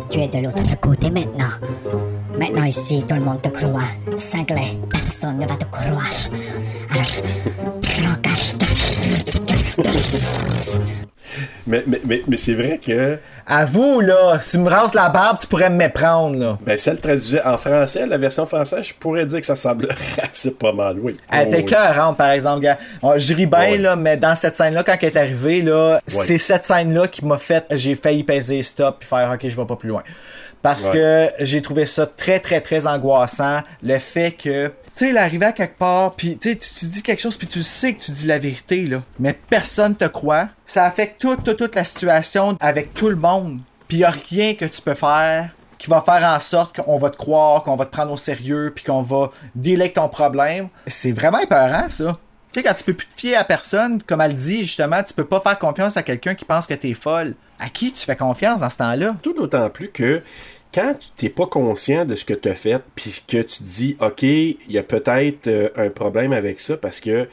Tu 0.10 0.20
es 0.20 0.28
de 0.28 0.38
l'autre 0.40 0.80
côté 0.80 1.10
maintenant. 1.10 1.52
Maintenant 2.38 2.66
ici, 2.66 3.04
tout 3.08 3.16
le 3.16 3.22
monde 3.22 3.42
te 3.42 3.50
croit. 3.50 3.82
Cinglé, 4.18 4.78
personne 4.90 5.40
ne 5.40 5.46
va 5.46 5.56
te 5.56 5.66
croire. 5.66 6.12
Alors, 6.90 7.12
prends 7.82 8.16
Mais, 11.68 11.84
mais, 11.88 12.00
mais, 12.06 12.22
mais 12.28 12.38
c'est 12.38 12.54
vrai 12.54 12.80
que. 12.84 13.18
Avoue, 13.48 14.02
là, 14.02 14.40
si 14.42 14.52
tu 14.52 14.58
me 14.58 14.70
rases 14.70 14.96
la 14.96 15.08
barbe, 15.10 15.38
tu 15.40 15.46
pourrais 15.46 15.70
me 15.70 15.76
méprendre, 15.76 16.40
là. 16.40 16.58
Ben, 16.66 16.76
si 16.80 16.90
elle 16.90 17.00
traduisait 17.00 17.44
en 17.44 17.58
français, 17.58 18.08
la 18.08 18.18
version 18.18 18.48
française, 18.48 18.86
je 18.88 18.94
pourrais 18.96 19.24
dire 19.28 19.40
que 19.40 19.46
ça 19.46 19.56
semblerait 19.56 19.94
assez 20.32 20.52
pas 20.56 20.72
mal, 20.74 20.98
oui. 21.00 21.16
Elle 21.32 21.50
était 21.50 21.58
Oh, 21.78 22.10
oui. 22.10 22.16
par 22.18 22.32
exemple, 22.32 22.62
gars. 22.62 22.80
Oh, 23.04 23.14
Je 23.18 23.34
ris 23.36 23.46
bien, 23.46 23.60
Ouais. 23.60 23.78
là, 23.78 23.96
mais 23.96 24.18
dans 24.18 24.36
cette 24.36 24.58
scène-là, 24.58 24.84
quand 24.84 24.96
elle 25.00 25.10
est 25.10 25.18
arrivée, 25.18 25.62
là, 25.62 26.02
c'est 26.08 26.40
cette 26.40 26.66
scène-là 26.66 27.08
qui 27.08 27.24
m'a 27.24 27.38
fait, 27.38 27.66
j'ai 27.72 27.94
failli 27.94 28.24
peser 28.24 28.64
stop 28.64 28.98
puis 29.02 29.08
faire, 29.08 29.30
ok, 29.32 29.48
je 29.48 29.56
vais 29.56 29.66
pas 29.66 29.76
plus 29.76 29.90
loin. 29.90 30.02
Parce 30.66 30.86
Ouais. 30.88 31.32
que 31.38 31.46
j'ai 31.46 31.62
trouvé 31.62 31.86
ça 31.86 32.08
très, 32.08 32.40
très, 32.40 32.60
très 32.60 32.88
angoissant. 32.88 33.60
Le 33.84 34.00
fait 34.00 34.32
que, 34.32 34.68
tu 34.68 34.74
sais, 34.92 35.10
il 35.12 35.18
arrivait 35.20 35.46
à 35.46 35.52
quelque 35.52 35.78
part, 35.78 36.14
puis 36.16 36.40
tu 36.40 36.50
sais, 36.50 36.56
tu 36.58 36.86
dis 36.88 37.04
quelque 37.04 37.22
chose, 37.22 37.38
puis 37.38 37.46
tu 37.46 37.62
sais 37.62 37.94
que 37.94 38.02
tu 38.02 38.10
dis 38.12 38.26
la 38.26 38.40
vérité, 38.40 38.88
là. 38.88 39.04
Mais 39.20 39.34
personne 39.34 39.96
te 39.96 40.06
croit. 40.06 40.48
Ça 40.66 40.86
affecte 40.86 41.22
toute, 41.22 41.44
toute, 41.44 41.58
toute 41.58 41.76
la 41.76 41.84
situation 41.84 42.58
avec 42.60 42.96
tout 42.96 43.10
le 43.10 43.16
monde. 43.16 43.60
Puis 43.88 43.98
y 43.98 44.04
a 44.04 44.10
rien 44.10 44.56
que 44.56 44.66
tu 44.66 44.82
peux 44.82 44.96
faire 44.96 45.52
qui 45.78 45.88
va 45.90 46.02
faire 46.02 46.26
en 46.26 46.40
sorte 46.40 46.82
qu'on 46.82 46.98
va 46.98 47.12
te 47.12 47.18
croire, 47.18 47.64
qu'on 47.64 47.76
va 47.76 47.86
te 47.86 47.92
prendre 47.92 48.12
au 48.14 48.18
sérieux, 48.18 48.72
puis 48.74 48.84
qu'on 48.84 49.04
va 49.04 49.30
avec 49.64 49.94
ton 49.94 50.10
problème. 50.10 50.70
C'est 50.88 51.12
vraiment 51.12 51.40
épeurant, 51.40 51.88
ça. 51.90 52.18
Tu 52.52 52.62
sais, 52.62 52.64
quand 52.64 52.74
tu 52.74 52.86
peux 52.86 52.94
plus 52.94 53.08
te 53.08 53.14
fier 53.20 53.36
à 53.36 53.44
personne, 53.44 54.02
comme 54.02 54.22
elle 54.22 54.34
dit, 54.34 54.64
justement, 54.64 55.04
tu 55.04 55.14
peux 55.14 55.26
pas 55.26 55.42
faire 55.42 55.60
confiance 55.60 55.98
à 55.98 56.02
quelqu'un 56.04 56.34
qui 56.34 56.46
pense 56.46 56.66
que 56.66 56.74
t'es 56.74 56.94
folle. 56.94 57.36
À 57.60 57.68
qui 57.70 57.92
tu 57.92 58.04
fais 58.06 58.16
confiance 58.16 58.62
dans 58.62 58.70
ce 58.70 58.78
temps-là? 58.78 59.16
Tout 59.22 59.34
d'autant 59.34 59.70
plus 59.70 59.90
que 59.90 60.24
quand 60.76 60.94
tu 61.16 61.26
n'es 61.26 61.32
pas 61.32 61.48
conscient 61.48 62.04
de 62.04 62.16
ce 62.16 62.26
que 62.26 62.34
tu 62.34 62.50
as 62.50 62.56
fait, 62.56 62.84
puis 62.96 63.24
que 63.26 63.42
tu 63.42 63.64
dis, 63.64 63.96
OK, 64.02 64.24
il 64.24 64.58
y 64.68 64.78
a 64.78 64.84
peut-être 64.84 65.48
euh, 65.48 65.70
un 65.78 65.90
problème 65.90 66.34
avec 66.34 66.60
ça 66.60 66.76
parce 66.76 67.00
que 67.00 67.30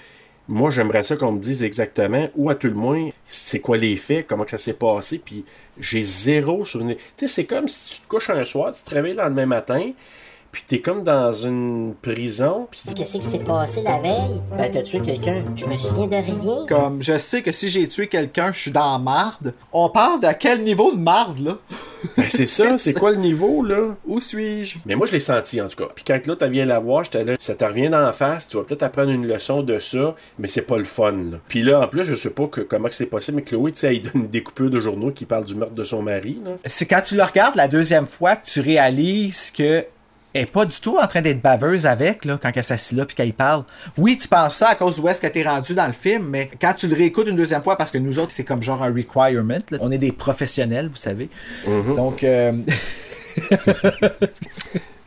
moi, 0.49 0.71
j'aimerais 0.71 1.03
ça 1.03 1.17
qu'on 1.17 1.33
me 1.33 1.41
dise 1.41 1.63
exactement, 1.65 2.29
ou 2.37 2.51
à 2.51 2.55
tout 2.55 2.69
le 2.69 2.75
moins, 2.75 3.09
c'est 3.27 3.61
quoi 3.61 3.77
les 3.79 3.97
faits, 3.97 4.27
comment 4.27 4.45
que 4.45 4.51
ça 4.51 4.59
s'est 4.59 4.75
passé, 4.75 5.21
puis 5.25 5.45
j'ai 5.79 6.03
zéro 6.03 6.65
souvenir. 6.65 6.97
Tu 7.17 7.27
sais, 7.27 7.35
c'est 7.35 7.45
comme 7.45 7.69
si 7.69 7.95
tu 7.95 8.01
te 8.03 8.09
couches 8.09 8.31
un 8.31 8.45
soir, 8.45 8.73
tu 8.73 8.83
te 8.83 8.91
réveilles 8.95 9.15
le 9.15 9.23
lendemain 9.23 9.47
matin, 9.47 9.93
puis 10.53 10.63
t'es 10.69 10.81
comme 10.81 11.03
dans 11.03 11.33
une 11.33 11.95
prison, 12.03 12.69
puis 12.71 12.81
tu 12.81 12.89
dis, 12.89 12.95
Qu'est-ce 12.95 13.17
qui 13.17 13.23
s'est 13.25 13.39
passé 13.39 13.81
la 13.83 13.99
veille? 13.99 14.41
Ben, 14.57 14.71
t'as 14.71 14.83
tué 14.83 15.01
quelqu'un. 15.01 15.43
Je 15.57 15.65
me 15.65 15.77
souviens 15.79 16.07
de 16.07 16.17
rien. 16.17 16.67
Comme, 16.69 17.03
je 17.03 17.17
sais 17.17 17.41
que 17.41 17.51
si 17.53 17.71
j'ai 17.71 17.89
tué 17.89 18.07
quelqu'un, 18.07 18.53
je 18.53 18.59
suis 18.61 18.71
dans 18.71 18.93
la 18.93 18.99
marde. 18.99 19.55
On 19.73 19.89
parle 19.89 20.21
de 20.21 20.29
quel 20.39 20.63
niveau 20.63 20.93
de 20.93 20.99
marde, 20.99 21.39
là? 21.41 21.59
Ben, 22.17 22.27
c'est 22.29 22.47
ça, 22.47 22.77
c'est 22.79 22.95
quoi 22.95 23.13
le 23.13 23.19
niveau, 23.19 23.65
là? 23.65 23.95
Où 24.05 24.19
suis-je? 24.19 24.79
Mais 24.85 24.97
moi, 24.97 25.07
je 25.07 25.13
l'ai 25.13 25.21
senti, 25.21 25.61
en 25.61 25.69
tout 25.69 25.77
cas. 25.77 25.89
Puis 25.95 26.05
quand 26.05 26.19
l'autre, 26.27 26.45
elle 26.45 26.51
vient 26.51 26.67
la 26.67 26.81
voir, 26.81 27.05
j'étais 27.05 27.25
là, 27.25 27.35
ça 27.39 27.55
te 27.55 27.65
revient 27.65 27.89
d'en 27.89 28.13
face, 28.13 28.49
tu 28.49 28.57
vas 28.57 28.65
peut-être 28.65 28.83
apprendre 28.83 29.11
une 29.13 29.27
leçon 29.27 29.63
de 29.63 29.79
ça, 29.79 30.17
mais 30.37 30.49
c'est 30.49 30.67
pas 30.67 30.79
le 30.79 30.85
fun, 30.85 31.13
là. 31.13 31.39
Puis 31.47 31.63
là, 31.63 31.81
en 31.81 31.87
plus, 31.87 32.05
je 32.05 32.15
sais 32.17 32.31
pas 32.31 32.49
que, 32.49 32.61
comment 32.61 32.89
que 32.89 32.95
c'est 32.95 33.07
possible, 33.07 33.37
mais 33.37 33.43
Chloé, 33.45 33.71
tu 33.71 33.79
sais, 33.79 33.95
elle 33.95 34.03
donne 34.03 34.23
une 34.23 34.29
découpure 34.29 34.69
de 34.69 34.81
journaux 34.81 35.13
qui 35.13 35.25
parle 35.27 35.45
du 35.45 35.55
meurtre 35.55 35.75
de 35.75 35.85
son 35.85 36.03
mari, 36.03 36.41
là. 36.45 36.51
C'est 36.67 36.87
quand 36.87 37.03
tu 37.03 37.15
le 37.15 37.23
regardes 37.23 37.55
la 37.55 37.69
deuxième 37.69 38.07
fois 38.07 38.35
que 38.35 38.47
tu 38.47 38.61
réalises 38.61 39.53
que 39.53 39.85
elle 40.35 40.43
est 40.43 40.47
pas 40.47 40.65
du 40.65 40.79
tout 40.81 40.99
en 40.99 41.07
train 41.07 41.21
d'être 41.21 41.41
baveuse 41.41 41.87
avec, 41.87 42.25
là, 42.25 42.39
quand 42.41 42.51
elle 42.55 42.65
s'assied 42.65 42.97
là 42.97 43.05
puis 43.05 43.15
qu'elle 43.15 43.33
parle. 43.33 43.65
Oui, 43.97 44.17
tu 44.19 44.29
penses 44.29 44.57
ça 44.57 44.69
à 44.69 44.75
cause 44.75 44.97
d'où 44.97 45.09
est-ce 45.09 45.21
que 45.21 45.27
t'es 45.27 45.43
rendu 45.43 45.75
dans 45.75 45.87
le 45.87 45.93
film, 45.93 46.29
mais 46.29 46.51
quand 46.61 46.75
tu 46.75 46.87
le 46.87 46.97
réécoutes 46.97 47.29
une 47.29 47.37
deuxième 47.37 47.63
fois, 47.63 47.77
parce 47.77 47.91
que 47.91 47.99
nous 47.99 48.19
autres, 48.19 48.31
c'est 48.31 48.45
comme 48.45 48.63
genre 48.63 48.83
un 48.83 48.93
requirement, 48.93 49.59
là. 49.71 49.79
on 49.81 49.91
est 49.91 49.99
des 49.99 50.13
professionnels, 50.13 50.89
vous 50.89 50.97
savez. 50.97 51.29
Donc, 51.67 52.25
euh, 52.25 52.53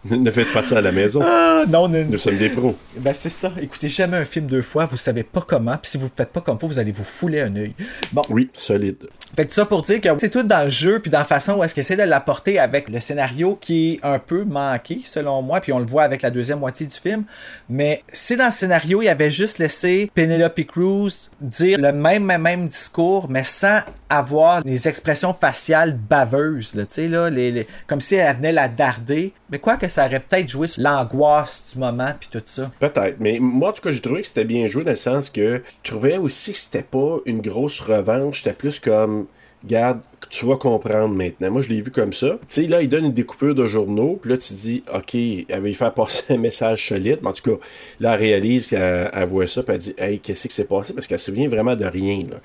ne 0.10 0.32
faites 0.32 0.52
pas 0.54 0.62
ça 0.64 0.78
à 0.78 0.82
la 0.82 0.92
maison. 0.92 1.22
ah, 1.24 1.64
non, 1.68 1.88
non, 1.88 2.06
Nous 2.10 2.18
sommes 2.18 2.38
des 2.38 2.50
pros. 2.50 2.76
Ben 2.98 3.14
c'est 3.16 3.30
ça. 3.30 3.52
Écoutez 3.62 3.90
jamais 3.90 4.18
un 4.18 4.26
film 4.26 4.46
deux 4.48 4.62
fois, 4.62 4.86
vous 4.86 4.98
savez 4.98 5.24
pas 5.24 5.44
comment, 5.46 5.78
puis 5.78 5.92
si 5.92 5.98
vous 5.98 6.06
le 6.06 6.12
faites 6.16 6.30
pas 6.30 6.42
comme 6.42 6.60
faut, 6.60 6.68
vous 6.68 6.80
allez 6.80 6.92
vous 6.92 7.04
fouler 7.04 7.42
un 7.42 7.56
œil. 7.56 7.74
Bon, 8.14 8.22
Oui, 8.30 8.50
solide. 8.54 9.08
fait 9.36 9.46
que 9.46 9.54
ça 9.54 9.66
pour 9.66 9.82
dire 9.82 10.02
que 10.02 10.10
c'est 10.20 10.30
tout 10.30 10.44
dans 10.44 10.64
le 10.64 10.70
jeu, 10.70 11.00
puis 11.00 11.10
dans 11.12 11.20
la 11.20 11.26
façon 11.26 11.56
où 11.58 11.64
est-ce 11.64 11.74
qu'il 11.74 11.82
essaie 11.82 11.96
de 11.98 12.04
l'apporter 12.04 12.60
avec 12.60 12.90
le 12.90 13.00
scénario 13.00 13.58
qui 13.60 13.94
est 13.94 14.00
un 14.04 14.20
peu 14.20 14.44
manqué, 14.46 15.02
selon 15.04 15.42
moi, 15.42 15.60
puis 15.62 15.74
on 15.74 15.80
le 15.80 15.86
voit 15.86 16.04
avec 16.04 16.22
la 16.22 16.30
deuxième 16.32 16.60
moitié 16.60 16.86
du 16.86 16.96
film. 16.96 17.24
Mais 17.70 18.04
si 18.12 18.38
dans 18.38 18.46
le 18.46 18.52
scénario, 18.52 19.02
il 19.02 19.08
avait 19.10 19.32
juste 19.32 19.60
laissé 19.60 20.10
Penelope 20.14 20.62
Cruz 20.66 21.30
dire 21.42 21.78
le 21.80 21.92
même, 21.92 22.24
même, 22.24 22.42
même 22.42 22.68
discours, 22.68 23.28
mais 23.30 23.44
sans 23.44 23.80
avoir 24.10 24.62
les 24.64 24.88
expressions 24.88 25.34
faciales 25.34 25.94
baveuses, 25.94 26.76
là, 26.76 26.84
tu 26.86 26.94
sais, 26.94 27.08
là, 27.08 27.30
les, 27.30 27.52
les- 27.52 27.68
comme 27.88 28.02
si 28.02 28.16
elle 28.16 28.36
venait 28.38 28.52
la 28.52 28.68
darder. 28.68 29.34
Mais 29.50 29.60
quoi 29.60 29.78
que 29.78 29.88
ça 29.88 30.06
aurait 30.06 30.20
peut-être 30.20 30.50
joué 30.50 30.68
sur 30.68 30.82
l'angoisse 30.82 31.72
du 31.74 31.80
moment, 31.80 32.12
puis 32.20 32.30
tout 32.32 32.42
ça. 32.46 32.72
Peut-être, 32.80 33.18
mais 33.20 33.38
moi, 33.40 33.70
en 33.70 33.74
tout 33.74 33.82
cas, 33.82 33.92
j'ai 33.92 34.02
trouvé 34.02 34.22
que 34.22 34.28
c'était 34.28 34.46
bien 34.46 34.68
joué 34.68 34.84
dans 34.84 34.92
le 34.92 34.96
sens 34.96 35.30
que 35.30 35.62
je 35.84 35.92
trouvais 35.92 36.18
aussi 36.18 36.52
que 36.54 36.58
c'était 36.58 36.82
pas 36.82 37.18
une 37.26 37.42
grosse 37.42 37.80
revanche, 37.80 38.42
c'était 38.44 38.56
plus 38.56 38.80
comme, 38.80 39.28
garde, 39.64 40.02
tu 40.36 40.46
vas 40.46 40.58
comprendre 40.58 41.16
maintenant. 41.16 41.50
Moi, 41.50 41.62
je 41.62 41.70
l'ai 41.70 41.82
vu 41.82 41.92
comme 41.92 42.12
ça. 42.12 42.38
Tu 42.50 42.62
sais, 42.62 42.62
là, 42.64 42.82
il 42.82 42.90
donne 42.90 43.06
une 43.06 43.14
découpure 43.14 43.56
de 43.56 43.66
journaux, 43.66 44.20
puis 44.22 44.32
là, 44.32 44.38
tu 44.38 44.54
dis, 44.54 44.84
OK, 44.94 45.16
elle 45.16 45.46
va 45.50 45.60
lui 45.60 45.74
faire 45.74 45.94
passer 45.94 46.24
un 46.34 46.38
message 46.38 46.90
solide, 46.90 47.20
mais 47.22 47.30
en 47.30 47.34
tout 47.34 47.52
cas, 47.52 47.58
là, 48.02 48.14
elle 48.16 48.20
réalise 48.20 48.68
qu'elle 48.68 49.10
elle 49.14 49.28
voit 49.28 49.48
ça, 49.48 49.64
puis 49.64 49.74
elle 49.74 49.80
dit, 49.80 49.94
hey, 49.98 50.20
qu'est-ce 50.20 50.48
qui 50.50 50.54
s'est 50.54 50.66
passé? 50.66 50.94
Parce 50.94 51.08
qu'elle 51.08 51.20
se 51.20 51.32
souvient 51.32 51.48
vraiment 51.48 51.78
de 51.78 51.86
rien, 51.86 52.26
là. 52.30 52.38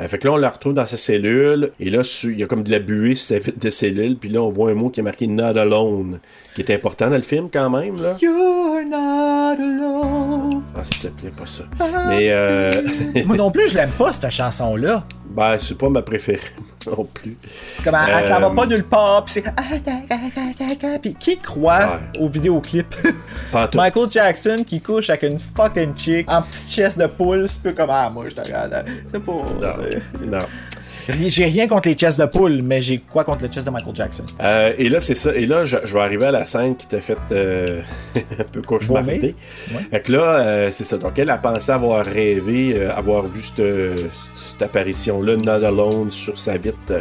Euh, 0.00 0.08
fait 0.08 0.18
que 0.18 0.28
là, 0.28 0.34
on 0.34 0.36
la 0.36 0.50
retrouve 0.50 0.74
dans 0.74 0.84
sa 0.84 0.98
cellule, 0.98 1.72
et 1.80 1.88
là, 1.88 2.02
il 2.24 2.38
y 2.38 2.42
a 2.42 2.46
comme 2.46 2.62
de 2.62 2.70
la 2.70 2.80
buée 2.80 3.14
sur 3.14 3.28
sa 3.28 3.38
vitre 3.38 3.58
de 3.58 3.70
cellule, 3.70 4.16
puis 4.16 4.28
là, 4.28 4.42
on 4.42 4.50
voit 4.50 4.70
un 4.70 4.74
mot 4.74 4.90
qui 4.90 5.00
est 5.00 5.02
marqué 5.02 5.26
Not 5.26 5.56
Alone, 5.56 6.20
qui 6.54 6.60
est 6.60 6.74
important 6.74 7.08
dans 7.08 7.16
le 7.16 7.22
film 7.22 7.48
quand 7.50 7.70
même, 7.70 8.00
là. 8.02 8.16
You're 8.20 8.84
not 8.84 9.62
alone. 9.62 10.62
Ah, 10.76 10.84
s'il 10.84 10.98
te 10.98 11.08
plaît, 11.08 11.32
pas 11.34 11.46
ça. 11.46 11.64
Mais, 12.08 12.28
euh, 12.30 12.70
Moi 13.26 13.36
non 13.36 13.50
plus, 13.50 13.70
je 13.70 13.74
l'aime 13.74 13.90
pas, 13.96 14.12
cette 14.12 14.30
chanson-là. 14.30 15.04
Ben, 15.38 15.56
c'est 15.58 15.78
pas 15.78 15.88
ma 15.88 16.02
préférée 16.02 16.40
non 16.86 17.04
plus. 17.12 17.36
Comme 17.84 17.94
elle, 17.94 18.14
elle 18.24 18.28
s'en 18.28 18.36
Euh, 18.36 18.48
va 18.48 18.50
pas 18.50 18.66
nulle 18.66 18.84
part, 18.84 19.24
pis 19.24 19.32
c'est. 19.34 19.44
Pis 21.02 21.14
qui 21.14 21.38
croit 21.38 22.00
au 22.18 22.28
vidéoclip? 22.28 22.94
Pas 23.52 23.64
en 23.64 23.68
tout. 23.68 23.78
Michael 23.78 24.10
Jackson 24.10 24.56
qui 24.66 24.80
couche 24.80 25.08
avec 25.10 25.22
une 25.22 25.38
fucking 25.38 25.96
chick 25.96 26.30
en 26.30 26.42
petite 26.42 26.70
chest 26.70 26.98
de 26.98 27.06
poule, 27.06 27.48
c'est 27.48 27.62
peu 27.62 27.72
comme 27.72 27.90
ah, 27.90 28.10
moi 28.10 28.24
je 28.28 28.34
te 28.34 28.40
regarde. 28.40 28.84
C'est 29.10 29.20
pas. 29.20 29.32
Non. 30.26 30.38
J'ai 31.08 31.46
rien 31.46 31.66
contre 31.66 31.88
les 31.88 31.94
chests 31.94 32.20
de 32.20 32.26
poule, 32.26 32.60
mais 32.62 32.82
j'ai 32.82 32.98
quoi 32.98 33.24
contre 33.24 33.42
le 33.42 33.48
chest 33.48 33.64
de 33.66 33.70
Michael 33.70 33.94
Jackson? 33.94 34.24
Euh, 34.40 34.72
et 34.76 34.88
là, 34.88 35.00
c'est 35.00 35.14
ça. 35.14 35.34
Et 35.34 35.46
là, 35.46 35.64
je, 35.64 35.76
je 35.84 35.94
vais 35.94 36.00
arriver 36.00 36.26
à 36.26 36.32
la 36.32 36.46
scène 36.46 36.76
qui 36.76 36.86
t'a 36.86 37.00
fait 37.00 37.16
euh, 37.32 37.80
un 38.38 38.44
peu 38.44 38.60
cauchemarder. 38.62 39.34
Ouais. 39.72 39.80
Fait 39.90 40.00
que 40.00 40.12
là, 40.12 40.22
euh, 40.22 40.70
c'est 40.70 40.84
ça. 40.84 40.98
Donc, 40.98 41.18
elle 41.18 41.30
a 41.30 41.38
pensé 41.38 41.72
avoir 41.72 42.04
rêvé, 42.04 42.84
avoir 42.86 43.26
vu 43.26 43.42
cette, 43.42 43.98
cette 43.98 44.62
apparition-là, 44.62 45.36
Not 45.36 45.64
Alone, 45.64 46.10
sur 46.10 46.38
sa 46.38 46.56
vitre. 46.56 46.92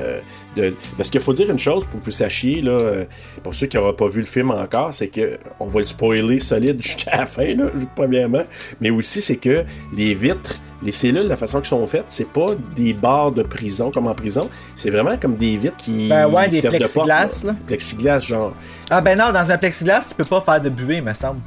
De... 0.57 0.73
Parce 0.97 1.09
qu'il 1.09 1.21
faut 1.21 1.33
dire 1.33 1.49
une 1.49 1.59
chose 1.59 1.85
pour 1.85 1.99
que 1.99 2.05
vous 2.05 2.11
sachiez, 2.11 2.61
là, 2.61 2.71
euh, 2.71 3.05
pour 3.43 3.55
ceux 3.55 3.67
qui 3.67 3.77
n'auront 3.77 3.93
pas 3.93 4.07
vu 4.07 4.19
le 4.19 4.25
film 4.25 4.51
encore, 4.51 4.93
c'est 4.93 5.07
que 5.07 5.37
on 5.59 5.67
va 5.67 5.79
le 5.79 5.85
spoiler 5.85 6.39
solide 6.39 6.81
jusqu'à 6.81 7.17
la 7.17 7.25
fin, 7.25 7.55
là, 7.55 7.65
premièrement. 7.95 8.43
Mais 8.81 8.89
aussi, 8.89 9.21
c'est 9.21 9.37
que 9.37 9.63
les 9.95 10.13
vitres, 10.13 10.55
les 10.83 10.91
cellules, 10.91 11.27
la 11.27 11.37
façon 11.37 11.59
qu'elles 11.59 11.69
sont 11.69 11.87
faites, 11.87 12.05
c'est 12.09 12.27
pas 12.27 12.47
des 12.75 12.93
barres 12.93 13.31
de 13.31 13.43
prison 13.43 13.91
comme 13.91 14.07
en 14.07 14.13
prison. 14.13 14.49
C'est 14.75 14.89
vraiment 14.89 15.17
comme 15.17 15.35
des 15.35 15.57
vitres 15.57 15.77
qui. 15.77 16.09
Ben 16.09 16.27
ouais, 16.27 16.49
des 16.49 16.61
de 16.61 16.69
plexiglas, 16.69 17.27
porte, 17.27 17.43
là. 17.43 17.55
Plexiglas, 17.65 18.19
genre. 18.19 18.53
Ah 18.89 19.01
ben 19.01 19.17
non, 19.17 19.31
dans 19.31 19.51
un 19.51 19.57
plexiglas, 19.57 20.05
tu 20.07 20.15
peux 20.15 20.23
pas 20.23 20.41
faire 20.41 20.61
de 20.61 20.69
buée, 20.69 21.01
me 21.01 21.13
semble. 21.13 21.39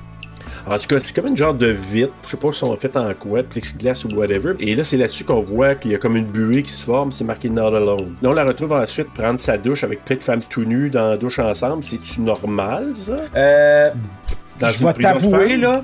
En 0.66 0.79
tout 0.79 0.87
cas, 0.88 0.96
c'est 1.03 1.14
comme 1.14 1.27
une 1.29 1.37
genre 1.37 1.55
de 1.55 1.66
vitre. 1.68 2.12
Je 2.25 2.31
sais 2.31 2.37
pas 2.37 2.53
si 2.53 2.59
sont 2.61 2.75
faites 2.77 2.96
en 2.96 3.12
quoi, 3.14 3.42
plexiglas 3.42 4.05
ou 4.05 4.14
whatever. 4.14 4.55
Et 4.61 4.75
là, 4.75 4.85
c'est 4.85 4.96
là-dessus 4.96 5.25
qu'on 5.25 5.40
voit 5.42 5.75
qu'il 5.75 5.92
y 5.92 5.94
a 5.94 5.99
comme 5.99 6.16
une 6.16 6.25
buée 6.27 6.62
qui 6.62 6.73
se 6.73 6.83
forme. 6.83 7.12
C'est 7.12 7.25
marqué 7.25 7.49
Not 7.49 7.75
Alone. 7.75 8.14
Là, 8.23 8.31
on 8.31 8.33
la 8.33 8.44
retrouve 8.44 8.73
ensuite 8.73 9.12
prendre 9.14 9.38
sa 9.40 9.57
douche 9.59 9.85
avec 9.85 10.05
plein 10.05 10.16
de 10.16 10.23
femmes 10.23 10.40
tout 10.49 10.64
nues 10.64 10.90
dans 10.90 11.09
la 11.11 11.16
douche 11.16 11.38
ensemble. 11.38 11.83
C'est-tu 11.85 12.20
normal, 12.20 12.88
ça? 12.94 13.16
Euh. 13.37 13.90
Dans 14.59 14.68
je 14.68 14.87
vais 14.87 14.92
t'avouer, 14.94 15.57
là. 15.57 15.83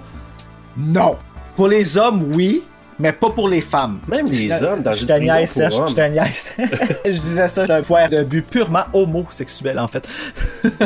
Non. 0.76 1.16
Pour 1.54 1.68
les 1.68 1.96
hommes, 1.96 2.30
oui, 2.34 2.62
mais 2.98 3.12
pas 3.12 3.30
pour 3.30 3.48
les 3.48 3.62
femmes. 3.62 4.00
Même 4.06 4.26
les 4.26 4.50
Je- 4.50 4.64
hommes 4.64 4.82
dans 4.82 4.92
je 4.92 5.02
une 5.02 5.08
prison 5.08 5.22
niaise, 5.34 5.52
pour 5.52 5.62
Serge, 5.62 5.74
hommes. 5.78 5.88
je 7.06 7.12
je 7.12 7.18
disais 7.18 7.48
ça 7.48 7.66
d'un 7.66 7.82
point 7.82 8.08
de 8.08 8.22
vue 8.22 8.42
purement 8.42 8.84
homosexuel, 8.92 9.78
en 9.78 9.88
fait. 9.88 10.06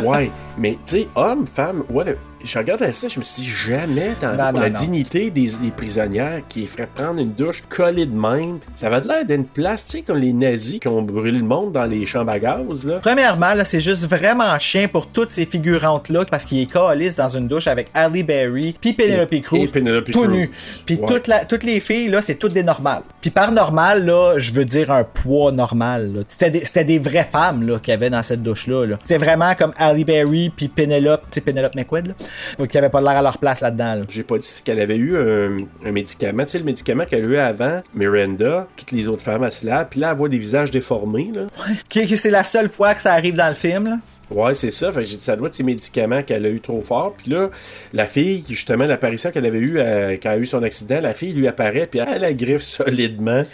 Ouais. 0.05 0.31
Mais, 0.59 0.73
tu 0.85 0.99
sais, 0.99 1.09
homme, 1.15 1.47
femme, 1.47 1.85
whatever. 1.91 2.19
Je 2.43 2.59
regardais 2.59 2.91
ça, 2.93 3.07
je 3.07 3.19
me 3.19 3.23
suis 3.25 3.43
dit, 3.43 3.49
jamais 3.51 4.13
dans 4.19 4.31
Non, 4.35 4.53
non, 4.55 4.61
la 4.61 4.71
non. 4.71 4.81
dignité 4.81 5.31
des, 5.31 5.45
des 5.63 5.71
prisonnières 5.77 6.41
qui 6.49 6.67
ferait 6.67 6.89
prendre 6.95 7.21
une 7.21 7.35
douche 7.35 7.63
collée 7.69 8.07
de 8.07 8.15
même. 8.19 8.61
Ça 8.75 8.89
va 8.89 9.03
de 9.03 9.09
l'air 9.09 9.27
d'une 9.27 9.45
place, 9.45 9.85
tu 9.85 9.99
sais, 9.99 10.03
comme 10.03 10.17
les 10.17 10.33
nazis 10.33 10.81
qui 10.81 10.89
ont 10.89 11.03
brûlé 11.03 11.39
le 11.39 11.45
monde 11.45 11.73
dans 11.73 11.85
les 11.85 12.07
chambres 12.07 12.33
à 12.33 12.39
gaz, 12.39 12.87
là. 12.87 12.99
Premièrement, 13.03 13.53
là, 13.53 13.67
c'est 13.67 13.81
juste 13.81 14.09
vraiment 14.09 14.59
chien 14.59 14.89
pour 14.89 15.09
toutes 15.09 15.31
ces 15.31 15.45
figurantes-là 15.45 16.25
parce 16.31 16.47
qu'il 16.47 16.61
est 16.61 17.19
dans 17.19 17.29
une 17.29 17.47
douche 17.47 17.67
avec 17.67 17.89
Halle 17.93 18.23
Berry 18.23 18.75
puis 18.81 18.95
Penelope 18.95 19.39
Cruz 19.43 19.65
et 19.65 19.67
Penelope 19.69 20.11
tout 20.11 20.27
nu. 20.27 20.51
Puis 20.87 20.97
Ouais. 20.97 21.07
toute 21.09 21.27
la- 21.27 21.45
toutes 21.45 21.65
les 21.65 21.79
filles, 21.79 22.09
là, 22.09 22.23
c'est 22.23 22.37
toutes 22.37 22.55
des 22.55 22.63
normales. 22.63 23.03
Puis 23.21 23.31
par 23.31 23.53
normal, 23.53 24.07
là, 24.07 24.39
je 24.39 24.55
veux 24.55 24.65
dire 24.65 24.91
un 24.91 25.05
poids 25.05 25.53
normal. 25.53 26.25
C'était 26.29 26.51
des, 26.51 26.65
c'était 26.65 26.85
des 26.85 26.99
vraies 26.99 27.29
femmes 27.31 27.67
là, 27.69 27.79
qu'il 27.81 27.91
y 27.93 27.95
avait 27.95 28.09
dans 28.09 28.23
cette 28.23 28.43
douche-là. 28.43 28.87
Là. 28.87 28.99
C'est 29.03 29.19
vraiment 29.19 29.55
comme 29.55 29.75
Halle 29.77 30.03
Berry 30.05 30.50
puis 30.51 30.69
Penelope, 30.69 31.23
tu 31.31 31.35
sais, 31.37 31.41
Penelope 31.41 31.75
McQuaid, 31.75 32.15
là, 32.59 32.67
qui 32.67 32.79
avait 32.79 32.89
pas 32.89 33.01
l'air 33.01 33.11
à 33.17 33.23
leur 33.23 33.39
place 33.39 33.61
là-dedans. 33.61 33.95
là. 33.97 34.03
J'ai 34.09 34.23
pas 34.23 34.39
dit 34.39 34.49
qu'elle 34.65 34.81
avait 34.81 34.97
eu 34.97 35.17
un, 35.17 35.59
un 35.87 35.93
médicament. 35.93 36.45
Tu 36.45 36.51
sais, 36.51 36.59
le 36.59 36.65
médicament 36.65 37.05
qu'elle 37.05 37.25
a 37.25 37.29
eu 37.29 37.37
avant, 37.39 37.83
Miranda, 37.95 38.67
toutes 38.77 38.93
les 38.93 39.09
autres 39.09 39.23
femmes, 39.23 39.49
se 39.51 39.67
lave, 39.67 39.87
puis 39.91 40.01
là, 40.01 40.11
elle 40.11 40.17
voit 40.17 40.29
des 40.29 40.39
visages 40.39 40.71
déformés, 40.71 41.31
là. 41.35 41.43
Qui- 41.89 42.17
c'est 42.17 42.31
la 42.31 42.45
seule 42.45 42.69
fois 42.71 42.95
que 42.95 43.01
ça 43.01 43.13
arrive 43.13 43.35
dans 43.35 43.49
le 43.49 43.55
film. 43.55 43.85
Là. 43.89 43.97
Ouais, 44.31 44.55
c'est 44.55 44.71
ça. 44.71 44.93
Fait 44.93 45.01
que 45.03 45.07
j'ai 45.09 45.17
dit, 45.17 45.25
ça 45.25 45.35
doit 45.35 45.49
être 45.49 45.55
ces 45.57 45.65
médicaments 45.65 46.23
qu'elle 46.23 46.47
a 46.47 46.51
eu 46.51 46.61
trop 46.61 46.81
fort. 46.83 47.15
Puis 47.17 47.33
là, 47.33 47.49
la 47.93 48.07
fille, 48.07 48.45
justement, 48.49 48.85
l'apparition 48.85 49.33
qu'elle 49.33 49.45
avait 49.47 49.59
eue 49.59 49.79
euh, 49.79 50.17
quand 50.23 50.31
elle 50.31 50.39
a 50.39 50.43
eu 50.43 50.47
son 50.47 50.63
accident, 50.63 51.01
la 51.01 51.15
fille 51.15 51.33
lui 51.33 51.49
apparaît, 51.49 51.89
puis 51.91 51.99
elle 51.99 52.21
la 52.21 52.33
griffe 52.33 52.63
solidement. 52.63 53.45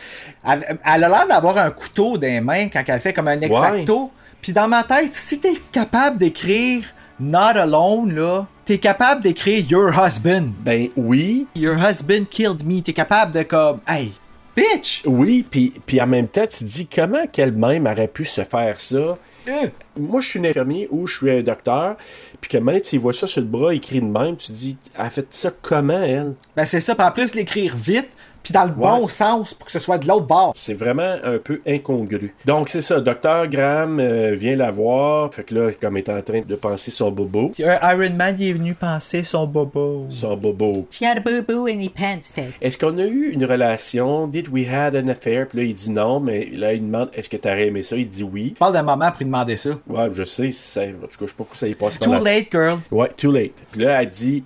Elle, 0.47 0.79
elle 0.85 1.05
a 1.05 1.09
l'air 1.09 1.27
d'avoir 1.29 1.57
un 1.57 1.71
couteau 1.71 2.19
dans 2.19 2.27
les 2.27 2.43
mains 2.43 2.69
quand 2.69 2.83
elle 2.87 3.01
fait 3.01 3.15
comme 3.15 3.29
un 3.29 3.41
exacto. 3.41 4.11
Puis 4.47 4.53
dans 4.53 4.69
ma 4.69 4.85
tête, 4.85 5.13
si 5.13 5.41
t'es 5.41 5.55
capable 5.73 6.19
d'écrire 6.19 6.85
Not 7.19 7.59
Alone, 7.59 8.15
là, 8.15 8.47
t'es 8.65 8.79
capable 8.79 9.21
d'écrire 9.21 9.67
Your 9.69 9.91
Husband. 9.91 10.53
Ben 10.61 10.89
oui. 10.95 11.49
Your 11.57 11.77
husband 11.77 12.27
killed 12.31 12.65
me. 12.65 12.81
T'es 12.81 12.93
capable 12.93 13.33
de 13.33 13.43
comme, 13.43 13.81
hey, 13.89 14.13
bitch! 14.57 15.03
Oui, 15.05 15.45
puis, 15.51 15.73
puis 15.85 16.01
en 16.01 16.07
même 16.07 16.29
temps, 16.29 16.47
tu 16.47 16.59
te 16.59 16.65
dis 16.65 16.87
comment 16.87 17.27
qu'elle-même 17.27 17.87
aurait 17.87 18.07
pu 18.07 18.25
se 18.25 18.43
faire 18.43 18.79
ça? 18.79 19.19
Euh. 19.49 19.67
Moi, 19.99 20.21
je 20.21 20.29
suis 20.29 20.39
un 20.39 20.45
infirmier 20.45 20.87
ou 20.93 21.09
je 21.09 21.17
suis 21.17 21.31
un 21.33 21.43
docteur, 21.43 21.97
puis 22.41 22.49
que 22.49 22.59
maintenant, 22.59 22.81
tu 22.81 22.99
vois 22.99 23.13
ça 23.13 23.27
sur 23.27 23.41
le 23.41 23.49
bras 23.49 23.75
écrit 23.75 24.01
de 24.01 24.07
même, 24.07 24.37
tu 24.37 24.47
te 24.47 24.53
dis, 24.53 24.77
elle 24.95 25.07
a 25.07 25.11
fait 25.11 25.27
ça 25.31 25.51
comment, 25.61 26.05
elle? 26.05 26.35
Ben 26.55 26.65
c'est 26.65 26.81
ça, 26.81 26.95
puis 26.95 27.05
en 27.05 27.11
plus 27.11 27.35
l'écrire 27.35 27.75
vite, 27.75 28.11
puis 28.47 28.53
dans 28.53 28.65
le 28.65 28.71
bon 28.71 29.09
sens 29.09 29.55
pour 29.55 29.67
que 29.67 29.73
ce 29.73 29.81
soit 29.81 29.99
de 29.99 30.07
l'autre 30.07 30.27
bord. 30.27 30.53
C'est 30.55 30.75
vraiment 30.75 31.17
un 31.25 31.39
peu 31.39 31.61
incongru. 31.67 32.33
Donc, 32.45 32.69
c'est 32.69 32.81
ça. 32.81 33.01
Docteur 33.01 33.49
Graham 33.49 33.99
euh, 33.99 34.35
vient 34.37 34.55
la 34.55 34.71
voir. 34.71 35.35
Fait 35.35 35.43
que 35.43 35.53
là, 35.55 35.71
comme 35.81 35.97
il 35.97 36.01
est 36.01 36.09
en 36.09 36.23
train 36.23 36.43
de 36.47 36.55
penser 36.55 36.93
son 36.93 37.11
bobo. 37.11 37.49
Puis 37.49 37.65
un 37.65 37.79
Iron 37.93 38.15
Man 38.15 38.37
il 38.39 38.49
est 38.51 38.53
venu 38.53 38.75
penser 38.75 39.25
son 39.25 39.47
bobo. 39.49 40.07
Son 40.11 40.37
bobo. 40.37 40.87
She 40.93 41.03
had 41.03 41.19
a 41.19 41.21
boo 41.21 41.43
boo 41.43 41.67
and 41.67 41.81
he 41.81 41.91
pants. 41.91 42.41
Est-ce 42.63 42.79
qu'on 42.79 42.97
a 42.99 43.05
eu 43.05 43.31
une 43.33 43.45
relation? 43.45 44.29
Did 44.29 44.47
we 44.53 44.67
had 44.69 44.95
an 44.95 45.09
affair? 45.09 45.49
Puis 45.49 45.59
là, 45.59 45.65
il 45.65 45.75
dit 45.75 45.91
non, 45.91 46.21
mais 46.21 46.49
là, 46.53 46.73
il 46.73 46.83
demande 46.87 47.09
est-ce 47.15 47.29
que 47.29 47.37
t'aurais 47.37 47.67
aimé 47.67 47.83
ça? 47.83 47.97
Il 47.97 48.09
dit 48.09 48.23
oui. 48.23 48.53
Je 48.55 48.59
parle 48.61 48.75
d'un 48.75 48.83
moment 48.85 49.09
pour 49.11 49.19
lui 49.19 49.25
demander 49.27 49.57
ça. 49.57 49.71
Ouais, 49.89 50.09
je 50.15 50.23
sais. 50.23 50.51
ça- 50.53 50.83
En 50.83 50.85
tout 50.87 50.91
cas, 51.01 51.07
je 51.23 51.27
sais 51.27 51.33
pas 51.33 51.35
pourquoi 51.39 51.57
ça 51.59 51.67
y 51.69 51.75
passe 51.75 51.99
Too 51.99 52.13
la- 52.13 52.21
late, 52.21 52.47
girl. 52.53 52.79
Ouais, 52.93 53.11
too 53.17 53.33
late. 53.33 53.53
Puis 53.73 53.81
là, 53.83 54.01
elle 54.03 54.09
dit. 54.09 54.45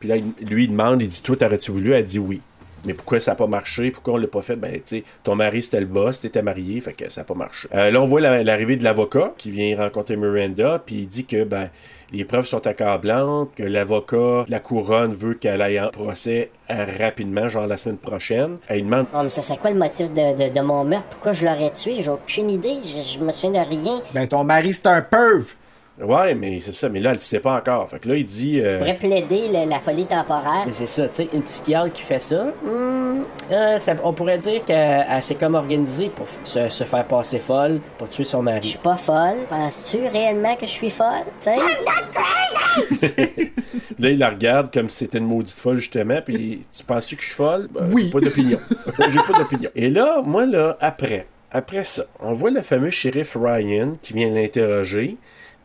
Puis 0.00 0.08
là, 0.08 0.16
il- 0.16 0.46
lui, 0.46 0.64
il 0.64 0.70
demande 0.70 1.02
il 1.02 1.08
dit 1.08 1.22
Toi, 1.22 1.36
t'aurais-tu 1.36 1.70
voulu? 1.72 1.92
Elle 1.92 2.04
dit 2.04 2.18
oui. 2.18 2.40
Mais 2.84 2.94
pourquoi 2.94 3.20
ça 3.20 3.32
n'a 3.32 3.36
pas 3.36 3.46
marché? 3.46 3.90
Pourquoi 3.90 4.14
on 4.14 4.16
l'a 4.18 4.26
pas 4.28 4.42
fait? 4.42 4.56
Ben, 4.56 4.72
tu 4.74 4.80
sais, 4.84 5.04
ton 5.24 5.34
mari, 5.34 5.62
c'était 5.62 5.80
le 5.80 5.86
boss, 5.86 6.20
t'étais 6.20 6.42
marié, 6.42 6.80
fait 6.80 6.92
que 6.92 7.10
ça 7.10 7.20
n'a 7.20 7.24
pas 7.24 7.34
marché. 7.34 7.68
Euh, 7.74 7.90
là, 7.90 8.00
on 8.00 8.04
voit 8.04 8.20
la- 8.20 8.42
l'arrivée 8.44 8.76
de 8.76 8.84
l'avocat 8.84 9.34
qui 9.36 9.50
vient 9.50 9.76
rencontrer 9.76 10.16
Miranda, 10.16 10.82
puis 10.84 10.96
il 10.96 11.06
dit 11.08 11.24
que, 11.24 11.44
ben, 11.44 11.68
les 12.10 12.24
preuves 12.24 12.46
sont 12.46 12.66
accablantes, 12.66 13.50
que 13.54 13.62
l'avocat 13.62 14.44
la 14.48 14.60
couronne 14.60 15.12
veut 15.12 15.34
qu'elle 15.34 15.60
aille 15.60 15.78
en 15.78 15.90
procès 15.90 16.50
euh, 16.70 16.86
rapidement, 16.98 17.48
genre 17.48 17.66
la 17.66 17.76
semaine 17.76 17.98
prochaine. 17.98 18.56
Elle 18.68 18.84
demande 18.84 19.06
Oh, 19.14 19.18
mais 19.22 19.28
ça 19.28 19.42
serait 19.42 19.58
quoi 19.58 19.70
le 19.70 19.76
motif 19.78 20.10
de, 20.12 20.48
de, 20.48 20.54
de 20.54 20.60
mon 20.60 20.84
meurtre? 20.84 21.06
Pourquoi 21.10 21.32
je 21.32 21.44
l'aurais 21.44 21.70
tué? 21.72 21.96
J'ai 22.00 22.08
aucune 22.10 22.48
idée. 22.50 22.78
Je, 22.82 23.18
je 23.18 23.22
me 23.22 23.30
souviens 23.30 23.62
de 23.62 23.68
rien. 23.68 24.00
Ben 24.14 24.26
ton 24.26 24.42
mari 24.44 24.72
c'est 24.72 24.86
un 24.86 25.02
perv. 25.02 25.54
Ouais, 26.00 26.34
mais 26.34 26.60
c'est 26.60 26.74
ça, 26.74 26.88
mais 26.88 27.00
là, 27.00 27.10
elle 27.10 27.16
ne 27.16 27.20
sait 27.20 27.40
pas 27.40 27.56
encore. 27.56 27.88
Fait 27.90 27.98
que 27.98 28.08
là, 28.08 28.14
il 28.14 28.24
dit. 28.24 28.60
euh, 28.60 28.78
pourrais 28.78 28.96
plaider 28.96 29.48
le- 29.52 29.68
la 29.68 29.80
folie 29.80 30.06
temporaire. 30.06 30.62
Mais 30.66 30.72
c'est 30.72 30.86
ça, 30.86 31.08
tu 31.08 31.14
sais, 31.16 31.28
une 31.32 31.42
psychiatre 31.42 31.92
qui 31.92 32.02
fait 32.02 32.20
ça, 32.20 32.44
hmm, 32.62 33.22
euh, 33.50 33.78
ça- 33.78 33.94
on 34.04 34.12
pourrait 34.12 34.38
dire 34.38 34.64
qu'elle 34.64 35.04
elle 35.10 35.22
s'est 35.22 35.34
comme 35.34 35.54
organisée 35.56 36.08
pour 36.10 36.26
f- 36.26 36.38
se, 36.44 36.68
se 36.68 36.84
faire 36.84 37.04
passer 37.04 37.40
folle, 37.40 37.80
pour 37.98 38.08
tuer 38.08 38.22
son 38.24 38.38
Je 38.38 38.44
mari. 38.44 38.68
suis 38.68 38.78
pas 38.78 38.96
folle. 38.96 39.38
Penses-tu 39.50 40.06
réellement 40.06 40.54
que 40.54 40.66
je 40.66 40.70
suis 40.70 40.90
folle? 40.90 41.24
Tu 41.40 41.50
sais? 41.50 41.56
Là, 43.98 44.10
il 44.10 44.18
la 44.18 44.30
regarde 44.30 44.72
comme 44.72 44.88
si 44.88 44.98
c'était 44.98 45.18
une 45.18 45.26
maudite 45.26 45.58
folle, 45.58 45.78
justement. 45.78 46.20
Puis, 46.24 46.60
tu 46.76 46.84
penses-tu 46.84 47.16
que 47.16 47.22
je 47.22 47.26
suis 47.28 47.36
folle? 47.36 47.68
Ben, 47.72 47.88
Oui. 47.92 48.04
J'ai 48.06 48.10
pas 48.12 48.20
d'opinion. 48.20 48.58
j'ai 49.10 49.32
pas 49.32 49.38
d'opinion. 49.38 49.70
Et 49.74 49.90
là, 49.90 50.22
moi, 50.24 50.46
là, 50.46 50.76
après, 50.80 51.26
après 51.50 51.82
ça, 51.84 52.04
on 52.20 52.34
voit 52.34 52.50
le 52.50 52.62
fameux 52.62 52.90
shérif 52.90 53.36
Ryan 53.40 53.92
qui 54.00 54.12
vient 54.12 54.30
l'interroger. 54.30 55.16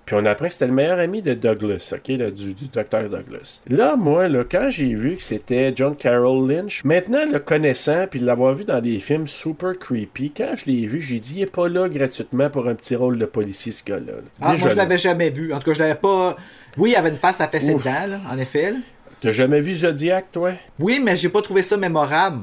Puis 0.05 0.15
on 0.19 0.25
apprend 0.25 0.47
que 0.47 0.53
c'était 0.53 0.67
le 0.67 0.73
meilleur 0.73 0.99
ami 0.99 1.21
de 1.21 1.33
Douglas, 1.33 1.93
OK, 1.95 2.07
là, 2.17 2.29
du, 2.29 2.53
du 2.53 2.67
docteur 2.67 3.09
Douglas. 3.09 3.61
Là, 3.69 3.95
moi, 3.95 4.27
là, 4.27 4.43
quand 4.49 4.69
j'ai 4.69 4.93
vu 4.95 5.15
que 5.15 5.23
c'était 5.23 5.71
John 5.75 5.95
Carroll 5.95 6.49
Lynch, 6.51 6.83
maintenant 6.83 7.25
le 7.31 7.39
connaissant, 7.39 8.05
puis 8.09 8.19
l'avoir 8.19 8.53
vu 8.53 8.65
dans 8.65 8.81
des 8.81 8.99
films 8.99 9.27
super 9.27 9.77
creepy, 9.79 10.31
quand 10.31 10.55
je 10.57 10.65
l'ai 10.65 10.85
vu, 10.87 10.99
j'ai 11.01 11.19
dit, 11.19 11.35
il 11.37 11.41
est 11.43 11.45
pas 11.51 11.69
là 11.69 11.87
gratuitement 11.87 12.49
pour 12.49 12.67
un 12.67 12.75
petit 12.75 12.95
rôle 12.95 13.17
de 13.17 13.25
policier, 13.25 13.71
ce 13.71 13.83
gars-là. 13.83 14.11
là. 14.13 14.21
Ah, 14.41 14.51
Déjà 14.51 14.63
moi 14.65 14.71
je 14.71 14.75
l'avais 14.77 14.97
jamais 14.97 15.29
vu. 15.29 15.53
En 15.53 15.59
tout 15.59 15.65
cas, 15.65 15.73
je 15.73 15.79
l'avais 15.79 15.95
pas. 15.95 16.35
Oui, 16.77 16.91
il 16.91 16.95
avait 16.95 17.09
une 17.09 17.17
face 17.17 17.39
à 17.39 17.47
fesser 17.47 17.73
dedans, 17.73 18.07
là, 18.09 18.19
en 18.29 18.37
effet. 18.37 18.73
T'as 19.21 19.31
jamais 19.31 19.61
vu 19.61 19.73
Zodiac, 19.73 20.25
toi? 20.33 20.51
Oui, 20.79 20.99
mais 21.01 21.15
j'ai 21.15 21.29
pas 21.29 21.41
trouvé 21.41 21.61
ça 21.61 21.77
mémorable. 21.77 22.39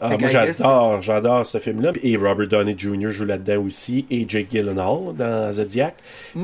Ah, 0.00 0.16
moi, 0.18 0.28
j'adore, 0.28 1.02
j'adore 1.02 1.46
ce 1.46 1.58
film-là. 1.58 1.92
Et 2.02 2.16
Robert 2.16 2.48
Downey 2.48 2.74
Jr. 2.76 3.10
joue 3.10 3.24
là-dedans 3.24 3.62
aussi. 3.64 4.06
Et 4.10 4.24
Jake 4.28 4.48
Gyllenhaal 4.50 5.14
dans 5.16 5.52
Zodiac. 5.52 5.94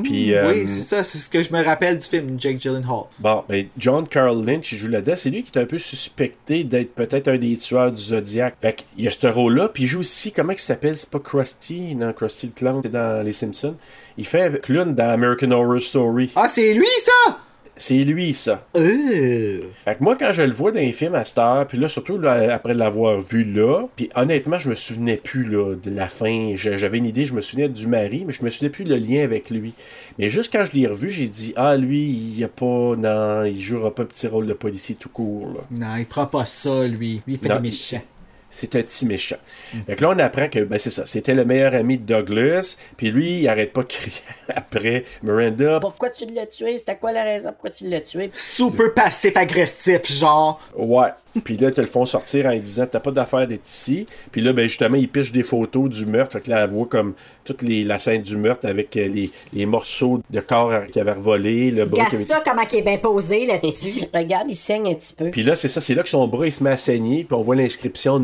Puis, 0.03 0.33
euh, 0.33 0.51
Oui, 0.51 0.63
c'est 0.67 0.81
ça, 0.81 1.03
c'est 1.03 1.17
ce 1.17 1.29
que 1.29 1.43
je 1.43 1.53
me 1.53 1.63
rappelle 1.63 1.97
du 1.97 2.05
film 2.05 2.39
Jake 2.39 2.59
Gyllenhaal. 2.59 3.03
bon, 3.19 3.43
ben, 3.47 3.67
John 3.77 4.07
Carl 4.07 4.43
Lynch, 4.45 4.71
il 4.71 4.77
joue 4.77 4.87
là-dedans. 4.87 5.15
C'est 5.15 5.29
lui 5.29 5.43
qui 5.43 5.57
est 5.57 5.61
un 5.61 5.65
peu 5.65 5.77
suspecté 5.77 6.63
d'être 6.63 6.93
peut-être 6.95 7.27
un 7.27 7.37
des 7.37 7.57
tueurs 7.57 7.91
du 7.91 8.01
Zodiac. 8.01 8.55
Fait 8.61 8.75
qu'il 8.95 9.03
y 9.05 9.07
a 9.07 9.11
ce 9.11 9.27
rôle-là. 9.27 9.69
Puis 9.69 9.83
il 9.83 9.87
joue 9.87 9.99
aussi, 10.01 10.31
comment 10.31 10.53
il 10.53 10.59
s'appelle? 10.59 10.97
C'est 10.97 11.09
pas 11.09 11.19
Krusty, 11.19 11.95
non, 11.95 12.13
Krusty 12.13 12.47
le 12.47 12.53
Clown, 12.53 12.81
c'est 12.83 12.91
dans 12.91 13.23
Les 13.23 13.33
Simpsons. 13.33 13.75
Il 14.17 14.25
fait 14.25 14.61
clown 14.61 14.93
dans 14.93 15.09
American 15.09 15.51
Horror 15.51 15.81
Story. 15.81 16.31
Ah, 16.35 16.47
c'est 16.49 16.73
lui 16.73 16.85
ça 16.99 17.37
C'est 17.81 18.03
lui, 18.03 18.33
ça. 18.33 18.67
Euh. 18.77 19.61
Fait 19.83 19.95
que 19.95 20.03
moi, 20.03 20.15
quand 20.15 20.31
je 20.31 20.43
le 20.43 20.51
vois 20.51 20.71
dans 20.71 20.79
les 20.79 20.91
films 20.91 21.15
à 21.15 21.25
cette 21.25 21.39
heure, 21.39 21.65
puis 21.65 21.79
là, 21.79 21.87
surtout 21.87 22.19
là, 22.19 22.53
après 22.53 22.75
l'avoir 22.75 23.19
vu 23.19 23.43
là, 23.43 23.87
puis 23.95 24.07
honnêtement, 24.13 24.59
je 24.59 24.69
me 24.69 24.75
souvenais 24.75 25.17
plus 25.17 25.45
là, 25.49 25.73
de 25.73 25.89
la 25.89 26.07
fin. 26.07 26.53
J'avais 26.53 26.99
une 26.99 27.07
idée, 27.07 27.25
je 27.25 27.33
me 27.33 27.41
souvenais 27.41 27.69
du 27.69 27.87
mari, 27.87 28.23
mais 28.23 28.33
je 28.33 28.43
me 28.43 28.51
souvenais 28.51 28.69
plus 28.69 28.83
le 28.83 28.97
lien 28.97 29.23
avec 29.23 29.49
lui. 29.49 29.73
Mais 30.19 30.29
juste 30.29 30.53
quand 30.53 30.63
je 30.63 30.77
l'ai 30.77 30.85
revu, 30.85 31.09
j'ai 31.09 31.27
dit 31.27 31.53
Ah, 31.55 31.75
lui, 31.75 32.07
il 32.07 32.43
a 32.43 32.49
pas. 32.49 32.95
Non, 32.95 33.45
il 33.45 33.59
jouera 33.59 33.95
pas 33.95 34.03
un 34.03 34.05
petit 34.05 34.27
rôle 34.27 34.45
de 34.45 34.53
policier 34.53 34.93
tout 34.93 35.09
court. 35.09 35.47
Là. 35.47 35.61
Non, 35.71 35.95
il 35.97 36.05
fera 36.05 36.29
pas 36.29 36.45
ça, 36.45 36.87
lui. 36.87 37.23
Lui, 37.25 37.33
il 37.33 37.39
fait 37.39 37.49
Non, 37.49 37.55
des 37.55 37.61
méchants. 37.61 38.03
C'est 38.51 38.75
un 38.75 38.83
petit 38.83 39.05
méchant. 39.05 39.37
Fait 39.87 39.95
que 39.95 40.01
là, 40.03 40.09
on 40.09 40.19
apprend 40.19 40.47
que, 40.47 40.59
ben, 40.59 40.77
c'est 40.77 40.91
ça, 40.91 41.05
c'était 41.05 41.33
le 41.33 41.45
meilleur 41.45 41.73
ami 41.73 41.97
de 41.97 42.13
Douglas, 42.13 42.77
puis 42.97 43.09
lui, 43.09 43.39
il 43.39 43.47
arrête 43.47 43.73
pas 43.73 43.81
de 43.81 43.87
crier 43.87 44.13
après 44.55 45.05
Miranda. 45.23 45.79
Pourquoi 45.79 46.09
tu 46.09 46.25
l'as 46.27 46.45
tué? 46.45 46.77
C'était 46.77 46.97
quoi 46.97 47.11
la 47.11 47.23
raison 47.23 47.49
pourquoi 47.51 47.69
tu 47.69 47.87
l'as 47.87 48.01
tué? 48.01 48.31
Super 48.33 48.93
passif-agressif, 48.93 50.11
genre. 50.11 50.59
Ouais. 50.75 51.09
Puis 51.43 51.57
là, 51.57 51.71
te 51.71 51.79
le 51.79 51.87
font 51.87 52.05
sortir 52.05 52.45
en 52.45 52.51
lui 52.51 52.59
disant 52.59 52.85
T'as 52.89 52.99
pas 52.99 53.11
d'affaire 53.11 53.47
d'être 53.47 53.67
ici. 53.67 54.05
Puis 54.31 54.41
là, 54.41 54.51
ben 54.53 54.67
justement, 54.67 54.97
ils 54.97 55.07
pichent 55.07 55.31
des 55.31 55.43
photos 55.43 55.89
du 55.89 56.05
meurtre. 56.05 56.33
Fait 56.33 56.41
que 56.41 56.49
là, 56.49 56.63
elle 56.63 56.69
voit 56.69 56.87
comme 56.87 57.13
toute 57.43 57.61
les, 57.61 57.83
la 57.83 57.99
scène 57.99 58.21
du 58.21 58.37
meurtre 58.37 58.67
avec 58.67 58.95
euh, 58.97 59.07
les, 59.07 59.31
les 59.53 59.65
morceaux 59.65 60.21
de 60.29 60.39
corps 60.41 60.85
qui 60.91 60.99
avaient 60.99 61.13
revolé, 61.13 61.71
le 61.71 61.85
bras 61.85 62.05
qui 62.05 62.15
avait 62.15 62.23
Regarde 62.23 62.43
ça, 62.43 62.51
comment 62.51 62.67
il 62.71 62.77
est 62.77 62.81
bien 62.81 62.97
posé 62.97 63.45
là-dessus. 63.45 64.03
Regarde, 64.13 64.47
il 64.49 64.55
saigne 64.55 64.89
un 64.89 64.93
petit 64.95 65.13
peu. 65.13 65.29
Puis 65.29 65.43
là, 65.43 65.55
c'est 65.55 65.67
ça, 65.67 65.81
c'est 65.81 65.95
là 65.95 66.03
que 66.03 66.09
son 66.09 66.27
bras 66.27 66.45
il 66.45 66.51
se 66.51 66.63
met 66.63 66.71
à 66.71 66.77
saigner, 66.77 67.23
puis 67.23 67.33
on 67.35 67.41
voit 67.41 67.55
l'inscription 67.55 68.19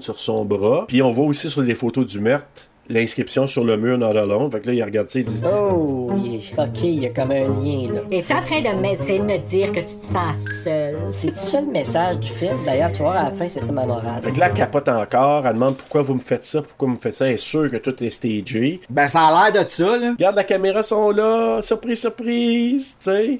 Sur 0.00 0.20
son 0.20 0.44
bras. 0.44 0.84
Puis 0.88 1.02
on 1.02 1.10
voit 1.10 1.26
aussi 1.26 1.50
sur 1.50 1.62
les 1.62 1.74
photos 1.74 2.06
du 2.06 2.20
meurtre 2.20 2.69
l'inscription 2.90 3.46
sur 3.46 3.64
le 3.64 3.76
mur 3.76 3.96
Not 3.98 4.16
Alone. 4.16 4.50
Fait 4.50 4.60
que 4.60 4.66
là, 4.68 4.72
il 4.74 4.82
regarde 4.84 5.08
ça, 5.08 5.18
il 5.20 5.24
dit 5.24 5.42
Oh, 5.46 6.10
il 6.22 6.36
est- 6.36 6.58
ok, 6.58 6.82
il 6.82 7.02
y 7.02 7.06
a 7.06 7.10
comme 7.10 7.30
un 7.30 7.44
lien 7.48 7.92
là. 7.92 8.00
Es-tu 8.10 8.32
en 8.32 8.42
train 8.42 8.60
de 8.60 8.80
m'essayer 8.80 9.18
de 9.20 9.24
me 9.24 9.38
dire 9.48 9.72
que 9.72 9.80
tu 9.80 9.86
te 9.86 10.12
sens 10.12 10.34
seul? 10.64 10.96
C'est 11.12 11.36
ça 11.36 11.60
le 11.60 11.68
message 11.68 12.18
du 12.18 12.28
film. 12.28 12.56
D'ailleurs, 12.66 12.90
tu 12.90 12.98
vois, 12.98 13.14
à 13.14 13.24
la 13.24 13.30
fin, 13.30 13.48
c'est 13.48 13.60
ça 13.62 13.72
ma 13.72 13.86
morale. 13.86 14.20
Fait 14.22 14.32
que 14.32 14.38
là, 14.38 14.48
elle 14.48 14.54
capote 14.54 14.88
encore, 14.88 15.46
elle 15.46 15.54
demande 15.54 15.76
pourquoi 15.76 16.02
vous 16.02 16.14
me 16.14 16.20
faites 16.20 16.44
ça, 16.44 16.62
pourquoi 16.62 16.88
vous 16.88 16.94
me 16.94 16.98
faites 17.00 17.14
ça, 17.14 17.26
elle 17.26 17.34
est 17.34 17.36
sûre 17.36 17.70
que 17.70 17.76
tout 17.78 18.02
est 18.02 18.10
stagé. 18.10 18.80
Ben, 18.90 19.08
ça 19.08 19.20
a 19.22 19.50
l'air 19.50 19.64
de 19.64 19.68
ça, 19.70 19.96
là. 19.96 20.10
Regarde, 20.12 20.36
la 20.36 20.44
caméra 20.44 20.82
sont 20.82 21.10
là, 21.10 21.60
surprise, 21.62 22.00
surprise, 22.00 22.96
tu 22.98 23.04
sais. 23.10 23.38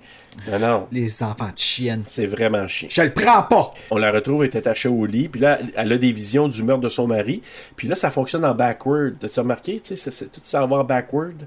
Non, 0.49 0.59
non, 0.61 0.87
Les 0.93 1.23
enfants 1.25 1.47
de 1.53 1.59
chienne. 1.59 2.05
c'est 2.07 2.25
vraiment 2.27 2.69
chiant. 2.69 2.87
Je 2.89 3.03
le 3.03 3.11
prends 3.11 3.43
pas. 3.43 3.75
On 3.91 3.97
la 3.97 4.13
retrouve, 4.13 4.45
elle 4.45 4.51
est 4.51 4.57
attachée 4.57 4.89
au 4.89 5.05
lit, 5.05 5.29
puis 5.29 5.41
là, 5.41 5.59
elle 5.77 5.93
a 5.93 5.99
des 5.99 6.13
visions 6.13 6.47
du 6.47 6.63
meurtre 6.63 6.83
de 6.83 6.89
son 6.89 7.09
mari, 7.09 7.43
puis 7.75 7.89
là, 7.89 7.97
ça 7.97 8.13
fonctionne 8.13 8.45
en 8.45 8.55
backward. 8.55 9.15
Tu 9.21 9.27
sais, 9.27 9.35
as 9.41 9.43
remarqué, 9.43 9.81
tu 9.81 9.97
sais, 9.97 10.11
tout 10.27 10.41
ça 10.43 10.65
va 10.67 10.77
en 10.77 10.85
backward. 10.85 11.47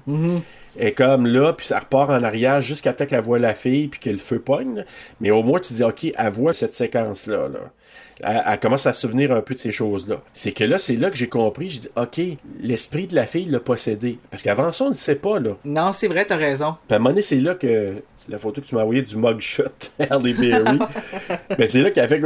Et 0.78 0.92
comme 0.92 1.26
là, 1.26 1.52
puis 1.52 1.66
ça 1.66 1.78
repart 1.78 2.10
en 2.10 2.22
arrière 2.22 2.60
jusqu'à 2.60 2.92
temps 2.92 3.06
qu'elle 3.06 3.20
voit 3.20 3.38
la 3.38 3.54
fille, 3.54 3.86
puis 3.88 4.00
que 4.00 4.10
le 4.10 4.18
feu 4.18 4.40
pogne. 4.40 4.76
là. 4.76 4.82
Mais 5.20 5.30
au 5.30 5.42
moins, 5.44 5.60
tu 5.60 5.72
dis, 5.72 5.84
OK, 5.84 6.04
elle 6.16 6.32
voit 6.32 6.52
cette 6.52 6.74
séquence-là. 6.74 7.48
Là. 7.48 7.60
Elle, 8.20 8.42
elle 8.44 8.58
commence 8.58 8.86
à 8.86 8.92
se 8.92 9.00
souvenir 9.02 9.32
un 9.32 9.40
peu 9.40 9.54
de 9.54 9.58
ces 9.60 9.70
choses-là. 9.70 10.16
C'est 10.32 10.50
que 10.52 10.64
là, 10.64 10.78
c'est 10.80 10.96
là 10.96 11.10
que 11.10 11.16
j'ai 11.16 11.28
compris. 11.28 11.70
J'ai 11.70 11.80
dit, 11.80 11.88
OK, 11.96 12.20
l'esprit 12.60 13.06
de 13.06 13.14
la 13.14 13.26
fille 13.26 13.46
l'a 13.46 13.60
possédé. 13.60 14.18
Parce 14.32 14.42
qu'avant 14.42 14.72
ça, 14.72 14.86
on 14.86 14.88
ne 14.90 14.94
sait 14.94 15.14
pas, 15.14 15.38
là. 15.38 15.52
Non, 15.64 15.92
c'est 15.92 16.08
vrai, 16.08 16.24
t'as 16.24 16.36
raison. 16.36 16.74
Puis 16.88 16.94
à 16.94 16.96
un 16.96 16.98
moment 16.98 17.10
donné, 17.10 17.22
c'est 17.22 17.40
là 17.40 17.54
que. 17.54 18.02
C'est 18.18 18.30
la 18.32 18.38
photo 18.38 18.60
que 18.60 18.66
tu 18.66 18.74
m'as 18.74 18.82
envoyée 18.82 19.02
du 19.02 19.16
mugshot, 19.16 19.64
Halle 19.98 20.22
Berry. 20.34 20.78
Mais 21.58 21.66
c'est 21.68 21.82
là 21.82 21.90
qu'elle 21.90 22.08
fait. 22.08 22.20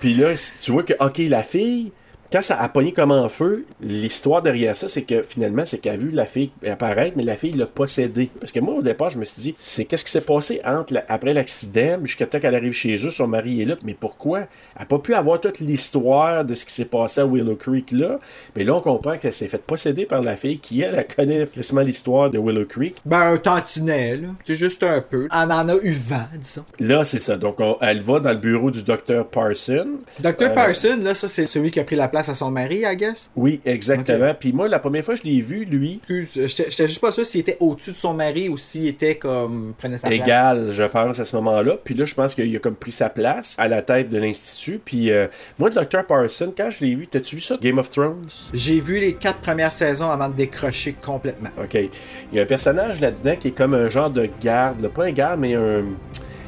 Puis 0.00 0.14
là, 0.14 0.34
tu 0.62 0.72
vois 0.72 0.84
que, 0.84 0.94
OK, 1.00 1.18
la 1.18 1.42
fille. 1.42 1.92
Quand 2.34 2.42
ça 2.42 2.60
a 2.60 2.68
pogné 2.68 2.90
comme 2.90 3.12
en 3.12 3.28
feu, 3.28 3.64
l'histoire 3.80 4.42
derrière 4.42 4.76
ça, 4.76 4.88
c'est 4.88 5.02
que 5.02 5.22
finalement, 5.22 5.62
c'est 5.64 5.78
qu'elle 5.78 5.94
a 5.94 5.96
vu 5.98 6.10
la 6.10 6.26
fille 6.26 6.50
apparaître, 6.68 7.12
mais 7.16 7.22
la 7.22 7.36
fille 7.36 7.52
l'a 7.52 7.66
possédée. 7.66 8.28
Parce 8.40 8.50
que 8.50 8.58
moi, 8.58 8.74
au 8.74 8.82
départ, 8.82 9.10
je 9.10 9.18
me 9.18 9.24
suis 9.24 9.40
dit, 9.40 9.54
c'est 9.56 9.84
qu'est-ce 9.84 10.04
qui 10.04 10.10
s'est 10.10 10.20
passé 10.20 10.60
entre 10.64 10.94
la- 10.94 11.04
après 11.08 11.32
l'accident 11.32 11.98
jusqu'à 12.02 12.26
temps 12.26 12.40
qu'elle 12.40 12.56
arrive 12.56 12.72
chez 12.72 12.96
eux, 12.96 13.10
son 13.10 13.28
mari 13.28 13.62
est 13.62 13.66
là. 13.66 13.76
Mais 13.84 13.94
pourquoi? 13.94 14.40
Elle 14.40 14.46
n'a 14.80 14.86
pas 14.86 14.98
pu 14.98 15.14
avoir 15.14 15.40
toute 15.40 15.60
l'histoire 15.60 16.44
de 16.44 16.56
ce 16.56 16.64
qui 16.66 16.74
s'est 16.74 16.86
passé 16.86 17.20
à 17.20 17.24
Willow 17.24 17.54
Creek 17.54 17.92
là. 17.92 18.18
Mais 18.56 18.64
là, 18.64 18.74
on 18.74 18.80
comprend 18.80 19.16
qu'elle 19.16 19.32
s'est 19.32 19.46
faite 19.46 19.62
posséder 19.62 20.04
par 20.04 20.20
la 20.20 20.34
fille 20.34 20.58
qui, 20.58 20.80
elle, 20.82 20.96
elle 20.96 21.06
connaît 21.14 21.46
forcément 21.46 21.82
l'histoire 21.82 22.30
de 22.30 22.38
Willow 22.40 22.64
Creek. 22.66 22.96
Ben, 23.04 23.20
un 23.34 23.36
tantinet, 23.36 24.16
là. 24.16 24.28
C'est 24.44 24.56
juste 24.56 24.82
un 24.82 25.00
peu. 25.00 25.28
On 25.30 25.50
en 25.50 25.68
a 25.68 25.76
eu 25.84 25.92
vent, 25.92 26.26
disons. 26.36 26.64
Là, 26.80 27.04
c'est 27.04 27.20
ça. 27.20 27.36
Donc, 27.36 27.60
on- 27.60 27.76
elle 27.80 28.00
va 28.02 28.18
dans 28.18 28.30
le 28.32 28.38
bureau 28.38 28.72
du 28.72 28.82
docteur 28.82 29.24
Parson. 29.28 29.86
Dr. 30.18 30.34
Euh, 30.42 30.48
Parson, 30.48 30.98
là, 31.00 31.14
ça, 31.14 31.28
c'est 31.28 31.46
celui 31.46 31.70
qui 31.70 31.78
a 31.78 31.84
pris 31.84 31.94
la 31.94 32.08
place 32.08 32.23
à 32.28 32.34
son 32.34 32.50
mari, 32.50 32.82
I 32.84 32.96
guess? 32.96 33.30
Oui, 33.36 33.60
exactement. 33.64 34.34
Puis 34.38 34.52
moi, 34.52 34.68
la 34.68 34.78
première 34.78 35.04
fois 35.04 35.14
que 35.14 35.20
je 35.22 35.26
l'ai 35.26 35.40
vu, 35.40 35.64
lui, 35.64 36.00
Excuse, 36.08 36.46
j'étais 36.46 36.86
juste 36.86 37.00
pas 37.00 37.12
sûr 37.12 37.24
s'il 37.24 37.40
était 37.40 37.56
au-dessus 37.60 37.92
de 37.92 37.96
son 37.96 38.14
mari 38.14 38.48
ou 38.48 38.56
s'il 38.56 38.86
était 38.86 39.16
comme. 39.16 39.74
prenait 39.78 39.96
sa 39.96 40.08
place. 40.08 40.20
égal, 40.20 40.68
je 40.72 40.84
pense, 40.84 41.18
à 41.18 41.24
ce 41.24 41.36
moment-là. 41.36 41.76
Puis 41.82 41.94
là, 41.94 42.04
je 42.04 42.14
pense 42.14 42.34
qu'il 42.34 42.54
a 42.54 42.58
comme 42.58 42.74
pris 42.74 42.90
sa 42.90 43.08
place 43.08 43.54
à 43.58 43.68
la 43.68 43.82
tête 43.82 44.08
de 44.10 44.18
l'Institut. 44.18 44.80
Puis 44.84 45.10
euh, 45.10 45.26
moi, 45.58 45.68
le 45.68 45.74
docteur 45.74 46.06
Parson, 46.06 46.52
quand 46.56 46.70
je 46.70 46.84
l'ai 46.84 46.94
vu, 46.94 47.06
t'as-tu 47.06 47.36
vu 47.36 47.42
ça, 47.42 47.56
Game 47.60 47.78
of 47.78 47.90
Thrones? 47.90 48.26
J'ai 48.52 48.80
vu 48.80 49.00
les 49.00 49.14
quatre 49.14 49.40
premières 49.40 49.72
saisons 49.72 50.10
avant 50.10 50.28
de 50.28 50.34
décrocher 50.34 50.94
complètement. 51.04 51.50
OK. 51.62 51.74
Il 51.74 52.36
y 52.36 52.38
a 52.38 52.42
un 52.42 52.46
personnage 52.46 53.00
là-dedans 53.00 53.36
qui 53.36 53.48
est 53.48 53.56
comme 53.56 53.74
un 53.74 53.88
genre 53.88 54.10
de 54.10 54.28
garde, 54.42 54.80
là. 54.80 54.88
pas 54.88 55.04
un 55.06 55.12
garde, 55.12 55.40
mais 55.40 55.54
un... 55.54 55.82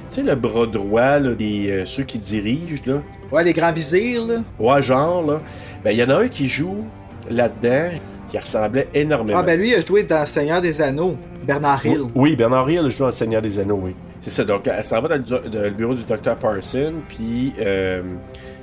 Tu 0.08 0.16
sais, 0.16 0.22
le 0.22 0.36
bras 0.36 0.66
droit, 0.66 1.18
là, 1.18 1.34
des, 1.34 1.68
euh, 1.68 1.84
ceux 1.84 2.04
qui 2.04 2.18
dirigent, 2.18 2.82
là. 2.86 3.02
Ouais, 3.32 3.44
les 3.44 3.52
grands 3.52 3.72
vizirs, 3.72 4.26
là. 4.26 4.34
Ouais, 4.58 4.82
genre, 4.82 5.24
là. 5.26 5.40
Ben, 5.84 5.90
il 5.90 5.98
y 5.98 6.02
en 6.02 6.10
a 6.10 6.16
un 6.16 6.28
qui 6.28 6.46
joue 6.46 6.84
là-dedans 7.30 7.90
qui 8.28 8.38
ressemblait 8.38 8.88
énormément. 8.94 9.38
Ah, 9.40 9.42
ben 9.42 9.58
lui, 9.58 9.70
il 9.70 9.74
a 9.74 9.80
joué 9.80 10.02
dans 10.02 10.26
Seigneur 10.26 10.60
des 10.60 10.82
Anneaux, 10.82 11.16
Bernard 11.44 11.84
Hill. 11.86 12.02
Oui, 12.14 12.34
Bernard 12.36 12.68
Hill 12.68 12.88
joue 12.90 13.00
dans 13.00 13.06
Le 13.06 13.12
Seigneur 13.12 13.42
des 13.42 13.58
Anneaux, 13.58 13.80
oui. 13.82 13.94
C'est 14.20 14.30
ça, 14.30 14.44
donc 14.44 14.66
elle 14.66 14.84
s'en 14.84 15.00
va 15.00 15.08
dans 15.08 15.16
le, 15.16 15.48
dans 15.48 15.62
le 15.62 15.70
bureau 15.70 15.94
du 15.94 16.04
docteur 16.04 16.36
Parson, 16.36 16.94
puis 17.08 17.52
euh, 17.60 18.02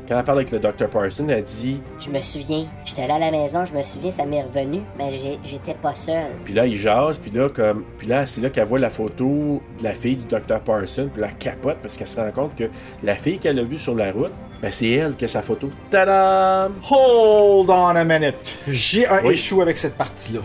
quand 0.07 0.17
elle 0.17 0.23
parle 0.23 0.39
avec 0.39 0.51
le 0.51 0.59
docteur 0.59 0.89
Parson, 0.89 1.25
elle 1.29 1.43
dit, 1.43 1.79
Je 1.99 2.09
me 2.09 2.19
souviens, 2.19 2.65
j'étais 2.85 3.07
là 3.07 3.15
à 3.15 3.19
la 3.19 3.31
maison, 3.31 3.63
je 3.65 3.73
me 3.75 3.81
souviens, 3.81 4.11
ça 4.11 4.25
m'est 4.25 4.41
revenu, 4.43 4.81
mais 4.97 5.09
j'étais 5.43 5.73
pas 5.73 5.95
seule. 5.95 6.31
puis 6.43 6.53
là, 6.53 6.65
il 6.65 6.75
jase, 6.75 7.17
puis 7.17 7.31
là, 7.31 7.49
comme, 7.49 7.83
puis 7.97 8.07
là, 8.07 8.25
c'est 8.25 8.41
là 8.41 8.49
qu'elle 8.49 8.67
voit 8.67 8.79
la 8.79 8.89
photo 8.89 9.61
de 9.79 9.83
la 9.83 9.93
fille 9.93 10.15
du 10.17 10.25
docteur 10.25 10.59
Parson, 10.61 11.09
puis 11.13 11.21
elle 11.23 11.33
capote 11.37 11.77
parce 11.81 11.95
qu'elle 11.97 12.07
se 12.07 12.19
rend 12.19 12.31
compte 12.31 12.55
que 12.55 12.65
la 13.03 13.15
fille 13.15 13.39
qu'elle 13.39 13.59
a 13.59 13.63
vue 13.63 13.77
sur 13.77 13.95
la 13.95 14.11
route, 14.11 14.31
ben 14.61 14.71
c'est 14.71 14.89
elle 14.91 15.15
qui 15.15 15.25
a 15.25 15.27
sa 15.27 15.41
photo. 15.41 15.69
Tadam! 15.89 16.73
Hold 16.89 17.69
on 17.69 17.95
a 17.95 18.03
minute. 18.03 18.35
J'ai 18.67 19.07
un 19.07 19.21
Oui. 19.25 19.33
issue 19.35 19.61
avec 19.61 19.77
cette 19.77 19.95
partie-là. 19.97 20.39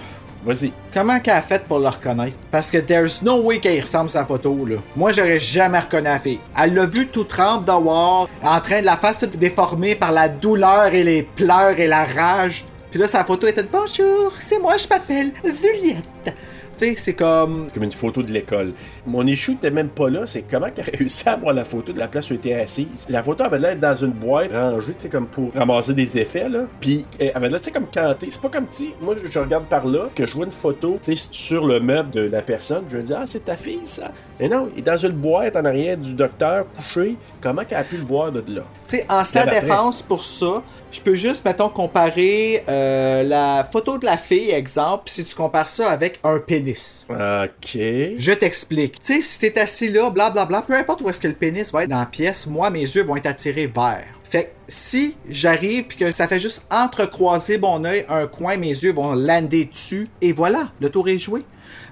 Vas-y. 0.44 0.72
Comment 0.94 1.18
qu'elle 1.20 1.34
a 1.34 1.42
fait 1.42 1.64
pour 1.64 1.80
le 1.80 1.88
reconnaître? 1.88 2.36
Parce 2.50 2.70
que 2.70 2.78
there's 2.78 3.22
no 3.22 3.42
way 3.42 3.58
qu'elle 3.58 3.80
ressemble 3.80 4.08
sa 4.08 4.24
photo, 4.24 4.64
là. 4.64 4.76
Moi, 4.96 5.10
j'aurais 5.12 5.40
jamais 5.40 5.80
reconnu 5.80 6.04
la 6.04 6.18
fille. 6.18 6.40
Elle 6.56 6.74
l'a 6.74 6.86
vue 6.86 7.08
tout 7.08 7.24
trempe 7.24 7.64
d'avoir, 7.64 8.28
en 8.42 8.60
train 8.60 8.80
de 8.80 8.86
la 8.86 8.96
face 8.96 9.24
déformée 9.24 9.94
par 9.94 10.12
la 10.12 10.28
douleur 10.28 10.94
et 10.94 11.02
les 11.02 11.22
pleurs 11.22 11.78
et 11.78 11.88
la 11.88 12.04
rage. 12.04 12.64
Puis 12.90 12.98
là, 12.98 13.06
sa 13.06 13.22
photo 13.24 13.46
était 13.46 13.62
de 13.62 13.68
Bonjour, 13.70 14.32
c'est 14.40 14.58
moi, 14.58 14.76
je 14.78 14.88
m'appelle 14.88 15.32
Juliette. 15.44 16.34
Tu 16.78 16.86
sais, 16.86 16.94
c'est 16.96 17.14
comme. 17.14 17.66
comme 17.74 17.82
une 17.82 17.92
photo 17.92 18.22
de 18.22 18.30
l'école. 18.30 18.72
Mon 19.04 19.26
issue 19.26 19.52
n'était 19.52 19.72
même 19.72 19.88
pas 19.88 20.08
là, 20.08 20.26
c'est 20.26 20.42
comment 20.42 20.70
qu'elle 20.70 20.88
a 20.88 20.96
réussi 20.96 21.28
à 21.28 21.32
avoir 21.32 21.52
la 21.52 21.64
photo 21.64 21.92
de 21.92 21.98
la 21.98 22.06
place 22.06 22.30
où 22.30 22.34
elle 22.34 22.38
était 22.38 22.54
assise. 22.54 23.04
La 23.08 23.22
photo 23.24 23.42
avait 23.42 23.58
l'air 23.58 23.76
dans 23.76 23.96
une 23.96 24.12
boîte 24.12 24.52
rangée, 24.52 24.94
tu 24.94 25.00
sais, 25.00 25.08
comme 25.08 25.26
pour 25.26 25.52
ramasser 25.54 25.92
des 25.92 26.16
effets, 26.18 26.48
là. 26.48 26.66
Puis 26.80 27.04
elle 27.18 27.32
avait 27.34 27.48
l'air, 27.48 27.58
tu 27.58 27.64
sais, 27.64 27.72
comme 27.72 27.88
cantée. 27.92 28.28
C'est 28.30 28.40
pas 28.40 28.48
comme 28.48 28.66
si, 28.70 28.94
moi, 29.02 29.16
je 29.22 29.38
regarde 29.40 29.66
par 29.66 29.86
là, 29.86 30.08
que 30.14 30.24
je 30.24 30.34
vois 30.34 30.46
une 30.46 30.52
photo, 30.52 30.98
tu 31.02 31.16
sais, 31.16 31.28
sur 31.32 31.66
le 31.66 31.80
meuble 31.80 32.12
de 32.12 32.20
la 32.20 32.42
personne, 32.42 32.84
je 32.88 32.98
me 32.98 33.02
dis, 33.02 33.12
ah, 33.12 33.24
c'est 33.26 33.44
ta 33.44 33.56
fille, 33.56 33.80
ça. 33.82 34.12
Mais 34.38 34.48
non, 34.48 34.68
il 34.76 34.78
est 34.78 34.82
dans 34.82 34.96
une 34.96 35.12
boîte 35.12 35.56
en 35.56 35.64
arrière 35.64 35.96
du 35.96 36.14
docteur, 36.14 36.64
couché. 36.76 37.16
Comment 37.40 37.64
qu'elle 37.64 37.78
a 37.78 37.84
pu 37.84 37.96
le 37.96 38.04
voir 38.04 38.30
de 38.30 38.38
là? 38.54 38.62
Tu 38.86 38.98
sais, 38.98 39.06
en 39.08 39.24
sa 39.24 39.46
défense 39.46 40.00
pour 40.00 40.24
ça, 40.24 40.62
je 40.92 41.00
peux 41.00 41.16
juste, 41.16 41.44
mettons, 41.44 41.68
comparer 41.68 42.62
euh, 42.68 42.77
la 43.24 43.68
photo 43.70 43.98
de 43.98 44.04
la 44.04 44.16
fille, 44.16 44.50
exemple, 44.50 45.10
si 45.10 45.24
tu 45.24 45.34
compares 45.34 45.68
ça 45.68 45.90
avec 45.90 46.20
un 46.24 46.38
pénis. 46.38 47.06
OK. 47.10 47.74
Je 47.74 48.32
t'explique. 48.32 49.00
Tu 49.00 49.14
sais, 49.14 49.20
si 49.20 49.38
t'es 49.40 49.58
assis 49.58 49.90
là, 49.90 50.10
blablabla, 50.10 50.62
peu 50.62 50.74
importe 50.74 51.00
où 51.00 51.08
est-ce 51.08 51.20
que 51.20 51.28
le 51.28 51.34
pénis 51.34 51.72
va 51.72 51.84
être 51.84 51.90
dans 51.90 51.98
la 51.98 52.06
pièce, 52.06 52.46
moi, 52.46 52.70
mes 52.70 52.80
yeux 52.80 53.02
vont 53.02 53.16
être 53.16 53.26
attirés 53.26 53.66
vers. 53.66 54.04
Fait 54.28 54.44
que 54.44 54.48
si 54.68 55.16
j'arrive 55.28 55.84
puis 55.84 55.96
que 55.96 56.12
ça 56.12 56.28
fait 56.28 56.38
juste 56.38 56.66
entrecroiser 56.70 57.56
mon 57.56 57.82
œil 57.84 58.04
un 58.10 58.26
coin, 58.26 58.58
mes 58.58 58.68
yeux 58.68 58.92
vont 58.92 59.14
lander 59.14 59.64
dessus, 59.64 60.08
et 60.20 60.32
voilà, 60.32 60.70
le 60.80 60.90
tour 60.90 61.08
est 61.08 61.18
joué. 61.18 61.44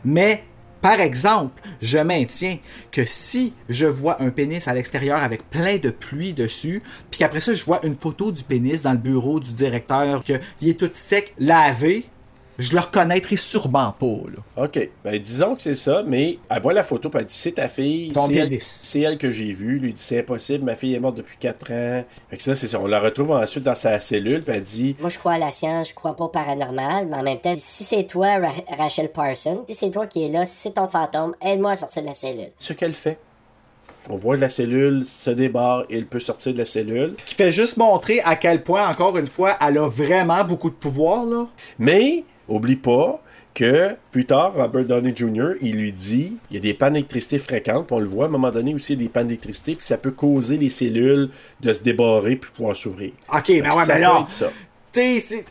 Mais 0.05 0.45
par 0.83 1.01
exemple, 1.01 1.63
je 1.81 1.99
maintiens 1.99 2.59
que 2.93 3.05
si 3.05 3.55
je 3.69 3.87
vois 3.87 4.23
un 4.23 4.31
pénis 4.31 4.69
à 4.69 4.75
l'extérieur 4.75 5.23
avec 5.23 5.49
plein 5.51 5.79
de 5.79 5.91
pluie 5.91 6.33
dessus, 6.33 6.83
puis 7.11 7.19
qu'après 7.19 7.41
ça, 7.41 7.55
je 7.55 7.65
vois 7.65 7.85
une 7.85 7.95
photo 7.95 8.31
du 8.31 8.43
pénis 8.43 8.83
dans 8.83 8.93
le 8.93 8.99
bureau 8.99 9.41
du 9.41 9.53
directeur, 9.53 10.25
qu'il 10.25 10.69
est 10.69 10.79
tout 10.79 10.91
sec, 10.93 11.35
lavé, 11.39 12.07
je 12.59 12.73
le 12.75 12.81
reconnaîtrais 12.81 13.37
sûrement 13.37 13.93
pas, 13.93 14.07
là. 14.57 14.65
OK. 14.65 14.89
Ben, 15.05 15.19
disons 15.19 15.55
que 15.55 15.63
c'est 15.63 15.75
ça, 15.75 16.03
mais 16.07 16.39
elle 16.49 16.63
voit 16.63 16.73
la 16.73 16.83
photo, 16.83 17.11
puis 17.11 17.21
elle 17.21 17.27
dit 17.27 17.35
c'est 17.35 17.53
ta 17.53 17.69
fille. 17.69 18.13
C'est 18.15 18.35
elle, 18.35 18.49
pénis. 18.49 18.81
c'est 18.83 19.01
elle 19.01 19.19
que 19.19 19.31
j'ai 19.31 19.53
vue. 19.53 19.79
Lui 19.79 19.93
dit 19.93 20.01
c'est 20.03 20.21
impossible, 20.21 20.65
ma 20.65 20.75
fille 20.77 20.95
est 20.95 21.01
morte 21.01 21.17
depuis 21.17 21.37
4 21.39 21.73
ans. 21.73 22.05
Fait 22.31 22.37
que 22.37 22.43
ça, 22.43 22.55
c'est 22.55 22.69
ça. 22.69 22.81
On 22.81 22.87
la 22.87 23.01
retrouve 23.01 23.33
ensuite 23.33 23.65
dans 23.65 23.75
sa 23.75 24.01
cellule, 24.01 24.43
puis 24.43 24.55
elle 24.57 24.63
dit 24.63 24.97
Moi, 25.01 25.11
je 25.11 25.19
crois 25.19 25.33
à 25.35 25.39
la 25.39 25.51
science, 25.51 25.91
je 25.91 25.95
crois 25.95 26.17
pas 26.17 26.25
au 26.25 26.29
paranormal, 26.29 27.07
mais 27.09 27.17
en 27.17 27.23
même 27.23 27.41
temps, 27.41 27.55
si 27.55 27.85
c'est 27.85 28.05
toi, 28.05 28.39
Ra- 28.39 28.53
Rachel 28.79 29.11
Parson, 29.11 29.65
si 29.69 29.75
c'est 29.75 29.91
toi 29.91 30.07
qui 30.07 30.25
es 30.25 30.29
là, 30.31 30.45
si 30.47 30.57
c'est 30.57 30.75
ton 30.75 30.89
fantôme, 30.89 31.35
aide-moi 31.43 31.73
à 31.73 31.77
sortir 31.77 32.03
de 32.03 32.09
la 32.09 32.15
cellule. 32.15 32.51
ce 32.59 32.73
qu'elle 32.73 32.95
fait. 32.95 33.19
On 34.09 34.15
voit 34.17 34.37
la 34.37 34.49
cellule 34.49 35.05
se 35.05 35.31
débarre 35.31 35.83
et 35.91 35.99
elle 35.99 36.07
peut 36.07 36.21
sortir 36.21 36.53
de 36.55 36.59
la 36.59 36.65
cellule. 36.65 37.15
Qui 37.27 37.35
fait 37.35 37.51
juste 37.51 37.77
montrer 37.77 38.21
à 38.21 38.37
quel 38.37 38.63
point, 38.63 38.89
encore 38.89 39.19
une 39.19 39.27
fois, 39.27 39.57
elle 39.61 39.79
a 39.79 39.89
vraiment 39.89 40.45
beaucoup 40.45 40.71
de 40.71 40.77
pouvoir, 40.77 41.25
là. 41.25 41.49
Mais, 41.81 42.23
oublie 42.49 42.77
pas 42.77 43.23
que 43.55 43.97
plus 44.13 44.27
tard, 44.27 44.53
Robert 44.55 44.85
Downey 44.85 45.15
Jr., 45.17 45.53
il 45.63 45.77
lui 45.77 45.93
dit 45.93 46.37
il 46.51 46.55
y 46.55 46.57
a 46.59 46.61
des 46.61 46.75
pannes 46.75 46.93
d'électricité 46.93 47.39
fréquentes, 47.39 47.91
on 47.91 47.99
le 47.99 48.07
voit 48.07 48.27
à 48.27 48.29
un 48.29 48.31
moment 48.31 48.51
donné 48.51 48.75
aussi, 48.75 48.93
il 48.93 49.01
y 49.01 49.05
a 49.05 49.07
des 49.07 49.09
pannes 49.09 49.29
d'électricité, 49.29 49.75
puis 49.75 49.85
ça 49.85 49.97
peut 49.97 50.11
causer 50.11 50.59
les 50.59 50.69
cellules 50.69 51.31
de 51.61 51.73
se 51.73 51.83
débarrer 51.83 52.37
puis 52.37 52.51
pouvoir 52.55 52.77
s'ouvrir. 52.77 53.13
Ok, 53.33 53.49
mais 53.49 53.61
que 53.63 53.75
ouais, 53.75 53.85
mais 53.89 53.99
là, 53.99 54.27
tu 54.27 54.35
sais, 54.93 55.21
c'est. 55.21 55.45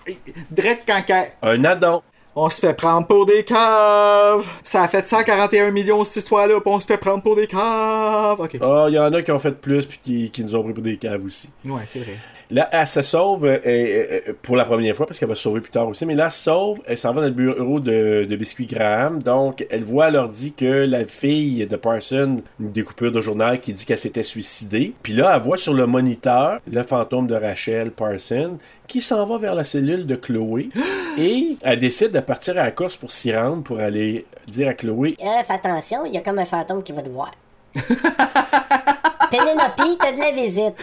Direct 0.51 0.83
quand 0.87 1.03
Un 1.41 1.63
addon. 1.65 2.01
On 2.37 2.49
se 2.49 2.59
fait 2.59 2.73
prendre 2.73 3.07
pour 3.07 3.25
des 3.25 3.45
caves. 3.45 4.45
Ça 4.63 4.83
a 4.83 4.87
fait 4.89 5.07
141 5.07 5.71
millions 5.71 6.03
cette 6.03 6.17
histoire-là, 6.17 6.59
puis 6.59 6.69
on 6.69 6.79
se 6.81 6.85
fait 6.85 6.97
prendre 6.97 7.23
pour 7.23 7.35
des 7.35 7.47
caves. 7.47 8.39
Ok. 8.39 8.57
Ah, 8.61 8.87
il 8.89 8.95
y 8.95 8.99
en 8.99 9.13
a 9.13 9.21
qui 9.21 9.31
ont 9.31 9.39
fait 9.39 9.53
plus 9.53 9.85
puis 9.85 9.99
qui, 10.03 10.29
qui 10.31 10.43
nous 10.43 10.53
ont 10.55 10.63
pris 10.63 10.73
pour 10.73 10.83
des 10.83 10.97
caves 10.97 11.23
aussi. 11.23 11.49
Ouais, 11.63 11.83
c'est 11.87 11.99
vrai. 11.99 12.17
Là, 12.51 12.69
elle 12.71 12.87
se 12.87 13.01
sauve 13.01 13.45
euh, 13.45 13.57
euh, 13.65 14.21
euh, 14.27 14.33
pour 14.41 14.55
la 14.55 14.65
première 14.65 14.95
fois 14.95 15.05
parce 15.05 15.19
qu'elle 15.19 15.29
va 15.29 15.35
se 15.35 15.41
sauver 15.41 15.61
plus 15.61 15.71
tard 15.71 15.87
aussi. 15.87 16.05
Mais 16.05 16.15
là, 16.15 16.25
elle 16.25 16.31
se 16.31 16.43
sauve, 16.43 16.81
elle 16.85 16.97
s'en 16.97 17.13
va 17.13 17.21
dans 17.21 17.27
le 17.27 17.33
bureau 17.33 17.79
de, 17.79 18.25
de 18.29 18.35
Biscuit 18.35 18.67
Graham. 18.67 19.21
Donc, 19.21 19.65
elle 19.69 19.83
voit 19.83 20.05
à 20.05 20.11
l'ordi 20.11 20.53
que 20.53 20.85
la 20.85 21.05
fille 21.05 21.65
de 21.65 21.75
Parson, 21.75 22.37
une 22.59 22.71
découpure 22.71 23.11
de 23.11 23.21
journal 23.21 23.59
qui 23.59 23.73
dit 23.73 23.85
qu'elle 23.85 23.97
s'était 23.97 24.23
suicidée. 24.23 24.93
Puis 25.01 25.13
là, 25.13 25.33
elle 25.35 25.41
voit 25.41 25.57
sur 25.57 25.73
le 25.73 25.87
moniteur 25.87 26.59
le 26.71 26.83
fantôme 26.83 27.27
de 27.27 27.35
Rachel 27.35 27.91
Parson 27.91 28.57
qui 28.87 29.01
s'en 29.01 29.25
va 29.25 29.37
vers 29.37 29.55
la 29.55 29.63
cellule 29.63 30.05
de 30.05 30.15
Chloé. 30.15 30.69
et 31.17 31.57
elle 31.61 31.79
décide 31.79 32.11
de 32.11 32.19
partir 32.19 32.57
à 32.57 32.63
la 32.63 32.71
course 32.71 32.95
pour 32.95 33.09
s'y 33.09 33.35
rendre 33.35 33.63
pour 33.63 33.79
aller 33.79 34.25
dire 34.47 34.67
à 34.67 34.73
Chloé 34.73 35.17
Euh, 35.19 35.43
fais 35.43 35.53
attention, 35.53 36.05
il 36.05 36.13
y 36.13 36.17
a 36.17 36.21
comme 36.21 36.39
un 36.39 36.45
fantôme 36.45 36.83
qui 36.83 36.91
va 36.91 37.01
te 37.01 37.09
voir. 37.09 37.31
Pénélope, 39.37 39.99
t'as 39.99 40.11
de 40.11 40.19
la 40.19 40.31
visite. 40.31 40.75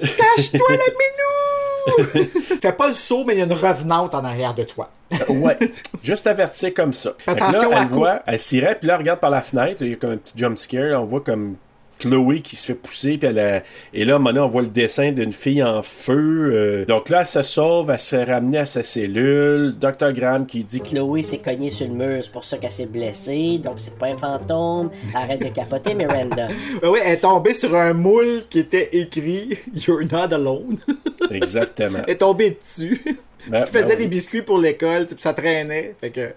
Cache-toi 0.00 0.68
la 0.70 0.76
minou! 0.76 2.28
Fais 2.60 2.72
pas 2.72 2.88
le 2.88 2.94
saut, 2.94 3.24
mais 3.24 3.34
il 3.34 3.38
y 3.38 3.42
a 3.42 3.44
une 3.44 3.52
revenante 3.52 4.14
en 4.14 4.24
arrière 4.24 4.54
de 4.54 4.64
toi. 4.64 4.90
Ouais, 5.28 5.58
juste 6.02 6.26
avertir 6.26 6.72
comme 6.74 6.92
ça. 6.92 7.12
Attention 7.26 7.70
là, 7.70 7.78
à 7.78 7.82
elle 7.82 7.88
coup. 7.88 7.94
voit, 7.94 8.22
elle 8.26 8.38
s'irait, 8.38 8.76
puis 8.76 8.88
là, 8.88 8.94
elle 8.94 9.00
regarde 9.00 9.20
par 9.20 9.30
la 9.30 9.42
fenêtre, 9.42 9.82
il 9.82 9.90
y 9.90 9.92
a 9.92 9.96
comme 9.96 10.12
un 10.12 10.16
petit 10.16 10.38
jump 10.38 10.56
scare, 10.56 10.84
là, 10.84 11.00
on 11.00 11.04
voit 11.04 11.20
comme 11.20 11.56
Chloé 12.02 12.40
qui 12.40 12.56
se 12.56 12.66
fait 12.66 12.74
pousser, 12.74 13.16
puis 13.18 13.28
elle 13.28 13.38
a- 13.38 13.62
et 13.94 14.04
là, 14.04 14.14
à 14.14 14.16
un 14.16 14.18
moment 14.18 14.30
donné, 14.30 14.40
on 14.40 14.48
voit 14.48 14.62
le 14.62 14.68
dessin 14.68 15.12
d'une 15.12 15.32
fille 15.32 15.62
en 15.62 15.82
feu. 15.82 16.52
euh, 16.54 16.84
donc 16.84 17.08
là, 17.08 17.20
elle 17.20 17.26
se 17.26 17.42
sauve, 17.42 17.90
elle 17.90 17.98
se 18.00 18.16
ramenée 18.16 18.58
à 18.58 18.66
sa 18.66 18.82
cellule. 18.82 19.74
Dr. 19.78 20.12
Graham 20.12 20.46
qui 20.46 20.64
dit 20.64 20.80
Chloé 20.80 21.22
s'est 21.22 21.38
cognée 21.38 21.70
sur 21.70 21.86
le 21.86 21.94
mur, 21.94 22.18
c'est 22.22 22.32
pour 22.32 22.44
ça 22.44 22.58
qu'elle 22.58 22.72
s'est 22.72 22.86
blessée. 22.86 23.58
Donc 23.62 23.74
c'est 23.78 23.96
pas 23.98 24.06
un 24.08 24.16
fantôme. 24.16 24.90
Arrête 25.14 25.40
de 25.42 25.48
capoter, 25.48 25.94
Miranda. 25.94 26.48
Ben 26.82 26.88
oui, 26.88 26.98
elle 27.04 27.12
est 27.12 27.16
tombée 27.18 27.52
sur 27.54 27.74
un 27.76 27.92
moule 27.92 28.42
qui 28.50 28.58
était 28.60 28.88
écrit 28.92 29.58
You're 29.86 30.02
not 30.10 30.32
alone. 30.34 30.76
Exactement. 31.30 31.98
elle 32.06 32.14
est 32.14 32.16
tombée 32.18 32.58
dessus. 32.62 33.00
Ben, 33.48 33.64
tu 33.64 33.72
faisais 33.72 33.96
ben 33.96 33.98
des 33.98 34.06
biscuits 34.08 34.42
pour 34.42 34.58
l'école, 34.58 35.06
puis 35.06 35.16
ça 35.18 35.32
traînait. 35.34 35.94
Fait 36.00 36.10
que. 36.10 36.28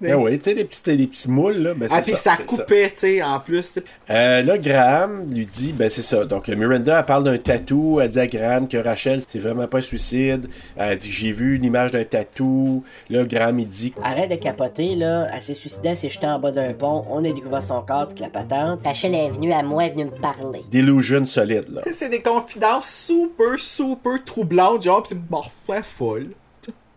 Ben 0.00 0.14
oui, 0.14 0.38
tu 0.38 0.44
sais, 0.44 0.54
les 0.54 0.64
petits, 0.64 0.96
les 0.96 1.06
petits 1.06 1.30
moules, 1.30 1.56
là. 1.56 1.74
Ben, 1.74 1.88
ah, 1.90 2.00
puis 2.00 2.12
ça, 2.12 2.36
coupait, 2.36 2.90
tu 2.90 2.98
sais, 3.00 3.22
en 3.22 3.40
plus. 3.40 3.66
tu 3.66 3.80
sais. 3.80 3.84
Euh, 4.10 4.42
là, 4.42 4.56
Graham 4.56 5.32
lui 5.32 5.44
dit, 5.44 5.72
ben 5.72 5.90
c'est 5.90 6.02
ça. 6.02 6.24
Donc, 6.24 6.48
Miranda, 6.48 7.00
elle 7.00 7.04
parle 7.04 7.24
d'un 7.24 7.38
tatou. 7.38 8.00
Elle 8.00 8.10
dit 8.10 8.20
à 8.20 8.26
Graham 8.26 8.68
que 8.68 8.76
Rachel, 8.76 9.20
c'est 9.26 9.38
vraiment 9.40 9.66
pas 9.66 9.78
un 9.78 9.82
suicide. 9.82 10.48
Elle 10.76 10.98
dit, 10.98 11.10
j'ai 11.10 11.32
vu 11.32 11.56
une 11.56 11.64
image 11.64 11.90
d'un 11.90 12.04
tatou. 12.04 12.84
Là, 13.10 13.24
Graham, 13.24 13.58
il 13.58 13.66
dit, 13.66 13.92
Arrête 14.02 14.30
de 14.30 14.36
capoter, 14.36 14.94
là. 14.94 15.26
Elle 15.34 15.42
s'est 15.42 15.54
suicidée, 15.54 15.90
elle 15.90 15.96
s'est 15.96 16.08
jetée 16.08 16.26
en 16.28 16.38
bas 16.38 16.52
d'un 16.52 16.72
pont. 16.74 17.04
On 17.10 17.24
a 17.24 17.32
découvert 17.32 17.62
son 17.62 17.82
corps, 17.82 18.08
toute 18.08 18.20
la 18.20 18.28
patente. 18.28 18.80
Rachel 18.84 19.14
est 19.14 19.30
venue 19.30 19.52
à 19.52 19.62
moi, 19.62 19.84
elle 19.84 19.90
est 19.90 19.94
venue 19.94 20.04
me 20.06 20.10
parler. 20.20 20.62
delusion 20.70 21.24
solide, 21.24 21.66
là. 21.70 21.82
C'est 21.90 22.08
des 22.08 22.22
confidences 22.22 22.88
super, 22.88 23.58
super 23.58 24.22
troublantes, 24.24 24.82
genre, 24.82 25.02
pis 25.02 25.10
c'est 25.10 25.18
bon, 25.18 25.42
ouais, 25.68 25.82
folle. 25.82 26.28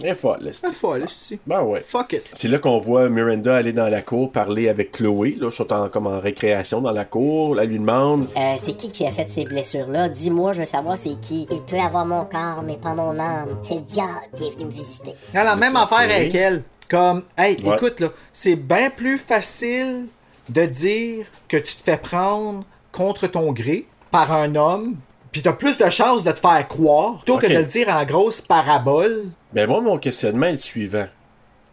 Elle 0.04 0.16
folle, 0.16 0.44
Ouais, 0.44 0.74
folle, 0.74 1.06
c'est. 1.08 1.40
Ben 1.46 1.62
ouais. 1.62 1.84
Fuck 1.88 2.14
it. 2.14 2.30
C'est 2.34 2.48
là 2.48 2.60
qu'on 2.60 2.80
voit 2.80 3.10
Miranda 3.10 3.56
aller 3.56 3.74
dans 3.74 3.88
la 3.90 4.02
cour 4.02 4.32
parler 4.32 4.70
avec 4.70 4.92
Chloé. 4.92 5.36
Là, 5.40 5.48
ils 5.50 5.52
sont 5.52 5.72
en, 5.74 5.90
comme 5.90 6.08
en 6.08 6.20
récréation 6.20 6.82
dans 6.82 6.92
la 6.92 7.06
cour. 7.06 7.60
Elle 7.60 7.70
lui 7.70 7.80
demande 7.80 8.28
Euh, 8.38 8.56
c'est 8.58 8.74
qui 8.74 8.92
qui 8.92 9.06
a 9.06 9.12
fait 9.12 9.30
ces 9.30 9.44
blessures-là? 9.44 10.10
Dis-moi, 10.10 10.54
je 10.54 10.60
veux 10.60 10.66
savoir 10.66 10.98
c'est 10.98 11.20
qui. 11.22 11.48
Il 11.52 11.62
peut 11.62 11.80
avoir 11.80 12.06
mon 12.06 12.26
corps, 12.26 12.64
mais 12.66 12.78
pas 12.78 12.94
mon 12.94 13.18
âme. 13.20 13.58
C'est 13.62 13.76
le 13.76 13.82
diable 13.82 14.10
qui 14.36 14.48
est 14.48 14.52
venu 14.52 14.66
me 14.66 14.72
visiter. 14.72 15.14
Alors, 15.34 15.58
même 15.58 15.76
affaire 15.76 16.00
avec 16.00 16.34
elle. 16.36 16.64
Comme, 16.90 17.24
hey, 17.38 17.56
Ouais. 17.64 17.76
écoute, 17.76 18.02
là, 18.02 18.10
c'est 18.34 18.58
bien 18.58 18.90
plus 18.90 19.18
facile 19.18 20.08
de 20.50 20.66
dire 20.66 21.26
que 21.48 21.56
tu 21.56 21.76
te 21.78 21.84
fais 21.84 21.96
prendre 21.98 22.66
contre 22.92 23.28
ton 23.28 23.54
gré 23.54 23.86
par 24.12 24.34
un 24.34 24.56
homme, 24.56 24.98
puis 25.32 25.42
t'as 25.42 25.54
plus 25.54 25.78
de 25.78 25.90
chances 25.90 26.26
de 26.26 26.32
te 26.34 26.40
faire 26.42 26.68
croire, 26.68 27.20
plutôt 27.20 27.38
que 27.38 27.48
de 27.48 27.54
le 27.54 27.64
dire 27.64 27.88
en 27.88 28.04
grosse 28.04 28.42
parabole. 28.42 29.28
Ben 29.54 29.68
moi, 29.68 29.82
mon 29.82 29.98
questionnement 29.98 30.48
est 30.48 30.52
le 30.54 30.58
suivant. 30.58 31.08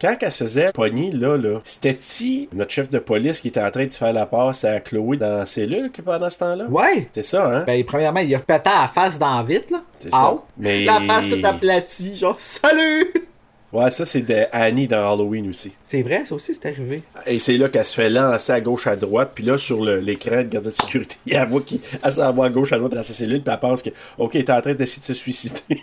Quand 0.00 0.16
elle 0.20 0.30
se 0.30 0.44
faisait 0.44 0.70
pogner, 0.72 1.10
là, 1.10 1.36
là, 1.36 1.60
c'était-tu 1.64 2.48
notre 2.52 2.70
chef 2.70 2.88
de 2.88 3.00
police 3.00 3.40
qui 3.40 3.48
était 3.48 3.60
en 3.60 3.70
train 3.72 3.84
de 3.86 3.92
faire 3.92 4.12
la 4.12 4.26
passe 4.26 4.64
à 4.64 4.78
Chloé 4.78 5.16
dans 5.16 5.38
la 5.38 5.46
cellule 5.46 5.90
pendant 6.04 6.30
ce 6.30 6.38
temps-là? 6.38 6.66
Ouais. 6.66 7.08
C'est 7.12 7.26
ça, 7.26 7.46
hein? 7.52 7.64
Ben, 7.66 7.84
premièrement, 7.84 8.20
il 8.20 8.32
a 8.34 8.38
pété 8.38 8.70
la 8.70 8.86
face 8.88 9.18
dans 9.18 9.42
vite, 9.42 9.70
là. 9.72 9.82
C'est 9.98 10.12
ça. 10.12 10.32
Ow. 10.32 10.42
Mais- 10.56 10.84
La 10.84 11.00
face 11.00 11.30
toute 11.30 11.44
aplatie, 11.44 12.16
genre, 12.16 12.36
salut! 12.38 13.12
Ouais, 13.72 13.90
ça, 13.90 14.06
c'est 14.06 14.22
de 14.22 14.44
Annie 14.52 14.86
dans 14.86 15.12
Halloween 15.12 15.50
aussi. 15.50 15.72
C'est 15.84 16.02
vrai, 16.02 16.24
ça 16.24 16.34
aussi, 16.34 16.54
c'est 16.54 16.68
arrivé. 16.68 17.02
Et 17.26 17.38
c'est 17.38 17.58
là 17.58 17.68
qu'elle 17.68 17.84
se 17.84 17.96
fait 17.96 18.08
lancer 18.08 18.52
à 18.52 18.60
gauche, 18.60 18.86
à 18.86 18.96
droite. 18.96 19.32
Puis 19.34 19.44
là, 19.44 19.58
sur 19.58 19.84
l'écran 19.84 20.38
de 20.38 20.42
gardien 20.44 20.70
de 20.70 20.70
sécurité, 20.70 21.16
elle 21.30 21.46
voit 21.48 21.60
qu'elle 21.60 21.80
s'en 22.12 22.32
va 22.32 22.44
à 22.46 22.48
gauche, 22.50 22.72
à 22.72 22.78
droite 22.78 22.94
dans 22.94 23.02
sa 23.02 23.12
cellule. 23.12 23.42
Puis 23.42 23.52
elle 23.52 23.60
pense 23.60 23.82
que, 23.82 23.90
OK, 24.16 24.36
est 24.36 24.48
en 24.48 24.60
train 24.62 24.74
d'essayer 24.74 25.00
de 25.00 25.06
se 25.06 25.14
suicider. 25.14 25.60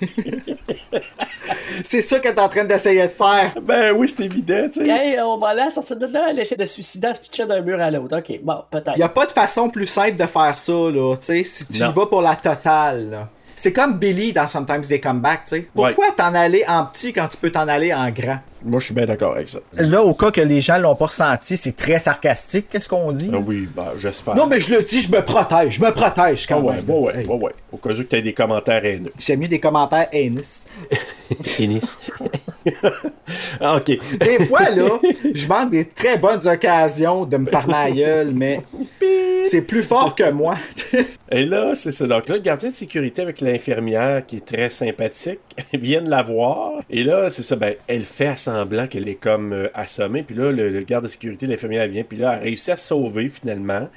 C'est 1.84 2.02
ça 2.02 2.18
qu'elle 2.18 2.34
est 2.34 2.40
en 2.40 2.48
train 2.48 2.64
d'essayer 2.64 3.02
de 3.02 3.08
faire. 3.08 3.54
ben 3.62 3.92
oui, 3.96 4.08
c'est 4.08 4.24
évident, 4.24 4.68
tu 4.72 4.80
sais. 4.84 4.88
Hey, 4.88 5.20
on 5.20 5.36
va 5.38 5.48
aller 5.48 5.62
à 5.62 5.64
la 5.66 5.70
sortie 5.70 5.96
de 5.96 6.06
là, 6.06 6.28
elle 6.30 6.38
essaie 6.38 6.56
de 6.56 6.64
suicider, 6.64 7.12
se 7.14 7.20
pitcher 7.20 7.46
d'un 7.46 7.60
mur 7.60 7.80
à 7.80 7.90
l'autre. 7.90 8.18
Ok, 8.18 8.40
bon, 8.42 8.56
peut-être. 8.70 8.94
Il 8.96 9.02
a 9.02 9.08
pas 9.08 9.26
de 9.26 9.32
façon 9.32 9.70
plus 9.70 9.86
simple 9.86 10.16
de 10.16 10.26
faire 10.26 10.56
ça, 10.58 10.72
là, 10.72 11.14
tu 11.16 11.24
sais, 11.26 11.44
si 11.44 11.66
tu 11.66 11.80
Non. 11.82 11.90
y 11.90 11.92
vas 11.94 12.06
pour 12.06 12.22
la 12.22 12.36
totale, 12.36 13.10
là. 13.10 13.28
C'est 13.60 13.72
comme 13.72 13.98
Billy 13.98 14.32
dans 14.32 14.46
Sometimes 14.46 14.82
They 14.82 15.00
Come 15.00 15.18
Back, 15.20 15.40
tu 15.44 15.56
sais. 15.56 15.68
Pourquoi 15.74 16.06
Ouais. 16.06 16.12
t'en 16.16 16.32
aller 16.34 16.64
en 16.68 16.86
petit 16.86 17.12
quand 17.12 17.26
tu 17.26 17.36
peux 17.36 17.50
t'en 17.50 17.66
aller 17.66 17.92
en 17.92 18.08
grand? 18.10 18.38
Moi, 18.64 18.78
je 18.78 18.86
suis 18.86 18.94
bien 18.94 19.04
d'accord 19.06 19.32
avec 19.34 19.48
ça. 19.48 19.58
Là, 19.74 20.02
au 20.04 20.14
cas 20.14 20.30
que 20.30 20.40
les 20.40 20.60
gens 20.60 20.78
l'ont 20.78 20.94
pas 20.94 21.06
ressenti, 21.06 21.56
c'est 21.56 21.74
très 21.76 21.98
sarcastique, 21.98 22.66
qu'est-ce 22.70 22.88
qu'on 22.88 23.10
dit? 23.10 23.30
Ah 23.34 23.38
oui, 23.44 23.68
ben, 23.74 23.86
j'espère. 23.98 24.36
Non, 24.36 24.46
mais 24.46 24.60
je 24.60 24.74
le 24.74 24.82
dis, 24.84 25.00
je 25.00 25.10
me 25.10 25.24
protège, 25.24 25.74
je 25.74 25.80
me 25.84 25.90
protège 25.92 26.46
Ah 26.48 26.54
quand 26.54 26.60
ouais, 26.62 26.76
même. 26.76 26.84
ouais, 26.88 26.98
ouais, 26.98 27.16
Hey, 27.20 27.26
ouais, 27.26 27.34
ouais. 27.36 27.52
Au 27.72 27.76
cas 27.78 27.90
où 27.90 28.02
tu 28.04 28.16
aies 28.16 28.22
des 28.22 28.32
commentaires 28.32 28.84
haineux. 28.84 29.12
J'aime 29.18 29.40
mieux 29.40 29.48
des 29.48 29.60
commentaires 29.60 30.06
haineux. 30.12 30.42
Pénis. 31.56 31.98
Ok. 33.60 33.98
Des 34.18 34.44
fois, 34.46 34.70
là, 34.70 35.00
je 35.34 35.46
manque 35.46 35.70
des 35.70 35.84
très 35.86 36.16
bonnes 36.16 36.46
occasions 36.46 37.24
de 37.24 37.36
me 37.36 37.46
parler 37.46 37.74
à 37.74 37.90
gueule, 37.90 38.30
mais 38.32 38.62
c'est 39.44 39.62
plus 39.62 39.82
fort 39.82 40.14
que 40.14 40.30
moi. 40.30 40.56
Et 41.30 41.44
là, 41.44 41.74
c'est 41.74 41.92
ça. 41.92 42.06
Donc 42.06 42.28
là, 42.28 42.36
le 42.36 42.40
gardien 42.40 42.70
de 42.70 42.74
sécurité 42.74 43.22
avec 43.22 43.40
l'infirmière 43.40 44.24
qui 44.26 44.36
est 44.36 44.44
très 44.44 44.70
sympathique 44.70 45.40
viennent 45.74 46.08
la 46.08 46.22
voir. 46.22 46.82
Et 46.88 47.04
là, 47.04 47.28
c'est 47.28 47.42
ça. 47.42 47.56
Ben, 47.56 47.74
elle 47.86 48.04
fait 48.04 48.36
semblant 48.36 48.86
qu'elle 48.86 49.08
est 49.08 49.14
comme 49.14 49.52
euh, 49.52 49.68
assommée. 49.74 50.22
Puis 50.22 50.36
là, 50.36 50.52
le, 50.52 50.70
le 50.70 50.80
garde 50.80 51.04
de 51.04 51.08
sécurité, 51.08 51.46
l'infirmière 51.46 51.86
vient. 51.88 52.04
Puis 52.04 52.18
là, 52.18 52.36
elle 52.36 52.44
réussit 52.44 52.70
à 52.70 52.76
se 52.76 52.86
sauver 52.86 53.28
finalement. 53.28 53.88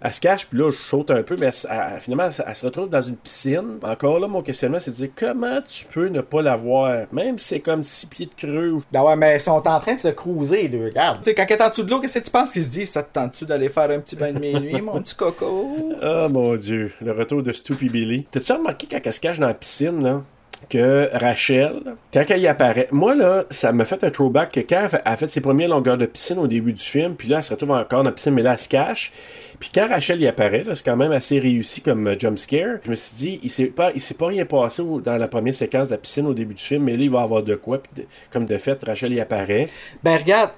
Elle 0.00 0.12
se 0.12 0.20
cache, 0.20 0.46
puis 0.46 0.58
là, 0.58 0.70
je 0.70 0.76
saute 0.76 1.10
un 1.10 1.22
peu, 1.22 1.36
mais 1.38 1.46
elle, 1.46 1.70
elle- 1.94 2.00
finalement, 2.00 2.24
elle, 2.36 2.44
elle 2.46 2.54
se 2.56 2.66
retrouve 2.66 2.88
dans 2.88 3.00
une 3.00 3.16
piscine. 3.16 3.78
Encore 3.82 4.20
là, 4.20 4.28
mon 4.28 4.42
questionnement, 4.42 4.78
c'est 4.80 4.90
de 4.92 4.96
dire 4.96 5.08
comment 5.16 5.60
tu 5.68 5.84
peux 5.86 6.06
ne 6.08 6.20
pas 6.20 6.40
la 6.42 6.56
voir, 6.56 7.06
même 7.12 7.38
si 7.38 7.46
c'est 7.48 7.60
comme 7.60 7.82
six 7.82 8.06
pieds 8.06 8.26
de 8.26 8.34
creux. 8.46 8.80
Ben 8.92 9.02
ouais, 9.02 9.16
mais 9.16 9.36
ils 9.36 9.40
sont 9.40 9.50
en 9.66 9.80
train 9.80 9.94
de 9.94 10.00
se 10.00 10.08
cruiser, 10.08 10.62
les 10.62 10.68
deux. 10.68 10.84
Regarde. 10.86 11.18
Tu 11.18 11.24
sais, 11.24 11.34
quand 11.34 11.44
elle 11.48 11.56
est 11.56 11.62
en 11.62 11.68
dessous 11.70 11.82
de 11.82 11.90
l'eau, 11.90 12.00
qu'est-ce 12.00 12.18
que 12.20 12.24
tu 12.24 12.30
penses 12.30 12.52
qu'ils 12.52 12.64
se 12.64 12.68
disent? 12.70 12.90
Ça 12.90 13.02
te 13.02 13.12
tente-tu 13.12 13.44
d'aller 13.44 13.68
faire 13.68 13.90
un 13.90 13.98
petit 14.00 14.14
bain 14.16 14.32
de 14.32 14.38
minuit, 14.38 14.80
mon 14.82 15.02
petit 15.02 15.14
coco? 15.16 15.68
Oh 16.02 16.28
mon 16.30 16.54
dieu, 16.56 16.92
le 17.00 17.12
retour 17.12 17.42
de 17.42 17.52
Stoopy 17.52 17.88
Billy. 17.88 18.26
T'as-tu 18.30 18.52
remarqué 18.52 18.86
quand 18.90 19.00
elle 19.04 19.12
se 19.12 19.20
cache 19.20 19.38
dans 19.38 19.48
la 19.48 19.54
piscine, 19.54 20.02
là? 20.02 20.22
Que 20.68 21.08
Rachel, 21.12 21.72
quand 22.12 22.24
elle 22.28 22.40
y 22.40 22.48
apparaît, 22.48 22.88
moi 22.90 23.14
là, 23.14 23.44
ça 23.48 23.72
m'a 23.72 23.84
fait 23.84 24.02
un 24.02 24.10
throwback 24.10 24.50
que 24.52 24.60
quand 24.60 24.88
elle 24.92 25.00
a 25.04 25.16
fait 25.16 25.28
ses 25.28 25.40
premières 25.40 25.68
longueurs 25.68 25.96
de 25.96 26.04
piscine 26.04 26.36
au 26.38 26.48
début 26.48 26.72
du 26.72 26.82
film, 26.82 27.14
puis 27.14 27.28
là, 27.28 27.36
elle 27.38 27.42
se 27.44 27.52
retrouve 27.52 27.70
encore 27.70 28.00
dans 28.02 28.10
la 28.10 28.12
piscine, 28.12 28.34
mais 28.34 28.42
là, 28.42 28.54
elle 28.54 28.58
se 28.58 28.68
cache. 28.68 29.12
Puis 29.60 29.70
quand 29.74 29.88
Rachel 29.88 30.20
y 30.20 30.26
apparaît, 30.28 30.64
c'est 30.74 30.84
quand 30.84 30.96
même 30.96 31.12
assez 31.12 31.38
réussi 31.40 31.80
comme 31.80 32.06
euh, 32.06 32.16
jump 32.18 32.38
scare. 32.38 32.76
Je 32.84 32.90
me 32.90 32.94
suis 32.94 33.16
dit, 33.16 33.40
il 33.42 33.50
s'est 33.50 33.66
pas, 33.66 33.90
il 33.94 34.00
s'est 34.00 34.14
pas 34.14 34.26
rien 34.28 34.44
passé 34.46 34.82
au- 34.82 35.00
dans 35.00 35.16
la 35.16 35.26
première 35.28 35.54
séquence 35.54 35.88
de 35.88 35.94
la 35.94 35.98
piscine 35.98 36.26
au 36.26 36.34
début 36.34 36.54
du 36.54 36.62
film, 36.62 36.84
mais 36.84 36.92
là, 36.96 37.02
il 37.02 37.10
va 37.10 37.22
avoir 37.22 37.42
de 37.42 37.54
quoi. 37.56 37.78
Puis 37.82 38.02
de- 38.02 38.08
comme 38.32 38.46
de 38.46 38.56
fait, 38.58 38.78
Rachel 38.84 39.12
y 39.12 39.20
apparaît. 39.20 39.68
Ben 40.04 40.16
regarde. 40.16 40.50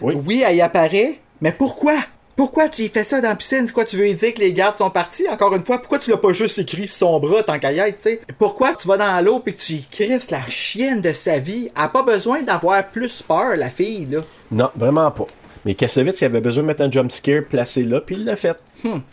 Oui. 0.00 0.42
elle 0.46 0.56
y 0.56 0.60
apparaît, 0.60 1.18
mais 1.40 1.50
pourquoi? 1.52 1.96
Pourquoi 2.36 2.68
tu 2.68 2.82
y 2.82 2.88
fais 2.88 3.02
ça 3.02 3.20
dans 3.20 3.30
la 3.30 3.34
piscine? 3.34 3.66
C'est 3.66 3.72
quoi, 3.72 3.84
tu 3.84 3.96
veux 3.96 4.06
y 4.06 4.14
dire 4.14 4.32
que 4.32 4.38
les 4.38 4.52
gardes 4.52 4.76
sont 4.76 4.90
partis? 4.90 5.28
Encore 5.28 5.52
une 5.56 5.64
fois, 5.64 5.78
pourquoi 5.78 5.98
tu 5.98 6.12
l'as 6.12 6.16
pas 6.18 6.30
juste 6.32 6.60
écrit 6.60 6.86
son 6.86 7.18
bras 7.18 7.42
tant 7.42 7.58
qu'à 7.58 7.72
y 7.72 7.80
être, 7.80 7.96
tu 7.98 8.10
sais? 8.10 8.20
Pourquoi 8.38 8.74
tu 8.74 8.86
vas 8.86 8.96
dans 8.96 9.24
l'eau 9.24 9.40
pis 9.40 9.54
que 9.54 9.60
tu 9.60 9.72
y 9.72 9.82
crisses 9.90 10.30
la 10.30 10.42
chienne 10.48 11.00
de 11.00 11.12
sa 11.12 11.40
vie? 11.40 11.68
Elle 11.76 11.82
a 11.82 11.88
pas 11.88 12.04
besoin 12.04 12.42
d'avoir 12.42 12.86
plus 12.86 13.22
peur, 13.22 13.56
la 13.56 13.70
fille, 13.70 14.06
là. 14.08 14.20
Non, 14.52 14.70
vraiment 14.76 15.10
pas. 15.10 15.26
Mais 15.68 15.74
Kassovitz, 15.74 16.22
il 16.22 16.24
avait 16.24 16.40
besoin 16.40 16.62
de 16.62 16.68
mettre 16.68 16.80
un 16.80 16.90
jump 16.90 17.12
scare 17.12 17.44
placé 17.44 17.84
là, 17.84 18.00
puis 18.00 18.14
il 18.14 18.24
l'a 18.24 18.36
fait. 18.36 18.56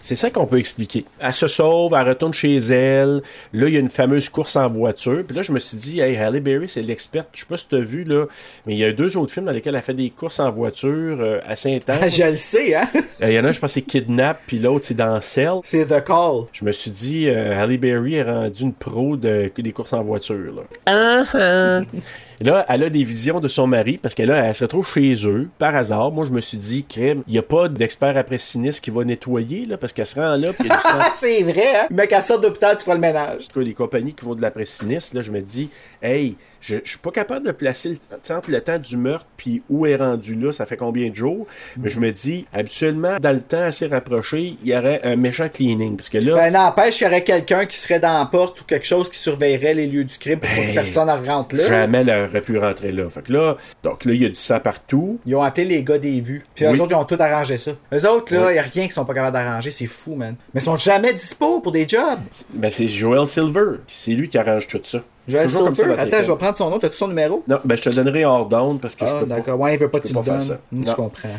C'est 0.02 0.16
ça 0.16 0.30
qu'on 0.30 0.46
peut 0.46 0.58
expliquer. 0.58 1.04
Elle 1.20 1.34
se 1.34 1.48
sauve, 1.48 1.94
elle 1.94 2.08
retourne 2.08 2.34
chez 2.34 2.56
elle. 2.56 3.24
Là, 3.52 3.68
il 3.68 3.74
y 3.74 3.76
a 3.76 3.82
une 3.82 3.90
fameuse 3.90 4.30
course 4.30 4.56
en 4.56 4.70
voiture. 4.70 5.26
Puis 5.28 5.36
là, 5.36 5.44
je 5.44 5.52
me 5.52 5.60
suis 5.60 5.76
dit, 5.76 6.00
hey, 6.00 6.16
Halle 6.16 6.40
Berry, 6.40 6.70
c'est 6.70 6.82
l'experte. 6.82 7.28
Je 7.34 7.42
sais 7.42 7.46
pas 7.46 7.58
si 7.58 7.68
tu 7.68 7.76
as 7.76 7.80
vu, 7.80 8.06
là, 8.06 8.28
mais 8.66 8.74
il 8.74 8.78
y 8.78 8.86
a 8.86 8.94
deux 8.94 9.18
autres 9.18 9.34
films 9.34 9.48
dans 9.48 9.52
lesquels 9.52 9.76
elle 9.76 9.82
fait 9.82 9.94
des 9.94 10.10
courses 10.12 10.40
en 10.40 10.50
voiture 10.50 11.18
euh, 11.20 11.40
assez 11.46 11.76
intenses. 11.76 12.16
Je 12.16 12.24
le 12.24 12.38
sais, 12.38 12.74
hein? 12.74 12.88
Euh, 13.22 13.32
Il 13.32 13.34
y 13.34 13.40
en 13.40 13.44
a 13.44 13.50
un, 13.50 13.52
je 13.52 13.60
pense, 13.60 13.74
c'est 13.74 13.82
Kidnap, 13.82 14.40
puis 14.48 14.60
l'autre, 14.60 14.86
c'est 14.86 14.94
dans 14.94 15.20
Cell. 15.20 15.60
C'est 15.64 15.86
The 15.86 16.04
Call. 16.06 16.46
Je 16.54 16.64
me 16.64 16.72
suis 16.72 16.92
dit, 16.92 17.28
euh, 17.28 17.58
Halle 17.58 17.78
Berry 17.78 18.16
est 18.16 18.24
rendue 18.24 18.64
une 18.64 18.74
pro 18.74 19.18
de, 19.18 19.52
des 19.58 19.72
courses 19.74 19.94
en 19.94 20.04
voiture. 20.04 20.54
Là. 20.86 21.82
Et 22.42 22.44
Là, 22.44 22.66
elle 22.70 22.84
a 22.84 22.90
des 22.90 23.04
visions 23.04 23.40
de 23.40 23.48
son 23.48 23.68
mari 23.68 23.98
parce 23.98 24.14
qu'elle 24.16 24.30
elle 24.30 24.56
se 24.56 24.64
retrouve 24.64 24.88
chez 24.88 25.16
eux 25.26 25.50
par 25.58 25.76
hasard. 25.76 26.12
Moi, 26.12 26.26
je 26.26 26.32
me 26.32 26.42
suis 26.42 26.58
dit, 26.58 26.84
crème, 26.84 27.24
il 27.28 27.34
n'y 27.34 27.40
a 27.40 27.44
pas 27.44 27.70
d'expert 27.70 28.18
après 28.18 28.38
sinistre 28.38 28.82
qui 28.82 28.92
va 28.92 29.04
nettoyer 29.04 29.66
là, 29.66 29.78
parce 29.78 29.94
qu'elle 29.94 30.06
se 30.06 30.20
rend 30.20 30.36
là. 30.36 30.54
Puis. 30.54 30.68
Ah, 30.70 31.12
c'est 31.18 31.44
vrai, 31.44 31.76
hein? 31.76 31.88
Mais 31.92 32.08
qu'elle 32.08 32.24
sorte 32.24 32.42
d'hôpital, 32.42 32.78
tu 32.78 32.84
feras 32.84 32.96
le 32.96 33.02
ménage. 33.02 33.44
En 33.44 33.48
tout 33.54 33.60
cas, 33.60 33.66
les 33.66 33.74
compagnies 33.74 34.14
qui 34.14 34.26
vont 34.26 34.36
de 34.36 34.42
l'après 34.42 34.66
sinistre, 34.66 35.16
là, 35.16 35.22
je 35.22 35.32
me 35.32 35.42
dis, 35.42 35.70
hey, 36.02 36.36
je, 36.66 36.78
je 36.84 36.90
suis 36.90 36.98
pas 37.00 37.12
capable 37.12 37.46
de 37.46 37.52
placer 37.52 37.90
le, 37.90 37.98
entre 38.36 38.50
le 38.50 38.60
temps 38.62 38.80
du 38.80 38.98
meurtre 38.98 39.26
puis 39.38 39.62
où 39.70 39.86
est 39.86 39.96
rendu 39.98 40.34
là, 40.36 40.52
ça 40.52 40.66
fait 40.66 40.78
combien 40.78 41.10
de 41.10 41.16
jours? 41.16 41.46
Mais 41.78 41.90
je 41.90 42.00
me 42.00 42.12
dis, 42.12 42.48
habituellement, 42.54 43.18
dans 43.22 43.32
le 43.34 43.42
temps 43.42 43.62
assez 43.64 43.86
rapproché, 43.86 44.58
il 44.64 44.68
y 44.70 44.76
aurait 44.76 45.00
un 45.04 45.16
méchant 45.16 45.48
cleaning. 45.48 45.96
Parce 45.96 46.10
que 46.10 46.18
là, 46.18 46.36
Ben, 46.36 46.52
n'empêche 46.54 46.98
qu'il 46.98 47.06
y 47.06 47.10
aurait 47.10 47.24
quelqu'un 47.24 47.66
qui 47.66 47.78
serait 47.78 48.00
dans 48.00 48.18
la 48.20 48.26
porte 48.26 48.62
ou 48.62 48.64
quelque 48.64 48.86
chose 48.86 49.10
qui 49.12 49.20
surveillerait 49.20 49.76
les 49.76 49.86
lieux 49.88 50.04
du 50.06 50.18
crime 50.18 50.40
pour 50.40 50.50
que 50.50 50.56
Ben, 50.56 50.74
personne 50.74 51.08
ne 51.08 51.28
rentre 51.28 51.56
là. 51.56 51.68
jamais 51.68 52.00
elle 52.00 52.10
aurait 52.30 52.42
pu 52.42 52.58
rentrer 52.58 52.92
là. 52.92 53.10
Fait 53.10 53.22
que 53.22 53.32
là, 53.34 53.58
donc 53.84 54.06
là, 54.06 54.14
il 54.14 54.22
y 54.24 54.26
a 54.26 54.30
du 54.30 54.36
sang 54.36 54.60
partout. 54.60 55.20
Ils 55.26 55.36
ont 55.36 55.44
appelé 55.44 55.66
les 55.66 55.84
gars 55.84 56.00
des 56.00 56.20
vues. 56.22 56.46
Puis 56.56 56.66
Oui. 56.66 56.76
eux 56.76 56.82
autres, 56.82 56.92
ils 56.94 56.96
ont 56.96 57.06
tout 57.06 57.18
arrangé 57.20 57.58
ça. 57.60 57.72
Eux 57.94 58.10
autres, 58.10 58.34
là, 58.34 58.40
il 58.46 58.48
Oui. 58.48 58.56
y 58.56 58.60
a 58.60 58.62
rien 58.64 58.84
qu'ils 58.84 58.92
sont 58.92 59.06
pas 59.06 59.14
capables 59.14 59.34
d'arranger. 59.38 59.70
C'est 59.70 59.86
fou, 59.86 60.16
man. 60.16 60.36
Mais 60.54 60.62
ils 60.62 60.64
sont 60.64 60.78
jamais 60.78 61.14
dispo 61.14 61.60
pour 61.62 61.72
des 61.72 61.88
jobs. 61.88 62.20
Ben, 62.54 62.72
c'est 62.72 62.88
Joel 62.88 63.28
Silver. 63.28 63.78
C'est 63.86 64.12
lui 64.14 64.30
qui 64.30 64.38
arrange 64.38 64.68
tout 64.68 64.80
ça. 64.82 65.04
Joël 65.28 65.48
Toujours 65.48 65.66
comme 65.66 65.76
ça 65.76 65.86
Attends, 65.98 66.24
je 66.24 66.32
vais 66.32 66.38
prendre 66.38 66.58
son 66.58 66.70
nom. 66.70 66.80
T'as-tu 66.80 66.98
son 66.98 67.08
numéro? 67.08 67.44
Non, 67.48 67.60
ben, 67.66 67.76
je 67.78 67.82
te 67.84 67.90
donnerai 67.90 68.26
hors 68.26 68.46
down 68.48 68.80
parce 68.80 68.94
que 68.96 69.06
je 69.06 69.12
Ah, 69.12 69.20
peux 69.22 69.26
pas. 69.28 69.36
d'accord. 69.36 69.60
Ouais, 69.60 69.74
il 69.74 69.80
veut 69.80 69.90
pas 69.90 69.98
je 69.98 70.04
que 70.04 70.08
tu 70.10 70.14
peux 70.14 70.22
faire 70.22 70.34
donnes. 70.38 70.42
ça. 70.42 70.60
Je 70.72 70.92
comprends. 70.94 71.30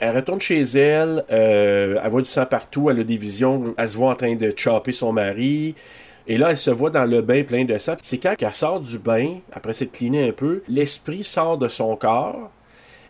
Elle 0.00 0.16
retourne 0.16 0.40
chez 0.40 0.62
elle, 0.62 1.24
euh, 1.30 2.00
elle 2.02 2.10
voit 2.10 2.22
du 2.22 2.28
sang 2.28 2.44
partout, 2.44 2.90
elle 2.90 2.98
a 3.00 3.04
des 3.04 3.16
visions, 3.16 3.72
elle 3.78 3.88
se 3.88 3.96
voit 3.96 4.10
en 4.10 4.16
train 4.16 4.34
de 4.34 4.52
chopper 4.56 4.90
son 4.92 5.12
mari. 5.12 5.74
Et 6.26 6.38
là, 6.38 6.50
elle 6.50 6.56
se 6.56 6.70
voit 6.70 6.90
dans 6.90 7.04
le 7.04 7.22
bain 7.22 7.42
plein 7.44 7.64
de 7.64 7.76
sang. 7.78 7.94
C'est 8.02 8.18
quand 8.18 8.34
elle 8.40 8.54
sort 8.54 8.80
du 8.80 8.98
bain, 8.98 9.36
après 9.52 9.74
s'être 9.74 9.92
cleanée 9.92 10.28
un 10.28 10.32
peu, 10.32 10.62
l'esprit 10.68 11.22
sort 11.24 11.56
de 11.58 11.68
son 11.68 11.94
corps. 11.96 12.50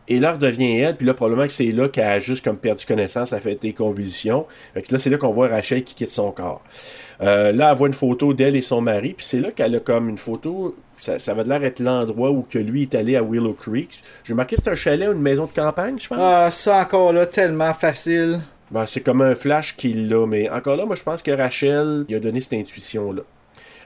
Et 0.09 0.19
là, 0.19 0.33
redevient 0.33 0.79
elle, 0.81 0.97
puis 0.97 1.07
là, 1.07 1.15
probablement 1.15 1.47
que 1.47 1.53
c'est 1.53 1.71
là 1.73 1.89
qu'elle 1.89 2.05
a 2.05 2.19
juste 2.19 2.45
comme 2.45 2.57
perdu 2.57 2.85
connaissance, 2.85 3.33
elle 3.33 3.41
fait 3.41 3.55
des 3.61 3.73
convulsions. 3.73 4.47
Fait 4.75 4.83
que 4.83 4.93
là, 4.93 4.99
c'est 4.99 5.11
là 5.11 5.17
qu'on 5.17 5.31
voit 5.31 5.49
Rachel 5.49 5.85
qui 5.85 5.95
quitte 5.95 6.11
son 6.13 6.31
corps. 6.33 6.61
Euh, 7.23 7.53
là, 7.53 7.71
elle 7.71 7.77
voit 7.77 7.89
une 7.89 7.95
photo 7.95 8.35
d'elle 8.35 8.57
et 8.57 8.63
son 8.63 8.81
mari, 8.81 9.15
puis 9.17 9.25
c'est 9.25 9.41
là 9.41 9.51
qu'elle 9.51 9.75
a 9.77 9.81
comme 9.81 10.09
une 10.09 10.19
photo, 10.19 10.77
ça, 10.99 11.19
ça 11.19 11.35
va 11.35 11.45
de 11.45 11.49
l'air 11.49 11.63
être 11.65 11.81
l'endroit 11.81 12.31
où 12.31 12.43
que 12.49 12.59
lui 12.59 12.83
est 12.83 12.95
allé 12.95 13.17
à 13.17 13.23
Willow 13.23 13.53
Creek. 13.53 14.03
J'ai 14.25 14.35
marqué 14.35 14.57
c'est 14.57 14.69
un 14.69 14.75
chalet 14.75 15.09
ou 15.09 15.13
une 15.13 15.21
maison 15.21 15.47
de 15.47 15.53
campagne, 15.53 15.97
je 16.01 16.09
pense? 16.09 16.19
Ah, 16.21 16.51
ça 16.51 16.83
encore 16.83 17.13
là, 17.13 17.27
tellement 17.27 17.75
facile. 17.75 18.41
Ben, 18.71 18.87
c'est 18.87 19.03
comme 19.03 19.21
un 19.21 19.35
flash 19.35 19.77
qu'il 19.77 20.09
l'a, 20.09 20.27
mais 20.27 20.49
encore 20.49 20.77
là, 20.77 20.87
moi 20.87 20.97
je 20.97 21.03
pense 21.03 21.23
que 21.23 21.31
Rachel 21.31 22.07
il 22.09 22.17
a 22.17 22.21
donné 22.21 22.41
cette 22.41 22.55
intuition-là. 22.55 23.23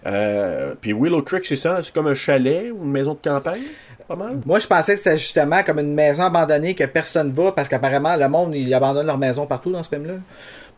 Euh, 0.07 0.75
puis 0.81 0.93
Willow 0.93 1.23
Creek, 1.23 1.45
c'est 1.45 1.57
ça, 1.57 1.81
c'est 1.83 1.93
comme 1.93 2.07
un 2.07 2.15
chalet 2.15 2.71
ou 2.71 2.85
une 2.85 2.93
maison 2.93 3.15
de 3.15 3.29
campagne, 3.29 3.63
pas 4.07 4.15
mal? 4.15 4.39
Moi, 4.45 4.61
je 4.61 4.67
pensais 4.67 4.93
que 4.93 4.99
c'était 4.99 5.19
justement 5.19 5.63
comme 5.65 5.81
une 5.81 5.95
maison 5.95 6.23
abandonnée 6.23 6.75
que 6.75 6.85
personne 6.85 7.33
va 7.33 7.53
parce 7.53 7.69
qu'apparemment, 7.69 8.17
le 8.17 8.29
monde, 8.29 8.55
il 8.55 8.73
abandonne 8.73 9.07
leur 9.07 9.19
maison 9.19 9.47
partout 9.47 9.73
dans 9.73 9.83
ce 9.83 9.89
film-là. 9.89 10.15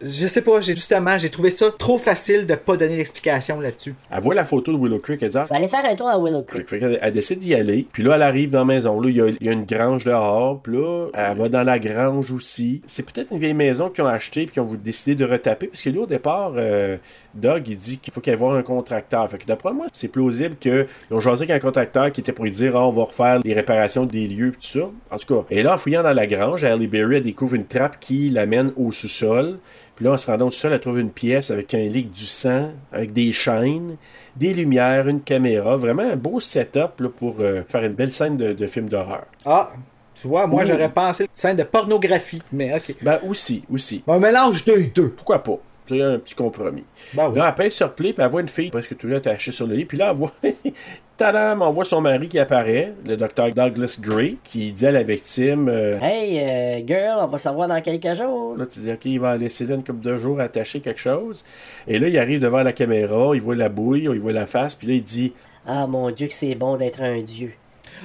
Je 0.00 0.26
sais 0.26 0.42
pas, 0.42 0.60
j'ai 0.60 0.76
justement, 0.76 1.18
j'ai 1.18 1.28
trouvé 1.28 1.50
ça 1.50 1.72
trop 1.76 1.98
facile 1.98 2.46
de 2.46 2.54
pas 2.54 2.76
donner 2.76 2.96
d'explication 2.96 3.60
là-dessus. 3.60 3.94
Elle 4.10 4.22
voit 4.22 4.34
la 4.34 4.44
photo 4.44 4.72
de 4.72 4.78
Willow 4.78 5.00
Creek, 5.00 5.22
elle 5.22 5.30
dit 5.30 5.38
ah, 5.38 5.44
Je 5.44 5.48
vais 5.50 5.56
aller 5.56 5.68
faire 5.68 5.84
un 5.84 5.96
tour 5.96 6.08
à 6.08 6.18
Willow 6.18 6.42
Creek. 6.42 6.66
Elle 6.72 7.12
décide 7.12 7.40
d'y 7.40 7.54
aller. 7.54 7.86
Puis 7.92 8.04
là, 8.04 8.14
elle 8.14 8.22
arrive 8.22 8.50
dans 8.50 8.60
la 8.60 8.64
maison. 8.64 9.00
Là, 9.00 9.10
il 9.10 9.16
y 9.16 9.20
a, 9.20 9.28
il 9.28 9.46
y 9.46 9.48
a 9.48 9.52
une 9.52 9.64
grange 9.64 10.04
dehors. 10.04 10.60
Puis 10.60 10.74
là, 10.74 11.08
elle 11.14 11.36
va 11.36 11.48
dans 11.48 11.64
la 11.64 11.78
grange 11.78 12.30
aussi. 12.30 12.80
C'est 12.86 13.04
peut-être 13.10 13.32
une 13.32 13.38
vieille 13.38 13.54
maison 13.54 13.88
qu'ils 13.88 14.04
ont 14.04 14.08
achetée 14.08 14.44
puis 14.44 14.54
qu'ils 14.54 14.62
ont 14.62 14.74
décidé 14.74 15.16
de 15.16 15.24
retaper. 15.24 15.66
Parce 15.66 15.82
que 15.82 15.90
lui, 15.90 15.98
au 15.98 16.06
départ, 16.06 16.52
euh, 16.56 16.96
Doug, 17.38 17.64
il 17.68 17.76
dit 17.76 17.98
qu'il 17.98 18.12
faut 18.12 18.20
qu'il 18.20 18.32
y 18.32 18.36
ait 18.36 18.42
un 18.42 18.62
contracteur. 18.62 19.28
Fait 19.28 19.38
que 19.38 19.46
d'après 19.46 19.72
moi, 19.72 19.86
c'est 19.92 20.08
plausible 20.08 20.56
qu'ils 20.56 20.86
ont 21.10 21.20
jasé 21.20 21.44
avec 21.44 21.56
un 21.62 21.66
contracteur 21.66 22.12
qui 22.12 22.20
était 22.20 22.32
pour 22.32 22.44
lui 22.44 22.50
dire 22.50 22.76
Ah, 22.76 22.86
on 22.86 22.90
va 22.90 23.04
refaire 23.04 23.40
les 23.44 23.54
réparations 23.54 24.04
des 24.04 24.26
lieux 24.26 24.52
puis 24.52 24.60
tout 24.60 24.78
ça. 24.78 24.90
En 25.10 25.16
tout 25.16 25.34
cas. 25.34 25.46
Et 25.50 25.62
là, 25.62 25.74
en 25.74 25.78
fouillant 25.78 26.02
dans 26.02 26.12
la 26.12 26.26
grange, 26.26 26.64
Halle 26.64 26.86
Berry, 26.86 27.16
elle 27.16 27.22
découvre 27.22 27.54
une 27.54 27.66
trappe 27.66 27.98
qui 28.00 28.30
l'amène 28.30 28.72
au 28.76 28.92
sous-sol. 28.92 29.58
Puis 29.96 30.04
là, 30.04 30.12
en 30.12 30.16
se 30.16 30.30
rendant 30.30 30.46
au 30.46 30.50
sol, 30.52 30.72
elle 30.72 30.80
trouve 30.80 31.00
une 31.00 31.10
pièce 31.10 31.50
avec 31.50 31.74
un 31.74 31.78
lit 31.78 32.04
du 32.04 32.24
sang, 32.24 32.70
avec 32.92 33.12
des 33.12 33.32
chaînes, 33.32 33.96
des 34.36 34.54
lumières, 34.54 35.08
une 35.08 35.20
caméra. 35.20 35.76
Vraiment 35.76 36.04
un 36.04 36.16
beau 36.16 36.38
setup 36.38 37.00
là, 37.00 37.08
pour 37.08 37.40
euh, 37.40 37.62
faire 37.68 37.82
une 37.82 37.94
belle 37.94 38.12
scène 38.12 38.36
de, 38.36 38.52
de 38.52 38.66
film 38.66 38.88
d'horreur. 38.88 39.24
Ah, 39.44 39.72
tu 40.20 40.26
vois, 40.26 40.46
moi 40.46 40.64
j'aurais 40.64 40.90
pensé 40.90 41.24
une 41.24 41.28
scène 41.34 41.56
de 41.56 41.62
pornographie, 41.62 42.42
mais 42.52 42.74
ok. 42.74 42.96
Ben 43.02 43.20
aussi, 43.28 43.62
aussi. 43.72 44.02
Un 44.08 44.18
mélange 44.18 44.64
de 44.64 44.92
deux. 44.94 45.10
Pourquoi 45.10 45.42
pas? 45.42 45.58
C'est 45.88 46.02
un 46.02 46.18
petit 46.18 46.34
compromis. 46.34 46.84
Ben 47.14 47.28
oui. 47.30 47.38
Là, 47.38 47.48
elle 47.48 47.54
pèse 47.54 47.74
sur 47.74 47.94
play, 47.94 48.12
puis 48.12 48.22
elle 48.22 48.30
voit 48.30 48.40
une 48.42 48.48
fille 48.48 48.70
presque 48.70 48.96
tout 48.96 49.06
là 49.06 49.16
attachée 49.16 49.52
sur 49.52 49.66
le 49.66 49.74
lit. 49.74 49.84
Puis 49.84 49.96
là, 49.98 50.10
elle 50.10 50.16
voit... 50.16 50.32
Tadam! 51.16 51.62
On 51.62 51.70
voit 51.70 51.84
son 51.84 52.00
mari 52.00 52.28
qui 52.28 52.38
apparaît, 52.38 52.92
le 53.04 53.16
docteur 53.16 53.50
Douglas 53.52 53.98
Gray, 54.00 54.36
qui 54.44 54.70
dit 54.70 54.86
à 54.86 54.92
la 54.92 55.02
victime... 55.02 55.68
euh, 55.68 55.98
Hey, 56.00 56.38
euh, 56.38 56.86
girl, 56.86 57.18
on 57.22 57.26
va 57.26 57.38
savoir 57.38 57.66
dans 57.66 57.80
quelques 57.80 58.14
jours. 58.14 58.56
Là, 58.56 58.66
tu 58.66 58.78
dis, 58.78 58.92
OK, 58.92 59.04
il 59.06 59.18
va 59.18 59.36
laisser 59.36 59.66
là 59.66 59.74
une 59.74 59.82
couple 59.82 60.00
de 60.00 60.16
jours 60.16 60.38
attacher 60.40 60.80
quelque 60.80 61.00
chose. 61.00 61.44
Et 61.88 61.98
là, 61.98 62.06
il 62.08 62.16
arrive 62.18 62.38
devant 62.40 62.62
la 62.62 62.72
caméra, 62.72 63.30
il 63.34 63.40
voit 63.40 63.56
la 63.56 63.68
bouille, 63.68 64.04
il 64.04 64.20
voit 64.20 64.32
la 64.32 64.46
face, 64.46 64.76
puis 64.76 64.86
là, 64.86 64.94
il 64.94 65.02
dit 65.02 65.32
Ah 65.66 65.86
mon 65.88 66.10
Dieu, 66.12 66.28
que 66.28 66.34
c'est 66.34 66.54
bon 66.54 66.76
d'être 66.76 67.02
un 67.02 67.20
dieu. 67.20 67.52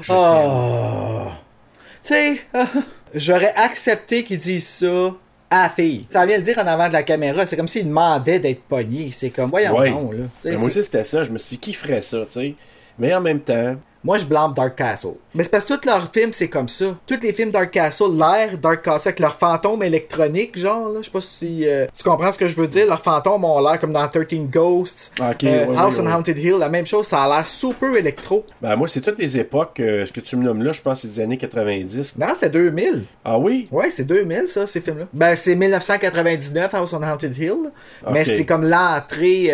Je. 0.02 0.12
Oh. 0.12 1.28
Tu 2.04 2.14
sais, 2.14 2.38
j'aurais 3.14 3.54
accepté 3.56 4.24
qu'ils 4.24 4.40
disent 4.40 4.68
ça 4.68 5.14
à 5.54 5.64
la 5.64 5.70
fille. 5.70 6.06
Ça 6.10 6.26
vient 6.26 6.38
le 6.38 6.44
dire 6.44 6.58
en 6.58 6.68
avant 6.68 6.88
de 6.88 6.94
la 6.94 7.04
caméra, 7.04 7.46
c'est 7.46 7.56
comme 7.56 7.68
s'il 7.68 7.88
demandait 7.88 8.40
d'être 8.40 8.64
pogné. 8.64 9.10
C'est 9.12 9.30
comme, 9.30 9.50
voyons 9.50 9.78
Ouais. 9.78 9.90
donc, 9.92 10.14
là. 10.14 10.52
Moi 10.58 10.68
aussi, 10.68 10.84
c'était 10.84 11.04
ça. 11.06 11.24
Je 11.24 11.30
me 11.32 11.38
suis 11.38 11.58
dit, 11.58 11.60
qui 11.60 11.74
ferait 11.74 12.02
ça, 12.02 12.20
tu 12.26 12.32
sais? 12.32 12.56
Mais 13.00 13.14
en 13.14 13.22
même 13.22 13.40
temps, 13.40 13.76
Moi, 14.04 14.18
je 14.18 14.26
blâme 14.26 14.54
Dark 14.54 14.76
Castle. 14.76 15.14
Mais 15.34 15.44
c'est 15.44 15.50
parce 15.50 15.66
que 15.66 15.74
tous 15.76 15.86
leurs 15.88 16.12
films, 16.12 16.32
c'est 16.34 16.50
comme 16.50 16.68
ça. 16.68 16.86
Tous 17.08 17.20
les 17.22 17.32
films 17.34 17.52
Dark 17.52 17.72
Castle, 17.72 18.16
l'air 18.18 18.58
Dark 18.62 18.84
Castle 18.84 19.08
avec 19.10 19.20
leurs 19.20 19.36
fantômes 19.38 19.82
électroniques, 19.84 20.58
genre, 20.60 20.90
là. 20.90 21.00
Je 21.02 21.06
sais 21.06 21.12
pas 21.12 21.22
si 21.22 21.68
euh, 21.68 21.88
tu 21.98 22.04
comprends 22.04 22.32
ce 22.32 22.38
que 22.38 22.48
je 22.48 22.56
veux 22.56 22.68
dire. 22.68 22.86
Leurs 22.86 23.02
fantômes 23.02 23.44
ont 23.46 23.60
l'air 23.62 23.80
comme 23.80 23.94
dans 23.94 24.08
13 24.08 24.26
Ghosts. 24.52 25.14
Ah, 25.20 25.32
ok, 25.32 25.44
Euh, 25.46 25.66
ouais, 25.68 25.76
House 25.78 25.96
ouais, 25.98 26.02
on 26.04 26.06
ouais. 26.08 26.14
Haunted 26.14 26.38
Hill, 26.38 26.56
la 26.60 26.70
même 26.70 26.86
chose. 26.86 27.08
Ça 27.08 27.24
a 27.24 27.28
l'air 27.30 27.48
super 27.48 27.96
électro. 27.96 28.46
ben, 28.62 28.76
moi, 28.76 28.88
c'est 28.88 29.02
toutes 29.02 29.20
les 29.20 29.38
époques. 29.38 29.80
euh, 29.80 30.06
ce 30.06 30.12
que 30.12 30.20
tu 30.22 30.36
me 30.36 30.44
nommes 30.44 30.64
là, 30.64 30.72
je 30.74 30.82
pense 30.82 31.02
que 31.02 31.08
c'est 31.08 31.16
des 31.16 31.20
années 31.22 31.38
90. 31.38 32.18
Non, 32.20 32.28
c'est 32.40 32.50
2000. 32.52 33.04
Ah 33.26 33.40
oui? 33.40 33.68
Ouais, 33.72 33.90
c'est 33.90 34.04
2000, 34.06 34.48
ça, 34.50 34.68
ces 34.68 34.82
films-là. 34.82 35.06
Ben, 35.14 35.36
c'est 35.36 35.56
1999, 35.56 36.74
House 36.74 36.94
on 36.94 37.02
Haunted 37.02 37.38
Hill. 37.38 37.72
Mais 38.12 38.26
c'est 38.26 38.46
comme 38.46 38.68
l'entrée 38.68 39.48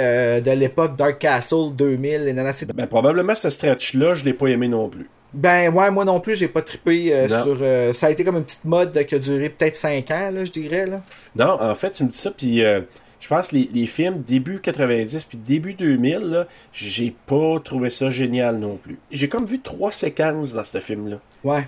de 0.44 0.52
l'époque 0.52 0.96
Dark 0.96 1.20
Castle 1.20 1.74
2000. 1.74 2.28
et 2.28 2.34
nanana, 2.34 2.54
Ben, 2.74 2.88
probablement, 2.88 3.36
ce 3.36 3.50
stretch-là, 3.50 4.14
je 4.16 4.26
l'ai 4.26 4.34
pas 4.40 4.48
aimé 4.48 4.68
non 4.68 4.90
plus. 4.90 5.08
Ben, 5.34 5.72
ouais, 5.72 5.92
moi 5.92 6.06
non 6.06 6.20
plus, 6.20 6.36
j'ai 6.36 6.48
pas 6.48 6.64
trippé 6.64 7.14
euh, 7.14 7.28
sur. 7.44 7.58
euh, 7.62 7.94
ça 7.94 8.08
a 8.08 8.10
été 8.10 8.24
comme 8.24 8.38
une 8.38 8.44
petite 8.46 8.66
mode 8.66 9.06
qui 9.06 9.14
a 9.14 9.20
duré 9.20 9.50
peut-être 9.50 9.76
5 9.76 10.10
ans, 10.10 10.32
là, 10.32 10.44
je 10.44 10.52
dirais, 10.52 10.88
là. 10.88 11.02
Non, 11.36 11.62
en 11.62 11.76
fait, 11.76 11.92
tu 11.92 12.04
me 12.04 12.10
dis 12.10 12.18
ça, 12.18 12.32
puis 12.32 12.64
euh, 12.66 12.82
je 13.20 13.28
pense 13.28 13.50
que 13.50 13.58
les, 13.58 13.70
les 13.72 13.86
films 13.86 14.24
début 14.26 14.60
90 14.60 15.24
puis 15.26 15.38
début 15.38 15.76
2000, 15.76 16.18
là, 16.20 16.48
j'ai 16.74 17.14
pas 17.28 17.60
trouvé 17.64 17.92
ça 17.92 18.10
génial 18.10 18.58
non 18.58 18.78
plus. 18.78 18.98
J'ai 19.12 19.30
comme 19.30 19.46
vu 19.46 19.60
trois 19.60 19.92
séquences 19.92 20.54
dans 20.54 20.64
ce 20.64 20.80
film-là. 20.80 21.18
Ouais. 21.44 21.68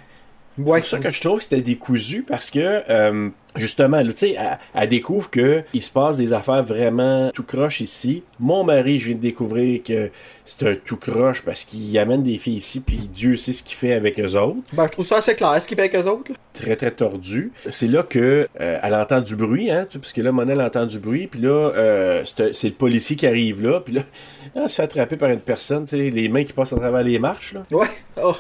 C'est 0.57 0.63
Ouais. 0.63 0.79
pour 0.79 0.87
ça 0.87 0.99
que 0.99 1.11
je 1.11 1.21
trouve 1.21 1.37
que 1.37 1.43
c'était 1.43 1.61
décousu 1.61 2.23
parce 2.27 2.51
que 2.51 2.59
euh, 2.89 3.29
justement, 3.55 4.03
tu 4.03 4.11
sais, 4.15 4.31
elle, 4.37 4.57
elle 4.75 4.89
découvre 4.89 5.29
que 5.29 5.63
il 5.73 5.81
se 5.81 5.89
passe 5.89 6.17
des 6.17 6.33
affaires 6.33 6.61
vraiment 6.63 7.31
tout 7.33 7.43
croche 7.43 7.79
ici. 7.79 8.21
Mon 8.39 8.63
mari, 8.65 8.99
je 8.99 9.07
viens 9.07 9.15
de 9.15 9.21
découvrir 9.21 9.81
que 9.81 10.09
c'est 10.43 10.67
un 10.67 10.75
tout 10.75 10.97
croche 10.97 11.41
parce 11.43 11.63
qu'il 11.63 11.97
amène 11.97 12.21
des 12.21 12.37
filles 12.37 12.57
ici, 12.57 12.81
puis 12.81 12.97
Dieu 12.97 13.37
sait 13.37 13.53
ce 13.53 13.63
qu'il 13.63 13.77
fait 13.77 13.93
avec 13.93 14.19
eux 14.19 14.35
autres. 14.37 14.57
Ben, 14.73 14.85
je 14.87 14.91
trouve 14.91 15.05
ça 15.05 15.17
assez 15.17 15.35
clair, 15.35 15.57
ce 15.61 15.67
qu'il 15.67 15.77
fait 15.77 15.83
avec 15.83 15.95
eux 15.95 16.09
autres. 16.09 16.31
là. 16.31 16.35
Très 16.53 16.75
très 16.75 16.91
tordu. 16.91 17.53
C'est 17.71 17.87
là 17.87 18.03
que 18.03 18.45
euh, 18.59 18.79
elle 18.83 18.93
entend 18.93 19.21
du 19.21 19.37
bruit, 19.37 19.71
hein, 19.71 19.87
parce 19.93 20.11
que 20.11 20.21
là, 20.21 20.33
Monel 20.33 20.59
entend 20.61 20.85
du 20.85 20.99
bruit, 20.99 21.27
puis 21.27 21.39
là, 21.39 21.71
euh, 21.75 22.23
c'est 22.25 22.53
c'est 22.53 22.67
le 22.67 22.73
policier 22.75 23.15
qui 23.15 23.25
arrive 23.25 23.63
là, 23.63 23.79
puis 23.79 23.93
là, 23.93 24.01
elle 24.55 24.69
se 24.69 24.75
fait 24.75 24.83
attraper 24.83 25.15
par 25.15 25.29
une 25.29 25.39
personne, 25.39 25.85
tu 25.85 25.91
sais, 25.97 26.09
les 26.09 26.27
mains 26.27 26.43
qui 26.43 26.51
passent 26.51 26.73
à 26.73 26.77
travers 26.77 27.03
les 27.03 27.19
marches, 27.19 27.53
là. 27.53 27.63
Ouais. 27.71 27.87
Oh. 28.21 28.35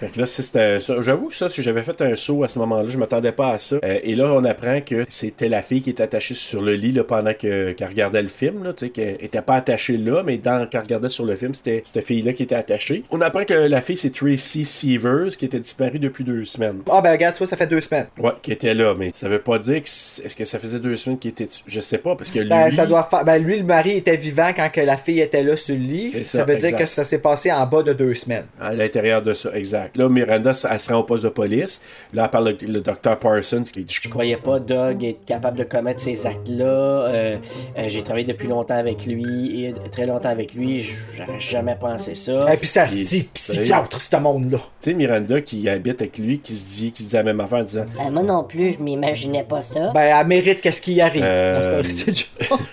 Fait 0.00 0.08
que 0.08 0.20
là, 0.20 0.26
si 0.26 0.42
c'était. 0.42 0.78
J'avoue 0.80 1.28
que 1.28 1.34
ça, 1.34 1.50
si 1.50 1.62
j'avais 1.62 1.82
fait 1.82 2.00
un 2.02 2.14
saut 2.16 2.44
à 2.44 2.48
ce 2.48 2.58
moment-là, 2.60 2.88
je 2.88 2.98
m'attendais 2.98 3.32
pas 3.32 3.50
à 3.52 3.58
ça. 3.58 3.76
Euh, 3.84 3.98
et 4.02 4.14
là, 4.14 4.32
on 4.32 4.44
apprend 4.44 4.80
que 4.80 5.04
c'était 5.08 5.48
la 5.48 5.62
fille 5.62 5.82
qui 5.82 5.90
était 5.90 6.02
attachée 6.02 6.34
sur 6.34 6.62
le 6.62 6.74
lit 6.74 6.92
là, 6.92 7.04
pendant 7.04 7.32
que- 7.34 7.72
qu'elle 7.72 7.88
regardait 7.88 8.22
le 8.22 8.28
film. 8.28 8.64
Là, 8.64 8.72
tu 8.72 8.86
sais, 8.86 8.90
qu'elle 8.90 9.16
était 9.20 9.42
pas 9.42 9.56
attachée 9.56 9.96
là, 9.96 10.22
mais 10.24 10.38
dans 10.38 10.66
qu'elle 10.68 10.82
regardait 10.82 11.08
sur 11.08 11.24
le 11.24 11.34
film, 11.36 11.54
c'était 11.54 11.82
cette 11.84 12.04
fille-là 12.04 12.32
qui 12.32 12.44
était 12.44 12.54
attachée. 12.54 13.02
On 13.10 13.20
apprend 13.20 13.44
que 13.44 13.54
la 13.54 13.80
fille, 13.80 13.96
c'est 13.96 14.12
Tracy 14.12 14.64
Severs, 14.64 15.36
qui 15.36 15.46
était 15.46 15.58
disparue 15.60 15.98
depuis 15.98 16.24
deux 16.24 16.44
semaines. 16.44 16.80
Ah, 16.90 17.00
ben, 17.00 17.12
regarde, 17.12 17.34
tu 17.34 17.38
vois, 17.38 17.46
ça 17.46 17.56
fait 17.56 17.66
deux 17.66 17.80
semaines. 17.80 18.06
Ouais, 18.18 18.32
qui 18.42 18.52
était 18.52 18.74
là, 18.74 18.94
mais 18.96 19.10
ça 19.14 19.28
veut 19.28 19.40
pas 19.40 19.58
dire 19.58 19.82
que 19.82 19.88
est-ce 19.88 20.36
que 20.36 20.44
ça 20.44 20.58
faisait 20.58 20.80
deux 20.80 20.96
semaines 20.96 21.18
qu'il 21.18 21.30
était. 21.30 21.48
Je 21.66 21.80
sais 21.80 21.98
pas, 21.98 22.14
parce 22.16 22.30
que 22.30 22.38
lui. 22.40 22.48
Ben, 22.48 22.70
ça 22.70 22.86
doit. 22.86 23.08
Ben, 23.24 23.38
lui, 23.38 23.58
le 23.58 23.64
mari 23.64 23.96
était 23.96 24.16
vivant 24.16 24.50
quand 24.54 24.70
que 24.70 24.80
la 24.80 24.96
fille 24.96 25.20
était 25.20 25.42
là 25.42 25.56
sur 25.56 25.74
le 25.74 25.80
lit. 25.82 26.10
Ça, 26.10 26.38
ça, 26.38 26.44
veut 26.44 26.56
dire 26.56 26.76
que 26.76 26.86
ça 26.86 27.04
s'est 27.04 27.20
passé 27.20 27.50
en 27.50 27.66
bas 27.66 27.82
de 27.82 27.92
deux 27.92 28.14
semaines. 28.14 28.46
À 28.60 28.72
l'intérieur 28.72 29.22
de 29.22 29.32
ça, 29.32 29.50
exact. 29.54 29.87
Là, 29.96 30.08
Miranda, 30.08 30.52
elle 30.70 30.80
se 30.80 30.92
rend 30.92 31.00
au 31.00 31.02
poste 31.04 31.24
de 31.24 31.28
police. 31.28 31.80
Là, 32.12 32.24
elle 32.24 32.30
parle 32.30 32.56
le, 32.60 32.66
le 32.66 32.80
docteur 32.80 33.18
Parsons 33.18 33.62
qui 33.62 33.84
dit 33.84 33.98
Je 34.02 34.08
croyais 34.08 34.36
pas 34.36 34.58
Doug 34.60 35.04
être 35.04 35.24
capable 35.24 35.58
de 35.58 35.64
commettre 35.64 36.00
ces 36.00 36.26
actes-là. 36.26 36.64
Euh, 36.64 37.36
euh, 37.76 37.84
j'ai 37.88 38.02
travaillé 38.02 38.26
depuis 38.26 38.48
longtemps 38.48 38.76
avec 38.76 39.06
lui, 39.06 39.64
et 39.64 39.74
très 39.90 40.06
longtemps 40.06 40.28
avec 40.30 40.54
lui. 40.54 40.80
J'aurais 40.80 41.38
jamais 41.38 41.76
pensé 41.76 42.14
ça. 42.14 42.52
Et 42.52 42.56
puis 42.56 42.66
ça 42.66 42.86
se 42.86 42.94
dit 42.94 43.28
psychiatre, 43.34 44.00
ce 44.00 44.16
monde-là. 44.16 44.58
Tu 44.80 44.90
sais, 44.90 44.94
Miranda 44.94 45.40
qui 45.40 45.68
habite 45.68 46.00
avec 46.00 46.18
lui, 46.18 46.38
qui 46.38 46.54
se 46.54 46.68
dit, 46.68 46.92
qui 46.92 47.02
se 47.02 47.10
dit 47.10 47.14
la 47.14 47.22
même 47.22 47.40
affaire 47.40 47.58
en 47.58 47.64
disant 47.64 47.86
Ben, 47.96 48.10
moi 48.10 48.22
non 48.22 48.44
plus, 48.44 48.72
je 48.72 48.82
m'imaginais 48.82 49.44
pas 49.44 49.62
ça. 49.62 49.90
Ben, 49.92 50.18
elle 50.18 50.26
mérite 50.26 50.60
qu'est-ce 50.60 50.82
qui 50.82 50.94
y 50.94 51.00
arrive. 51.00 51.22
Euh. 51.24 51.82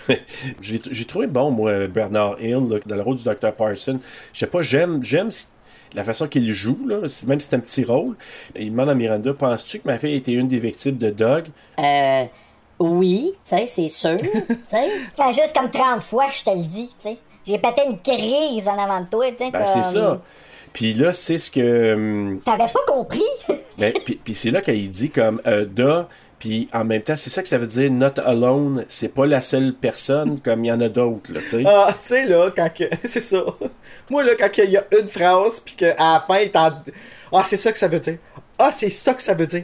J'ai 0.61 1.05
trouvé 1.05 1.27
bon, 1.27 1.51
moi, 1.51 1.87
Bernard 1.87 2.41
Hill, 2.41 2.67
là, 2.69 2.77
dans 2.85 2.95
le 2.95 3.01
rôle 3.01 3.17
du 3.17 3.23
Dr. 3.23 3.51
Parson. 3.53 3.99
Je 4.33 4.39
sais 4.39 4.47
pas, 4.47 4.61
j'aime 4.61 5.03
j'aime 5.03 5.29
la 5.95 6.03
façon 6.03 6.27
qu'il 6.27 6.51
joue, 6.51 6.77
là, 6.87 6.97
même 7.27 7.39
si 7.39 7.47
c'est 7.49 7.55
un 7.55 7.59
petit 7.59 7.83
rôle. 7.83 8.15
Il 8.55 8.71
demande 8.71 8.89
à 8.89 8.95
Miranda 8.95 9.33
Penses-tu 9.33 9.79
que 9.79 9.87
ma 9.87 9.97
fille 9.97 10.13
a 10.13 10.17
été 10.17 10.33
une 10.33 10.47
des 10.47 10.59
victimes 10.59 10.97
de 10.97 11.09
Doug? 11.09 11.45
Euh, 11.79 12.25
oui, 12.79 13.31
tu 13.43 13.55
sais, 13.57 13.65
c'est 13.65 13.89
sûr. 13.89 14.17
Fait 14.67 14.89
juste 15.33 15.55
comme 15.57 15.71
30 15.71 16.01
fois, 16.01 16.25
je 16.31 16.43
te 16.43 16.55
le 16.55 16.63
dis, 16.63 16.89
tu 17.01 17.09
sais. 17.09 17.17
J'ai 17.47 17.57
pété 17.59 17.83
une 17.87 17.99
crise 17.99 18.67
en 18.67 18.77
avant 18.77 19.01
de 19.01 19.07
toi, 19.09 19.29
tu 19.31 19.37
sais. 19.37 19.51
Ben, 19.51 19.65
c'est 19.67 19.73
comme- 19.81 19.83
ça. 19.83 20.21
Puis 20.73 20.93
là, 20.93 21.13
c'est 21.13 21.37
ce 21.37 21.49
que. 21.51 21.93
hum, 21.93 22.41
T'avais 22.43 22.65
pas 22.65 22.79
compris? 22.93 23.21
Ben, 23.77 23.91
puis, 24.05 24.15
puis 24.23 24.33
c'est 24.35 24.51
là 24.51 24.61
qu'il 24.61 24.89
dit 24.89 25.09
comme 25.09 25.41
euh, 25.47 25.65
da, 25.65 26.07
puis 26.45 26.69
en 26.73 26.85
même 26.85 27.01
temps, 27.01 27.17
c'est 27.17 27.31
ça 27.31 27.41
que 27.41 27.47
ça 27.47 27.57
veut 27.57 27.65
dire 27.65 27.89
not 27.91 28.19
alone, 28.23 28.85
c'est 28.87 29.07
pas 29.11 29.25
la 29.25 29.41
seule 29.41 29.73
personne 29.73 30.39
comme 30.43 30.63
il 30.63 30.67
y 30.67 30.71
en 30.71 30.79
a 30.79 30.89
d'autres, 30.89 31.33
là, 31.33 31.39
tu 31.41 31.49
sais. 31.49 31.63
Ah, 31.65 31.91
tu 32.03 32.09
sais, 32.09 32.25
là, 32.27 32.51
quand 32.55 32.69
que. 32.71 32.83
C'est 33.03 33.19
ça. 33.19 33.43
Moi, 34.11 34.23
là, 34.23 34.33
quand 34.37 34.49
il 34.59 34.69
y 34.69 34.77
a 34.77 34.85
une 35.01 35.07
phrase, 35.07 35.59
puis 35.59 35.73
qu'à 35.73 35.95
la 35.97 36.23
fin, 36.27 36.37
il 36.41 36.51
t'en. 36.51 36.71
Ah, 37.33 37.43
c'est 37.43 37.57
ça 37.57 37.71
que 37.71 37.79
ça 37.79 37.87
veut 37.87 37.99
dire. 37.99 38.19
Ah, 38.59 38.69
c'est 38.71 38.91
ça 38.91 39.15
que 39.15 39.23
ça 39.23 39.33
veut 39.33 39.47
dire. 39.47 39.63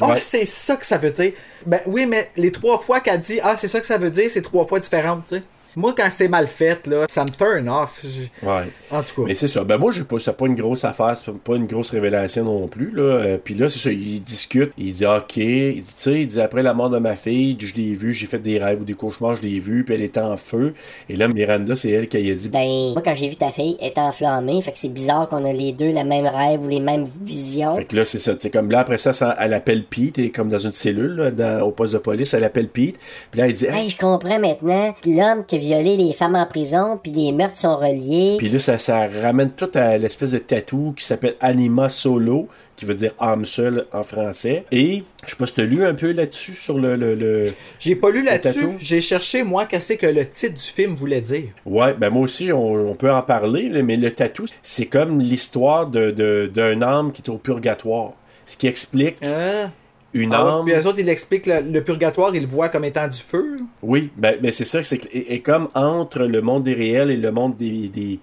Ah, 0.00 0.10
Ouais. 0.10 0.18
c'est 0.18 0.46
ça 0.46 0.76
que 0.76 0.86
ça 0.86 0.98
veut 0.98 1.10
dire. 1.10 1.32
Ben 1.66 1.80
oui, 1.86 2.06
mais 2.06 2.30
les 2.36 2.52
trois 2.52 2.78
fois 2.78 3.00
qu'elle 3.00 3.20
dit 3.20 3.40
Ah, 3.42 3.56
c'est 3.58 3.66
ça 3.66 3.80
que 3.80 3.86
ça 3.86 3.98
veut 3.98 4.10
dire, 4.10 4.30
c'est 4.30 4.40
trois 4.42 4.64
fois 4.64 4.78
différentes, 4.78 5.26
tu 5.26 5.36
sais. 5.38 5.42
Moi, 5.76 5.94
quand 5.96 6.08
c'est 6.10 6.28
mal 6.28 6.46
fait, 6.46 6.86
là, 6.86 7.06
ça 7.08 7.24
me 7.24 7.28
turn 7.30 7.68
off. 7.68 8.02
Ouais. 8.42 8.70
En 8.90 9.02
tout 9.02 9.22
cas. 9.22 9.28
Mais 9.28 9.34
c'est 9.34 9.48
ça. 9.48 9.64
Ben 9.64 9.78
moi, 9.78 9.90
j'ai 9.92 10.04
pas, 10.04 10.18
c'est 10.18 10.36
pas 10.36 10.46
une 10.46 10.54
grosse 10.54 10.84
affaire, 10.84 11.16
c'est 11.16 11.32
pas 11.32 11.56
une 11.56 11.66
grosse 11.66 11.90
révélation 11.90 12.44
non 12.44 12.66
plus. 12.68 12.90
Là. 12.90 13.02
Euh, 13.02 13.38
Puis 13.42 13.54
là, 13.54 13.68
c'est 13.68 13.78
ça, 13.78 13.90
il 13.92 14.22
discute. 14.22 14.72
Il 14.78 14.92
dit 14.92 15.06
OK. 15.06 15.36
Il 15.36 15.74
dit, 15.74 15.80
tu 15.82 15.92
sais, 15.96 16.20
il 16.22 16.26
dit 16.26 16.40
après 16.40 16.62
la 16.62 16.74
mort 16.74 16.90
de 16.90 16.98
ma 16.98 17.16
fille, 17.16 17.56
je 17.60 17.74
l'ai 17.74 17.94
vue, 17.94 18.12
j'ai 18.12 18.26
fait 18.26 18.38
des 18.38 18.58
rêves 18.58 18.80
ou 18.80 18.84
des 18.84 18.94
cauchemars, 18.94 19.36
je 19.36 19.42
l'ai 19.42 19.60
vue, 19.60 19.84
puis 19.84 19.94
elle 19.94 20.02
était 20.02 20.20
en 20.20 20.36
feu. 20.36 20.74
Et 21.08 21.16
là, 21.16 21.28
Miranda, 21.28 21.76
c'est 21.76 21.90
elle 21.90 22.08
qui 22.08 22.16
a 22.16 22.34
dit 22.34 22.48
Ben, 22.48 22.92
moi, 22.92 23.02
quand 23.04 23.14
j'ai 23.14 23.28
vu 23.28 23.36
ta 23.36 23.50
fille, 23.50 23.76
elle 23.80 23.88
était 23.88 24.00
enflammée. 24.00 24.60
Fait 24.62 24.72
que 24.72 24.78
c'est 24.78 24.88
bizarre 24.92 25.28
qu'on 25.28 25.44
a 25.44 25.52
les 25.52 25.72
deux 25.72 25.92
le 25.92 26.04
même 26.04 26.26
rêve 26.26 26.60
ou 26.60 26.68
les 26.68 26.80
mêmes 26.80 27.04
visions. 27.22 27.76
Fait 27.76 27.84
que 27.84 27.96
là, 27.96 28.04
c'est 28.04 28.18
ça. 28.18 28.34
Tu 28.34 28.40
sais, 28.42 28.50
comme 28.50 28.70
là, 28.70 28.80
après 28.80 28.98
ça, 28.98 29.12
ça, 29.12 29.36
elle 29.40 29.54
appelle 29.54 29.84
Pete, 29.84 30.18
elle 30.18 30.26
est 30.26 30.30
comme 30.30 30.48
dans 30.48 30.58
une 30.58 30.72
cellule, 30.72 31.14
là, 31.16 31.30
dans- 31.30 31.62
au 31.66 31.70
poste 31.70 31.92
de 31.92 31.98
police, 31.98 32.34
elle 32.34 32.44
appelle 32.44 32.68
Pete. 32.68 32.96
Puis 33.30 33.40
là, 33.40 33.46
elle 33.46 33.52
dit 33.54 33.66
Hey, 33.66 33.80
Hey, 33.84 33.88
je 33.88 33.96
comprends 33.98 34.38
maintenant. 34.38 34.94
L'homme 35.06 35.44
qui 35.46 35.58
a 35.60 35.80
violé 35.82 35.96
les 35.96 36.12
femmes 36.12 36.34
en 36.34 36.46
prison, 36.46 36.98
puis 37.02 37.12
les 37.12 37.32
meurtres 37.32 37.58
sont 37.58 37.76
reliés. 37.76 38.36
Puis 38.38 38.48
là, 38.48 38.58
ça, 38.58 38.78
ça 38.78 39.06
ramène 39.22 39.50
tout 39.50 39.70
à 39.74 39.96
l'espèce 39.98 40.32
de 40.32 40.38
tatou 40.38 40.94
qui 40.96 41.04
s'appelle 41.04 41.34
Anima 41.40 41.88
Solo, 41.88 42.48
qui 42.76 42.84
veut 42.86 42.94
dire 42.94 43.12
âme 43.20 43.44
seule 43.44 43.86
en 43.92 44.02
français. 44.02 44.64
Et 44.72 45.04
je 45.26 45.30
sais 45.30 45.36
pas 45.36 45.46
si 45.46 45.54
t'as 45.54 45.62
lu 45.64 45.84
un 45.84 45.94
peu 45.94 46.12
là-dessus 46.12 46.52
sur 46.54 46.78
le. 46.78 46.96
le, 46.96 47.14
le- 47.14 47.52
J'ai 47.78 47.94
pas 47.94 48.10
lu 48.10 48.22
là-dessus. 48.24 48.60
tatou. 48.60 48.72
J'ai 48.78 49.00
cherché, 49.00 49.42
moi, 49.42 49.66
qu'est-ce 49.66 49.92
que 49.94 50.06
le 50.06 50.26
titre 50.28 50.54
du 50.54 50.60
film 50.60 50.94
voulait 50.96 51.20
dire. 51.20 51.48
Ouais, 51.66 51.92
ben 51.94 52.08
moi 52.10 52.22
aussi, 52.22 52.52
on, 52.52 52.72
on 52.90 52.94
peut 52.94 53.12
en 53.12 53.22
parler, 53.22 53.68
mais 53.82 53.96
le 53.96 54.10
tatou, 54.12 54.46
c'est 54.62 54.86
comme 54.86 55.20
l'histoire 55.20 55.86
de, 55.88 56.10
de- 56.10 56.50
d'un 56.54 56.80
âme 56.82 57.12
qui 57.12 57.22
est 57.22 57.28
au 57.30 57.36
purgatoire. 57.38 58.12
Ce 58.46 58.56
qui 58.56 58.66
explique 58.66 59.16
Hein? 59.22 59.70
Une 60.12 60.32
Ah 60.34 60.44
ouais, 60.44 60.50
âme. 60.52 60.64
Puis 60.64 60.74
eux 60.74 60.86
autres, 60.86 60.98
ils 60.98 61.06
l'expliquent, 61.06 61.46
le, 61.46 61.60
le 61.70 61.84
purgatoire, 61.84 62.34
ils 62.34 62.42
le 62.42 62.48
voient 62.48 62.68
comme 62.68 62.84
étant 62.84 63.06
du 63.08 63.18
feu. 63.20 63.56
là. 63.58 63.64
Oui, 63.82 64.10
ben, 64.16 64.36
ben 64.40 64.50
c'est 64.50 64.64
ça, 64.64 64.82
c'est 64.82 64.98
comme 65.44 65.68
entre 65.74 66.20
le 66.24 66.40
monde 66.42 66.64
des 66.64 66.74
réels 66.74 67.10
et 67.10 67.16
le 67.16 67.30
monde 67.32 67.56
des. 67.56 67.88
des... 67.88 68.18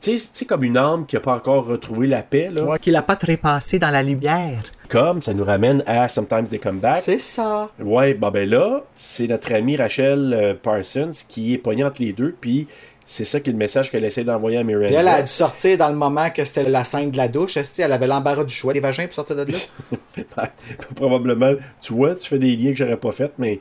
Tu 0.00 0.18
sais, 0.18 0.46
comme 0.46 0.64
une 0.64 0.78
âme 0.78 1.04
qui 1.04 1.16
n'a 1.16 1.20
pas 1.20 1.34
encore 1.34 1.66
retrouvé 1.66 2.06
la 2.06 2.22
paix, 2.22 2.48
là. 2.50 2.78
Qu'il 2.78 2.96
a 2.96 3.02
pas 3.02 3.16
trépassé 3.16 3.78
dans 3.78 3.90
la 3.90 4.02
lumière. 4.02 4.62
Comme 4.88 5.20
ça 5.20 5.34
nous 5.34 5.44
ramène 5.44 5.82
à 5.86 6.08
Sometimes 6.08 6.44
They 6.48 6.58
Come 6.58 6.78
Back. 6.78 7.02
C'est 7.04 7.18
ça. 7.20 7.68
Ouais, 7.78 8.14
bon 8.14 8.30
ben 8.30 8.48
là, 8.48 8.82
c'est 8.96 9.26
notre 9.26 9.52
amie 9.52 9.76
Rachel 9.76 10.32
euh, 10.32 10.54
Parsons 10.54 11.10
qui 11.28 11.52
est 11.54 11.58
poignée 11.58 11.84
entre 11.84 12.00
les 12.00 12.12
deux, 12.12 12.34
puis 12.40 12.66
c'est 13.10 13.24
ça 13.24 13.40
qui 13.40 13.50
est 13.50 13.52
le 13.52 13.58
message 13.58 13.90
qu'elle 13.90 14.04
essaie 14.04 14.22
d'envoyer 14.22 14.58
à 14.58 14.62
Miranda. 14.62 15.00
Elle 15.00 15.08
a 15.08 15.22
dû 15.22 15.32
sortir 15.32 15.76
dans 15.76 15.88
le 15.88 15.96
moment 15.96 16.30
que 16.30 16.44
c'était 16.44 16.68
la 16.68 16.84
scène 16.84 17.10
de 17.10 17.16
la 17.16 17.26
douche. 17.26 17.56
esti, 17.56 17.82
Elle 17.82 17.90
avait 17.90 18.06
l'embarras 18.06 18.44
du 18.44 18.54
choix 18.54 18.72
des 18.72 18.78
vagins 18.78 19.06
pour 19.06 19.14
sortir 19.14 19.34
de 19.34 19.46
là? 19.50 20.48
Probablement, 20.94 21.54
tu 21.80 21.92
vois, 21.92 22.14
tu 22.14 22.28
fais 22.28 22.38
des 22.38 22.54
liens 22.56 22.70
que 22.70 22.76
j'aurais 22.76 22.96
pas 22.96 23.10
fait, 23.10 23.32
mais 23.36 23.58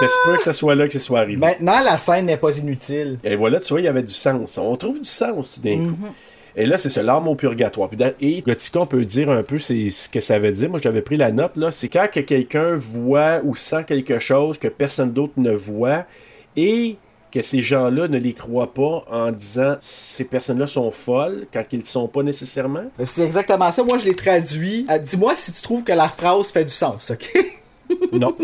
c'est 0.00 0.06
peut 0.24 0.38
que 0.38 0.44
ce 0.44 0.54
soit 0.54 0.74
là 0.74 0.86
que 0.86 0.94
ce 0.94 1.00
soit 1.00 1.20
arrivé. 1.20 1.36
Maintenant, 1.36 1.82
la 1.84 1.98
scène 1.98 2.24
n'est 2.24 2.38
pas 2.38 2.56
inutile. 2.56 3.18
Et 3.22 3.36
voilà, 3.36 3.60
tu 3.60 3.74
vois, 3.74 3.80
il 3.82 3.84
y 3.84 3.88
avait 3.88 4.02
du 4.02 4.14
sens. 4.14 4.56
On 4.56 4.74
trouve 4.76 5.00
du 5.00 5.04
sens 5.04 5.56
tout 5.56 5.60
d'un 5.60 5.76
coup. 5.76 5.98
Et 6.56 6.64
là, 6.64 6.78
c'est 6.78 6.88
ça, 6.88 7.02
l'arme 7.02 7.28
au 7.28 7.34
purgatoire. 7.34 7.90
Et 8.22 8.40
Gothica, 8.40 8.80
on 8.80 8.86
peut 8.86 9.04
dire 9.04 9.28
un 9.28 9.42
peu 9.42 9.58
c'est 9.58 9.90
ce 9.90 10.08
que 10.08 10.20
ça 10.20 10.38
veut 10.38 10.52
dire. 10.52 10.70
Moi, 10.70 10.80
j'avais 10.82 11.02
pris 11.02 11.16
la 11.16 11.30
note, 11.30 11.58
là. 11.58 11.70
C'est 11.70 11.88
quand 11.88 12.10
que 12.10 12.20
quelqu'un 12.20 12.72
voit 12.74 13.42
ou 13.44 13.54
sent 13.54 13.84
quelque 13.86 14.18
chose 14.18 14.56
que 14.56 14.68
personne 14.68 15.12
d'autre 15.12 15.34
ne 15.36 15.52
voit 15.52 16.06
et 16.56 16.96
que 17.32 17.42
ces 17.42 17.60
gens-là 17.62 18.08
ne 18.08 18.18
les 18.18 18.34
croient 18.34 18.74
pas 18.74 19.04
en 19.10 19.32
disant 19.32 19.76
ces 19.80 20.24
personnes-là 20.24 20.66
sont 20.66 20.90
folles 20.90 21.46
quand 21.52 21.64
ils 21.72 21.78
ne 21.80 21.84
sont 21.84 22.06
pas 22.06 22.22
nécessairement? 22.22 22.84
C'est 23.06 23.22
exactement 23.24 23.72
ça. 23.72 23.82
Moi, 23.84 23.98
je 23.98 24.04
l'ai 24.04 24.14
traduit. 24.14 24.86
Euh, 24.90 24.98
Dis-moi 24.98 25.34
si 25.36 25.52
tu 25.52 25.62
trouves 25.62 25.82
que 25.82 25.92
la 25.92 26.08
phrase 26.08 26.50
fait 26.50 26.64
du 26.64 26.70
sens, 26.70 27.10
OK? 27.10 27.32
Non. 28.12 28.34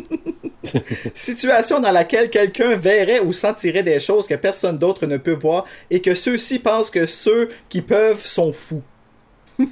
Situation 1.14 1.80
dans 1.80 1.90
laquelle 1.90 2.28
quelqu'un 2.28 2.76
verrait 2.76 3.20
ou 3.20 3.32
sentirait 3.32 3.82
des 3.82 3.98
choses 3.98 4.26
que 4.26 4.34
personne 4.34 4.76
d'autre 4.76 5.06
ne 5.06 5.16
peut 5.16 5.32
voir 5.40 5.64
et 5.90 6.00
que 6.02 6.14
ceux-ci 6.14 6.58
pensent 6.58 6.90
que 6.90 7.06
ceux 7.06 7.48
qui 7.70 7.80
peuvent 7.80 8.24
sont 8.26 8.52
fous. 8.52 8.82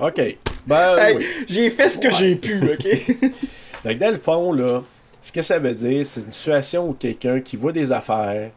OK. 0.00 0.36
Ben, 0.66 0.96
Hey, 0.98 1.16
oui. 1.16 1.26
J'ai 1.48 1.70
fait 1.70 1.88
ce 1.88 1.98
que 1.98 2.08
Ouais. 2.08 2.12
j'ai 2.12 2.36
pu, 2.36 2.60
OK? 2.62 3.32
Que 3.82 3.92
dans 3.94 4.10
le 4.10 4.16
fond, 4.16 4.52
là, 4.52 4.82
ce 5.26 5.32
que 5.32 5.42
ça 5.42 5.58
veut 5.58 5.74
dire, 5.74 6.06
c'est 6.06 6.20
une 6.22 6.30
situation 6.30 6.88
où 6.88 6.92
quelqu'un 6.92 7.40
qui 7.40 7.56
voit 7.56 7.72
des 7.72 7.90
affaires, 7.90 8.50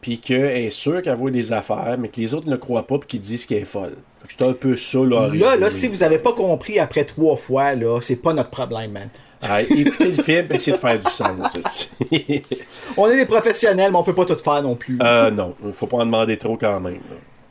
puis 0.00 0.18
qu'elle 0.18 0.56
est 0.56 0.70
sûr 0.70 1.02
qu'elle 1.02 1.16
voit 1.16 1.30
des 1.30 1.52
affaires, 1.52 1.96
mais 1.98 2.08
que 2.08 2.18
les 2.18 2.32
autres 2.32 2.48
ne 2.48 2.56
croient 2.56 2.86
pas, 2.86 2.98
puis 2.98 3.06
qui 3.06 3.18
disent 3.18 3.44
qu'elle 3.44 3.58
est 3.58 3.64
folle. 3.66 3.96
Que 4.26 4.32
C'est 4.38 4.42
un 4.46 4.54
peu 4.54 4.76
ça, 4.78 4.98
là. 5.00 5.28
Là, 5.32 5.56
là, 5.56 5.70
si 5.70 5.88
vous 5.88 6.02
avez 6.02 6.18
pas 6.18 6.32
compris 6.32 6.78
après 6.78 7.04
trois 7.04 7.36
fois, 7.36 7.74
là, 7.74 8.00
c'est 8.00 8.16
pas 8.16 8.32
notre 8.32 8.48
problème, 8.48 8.92
man. 8.92 9.08
Ah, 9.42 9.60
écoutez 9.62 10.06
le 10.06 10.22
film, 10.22 10.46
essayez 10.50 10.72
de 10.74 10.80
faire 10.80 10.98
du 10.98 11.10
sens. 11.10 11.90
On 12.96 13.06
est 13.10 13.16
des 13.16 13.26
professionnels, 13.26 13.90
mais 13.92 13.98
on 13.98 14.02
peut 14.02 14.14
pas 14.14 14.24
tout 14.26 14.36
faire 14.36 14.62
non 14.62 14.74
plus. 14.76 14.98
euh, 15.02 15.30
non, 15.30 15.54
faut 15.72 15.86
pas 15.86 15.98
en 15.98 16.06
demander 16.06 16.36
trop 16.38 16.56
quand 16.56 16.80
même. 16.80 16.94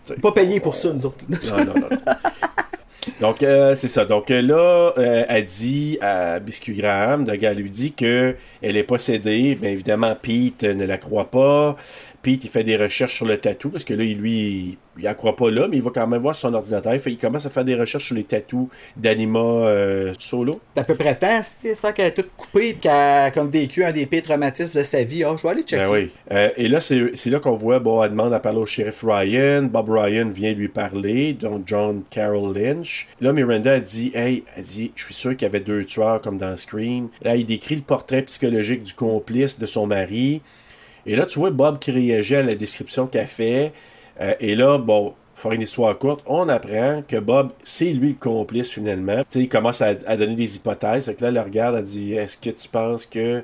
là. 0.09 0.15
Pas 0.21 0.31
payé 0.31 0.59
pour 0.59 0.75
ça, 0.75 0.91
nous 0.91 1.05
autres. 1.05 1.23
Non, 1.29 1.57
non, 1.57 1.65
non. 1.65 1.73
non. 1.75 1.97
Donc, 3.19 3.43
euh, 3.43 3.75
c'est 3.75 3.87
ça. 3.87 4.05
Donc 4.05 4.31
euh, 4.31 4.41
là, 4.41 4.93
euh, 4.97 5.23
elle 5.27 5.45
dit 5.45 5.97
à 6.01 6.39
Biscuit 6.39 6.75
Graham, 6.75 7.25
le 7.25 7.35
gars 7.35 7.53
lui 7.53 7.69
dit 7.69 7.93
que 7.93 8.35
elle 8.61 8.77
est 8.77 8.83
possédée. 8.83 9.55
Bien 9.55 9.71
évidemment, 9.71 10.15
Pete 10.21 10.63
ne 10.63 10.85
la 10.85 10.97
croit 10.97 11.31
pas. 11.31 11.75
Pete, 12.21 12.43
il 12.43 12.49
fait 12.49 12.63
des 12.63 12.75
recherches 12.77 13.15
sur 13.15 13.25
le 13.25 13.37
tatou, 13.37 13.69
parce 13.69 13.83
que 13.83 13.93
là, 13.93 14.03
il- 14.03 14.17
lui, 14.17 14.77
il 14.97 15.03
la 15.03 15.13
croit 15.13 15.35
pas 15.35 15.49
là, 15.49 15.67
mais 15.69 15.77
il 15.77 15.81
va 15.83 15.91
quand 15.93 16.05
même 16.07 16.21
voir 16.21 16.35
son 16.35 16.53
ordinateur. 16.53 16.93
Il, 16.93 16.99
fait- 16.99 17.11
il 17.11 17.17
commence 17.17 17.45
à 17.45 17.49
faire 17.49 17.63
des 17.63 17.75
recherches 17.75 18.05
sur 18.07 18.15
les 18.15 18.25
tatous 18.25 18.67
d'Anima 18.97 19.39
euh, 19.39 20.13
Solo. 20.19 20.59
C'est 20.75 20.81
à 20.81 20.83
peu 20.83 20.95
près 20.95 21.15
temps, 21.15 21.41
c'est 21.59 21.75
ça 21.75 21.93
qu'elle 21.93 22.07
a 22.07 22.11
tout 22.11 22.25
coupé 22.35 22.69
et 22.69 22.73
qu'elle 22.75 22.91
a 22.91 23.31
comme 23.31 23.49
vécu 23.49 23.83
un 23.85 23.91
des 23.91 24.05
pires 24.05 24.23
traumatismes 24.23 24.77
de 24.77 24.83
sa 24.83 25.03
vie. 25.03 25.23
Ah, 25.23 25.35
je 25.37 25.43
vais 25.43 25.49
aller 25.49 25.61
checker. 25.63 25.83
Ben 25.85 25.89
oui. 25.91 26.11
Euh, 26.31 26.49
et 26.57 26.67
là, 26.67 26.81
c'est 26.81 27.11
c'est 27.15 27.29
là 27.29 27.39
qu'on 27.39 27.55
voit, 27.55 27.79
bon, 27.79 28.03
elle 28.03 28.11
demande 28.11 28.33
à 28.33 28.39
parler 28.39 28.59
au 28.59 28.65
shérif 28.65 29.03
Ryan. 29.03 29.63
Bob 29.63 29.89
Ryan 29.89 30.27
vient 30.29 30.51
lui 30.53 30.67
parler, 30.67 31.33
donc 31.33 31.63
John 31.65 32.03
Carroll 32.09 32.53
Lynch. 32.57 33.07
Là, 33.21 33.31
Miranda 33.33 33.73
a 33.73 33.79
dit, 33.79 34.11
hey, 34.13 34.43
elle 34.57 34.63
dit, 34.63 34.91
je 34.95 35.05
suis 35.05 35.13
sûr 35.13 35.31
qu'il 35.31 35.43
y 35.43 35.45
avait 35.45 35.59
deux 35.61 35.85
tueurs 35.85 36.19
comme 36.21 36.37
dans 36.37 36.55
Scream. 36.57 37.07
Là, 37.21 37.35
il 37.35 37.45
décrit 37.45 37.75
le 37.75 37.81
portrait 37.81 38.21
psychologique 38.23 38.83
du 38.83 38.93
complice 38.93 39.57
de 39.59 39.65
son 39.65 39.87
mari. 39.87 40.41
Et 41.09 41.15
là, 41.15 41.25
tu 41.25 41.39
vois 41.39 41.49
Bob 41.49 41.79
qui 41.79 41.89
réagit 41.89 42.35
à 42.35 42.43
la 42.43 42.53
description 42.53 43.07
qu'elle 43.07 43.25
fait. 43.25 43.73
Euh, 44.21 44.35
et 44.39 44.53
là, 44.53 44.77
bon, 44.77 45.15
pour 45.33 45.41
faire 45.41 45.53
une 45.53 45.63
histoire 45.63 45.97
courte, 45.97 46.21
on 46.27 46.47
apprend 46.49 47.01
que 47.07 47.17
Bob, 47.19 47.49
c'est 47.63 47.91
lui 47.93 48.09
le 48.09 48.13
complice 48.13 48.69
finalement. 48.69 49.23
Il 49.33 49.49
commence 49.49 49.81
à, 49.81 49.95
donner 49.95 50.35
des 50.35 50.55
hypothèses. 50.55 51.07
Que 51.17 51.23
là, 51.23 51.29
elle 51.29 51.33
le 51.33 51.41
regarde, 51.41 51.77
elle 51.77 51.83
dit, 51.83 52.13
est-ce 52.13 52.37
que 52.37 52.51
tu 52.51 52.69
penses 52.69 53.07
que... 53.07 53.41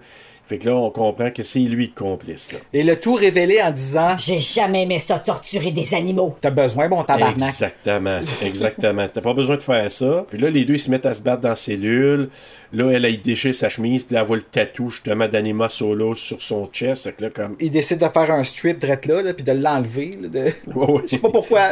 Fait 0.48 0.60
que 0.60 0.70
là, 0.70 0.76
on 0.76 0.92
comprend 0.92 1.32
que 1.32 1.42
c'est 1.42 1.60
lui 1.60 1.88
le 1.88 1.94
complice. 2.00 2.52
Là. 2.52 2.60
Et 2.72 2.84
le 2.84 3.00
tout 3.00 3.16
révélé 3.16 3.62
en 3.62 3.72
disant 3.72 4.16
J'ai 4.18 4.40
jamais 4.40 4.84
aimé 4.84 5.00
ça 5.00 5.18
torturer 5.18 5.72
des 5.72 5.96
animaux. 5.96 6.36
T'as 6.40 6.52
besoin, 6.52 6.88
bon 6.88 7.04
tabarnak. 7.04 7.50
Exactement, 7.50 8.20
exactement. 8.44 9.08
T'as 9.12 9.22
pas 9.22 9.34
besoin 9.34 9.58
de 9.58 9.64
faire 9.64 9.92
ça. 9.92 10.26
Puis 10.30 10.38
là, 10.38 10.50
les 10.50 10.64
deux 10.66 10.76
ils 10.76 10.80
se 10.80 10.92
mettent 10.92 11.08
à 11.08 11.14
se 11.14 11.22
battre 11.22 11.42
dans 11.42 11.50
la 11.50 11.56
cellule. 11.56 12.30
Là, 12.74 12.92
elle, 12.92 13.06
elle 13.06 13.22
déchire 13.22 13.56
sa 13.56 13.70
chemise, 13.70 14.04
puis 14.04 14.14
là, 14.14 14.22
elle 14.22 14.28
voit 14.28 14.38
le 14.38 14.44
tatou 14.44 14.90
justement 14.90 15.28
d'Anima 15.28 15.70
Solo 15.70 16.14
sur 16.14 16.42
son 16.42 16.68
chest. 16.72 17.06
Fait 17.06 17.14
que 17.14 17.24
là, 17.24 17.30
comme. 17.32 17.56
Il 17.60 17.72
décide 17.72 17.98
de 17.98 18.08
faire 18.08 18.32
un 18.32 18.44
strip 18.44 18.80
drette 18.80 19.06
là, 19.08 19.22
là 19.24 19.34
puis 19.34 19.44
de 19.44 19.52
l'enlever. 19.52 20.12
de... 20.16 20.52
Ouais, 20.76 20.92
ouais. 20.92 21.02
Je 21.04 21.08
sais 21.08 21.18
pas 21.18 21.30
pourquoi. 21.30 21.72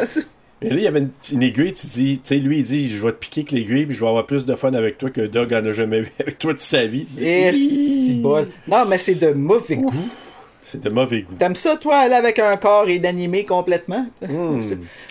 Et 0.64 0.70
là, 0.70 0.76
il 0.78 0.82
y 0.84 0.88
avait 0.88 1.00
une, 1.00 1.10
une 1.32 1.44
aiguille, 1.44 1.74
tu 1.74 1.88
dis, 1.88 2.16
tu 2.24 2.28
sais, 2.28 2.36
lui, 2.38 2.60
il 2.60 2.64
dit, 2.64 2.90
je 2.90 3.04
vais 3.06 3.12
te 3.12 3.18
piquer 3.18 3.42
avec 3.42 3.52
l'aiguille, 3.52 3.86
puis 3.86 3.96
je 3.96 4.02
vais 4.02 4.08
avoir 4.08 4.26
plus 4.26 4.46
de 4.46 4.56
fun 4.56 4.74
avec 4.74 4.98
toi 4.98 5.10
que 5.10 5.22
Doug 5.22 5.54
en 5.54 5.66
a 5.66 5.72
jamais 5.72 6.02
vu 6.02 6.12
avec 6.20 6.40
toi 6.40 6.54
de 6.54 6.60
sa 6.60 6.86
vie. 6.86 7.06
Tu 7.06 7.24
dis, 7.24 8.12
Et 8.12 8.14
bol. 8.22 8.48
Non, 8.68 8.86
mais 8.88 8.98
c'est 8.98 9.16
de 9.16 9.34
mauvais 9.34 9.78
goût. 9.78 9.92
C'est 10.66 10.82
de 10.82 10.90
mauvais 10.90 11.22
goût. 11.22 11.36
T'aimes 11.38 11.56
ça, 11.58 11.76
toi, 11.78 11.98
aller 11.98 12.16
avec 12.16 12.40
un 12.40 12.56
corps 12.56 12.90
inanimé 12.90 13.44
complètement? 13.46 14.08
Hmm. 14.28 14.60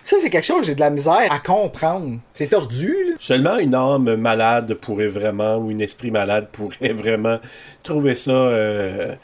Ça, 0.05 0.16
c'est 0.20 0.30
quelque 0.30 0.44
chose 0.44 0.61
que 0.61 0.66
j'ai 0.66 0.74
de 0.74 0.80
la 0.80 0.90
misère 0.90 1.28
à 1.30 1.38
comprendre. 1.38 2.18
C'est 2.32 2.48
tordu, 2.48 2.96
là. 3.11 3.14
Seulement 3.18 3.59
une 3.59 3.74
âme 3.74 4.16
malade 4.16 4.74
pourrait 4.74 5.07
vraiment, 5.09 5.57
ou 5.59 5.70
un 5.70 5.78
esprit 5.78 6.11
malade 6.11 6.48
pourrait 6.50 6.92
vraiment 6.94 7.38
trouver 7.82 8.14
ça 8.16 8.32
euh, 8.32 9.14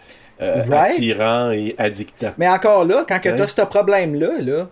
euh, 0.41 0.63
Right. 0.69 0.93
attirant 0.93 1.51
et 1.51 1.75
addictant. 1.79 2.33
Mais 2.39 2.49
encore 2.49 2.85
là, 2.85 3.05
quand 3.09 3.19
que 3.21 3.31
Ouais. 3.31 3.37
t'as 3.37 3.49
ce 3.49 3.63
problème-là, 3.63 4.41
là, 4.41 4.69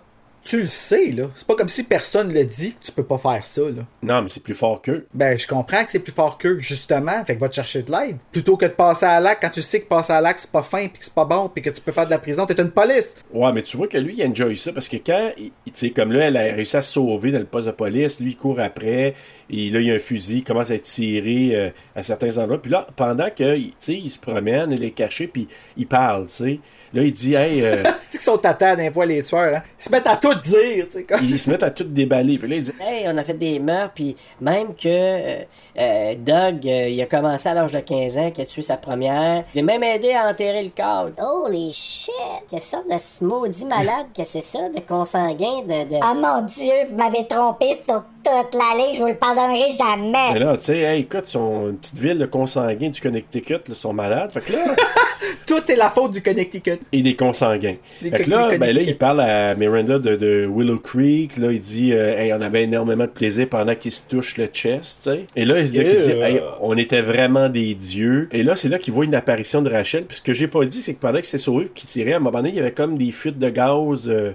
tu 0.46 0.60
le 0.60 0.66
sais, 0.66 1.10
là. 1.10 1.24
C'est 1.34 1.46
pas 1.46 1.56
comme 1.56 1.68
si 1.68 1.82
personne 1.82 2.32
le 2.32 2.44
dit 2.44 2.74
que 2.74 2.86
tu 2.86 2.92
peux 2.92 3.04
pas 3.04 3.18
faire 3.18 3.44
ça, 3.44 3.62
là. 3.62 3.84
Non, 4.02 4.22
mais 4.22 4.28
c'est 4.28 4.42
plus 4.42 4.54
fort 4.54 4.80
qu'eux. 4.80 5.06
Ben, 5.12 5.38
je 5.38 5.46
comprends 5.46 5.84
que 5.84 5.90
c'est 5.90 5.98
plus 5.98 6.12
fort 6.12 6.38
qu'eux, 6.38 6.58
justement. 6.58 7.24
Fait 7.24 7.34
que 7.34 7.40
va 7.40 7.48
te 7.48 7.54
chercher 7.54 7.82
de 7.82 7.90
l'aide. 7.90 8.16
Plutôt 8.32 8.56
que 8.56 8.66
de 8.66 8.70
passer 8.70 9.06
à 9.06 9.20
l'acte 9.20 9.42
quand 9.42 9.50
tu 9.50 9.62
sais 9.62 9.80
que 9.80 9.88
passer 9.88 10.12
à 10.12 10.20
l'acte, 10.20 10.40
c'est 10.40 10.52
pas 10.52 10.62
fin, 10.62 10.86
puis 10.88 10.98
que 10.98 11.04
c'est 11.04 11.14
pas 11.14 11.24
bon, 11.24 11.48
puis 11.48 11.62
que 11.62 11.70
tu 11.70 11.80
peux 11.80 11.92
faire 11.92 12.06
de 12.06 12.10
la 12.10 12.18
prison, 12.18 12.46
t'es 12.46 12.60
une 12.60 12.70
police. 12.70 13.16
Ouais, 13.32 13.52
mais 13.52 13.62
tu 13.62 13.76
vois 13.76 13.88
que 13.88 13.98
lui, 13.98 14.14
il 14.18 14.26
enjoy 14.26 14.56
ça 14.56 14.72
parce 14.72 14.88
que 14.88 14.96
quand, 14.96 15.32
tu 15.36 15.52
sais, 15.74 15.90
comme 15.90 16.12
là, 16.12 16.26
elle 16.26 16.36
a 16.36 16.42
réussi 16.42 16.76
à 16.76 16.82
se 16.82 16.92
sauver 16.92 17.32
dans 17.32 17.40
le 17.40 17.44
poste 17.44 17.66
de 17.66 17.72
police, 17.72 18.20
lui, 18.20 18.32
il 18.32 18.36
court 18.36 18.60
après, 18.60 19.14
Et 19.48 19.70
là, 19.70 19.80
il 19.80 19.86
y 19.86 19.90
a 19.90 19.94
un 19.94 19.98
fusil, 19.98 20.38
il 20.38 20.44
commence 20.44 20.70
à 20.70 20.74
être 20.74 20.82
tiré 20.82 21.50
euh, 21.54 21.70
à 21.94 22.02
certains 22.02 22.38
endroits. 22.38 22.60
Puis 22.60 22.70
là, 22.70 22.86
pendant 22.96 23.30
que, 23.30 23.56
tu 23.56 23.72
sais, 23.78 23.94
il 23.94 24.10
se 24.10 24.18
promène, 24.18 24.72
il 24.72 24.82
est 24.82 24.90
caché, 24.90 25.28
puis 25.28 25.48
il 25.76 25.86
parle, 25.86 26.26
tu 26.26 26.32
sais. 26.32 26.60
Là, 26.92 27.02
il 27.02 27.12
dit, 27.12 27.34
hey, 27.34 27.62
euh, 27.62 27.82
C'est 27.98 28.10
qu'ils 28.10 28.20
sont 28.20 28.36
d'un 28.36 29.06
les 29.06 29.22
tueurs, 29.22 29.56
hein? 29.56 29.62
Ils 29.78 29.82
se 29.82 29.90
mettent 29.90 30.06
à 30.06 30.16
tout 30.16 30.34
dire, 30.34 30.86
tu 30.86 30.92
sais. 30.92 31.02
Comme... 31.02 31.20
ils 31.22 31.38
se 31.38 31.50
mettent 31.50 31.62
à 31.62 31.70
tout 31.70 31.84
déballer. 31.84 32.38
Puis 32.38 32.48
là, 32.48 32.56
il 32.56 32.62
dit, 32.62 32.72
Hey, 32.80 33.04
on 33.06 33.16
a 33.18 33.24
fait 33.24 33.34
des 33.34 33.58
meurtres, 33.58 33.92
puis 33.94 34.16
même 34.40 34.68
que 34.74 34.86
euh, 34.86 35.38
euh, 35.78 36.14
Doug, 36.14 36.66
euh, 36.66 36.88
il 36.88 37.02
a 37.02 37.06
commencé 37.06 37.48
à 37.48 37.54
l'âge 37.54 37.72
de 37.72 37.80
15 37.80 38.18
ans, 38.18 38.30
qu'il 38.30 38.42
a 38.42 38.46
tué 38.46 38.62
sa 38.62 38.76
première. 38.76 39.44
Il 39.54 39.60
a 39.60 39.62
même 39.62 39.82
aidé 39.82 40.12
à 40.12 40.28
enterrer 40.28 40.62
le 40.62 40.70
corps. 40.70 41.08
Holy 41.18 41.72
shit! 41.72 42.12
Quelle 42.50 42.62
sorte 42.62 42.88
de 42.88 43.26
maudit 43.26 43.66
malade 43.66 44.06
que 44.16 44.24
c'est 44.24 44.44
ça, 44.44 44.68
de 44.68 44.80
consanguin, 44.80 45.62
de... 45.62 45.90
de... 45.90 45.98
Ah 46.00 46.14
mon 46.14 46.46
dieu, 46.46 46.72
vous 46.88 46.96
m'avez 46.96 47.26
trompé 47.26 47.82
sur 47.86 48.04
toute 48.24 48.54
la 48.54 48.76
ligne, 48.76 48.94
je 48.94 49.00
vous 49.00 49.08
le 49.08 49.16
pardonnerai 49.36 49.70
jamais. 49.78 50.32
mais 50.32 50.38
là, 50.40 50.56
tu 50.56 50.64
sais, 50.64 50.78
hey, 50.78 51.00
écoute, 51.02 51.26
son 51.26 51.68
une 51.70 51.76
petite 51.76 51.98
ville 51.98 52.18
de 52.18 52.26
consanguins 52.26 52.88
du 52.88 53.00
Connecticut, 53.00 53.68
là, 53.68 53.74
sont 53.74 53.92
malades. 53.92 54.30
Fait 54.32 54.40
que 54.40 54.52
là, 54.52 54.58
Tout 55.46 55.60
est 55.70 55.76
la 55.76 55.90
faute 55.90 56.12
du 56.12 56.22
Connecticut. 56.22 56.78
et 56.92 57.02
des 57.02 57.14
consanguins. 57.14 57.76
Des 58.02 58.10
Fait 58.10 58.24
que 58.24 58.30
là, 58.30 58.50
ben 58.58 58.74
là, 58.74 58.82
il 58.82 58.96
parle 58.96 59.20
à 59.20 59.54
Miranda 59.54 59.98
de, 59.98 60.16
de 60.16 60.48
Willow 60.52 60.78
Creek. 60.78 61.36
Là, 61.36 61.52
il 61.52 61.60
dit, 61.60 61.92
euh, 61.92 62.18
hey, 62.18 62.32
on 62.32 62.40
avait 62.40 62.64
énormément 62.64 63.04
de 63.04 63.10
plaisir 63.10 63.48
pendant 63.48 63.74
qu'il 63.74 63.92
se 63.92 64.02
touche 64.08 64.36
le 64.38 64.46
chest, 64.46 65.00
tu 65.04 65.10
sais. 65.10 65.24
Et 65.36 65.44
là, 65.44 65.60
il, 65.60 65.72
là, 65.76 65.84
qu'il 65.84 66.00
dit, 66.00 66.06
Yeah. 66.06 66.30
hey, 66.30 66.40
on 66.60 66.76
était 66.76 67.00
vraiment 67.02 67.48
des 67.48 67.74
dieux. 67.74 68.28
Et 68.32 68.42
là, 68.42 68.56
c'est 68.56 68.68
là 68.68 68.78
qu'il 68.78 68.92
voit 68.94 69.04
une 69.04 69.14
apparition 69.14 69.62
de 69.62 69.70
Rachel. 69.70 70.04
Puis 70.04 70.16
ce 70.18 70.22
que 70.22 70.32
j'ai 70.34 70.48
pas 70.48 70.64
dit, 70.64 70.80
c'est 70.80 70.94
que 70.94 71.00
pendant 71.00 71.18
qu'il 71.18 71.26
s'est 71.26 71.38
sauvé, 71.38 71.68
qu'il 71.74 71.88
tirait, 71.88 72.12
à 72.14 72.16
un 72.16 72.20
moment 72.20 72.38
donné, 72.38 72.50
il 72.50 72.54
y 72.56 72.60
avait 72.60 72.72
comme 72.72 72.96
des 72.98 73.10
fuites 73.12 73.38
de 73.38 73.48
gaz. 73.48 74.08
euh, 74.08 74.32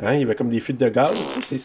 hein, 0.00 0.14
il 0.14 0.20
y 0.20 0.22
avait 0.24 0.34
comme 0.34 0.48
des 0.48 0.60
fuites 0.60 0.78
de 0.78 0.88
gaz. 0.88 1.14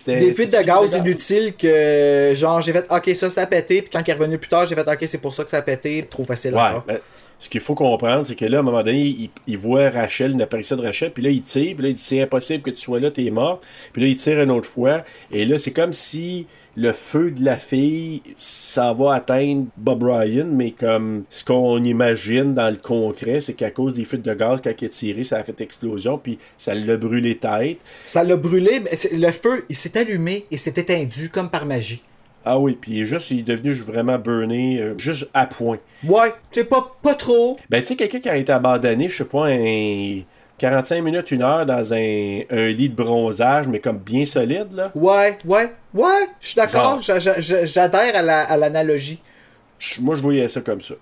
Des 0.08 0.34
fuites 0.34 0.52
de 0.52 0.64
gaz 0.64 0.96
inutiles 0.96 1.54
que, 1.56 2.34
genre, 2.36 2.62
j'ai 2.62 2.74
fait, 2.74 2.86
ok, 2.90 3.16
ça, 3.16 3.30
ça 3.30 3.42
a 3.42 3.46
pété, 3.48 3.82
puis 3.82 3.90
quand 3.92 4.02
il 4.06 4.10
est 4.10 4.14
revenu 4.14 4.38
plus 4.38 4.50
tard, 4.50 4.66
j'ai 4.66 4.76
fait, 4.76 4.88
ok, 4.88 5.04
c'est 5.06 5.22
pour 5.22 5.34
ça 5.34 5.44
que 5.44 5.50
ça 5.50 5.58
a 5.58 5.62
pété, 5.62 6.06
trop 6.10 6.24
facile 6.24 6.56
à 6.56 6.76
Ouais. 6.76 6.80
ben, 6.88 7.00
ce 7.40 7.50
qu'il 7.50 7.60
faut 7.62 7.74
comprendre, 7.74 8.24
c'est 8.24 8.36
que 8.36 8.46
là, 8.46 8.58
à 8.58 8.60
un 8.60 8.64
moment 8.64 8.84
donné, 8.84 9.00
il, 9.00 9.30
il 9.48 9.58
voit 9.58 9.90
Rachel, 9.90 10.32
une 10.32 10.44
apparition 10.44 10.76
de 10.76 10.84
Rachel, 10.84 11.12
puis 11.12 11.24
là, 11.24 11.32
il 11.32 11.42
tire, 11.42 11.74
puis 11.76 11.84
là, 11.84 11.90
il 11.90 11.96
dit 11.96 12.02
c'est 12.02 12.22
impossible 12.22 12.62
que 12.62 12.70
tu 12.70 12.80
sois 12.80 13.00
là, 13.00 13.10
t'es 13.10 13.30
morte. 13.32 13.64
Puis 13.94 14.02
là, 14.04 14.08
il 14.10 14.16
tire 14.16 14.40
une 14.42 14.52
autre 14.52 14.70
fois, 14.70 15.04
et 15.32 15.46
là, 15.46 15.58
c'est 15.58 15.72
comme 15.72 15.92
si 15.92 16.46
le 16.76 16.94
feu 16.94 17.32
de 17.32 17.44
la 17.44 17.58
fille, 17.58 18.22
ça 18.38 18.94
va 18.94 19.16
atteindre 19.16 19.66
Bob 19.78 20.04
Ryan, 20.04 20.48
mais 20.52 20.72
comme 20.72 21.24
ce 21.30 21.44
qu'on 21.44 21.84
imagine 21.84 22.54
dans 22.54 22.70
le 22.70 22.78
concret, 22.78 23.42
c'est 23.42 23.54
qu'à 23.54 23.72
cause 23.72 23.96
des 23.96 24.06
fuites 24.06 24.22
de 24.22 24.34
gaz, 24.34 24.62
quand 24.64 24.74
il 24.80 24.86
a 24.86 24.90
tiré, 24.90 25.24
ça 25.24 25.38
a 25.38 25.44
fait 25.44 25.60
explosion, 25.62 26.18
puis 26.18 26.40
ça 26.58 26.74
l'a 26.74 26.98
brûlé 26.98 27.38
tête. 27.38 27.80
Ça 28.08 28.24
l'a 28.24 28.38
brûlé, 28.38 28.80
mais 28.80 28.92
le 29.12 29.32
feu, 29.32 29.66
il 29.70 29.76
s'est 29.76 29.98
allumé 29.98 30.46
et 30.52 30.58
s'est 30.58 30.74
étendu 30.78 31.30
comme 31.30 31.50
par 31.50 31.66
magie. 31.66 32.02
Ah 32.44 32.58
oui, 32.58 32.78
puis 32.80 32.94
il 32.94 33.02
est 33.02 33.06
juste, 33.06 33.30
il 33.30 33.40
est 33.40 33.44
devenu 33.44 33.72
vraiment 33.74 34.18
burné, 34.18 34.82
euh, 34.82 34.98
juste 34.98 35.30
à 35.34 35.46
point. 35.46 35.78
Ouais, 36.04 36.34
c'est 36.52 36.64
pas, 36.64 36.96
pas 37.04 37.14
trop. 37.14 37.58
Ben, 37.70 37.82
tu 37.82 37.90
sais, 37.90 37.96
quelqu'un 37.96 38.20
qui 38.20 38.30
a 38.30 38.38
été 38.38 38.52
abandonné, 38.52 39.10
je 39.10 39.18
sais 39.18 39.26
pas, 39.26 39.46
un 39.48 40.22
45 40.62 41.02
minutes, 41.02 41.32
une 41.32 41.42
heure 41.44 41.66
dans 41.66 41.94
un, 41.94 42.42
un 42.52 42.68
lit 42.68 42.90
de 42.90 42.96
bronzage, 42.96 43.68
mais 43.68 43.80
comme 43.80 43.98
bien 43.98 44.26
solide, 44.26 44.68
là. 44.74 44.92
Ouais, 44.96 45.38
ouais, 45.46 45.72
ouais, 45.94 46.28
je 46.40 46.48
suis 46.50 46.56
d'accord, 46.56 47.02
j'adhère 47.02 48.16
à 48.16 48.22
la- 48.22 48.44
à 48.44 48.58
l'analogie. 48.58 49.20
Moi, 50.00 50.16
je 50.16 50.22
voyais 50.22 50.48
ça 50.48 50.62
comme 50.62 50.80
ça. 50.82 50.94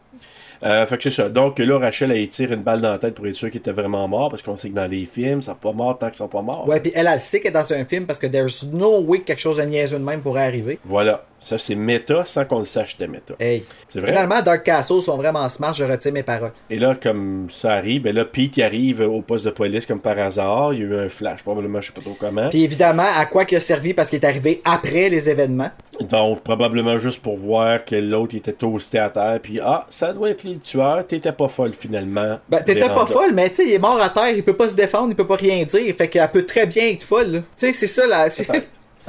Euh, 0.64 0.86
fait 0.86 0.98
que 0.98 1.04
c'est 1.04 1.10
ça. 1.10 1.30
Donc 1.30 1.60
là, 1.60 1.78
Rachel, 1.78 2.12
elle 2.12 2.28
tire 2.30 2.52
une 2.52 2.64
balle 2.64 2.82
dans 2.82 2.92
la 2.92 2.98
tête 2.98 3.16
pour 3.16 3.28
être 3.28 3.36
sûr 3.36 3.50
qu'il 3.50 3.60
était 3.60 3.72
vraiment 3.72 4.08
mort, 4.08 4.30
parce 4.30 4.42
qu'on 4.42 4.58
sait 4.58 4.70
que 4.70 4.76
dans 4.76 4.90
les 4.90 5.06
films, 5.06 5.42
ça 5.42 5.56
pas 5.56 5.72
mort 5.72 5.98
tant 5.98 6.08
qu'ils 6.08 6.16
sont 6.18 6.28
pas 6.28 6.42
morts. 6.42 6.68
Ouais, 6.68 6.80
puis 6.80 6.92
elle, 6.96 7.08
elle 7.08 7.20
sait 7.22 7.40
qu'elle 7.40 7.52
est 7.52 7.54
dans 7.54 7.74
un 7.74 7.86
film 7.86 8.06
parce 8.06 8.20
que 8.20 8.28
there's 8.28 8.66
no 8.74 9.02
way 9.02 9.20
que 9.20 9.26
quelque 9.26 9.40
chose 9.42 9.58
de 9.58 9.64
niaiseux 9.64 10.00
de 10.00 10.04
même 10.04 10.22
pourrait 10.22 10.46
arriver. 10.46 10.80
Voilà. 10.84 11.24
Ça, 11.40 11.58
c'est 11.58 11.76
méta 11.76 12.26
sans 12.26 12.46
qu'on 12.46 12.60
le 12.60 12.66
sache 12.66 12.92
c'était 12.92 13.08
méta. 13.08 13.34
Hey. 13.40 13.64
C'est 13.88 14.00
vrai? 14.00 14.12
Finalement, 14.12 14.42
Dark 14.42 14.64
Castle 14.64 15.02
sont 15.02 15.18
vraiment 15.18 15.48
smart, 15.50 15.74
je 15.74 15.84
retire 15.84 16.14
mes 16.14 16.24
paroles. 16.24 16.52
Et 16.70 16.78
là, 16.78 16.96
comme 17.02 17.48
ça 17.50 17.74
arrive, 17.74 18.04
ben 18.04 18.16
là, 18.16 18.26
Pete 18.26 18.58
il 18.58 18.64
arrive 18.64 19.02
au 19.02 19.22
poste 19.22 19.46
de 19.46 19.52
police 19.52 19.86
comme 19.86 20.00
par 20.00 20.18
hasard. 20.20 20.74
Il 20.74 20.80
y 20.80 20.84
a 20.84 20.86
eu 20.86 20.96
un 21.00 21.10
flash, 21.10 21.44
probablement, 21.44 21.82
je 21.82 21.88
sais 21.88 21.94
pas 21.94 22.02
trop 22.02 22.18
comment. 22.20 22.50
Puis 22.50 22.64
évidemment, 22.64 23.06
à 23.18 23.26
quoi 23.26 23.46
qu'il 23.46 23.58
a 23.58 23.62
servi 23.62 23.94
parce 23.94 24.10
qu'il 24.10 24.20
est 24.20 24.26
arrivé 24.26 24.62
après 24.66 25.10
les 25.10 25.30
événements. 25.30 25.72
Donc, 26.02 26.44
probablement 26.44 26.98
juste 26.98 27.22
pour 27.22 27.38
voir 27.38 27.84
que 27.84 27.96
l'autre 27.96 28.36
était 28.36 28.54
toasté 28.54 29.00
à 29.00 29.10
terre, 29.10 29.40
puis 29.42 29.60
ah, 29.60 29.86
ça 29.90 30.14
doit 30.14 30.30
être 30.30 30.44
le 30.44 30.58
tueur, 30.58 31.06
t'étais 31.06 31.34
pas 31.34 31.50
folle 31.50 31.74
finalement. 31.74 32.40
Ben, 32.48 32.64
t'étais 32.64 32.88
pas 32.88 33.06
folle, 33.06 33.34
mais 33.34 33.50
tu 33.50 33.58
sais, 33.58 33.66
il 33.66 33.74
est 33.74 33.80
mort 33.80 34.00
à 34.00 34.10
terre, 34.10 34.30
il 34.30 34.44
peut 34.44 34.56
pas 34.56 34.70
se 34.70 34.76
défendre, 34.76 35.10
il 35.10 35.16
peut 35.16 35.28
pas 35.28 35.36
rien 35.36 35.64
dire. 35.64 35.96
Fait 35.96 36.08
qu'elle 36.08 36.30
peut 36.32 36.46
très 36.46 36.66
bien 36.66 36.88
être 36.88 37.04
folle. 37.04 37.44
Tu 37.58 37.68
sais, 37.68 37.74
c'est 37.74 37.88
ça, 37.88 38.08
là. 38.08 38.30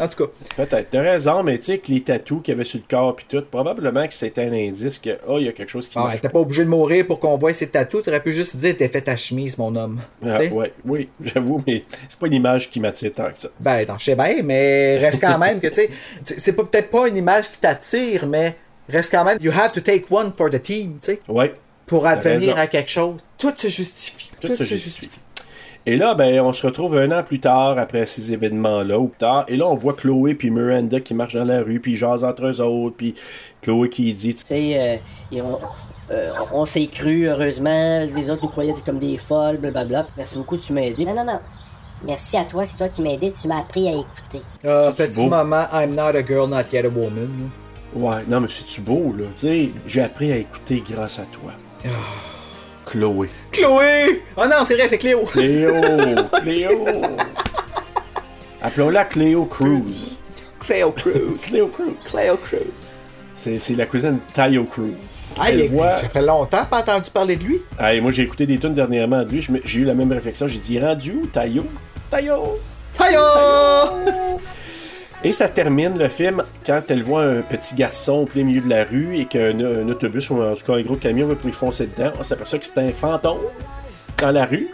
En 0.00 0.08
tout 0.08 0.24
cas. 0.24 0.30
Peut-être, 0.56 0.88
t'as 0.90 1.02
raison, 1.02 1.42
mais 1.42 1.58
tu 1.58 1.66
sais, 1.66 1.78
que 1.78 1.92
les 1.92 2.00
tatous 2.02 2.42
qu'il 2.42 2.52
y 2.52 2.54
avait 2.54 2.64
sur 2.64 2.78
le 2.80 2.84
corps, 2.88 3.14
puis 3.16 3.26
tout, 3.28 3.42
probablement 3.50 4.06
que 4.08 4.14
c'était 4.14 4.42
un 4.44 4.52
indice 4.52 4.98
que, 4.98 5.10
oh, 5.28 5.36
il 5.38 5.44
y 5.44 5.48
a 5.48 5.52
quelque 5.52 5.68
chose 5.68 5.88
qui 5.88 5.98
Ah, 5.98 6.04
marche 6.04 6.20
t'es 6.22 6.28
pas 6.28 6.38
obligé 6.38 6.64
de 6.64 6.68
mourir 6.70 7.06
pour 7.06 7.20
qu'on 7.20 7.36
voie 7.36 7.52
ses 7.52 7.68
tatous. 7.68 8.02
T'aurais 8.04 8.22
pu 8.22 8.32
juste 8.32 8.56
dire, 8.56 8.76
t'es 8.76 8.88
fait 8.88 9.02
ta 9.02 9.16
chemise, 9.16 9.58
mon 9.58 9.74
homme. 9.76 10.00
Ah, 10.24 10.40
ouais, 10.42 10.72
oui, 10.84 11.08
j'avoue, 11.22 11.62
mais 11.66 11.84
c'est 12.08 12.18
pas 12.18 12.26
une 12.26 12.34
image 12.34 12.70
qui 12.70 12.80
m'attire 12.80 13.12
tant 13.14 13.30
que 13.30 13.40
ça. 13.40 13.48
Ben, 13.60 13.84
je 13.98 14.04
sais 14.04 14.14
bien, 14.16 14.42
mais 14.42 14.96
reste 14.98 15.20
quand 15.20 15.38
même 15.38 15.60
que, 15.60 15.68
tu 15.68 15.74
sais, 15.74 15.90
c'est- 16.24 16.52
peut-être 16.52 16.90
pas 16.90 17.06
une 17.08 17.16
image 17.16 17.50
qui 17.50 17.58
t'attire, 17.58 18.26
mais 18.26 18.56
reste 18.88 19.10
quand 19.10 19.24
même, 19.24 19.38
you 19.40 19.52
have 19.52 19.72
to 19.72 19.80
take 19.80 20.04
one 20.10 20.32
for 20.36 20.50
the 20.50 20.60
team, 20.62 20.98
tu 21.00 21.12
sais, 21.12 21.20
Ouais. 21.28 21.52
pour 21.86 22.06
advenir 22.06 22.56
à 22.58 22.66
quelque 22.66 22.90
chose. 22.90 23.20
Tout 23.38 23.52
se 23.56 23.68
justifie. 23.68 24.30
Tout 24.40 24.56
se 24.56 24.64
justifie. 24.64 25.10
Et 25.86 25.96
là, 25.96 26.14
ben, 26.14 26.40
on 26.40 26.52
se 26.52 26.66
retrouve 26.66 26.96
un 26.98 27.10
an 27.10 27.22
plus 27.22 27.40
tard, 27.40 27.78
après 27.78 28.06
ces 28.06 28.32
événements-là, 28.32 28.98
ou 28.98 29.08
plus 29.08 29.18
tard, 29.18 29.44
et 29.48 29.56
là, 29.56 29.66
on 29.66 29.74
voit 29.74 29.94
Chloé 29.94 30.34
puis 30.34 30.50
Miranda 30.50 31.00
qui 31.00 31.14
marchent 31.14 31.34
dans 31.34 31.44
la 31.44 31.62
rue, 31.62 31.80
puis 31.80 31.92
ils 31.92 31.96
jasent 31.96 32.22
entre 32.22 32.46
eux 32.46 32.60
autres, 32.60 32.96
puis 32.96 33.14
Chloé 33.62 33.88
qui 33.88 34.12
dit, 34.12 34.34
Tu 34.34 34.44
sais, 34.44 35.00
euh, 35.32 35.42
on, 35.42 35.58
euh, 36.12 36.30
on 36.52 36.64
s'est 36.66 36.86
cru, 36.86 37.28
heureusement. 37.28 38.06
Les 38.14 38.30
autres 38.30 38.42
nous 38.42 38.48
croyaient 38.50 38.74
comme 38.84 38.98
des 38.98 39.16
folles, 39.16 39.56
blablabla. 39.56 40.06
Merci 40.16 40.36
beaucoup, 40.38 40.58
tu 40.58 40.72
m'as 40.72 40.82
aidé. 40.82 41.04
Non, 41.04 41.14
non, 41.14 41.24
non. 41.24 41.40
Merci 42.04 42.36
à 42.36 42.44
toi, 42.44 42.64
c'est 42.64 42.76
toi 42.76 42.88
qui 42.88 43.02
m'as 43.02 43.10
aidé, 43.10 43.30
tu 43.30 43.48
m'as 43.48 43.60
appris 43.60 43.88
à 43.88 43.92
écouter. 43.92 44.40
Ah, 44.66 44.90
petit 44.96 45.20
beau? 45.20 45.28
moment, 45.28 45.64
I'm 45.72 45.94
not 45.94 46.14
a 46.16 46.22
girl, 46.22 46.46
not 46.48 46.72
yet 46.72 46.84
a 46.84 46.88
woman. 46.88 47.50
Ouais, 47.94 48.22
non, 48.28 48.40
mais 48.40 48.48
c'est-tu 48.48 48.82
beau, 48.82 49.14
là? 49.18 49.24
Tu 49.34 49.46
sais, 49.46 49.70
j'ai 49.86 50.02
appris 50.02 50.32
à 50.32 50.36
écouter 50.36 50.82
grâce 50.88 51.18
à 51.18 51.24
toi. 51.24 51.52
Chloé. 52.90 53.28
Chloé! 53.52 54.22
Oh 54.36 54.42
non, 54.46 54.64
c'est 54.66 54.74
vrai, 54.74 54.88
c'est 54.88 54.98
Cléo. 54.98 55.20
Cléo! 55.24 55.72
Cléo! 56.42 56.86
Appelons-la 58.62 59.04
Cléo 59.04 59.44
Cruz. 59.46 60.18
Cléo 60.60 60.90
Cruz. 60.92 61.40
Cléo 61.42 61.68
Cruz. 61.68 61.94
Cléo 62.10 62.36
Cruz. 62.36 62.60
C'est 63.34 63.58
c'est 63.58 63.74
la 63.74 63.86
cousine 63.86 64.16
de 64.16 64.32
Tayo 64.34 64.64
Cruz. 64.64 64.92
Hey, 65.42 65.60
Elle 65.62 65.68
voit- 65.68 65.92
Ça 65.92 66.08
fait 66.08 66.20
longtemps 66.20 66.66
pas 66.68 66.80
entendu 66.80 67.08
parler 67.10 67.36
de 67.36 67.44
lui. 67.44 67.62
Hey, 67.78 68.00
moi, 68.00 68.10
j'ai 68.10 68.22
écouté 68.22 68.44
des 68.44 68.58
tunes 68.58 68.74
dernièrement 68.74 69.22
de 69.22 69.30
lui. 69.30 69.46
J'ai 69.64 69.80
eu 69.80 69.84
la 69.84 69.94
même 69.94 70.12
réflexion. 70.12 70.46
J'ai 70.46 70.58
dit, 70.58 70.78
rendu 70.78 71.12
où, 71.12 71.26
Tayo? 71.26 71.64
Tayo! 72.10 72.58
Tayo! 72.98 73.20
Et 75.22 75.32
ça 75.32 75.48
termine 75.48 75.98
le 75.98 76.08
film 76.08 76.42
quand 76.64 76.80
elle 76.88 77.02
voit 77.02 77.24
un 77.24 77.42
petit 77.42 77.74
garçon 77.74 78.20
au 78.20 78.24
plein 78.24 78.42
milieu 78.42 78.62
de 78.62 78.70
la 78.70 78.84
rue 78.84 79.18
et 79.18 79.26
qu'un 79.26 79.60
un 79.60 79.86
autobus 79.90 80.30
ou 80.30 80.40
en 80.40 80.54
tout 80.54 80.64
cas 80.64 80.72
un 80.72 80.82
gros 80.82 80.96
camion 80.96 81.26
va 81.26 81.34
lui 81.44 81.52
foncer 81.52 81.88
dedans. 81.88 82.12
On 82.18 82.22
s'aperçoit 82.22 82.58
que 82.58 82.64
c'est 82.64 82.78
un 82.78 82.90
fantôme 82.90 83.42
dans 84.16 84.30
la 84.30 84.46
rue. 84.46 84.68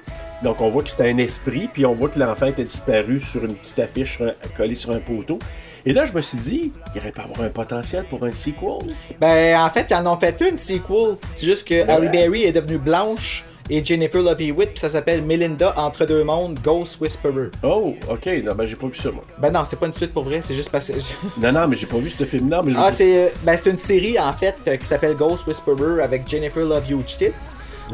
Donc 0.45 0.61
on 0.61 0.69
voit 0.69 0.85
que 0.85 0.91
c'est 0.91 1.11
un 1.11 1.19
esprit, 1.19 1.69
puis 1.73 1.85
on 1.85 1.95
voit 1.95 2.11
que 2.11 2.21
l'enfant 2.21 2.47
était 2.47 2.63
disparu 2.63 3.21
sur 3.21 3.45
une 3.45 3.55
petite 3.55 3.81
affiche 3.81 4.23
collée 4.57 4.77
sur 4.77 4.93
un 4.93 5.01
poteau. 5.01 5.41
Et 5.85 5.93
là, 5.93 6.05
je 6.05 6.13
me 6.13 6.21
suis 6.21 6.39
dit, 6.39 6.73
il 6.95 6.99
aurait 7.01 7.13
pas 7.13 7.23
avoir 7.23 7.41
un 7.41 7.49
potentiel 7.49 8.05
pour 8.05 8.25
un 8.25 8.33
sequel. 8.33 8.95
Ben, 9.21 9.61
en 9.61 9.71
fait, 9.71 9.87
ils 9.91 9.95
en 9.95 10.07
ont 10.07 10.17
fait 10.17 10.41
une 10.49 10.57
sequel. 10.57 11.17
C'est 11.35 11.47
juste 11.47 11.67
que 11.67 11.89
Halle 11.89 12.11
Berry 12.11 12.45
est 12.45 12.53
devenue 12.53 12.79
blanche 12.79 13.45
et 13.69 13.85
Jennifer 13.85 14.23
Love 14.23 14.41
Hewitt, 14.41 14.79
ça 14.79 14.89
s'appelle 14.89 15.23
Melinda 15.23 15.75
Entre 15.77 16.07
deux 16.07 16.25
mondes, 16.25 16.59
Ghost 16.63 17.01
Whisperer. 17.01 17.49
Oh, 17.63 17.95
ok, 18.09 18.27
non, 18.45 18.55
ben 18.55 18.65
j'ai 18.65 18.77
pas 18.77 18.87
vu 18.87 18.95
ça, 18.95 19.11
moi. 19.11 19.25
Ben 19.39 19.51
non, 19.51 19.65
c'est 19.67 19.79
pas 19.79 19.87
une 19.87 19.95
suite 19.95 20.13
pour 20.13 20.25
vrai, 20.25 20.41
c'est 20.43 20.55
juste 20.55 20.71
parce 20.71 20.89
que... 20.89 20.95
Non, 21.41 21.53
non, 21.53 21.69
mais 21.69 21.77
j'ai 21.77 21.87
pas 21.87 21.99
vu 21.99 22.11
ce 22.11 22.25
film-là. 22.25 22.63
Ah, 22.77 22.93
c'est 22.93 23.27
euh, 23.27 23.29
ben, 23.43 23.57
c'est 23.57 23.71
une 23.71 23.79
série, 23.79 24.19
en 24.19 24.33
fait, 24.33 24.57
euh, 24.69 24.77
qui 24.77 24.85
s'appelle 24.85 25.17
Ghost 25.17 25.47
Whisperer 25.47 26.03
avec 26.03 26.29
Jennifer 26.29 26.65
Love 26.65 26.85
Hewitt. 26.91 27.33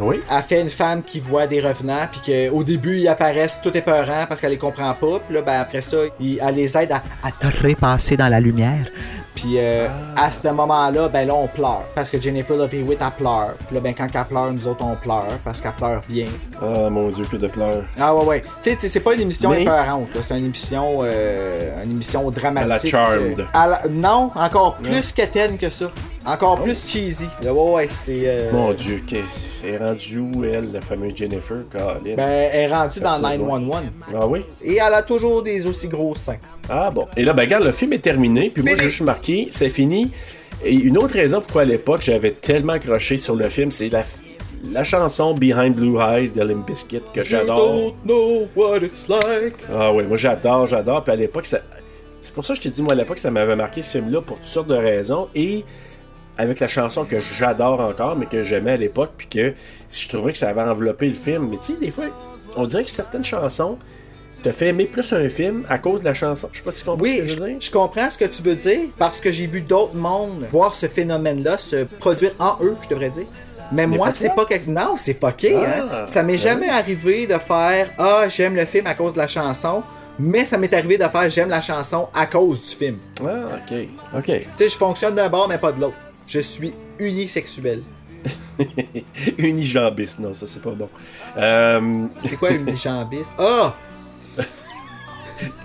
Oui. 0.01 0.21
Elle 0.31 0.43
fait 0.43 0.61
une 0.63 0.71
femme 0.71 1.03
qui 1.03 1.21
voit 1.21 1.47
des 1.47 1.61
revenants, 1.61 2.07
puis 2.11 2.49
qu'au 2.51 2.63
début, 2.65 2.97
ils 2.99 3.09
apparaissent 3.09 3.59
tout 3.63 3.77
épeurants 3.77 4.25
parce 4.29 4.41
qu'elle 4.41 4.51
les 4.53 4.59
comprend 4.59 4.95
pas. 4.95 5.21
Puis 5.27 5.35
là, 5.35 5.43
ben, 5.43 5.61
après 5.61 5.83
ça, 5.83 5.99
il- 6.21 6.41
elle 6.47 6.55
les 6.55 6.77
aide 6.77 6.93
à, 6.93 7.03
à 7.23 7.31
trépasser 7.51 8.17
dans 8.17 8.29
la 8.29 8.41
lumière. 8.41 8.87
Puis 9.35 9.55
euh, 9.57 9.89
à 10.15 10.31
ce 10.31 10.47
moment-là, 10.49 11.09
ben 11.09 11.27
là, 11.27 11.35
on 11.35 11.47
pleure. 11.47 11.85
Parce 11.95 12.11
que 12.11 12.21
Jennifer 12.21 12.55
Love 12.55 12.75
Hewitt, 12.75 12.99
elle 13.01 13.11
pleure. 13.17 13.55
Puis 13.67 13.75
là, 13.75 13.81
ben, 13.81 13.95
quand 13.95 14.07
elle 14.15 14.25
pleure, 14.27 14.53
nous 14.53 14.67
autres, 14.69 14.85
on 14.85 14.95
pleure. 14.95 15.25
Parce 15.45 15.61
qu'elle 15.61 15.73
pleure 15.73 16.03
bien. 16.09 16.27
Ah, 16.61 16.91
mon 16.91 17.09
Dieu, 17.09 17.25
que 17.31 17.37
de 17.37 17.49
pleurs. 17.49 17.83
Ah 17.99 18.15
ouais, 18.15 18.25
ouais. 18.27 18.41
Tu 18.41 18.49
sais, 18.71 18.75
tu 18.77 18.83
sais, 18.83 18.89
c'est 18.89 19.01
pas 19.01 19.15
une 19.15 19.23
émission 19.23 19.51
Mais- 19.51 19.63
épeurante. 19.63 20.09
C'est 20.29 20.39
une 20.39 20.47
émission, 20.47 21.01
euh, 21.03 21.83
une 21.85 21.93
émission 21.93 22.31
dramatique. 22.31 22.95
À 22.95 23.09
la 23.09 23.19
Charmed. 23.19 23.41
euh, 23.41 23.45
à 23.55 23.69
la- 23.69 23.83
Non, 23.91 24.31
encore 24.35 24.77
plus 24.77 25.13
quétaine 25.13 25.57
que 25.57 25.71
ça. 25.71 25.87
Encore 26.27 26.61
plus 26.63 26.87
cheesy. 26.87 27.27
Là, 27.43 27.53
ouais, 27.55 27.73
ouais, 27.73 27.89
c'est... 27.91 28.23
euh, 28.27 28.53
Mon 28.53 28.73
Dieu, 28.73 29.03
que... 29.09 29.17
Elle 29.65 29.75
est 29.75 29.79
rendue 29.79 30.19
où, 30.19 30.45
elle, 30.45 30.73
la 30.73 30.81
fameuse 30.81 31.17
Jennifer, 31.17 31.59
Colin? 31.71 32.17
Ben, 32.17 32.51
elle 32.53 32.71
est 32.71 32.75
rendue 32.75 33.01
dans 33.01 33.17
Ça, 33.17 33.31
c'est 33.31 33.39
911. 33.39 33.83
Ah 34.15 34.27
oui? 34.27 34.41
Et 34.63 34.75
elle 34.75 34.95
a 34.95 35.03
toujours 35.03 35.43
des 35.43 35.67
aussi 35.67 35.89
gros 35.89 36.15
seins. 36.15 36.39
Ah 36.69 36.91
bon. 36.91 37.07
Et 37.17 37.23
là, 37.23 37.33
ben 37.33 37.43
regarde, 37.43 37.65
le 37.65 37.73
film 37.73 37.93
est 37.93 38.03
terminé, 38.03 38.51
puis 38.51 38.63
moi, 38.63 38.75
j'ai 38.77 38.91
juste 38.91 39.03
marqué, 39.03 39.49
c'est 39.51 39.71
fini. 39.71 40.11
Et 40.65 40.75
une 40.75 40.99
autre 40.99 41.15
raison 41.15 41.41
pourquoi 41.41 41.63
à 41.63 41.65
l'époque, 41.65 42.03
j'avais 42.03 42.33
tellement 42.33 42.75
accroché 42.75 43.19
sur 43.19 43.35
le 43.35 43.49
film, 43.49 43.71
c'est 43.71 43.89
la, 43.89 44.03
la 44.71 44.85
chanson 44.85 45.35
Behind 45.35 45.75
Blue 45.75 45.99
Eyes 46.01 46.31
de 46.31 46.43
Limp 46.43 46.67
Bizkit 46.67 47.03
que 47.13 47.25
j'adore. 47.25 47.77
You 47.77 47.81
don't 47.83 47.95
know 48.05 48.49
what 48.55 48.79
it's 48.79 49.09
like. 49.09 49.57
Ah 49.73 49.93
oui, 49.93 50.05
moi 50.05 50.17
j'adore, 50.17 50.67
j'adore. 50.67 51.03
Puis 51.03 51.13
à 51.13 51.17
l'époque, 51.17 51.47
ça... 51.47 51.61
c'est 52.21 52.35
pour 52.35 52.45
ça 52.45 52.55
que 52.55 52.59
je 52.59 52.63
t'ai 52.63 52.71
dit, 52.71 52.83
moi 52.83 52.93
à 52.93 52.97
l'époque, 52.97 53.19
ça 53.19 53.31
m'avait 53.31 53.57
marqué 53.57 53.83
ce 53.83 53.99
film-là 53.99 54.21
pour 54.21 54.37
toutes 54.37 54.47
sortes 54.47 54.69
de 54.69 54.75
raisons. 54.75 55.29
Et 55.35 55.65
avec 56.39 56.61
la 56.61 56.69
chanson 56.69 57.05
que 57.05 57.21
j'adore 57.21 57.81
encore, 57.81 58.17
mais 58.17 58.27
que 58.27 58.43
j'aimais 58.43 58.73
à 58.73 58.77
l'époque, 58.77 59.11
puis 59.17 59.27
que 59.27 59.55
je 59.91 60.09
trouvais 60.09 60.33
que 60.33 60.39
ça 60.39 60.49
avait 60.49 60.63
enveloppé 60.63 61.09
le 61.09 61.15
film. 61.15 61.49
Mais 61.51 61.59
tu 61.59 61.75
sais, 61.75 61.79
des 61.81 61.91
fois, 61.91 62.05
on 62.57 62.67
dirait 62.67 62.85
que 62.85 62.91
certaines 62.91 63.25
chansons 63.25 63.79
te 64.43 64.51
fait 64.51 64.69
aimer 64.69 64.87
plus 64.87 65.13
un 65.13 65.29
film 65.29 65.65
à 65.69 65.79
cause 65.79 66.01
de 66.01 66.07
la 66.07 66.15
chanson. 66.15 66.49
Je 66.53 66.59
sais 66.59 66.65
pas 66.65 66.73
si 66.73 66.81
tu 66.81 66.85
comprends 66.87 67.05
ce 67.05 67.11
Oui, 67.11 67.19
que 67.19 67.25
je 67.29 67.39
veux 67.39 67.47
dire. 67.49 67.57
je, 67.61 67.67
je 67.67 67.71
comprends 67.71 68.11
ce 68.11 68.19
que 68.19 68.25
tu 68.25 68.43
veux 68.43 68.57
dire 68.57 68.81
parce 68.99 69.21
que 69.21 69.31
j'ai 69.31 69.47
vu 69.47 69.61
d'autres 69.61 69.95
mondes 69.95 70.47
voir 70.51 70.75
ce 70.75 70.87
phénomène-là 70.89 71.59
se 71.59 71.85
produire 71.85 72.33
en 72.41 72.57
eux, 72.61 72.77
je 72.83 72.89
devrais 72.89 73.11
dire. 73.11 73.27
Mais, 73.71 73.87
Mais 73.87 73.97
moi, 73.97 74.09
pas 74.09 74.15
c'est 74.15 74.35
pas 74.35 74.45
quelque... 74.45 74.69
Non, 74.69 74.97
c'est 74.97 75.15
fucké, 75.19 75.55
Ah, 75.55 75.87
hein. 76.03 76.07
Ça 76.07 76.23
m'est 76.25 76.33
ben 76.33 76.39
jamais 76.41 76.69
arrivé 76.69 77.27
de 77.29 77.35
faire 77.39 77.89
Ah, 77.99 78.25
j'aime 78.29 78.57
le 78.57 78.65
film 78.65 78.87
à 78.89 78.95
cause 78.95 79.13
de 79.15 79.19
la 79.19 79.29
chanson, 79.29 79.83
mais 80.19 80.45
ça 80.45 80.59
m'est 80.59 80.75
arrivé 80.75 80.99
de 80.99 81.05
faire 81.05 81.31
J'aime 81.31 81.49
la 81.49 81.61
chanson 81.63 82.09
à 82.13 82.27
cause 82.27 82.61
du 82.63 82.75
film. 82.75 82.99
Ah, 83.25 83.45
ok. 83.71 83.79
Ok. 84.19 84.25
Tu 84.27 84.43
sais, 84.57 84.69
je 84.69 84.77
fonctionne 84.77 85.15
d'un 85.15 85.29
bord, 85.29 85.47
mais 85.49 85.57
pas 85.59 85.71
de 85.71 85.81
l'autre. 85.81 85.95
Je 86.33 86.41
suis 86.41 86.73
unisexuel. 86.99 87.83
Unijambiste, 89.39 90.19
non, 90.21 90.33
ça 90.33 90.47
c'est 90.47 90.63
pas 90.63 90.71
bon. 90.71 90.89
Euh, 91.37 92.07
C'est 92.27 92.37
quoi 92.37 92.53
unijambiste? 92.53 93.33
Ah! 93.39 93.75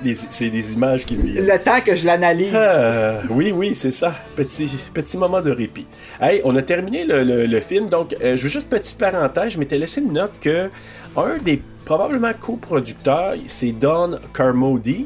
les- 0.04 0.14
c'est 0.16 0.50
des 0.50 0.74
images 0.74 1.06
qui 1.06 1.16
me. 1.16 1.42
Le 1.42 1.60
temps 1.64 1.80
que 1.80 1.96
je 1.96 2.06
l'analyse. 2.06 2.54
Ah, 2.54 3.22
oui, 3.30 3.52
oui, 3.54 3.76
c'est 3.76 3.94
ça. 3.94 4.14
Petit, 4.36 4.70
petit 4.94 5.18
moment 5.18 5.40
de 5.40 5.52
répit. 5.52 5.86
Hey, 6.20 6.42
on 6.44 6.54
a 6.58 6.62
terminé 6.62 7.06
le, 7.06 7.24
le- 7.24 7.46
le 7.46 7.60
film, 7.62 7.88
donc 7.90 8.14
euh, 8.22 8.36
je 8.36 8.44
veux 8.44 8.50
juste 8.50 8.68
petite 8.70 8.98
parenthèse, 8.98 9.54
je 9.54 9.60
m'étais 9.60 9.78
laissé 9.78 10.02
une 10.02 10.12
note 10.12 10.34
que 10.42 10.70
un 11.16 11.38
des 11.38 11.62
probablement 11.86 12.34
coproducteurs, 12.34 13.36
c'est 13.46 13.72
Don 13.72 14.20
Carmody. 14.34 15.06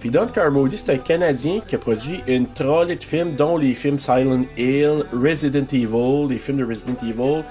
Puis 0.00 0.08
Don 0.10 0.26
Carmody, 0.28 0.76
c'est 0.78 0.92
un 0.94 0.98
Canadien 0.98 1.60
qui 1.66 1.74
a 1.74 1.78
produit 1.78 2.20
une 2.26 2.46
trolley 2.46 2.96
de 2.96 3.04
films, 3.04 3.34
dont 3.36 3.56
les 3.58 3.74
films 3.74 3.98
Silent 3.98 4.44
Hill, 4.56 5.04
Resident 5.12 5.66
Evil, 5.72 6.26
les 6.30 6.38
films 6.38 6.58
de 6.58 6.64
Resident 6.64 6.96
Evil, 7.02 7.44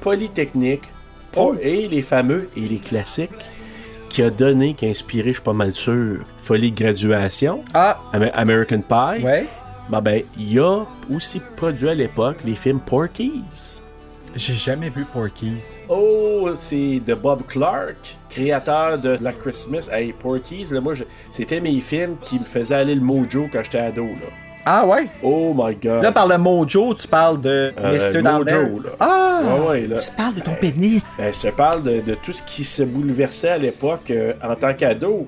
Polytechnique, 0.00 0.84
Oh. 1.36 1.54
et 1.62 1.86
les 1.86 2.02
fameux 2.02 2.48
et 2.56 2.60
les 2.62 2.78
classiques 2.78 3.30
qui 4.08 4.20
a 4.22 4.30
donné, 4.30 4.74
qui 4.74 4.86
a 4.86 4.88
inspiré, 4.88 5.28
je 5.28 5.34
suis 5.34 5.42
pas 5.42 5.52
mal 5.52 5.70
sûr, 5.70 6.24
Folie 6.38 6.72
de 6.72 6.82
graduation, 6.82 7.62
Ah! 7.72 8.00
Am- 8.12 8.30
American 8.34 8.80
Pie. 8.80 9.22
Ouais. 9.22 9.46
Ben, 9.88 10.00
ben, 10.00 10.22
il 10.36 10.58
a 10.58 10.84
aussi 11.14 11.40
produit 11.56 11.88
à 11.88 11.94
l'époque 11.94 12.38
les 12.44 12.56
films 12.56 12.80
Porky's. 12.80 13.69
J'ai 14.36 14.54
jamais 14.54 14.88
vu 14.90 15.04
Porky's. 15.04 15.76
Oh, 15.88 16.50
c'est 16.54 17.00
de 17.04 17.14
Bob 17.14 17.42
Clark, 17.48 17.96
créateur 18.28 18.96
de 18.98 19.18
La 19.20 19.32
Christmas. 19.32 19.88
Hey, 19.92 20.12
Porky's, 20.12 20.70
là, 20.70 20.80
moi, 20.80 20.94
je- 20.94 21.04
c'était 21.32 21.60
mes 21.60 21.80
films 21.80 22.16
qui 22.20 22.38
me 22.38 22.44
faisaient 22.44 22.76
aller 22.76 22.94
le 22.94 23.00
mojo 23.00 23.48
quand 23.52 23.60
j'étais 23.64 23.78
ado, 23.80 24.04
là. 24.04 24.28
Ah 24.64 24.86
ouais? 24.86 25.08
Oh 25.22 25.52
my 25.56 25.74
god. 25.74 26.02
Là, 26.02 26.12
par 26.12 26.28
le 26.28 26.38
mojo, 26.38 26.94
tu 26.94 27.08
parles 27.08 27.40
de 27.40 27.72
Euh, 27.82 27.92
Mr. 28.12 28.22
Mojo, 28.22 28.80
là. 28.82 28.90
Ah! 29.00 29.40
Ouais, 29.42 29.66
ouais, 29.68 29.86
là. 29.88 29.98
Tu 29.98 30.10
parles 30.12 30.34
de 30.34 30.40
ton 30.40 30.54
pénis. 30.54 31.02
Ben, 31.18 31.32
je 31.32 31.48
te 31.48 31.54
parle 31.54 31.82
de, 31.82 32.00
de 32.00 32.14
tout 32.14 32.32
ce 32.32 32.42
qui 32.42 32.62
se 32.62 32.82
bouleversait 32.82 33.48
à 33.48 33.58
l'époque 33.58 34.10
euh, 34.10 34.34
en 34.44 34.54
tant 34.54 34.74
qu'ado. 34.74 35.26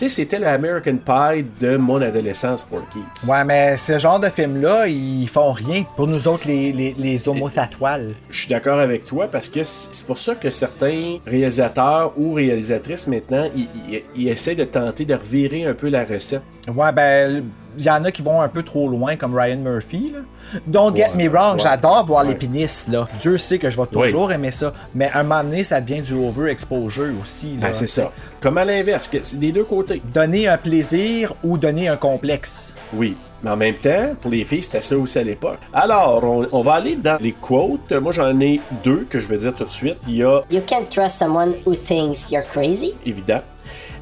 Sais, 0.00 0.08
c'était 0.08 0.38
l'American 0.38 0.96
Pie 0.96 1.44
de 1.60 1.76
mon 1.76 2.00
adolescence, 2.00 2.64
Porky's. 2.64 3.28
Ouais, 3.28 3.44
mais 3.44 3.76
ce 3.76 3.98
genre 3.98 4.18
de 4.18 4.30
film-là, 4.30 4.86
ils 4.88 5.28
font 5.28 5.52
rien 5.52 5.84
pour 5.94 6.06
nous 6.06 6.26
autres, 6.26 6.48
les, 6.48 6.72
les, 6.72 6.94
les 6.96 7.28
homosexuels. 7.28 8.14
Je 8.30 8.40
suis 8.40 8.48
d'accord 8.48 8.78
avec 8.78 9.04
toi 9.04 9.28
parce 9.30 9.46
que 9.50 9.62
c'est 9.62 9.90
c'est 9.92 10.06
pour 10.06 10.16
ça 10.16 10.34
que 10.36 10.48
certains 10.48 11.18
réalisateurs 11.26 12.14
ou 12.16 12.32
réalisatrices 12.32 13.06
maintenant, 13.08 13.46
ils, 13.54 13.68
ils- 13.90 14.02
ils 14.16 14.28
essaient 14.28 14.54
de 14.54 14.64
tenter 14.64 15.04
de 15.04 15.12
revirer 15.14 15.66
un 15.66 15.74
peu 15.74 15.90
la 15.90 16.04
recette. 16.06 16.40
Ouais, 16.74 16.92
ben, 16.92 17.44
il 17.78 17.84
y 17.84 17.90
en 17.90 18.04
a 18.04 18.10
qui 18.10 18.22
vont 18.22 18.40
un 18.40 18.48
peu 18.48 18.62
trop 18.62 18.88
loin, 18.88 19.16
comme 19.16 19.34
Ryan 19.34 19.58
Murphy, 19.58 20.12
là. 20.12 20.20
Don't 20.66 20.94
get 20.96 21.12
me 21.14 21.28
wrong, 21.28 21.56
ouais, 21.56 21.62
j'adore 21.62 22.04
voir 22.06 22.24
les 22.24 22.30
ouais. 22.30 22.34
pénis, 22.34 22.86
là. 22.88 23.08
Dieu 23.20 23.38
sait 23.38 23.58
que 23.58 23.70
je 23.70 23.80
vais 23.80 23.86
toujours 23.86 24.32
aimer 24.32 24.50
ça. 24.50 24.72
Mais 24.94 25.10
à 25.12 25.20
un 25.20 25.22
moment 25.22 25.44
donné, 25.44 25.62
ça 25.64 25.80
devient 25.80 26.02
du 26.02 26.14
overexposure 26.14 27.12
aussi, 27.20 27.56
là. 27.56 27.68
Ben, 27.68 27.74
c'est 27.74 27.86
ça. 27.86 28.10
Comme 28.40 28.58
à 28.58 28.64
l'inverse, 28.64 29.08
c'est 29.22 29.38
des 29.38 29.52
deux 29.52 29.64
côtés. 29.64 30.02
Donner 30.12 30.48
un 30.48 30.58
plaisir 30.58 31.34
ou 31.44 31.58
donner 31.58 31.88
un 31.88 31.96
complexe. 31.96 32.74
Oui. 32.92 33.16
Mais 33.42 33.50
en 33.50 33.56
même 33.56 33.76
temps, 33.76 34.14
pour 34.20 34.30
les 34.30 34.44
filles, 34.44 34.62
c'était 34.62 34.82
ça 34.82 34.98
aussi 34.98 35.18
à 35.18 35.22
l'époque. 35.22 35.58
Alors, 35.72 36.22
on, 36.24 36.46
on 36.52 36.62
va 36.62 36.74
aller 36.74 36.96
dans 36.96 37.16
les 37.20 37.32
quotes. 37.32 37.90
Moi, 37.92 38.12
j'en 38.12 38.38
ai 38.38 38.60
deux 38.84 39.06
que 39.08 39.18
je 39.18 39.26
vais 39.26 39.38
dire 39.38 39.54
tout 39.54 39.64
de 39.64 39.70
suite. 39.70 39.96
Il 40.06 40.16
y 40.16 40.22
a 40.22 40.42
You 40.50 40.60
can't 40.66 40.90
trust 40.90 41.16
someone 41.18 41.54
who 41.64 41.74
thinks 41.74 42.30
you're 42.30 42.44
crazy. 42.44 42.94
évident. 43.06 43.40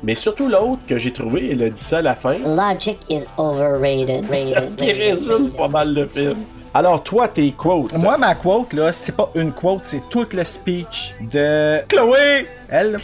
Mais 0.02 0.14
surtout 0.14 0.48
l'autre 0.48 0.80
que 0.86 0.96
j'ai 0.98 1.12
trouvé, 1.12 1.50
elle 1.52 1.62
a 1.62 1.70
dit 1.70 1.80
ça 1.82 1.98
à 1.98 2.02
la 2.02 2.14
fin. 2.14 2.34
Logic 2.44 2.98
is 3.08 3.24
overrated. 3.36 4.24
Rated, 4.30 4.74
qui 4.76 4.92
résume 4.92 5.50
pas 5.50 5.68
mal 5.68 5.92
le 5.94 6.06
film. 6.06 6.36
Alors, 6.74 7.02
toi, 7.02 7.26
tes 7.28 7.50
quotes. 7.52 7.94
Moi, 7.94 8.16
ma 8.18 8.34
quote, 8.34 8.74
là, 8.74 8.92
c'est 8.92 9.16
pas 9.16 9.30
une 9.34 9.52
quote, 9.52 9.80
c'est 9.84 10.02
tout 10.10 10.26
le 10.32 10.44
speech 10.44 11.14
de 11.20 11.78
Chloé! 11.88 12.46
Elle, 12.70 12.92
là. 12.92 12.98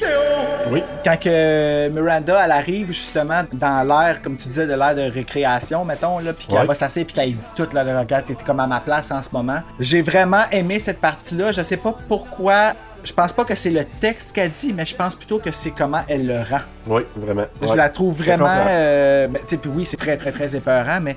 Oui. 0.71 0.83
Quand 1.03 1.19
que 1.19 1.89
Miranda, 1.89 2.43
elle 2.45 2.53
arrive 2.53 2.89
justement 2.89 3.43
dans 3.55 3.83
l'air, 3.89 4.21
comme 4.23 4.37
tu 4.37 4.49
disais, 4.49 4.67
de 4.67 4.75
l'air 4.75 4.95
de 4.95 5.11
récréation, 5.11 5.83
mettons, 5.85 6.19
là, 6.19 6.35
puis 6.35 6.47
qu'elle 6.47 6.59
Ouais. 6.61 6.67
va 6.67 6.75
s'asseoir, 6.75 7.07
puis 7.07 7.15
qu'elle 7.15 7.33
dit 7.33 7.39
tout, 7.57 7.67
là, 7.73 7.83
le 7.83 7.99
regarde, 7.99 8.27
t'es 8.27 8.35
comme 8.35 8.61
à 8.61 8.67
ma 8.67 8.81
place 8.81 9.11
en 9.11 9.23
ce 9.23 9.31
moment. 9.33 9.59
J'ai 9.81 10.03
vraiment 10.03 10.43
aimé 10.53 10.79
cette 10.79 11.01
partie-là. 11.01 11.51
Je 11.51 11.63
sais 11.63 11.79
pas 11.79 11.95
pourquoi. 12.07 12.75
Je 13.05 13.13
pense 13.13 13.33
pas 13.33 13.45
que 13.45 13.55
c'est 13.55 13.71
le 13.71 13.85
texte 13.85 14.33
qu'elle 14.35 14.51
dit, 14.51 14.73
mais 14.73 14.87
je 14.87 14.95
pense 14.97 15.15
plutôt 15.15 15.39
que 15.39 15.51
c'est 15.51 15.71
comment 15.73 16.01
elle 16.09 16.27
le 16.27 16.39
rend. 16.39 16.61
Oui, 16.87 17.03
vraiment. 17.17 17.45
Je 17.61 17.69
Ouais. 17.69 17.77
la 17.77 17.89
trouve 17.91 18.17
vraiment. 18.17 18.47
euh, 18.49 19.29
ben, 19.29 19.41
tu 19.43 19.49
sais, 19.51 19.57
puis 19.59 19.71
oui, 19.75 19.85
c'est 19.85 19.97
très, 19.99 20.17
très, 20.17 20.33
très 20.33 20.57
épeurant, 20.57 21.01
mais 21.03 21.17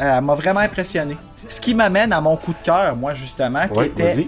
euh, 0.00 0.16
elle 0.18 0.24
m'a 0.24 0.34
vraiment 0.34 0.60
impressionné. 0.60 1.16
Ce 1.48 1.60
qui 1.60 1.74
m'amène 1.74 2.12
à 2.12 2.20
mon 2.20 2.36
coup 2.36 2.52
de 2.52 2.64
cœur, 2.64 2.96
moi, 2.96 3.12
justement, 3.14 3.68
qui 3.68 3.78
Ouais, 3.78 3.86
était. 3.86 4.26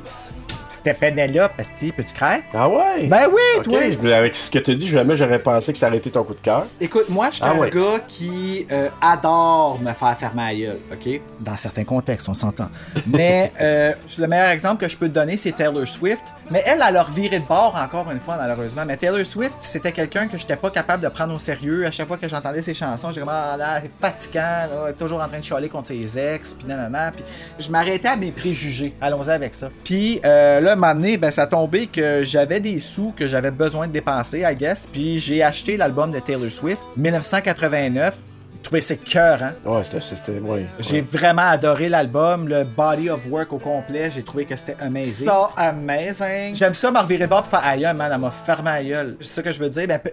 C'était 0.88 1.12
Penelope, 1.12 1.52
Esti, 1.58 1.92
peux-tu 1.92 2.14
craindre? 2.14 2.42
Ah 2.54 2.66
ouais? 2.68 3.06
Ben 3.06 3.26
oui, 3.30 3.42
Ok, 3.58 3.64
toi! 3.64 4.14
Avec 4.14 4.34
ce 4.34 4.50
que 4.50 4.58
tu 4.58 4.74
dis, 4.74 4.88
jamais 4.88 5.16
j'aurais 5.16 5.38
pensé 5.38 5.72
que 5.72 5.78
ça 5.78 5.88
aurait 5.88 5.98
été 5.98 6.10
ton 6.10 6.24
coup 6.24 6.32
de 6.34 6.40
cœur. 6.40 6.66
Écoute, 6.80 7.10
moi, 7.10 7.28
je 7.30 7.36
suis 7.36 7.44
Ah 7.44 7.52
un 7.52 7.58
ouais. 7.58 7.70
gars 7.70 8.00
qui 8.08 8.66
euh, 8.72 8.88
adore 9.02 9.78
me 9.80 9.92
faire 9.92 10.16
faire 10.18 10.34
ma 10.34 10.54
gueule, 10.54 10.78
OK? 10.90 11.20
Dans 11.40 11.56
certains 11.56 11.84
contextes, 11.84 12.28
on 12.28 12.34
s'entend. 12.34 12.70
Mais 13.06 13.52
euh, 13.60 13.92
le 14.18 14.26
meilleur 14.26 14.48
exemple 14.48 14.82
que 14.82 14.90
je 14.90 14.96
peux 14.96 15.08
te 15.08 15.14
donner, 15.14 15.36
c'est 15.36 15.52
Taylor 15.52 15.86
Swift. 15.86 16.22
Mais 16.50 16.62
elle, 16.64 16.82
elle 16.88 16.96
a 16.96 17.02
reviré 17.02 17.40
de 17.40 17.44
bord 17.44 17.76
encore 17.76 18.10
une 18.10 18.20
fois, 18.20 18.36
malheureusement. 18.38 18.84
Mais 18.86 18.96
Taylor 18.96 19.26
Swift, 19.26 19.56
c'était 19.60 19.92
quelqu'un 19.92 20.28
que 20.28 20.38
j'étais 20.38 20.56
pas 20.56 20.70
capable 20.70 21.02
de 21.02 21.08
prendre 21.10 21.34
au 21.34 21.38
sérieux. 21.38 21.84
À 21.86 21.90
chaque 21.90 22.08
fois 22.08 22.16
que 22.16 22.26
j'entendais 22.26 22.62
ses 22.62 22.72
chansons, 22.72 23.08
j'étais 23.08 23.20
comme, 23.20 23.28
ah 23.30 23.54
là, 23.58 23.80
c'est 23.82 23.90
fatigant, 24.00 24.40
là, 24.40 24.68
elle 24.86 24.90
est 24.92 24.96
toujours 24.96 25.20
en 25.20 25.28
train 25.28 25.40
de 25.40 25.44
chialer 25.44 25.68
contre 25.68 25.88
ses 25.88 26.18
ex, 26.18 26.54
puis 26.54 26.66
nanana. 26.66 27.10
Puis 27.10 27.22
je 27.58 27.70
m'arrêtais 27.70 28.08
à 28.08 28.16
mes 28.16 28.32
préjugés. 28.32 28.94
Allons-y 29.02 29.28
avec 29.28 29.52
ça. 29.52 29.68
Puis 29.84 30.20
euh, 30.24 30.60
là, 30.60 30.74
un 30.78 30.80
moment 30.80 30.94
donné, 30.94 31.16
ben, 31.16 31.30
ça 31.30 31.42
a 31.42 31.46
tombé 31.46 31.86
que 31.86 32.22
j'avais 32.24 32.60
des 32.60 32.78
sous 32.78 33.12
que 33.16 33.26
j'avais 33.26 33.50
besoin 33.50 33.86
de 33.86 33.92
dépenser, 33.92 34.40
I 34.48 34.54
guess. 34.56 34.86
Puis 34.86 35.18
j'ai 35.18 35.42
acheté 35.42 35.76
l'album 35.76 36.10
de 36.10 36.18
Taylor 36.20 36.50
Swift, 36.50 36.80
1989. 36.96 38.14
J'ai 38.54 38.62
trouvé 38.62 38.80
ça 38.80 38.94
cœur, 38.96 39.42
hein? 39.42 39.52
Ouais, 39.64 39.84
c'était. 39.84 40.00
c'était 40.00 40.40
ouais, 40.40 40.66
J'ai 40.80 40.96
ouais. 40.96 41.06
vraiment 41.12 41.48
adoré 41.48 41.88
l'album, 41.88 42.48
le 42.48 42.64
body 42.64 43.08
of 43.08 43.20
work 43.30 43.52
au 43.52 43.58
complet. 43.58 44.10
J'ai 44.12 44.22
trouvé 44.22 44.44
que 44.44 44.56
c'était 44.56 44.76
amazing. 44.80 45.26
Ça, 45.26 45.50
amazing. 45.56 46.54
J'aime 46.54 46.74
ça, 46.74 46.90
bord 47.26 47.42
pour 47.44 47.58
faire 47.60 47.66
aïe, 47.66 47.88
man, 47.94 48.10
elle 48.12 48.20
m'a 48.20 48.30
fermé 48.30 48.70
la 48.70 48.84
gueule. 48.84 49.16
C'est 49.20 49.32
ça 49.34 49.42
que 49.42 49.52
je 49.52 49.60
veux 49.60 49.70
dire. 49.70 49.86
Ben, 49.86 49.98
P- 50.00 50.12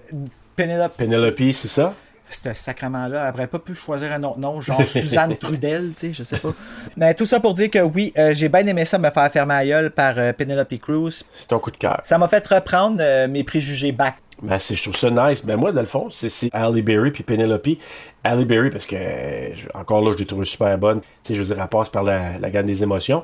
Penelope, 0.56 0.96
Penelope, 0.96 1.42
c'est 1.54 1.68
ça? 1.68 1.94
Ce 2.30 2.54
sacrement-là, 2.54 3.28
elle 3.28 3.34
aurait 3.34 3.48
pas 3.48 3.60
pu 3.60 3.76
choisir 3.76 4.12
un 4.12 4.24
autre 4.24 4.40
nom, 4.40 4.62
genre 4.62 4.82
Suzanne 4.88 5.38
Trudel, 5.40 5.92
tu 5.98 6.08
sais, 6.08 6.14
je 6.14 6.24
sais 6.24 6.38
pas. 6.38 6.54
Mais 6.98 7.14
tout 7.14 7.26
ça 7.26 7.40
pour 7.40 7.54
dire 7.54 7.70
que 7.70 7.80
oui, 7.80 8.14
euh, 8.18 8.34
j'ai 8.34 8.50
bien 8.50 8.66
aimé 8.66 8.86
ça 8.86 8.98
me 8.98 9.10
faire 9.10 9.32
fermer 9.32 9.54
la 9.54 9.66
gueule 9.66 9.92
par 9.92 10.18
euh, 10.18 10.34
Penelope 10.34 10.78
Cruz. 10.80 11.24
C'est 11.34 11.48
ton 11.48 11.60
coup 11.60 11.72
de 11.72 11.78
cœur. 11.78 12.00
Ça 12.04 12.18
m'a 12.18 12.28
fait 12.28 12.46
reprendre 12.48 12.98
euh, 13.00 13.28
mes 13.28 13.44
préjugés 13.44 13.92
back. 13.92 14.16
Ben, 14.42 14.60
c'est, 14.60 14.76
je 14.76 14.84
trouve 14.84 14.96
ça 14.96 15.10
nice. 15.10 15.46
Ben, 15.46 15.56
moi, 15.56 15.72
dans 15.72 15.82
le 15.82 15.88
fond, 15.88 16.08
c'est, 16.10 16.50
Halle 16.52 16.82
Berry 16.82 17.12
puis 17.12 17.24
Penelope. 17.24 17.68
Halle 18.24 18.46
Berry, 18.46 18.70
parce 18.70 18.86
que, 18.86 18.96
encore 19.78 20.02
là, 20.02 20.12
je 20.14 20.18
l'ai 20.18 20.26
trouvée 20.26 20.46
super 20.46 20.78
bonne. 20.78 21.02
Tu 21.02 21.08
sais, 21.24 21.36
je 21.36 21.42
veux 21.42 21.48
dire, 21.54 21.62
elle 21.62 21.70
passe 21.70 21.90
par 21.90 22.04
la, 22.04 22.38
la 22.40 22.50
gamme 22.50 22.66
des 22.66 22.84
émotions. 22.84 23.24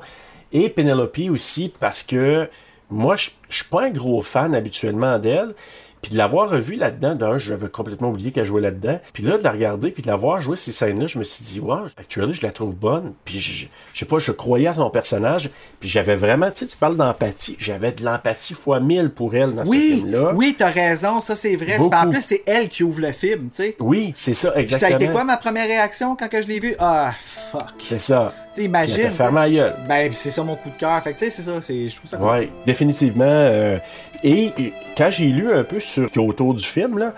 Et 0.52 0.70
Penelope 0.70 1.18
aussi, 1.30 1.72
parce 1.80 2.02
que 2.02 2.48
moi, 2.90 3.16
je 3.16 3.30
je 3.52 3.56
suis 3.56 3.64
pas 3.66 3.84
un 3.84 3.90
gros 3.90 4.22
fan 4.22 4.54
habituellement 4.54 5.18
d'elle. 5.18 5.54
Puis 6.02 6.10
de 6.10 6.18
l'avoir 6.18 6.50
revu 6.50 6.74
là-dedans, 6.74 7.14
d'un, 7.14 7.38
j'avais 7.38 7.68
complètement 7.68 8.08
oublié 8.10 8.32
qu'elle 8.32 8.44
jouait 8.44 8.60
là-dedans. 8.60 8.98
Puis 9.12 9.22
là, 9.22 9.38
de 9.38 9.44
la 9.44 9.52
regarder, 9.52 9.92
puis 9.92 10.02
de 10.02 10.08
l'avoir 10.08 10.40
joué 10.40 10.56
ces 10.56 10.72
scènes-là, 10.72 11.06
je 11.06 11.16
me 11.18 11.22
suis 11.24 11.44
dit, 11.44 11.60
wow, 11.60 11.82
actuellement, 11.96 12.32
je 12.32 12.42
la 12.44 12.50
trouve 12.50 12.74
bonne. 12.74 13.12
Puis 13.24 13.38
je, 13.38 13.66
je 13.92 13.98
sais 13.98 14.04
pas, 14.04 14.18
je 14.18 14.32
croyais 14.32 14.66
à 14.66 14.74
son 14.74 14.90
personnage. 14.90 15.48
Puis 15.78 15.88
j'avais 15.88 16.16
vraiment, 16.16 16.50
tu 16.50 16.58
sais, 16.60 16.66
tu 16.66 16.76
parles 16.76 16.96
d'empathie. 16.96 17.56
J'avais 17.60 17.92
de 17.92 18.04
l'empathie 18.04 18.54
fois 18.54 18.80
mille 18.80 19.10
pour 19.10 19.34
elle 19.36 19.54
dans 19.54 19.64
ce 19.64 19.70
Oui, 19.70 19.94
film-là. 19.96 20.32
oui, 20.34 20.56
t'as 20.58 20.70
raison, 20.70 21.20
ça 21.20 21.36
c'est 21.36 21.54
vrai. 21.56 21.78
En 21.78 22.10
plus, 22.10 22.20
c'est 22.20 22.42
elle 22.46 22.68
qui 22.68 22.82
ouvre 22.82 23.00
le 23.00 23.12
film, 23.12 23.50
tu 23.50 23.62
sais. 23.62 23.76
Oui, 23.78 24.12
c'est 24.16 24.34
ça, 24.34 24.50
Puis 24.50 24.66
ça 24.68 24.74
a 24.74 24.78
exactement. 24.88 24.98
été 25.00 25.08
quoi 25.12 25.24
ma 25.24 25.36
première 25.36 25.66
réaction 25.68 26.16
quand 26.16 26.28
que 26.28 26.42
je 26.42 26.48
l'ai 26.48 26.58
vu? 26.58 26.74
Ah, 26.80 27.12
fuck. 27.52 27.62
C'est 27.78 28.00
ça. 28.00 28.34
Tu 28.54 28.60
sais, 28.60 28.64
imagine. 28.66 29.08
La 29.18 29.48
gueule. 29.48 29.76
Ben, 29.88 30.10
c'est 30.12 30.30
ça 30.30 30.42
mon 30.42 30.56
coup 30.56 30.68
de 30.68 30.74
cœur. 30.76 31.02
Fait 31.02 31.14
que, 31.14 31.18
tu 31.20 31.24
sais, 31.24 31.30
c'est 31.30 31.42
ça. 31.42 31.52
c'est- 31.62 31.88
Je 31.88 31.96
trouve 31.96 32.10
ça 32.10 32.16
cool. 32.18 32.28
Oui, 32.28 32.50
définitivement. 32.66 33.24
euh, 33.24 33.78
et 34.24 34.52
quand 34.96 35.10
j'ai 35.10 35.26
lu 35.26 35.52
un 35.52 35.64
peu 35.64 35.80
sur 35.80 36.08
autour 36.18 36.54
du 36.54 36.64
film, 36.64 36.98
là, 36.98 37.14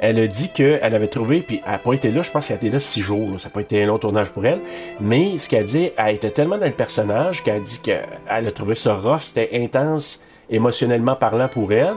elle 0.00 0.18
a 0.18 0.26
dit 0.26 0.50
qu'elle 0.50 0.94
avait 0.94 1.08
trouvé, 1.08 1.40
puis 1.40 1.62
elle 1.64 1.72
n'a 1.72 1.78
pas 1.78 1.94
été 1.94 2.10
là, 2.10 2.22
je 2.22 2.30
pense 2.30 2.48
qu'elle 2.48 2.56
a 2.56 2.58
été 2.58 2.68
là 2.68 2.78
six 2.78 3.00
jours, 3.00 3.30
là, 3.30 3.38
ça 3.38 3.48
n'a 3.48 3.52
pas 3.52 3.60
été 3.60 3.82
un 3.82 3.86
long 3.86 3.98
tournage 3.98 4.30
pour 4.30 4.44
elle, 4.44 4.58
mais 5.00 5.38
ce 5.38 5.48
qu'elle 5.48 5.64
dit, 5.64 5.90
elle 5.96 6.16
était 6.16 6.30
tellement 6.30 6.58
dans 6.58 6.66
le 6.66 6.72
personnage 6.72 7.42
qu'elle 7.42 7.56
a 7.56 7.60
dit 7.60 7.78
qu'elle 7.78 8.06
a 8.28 8.52
trouvé 8.52 8.74
ça 8.74 8.94
rough, 8.94 9.22
c'était 9.22 9.50
intense 9.54 10.22
émotionnellement 10.50 11.16
parlant 11.16 11.48
pour 11.48 11.72
elle. 11.72 11.94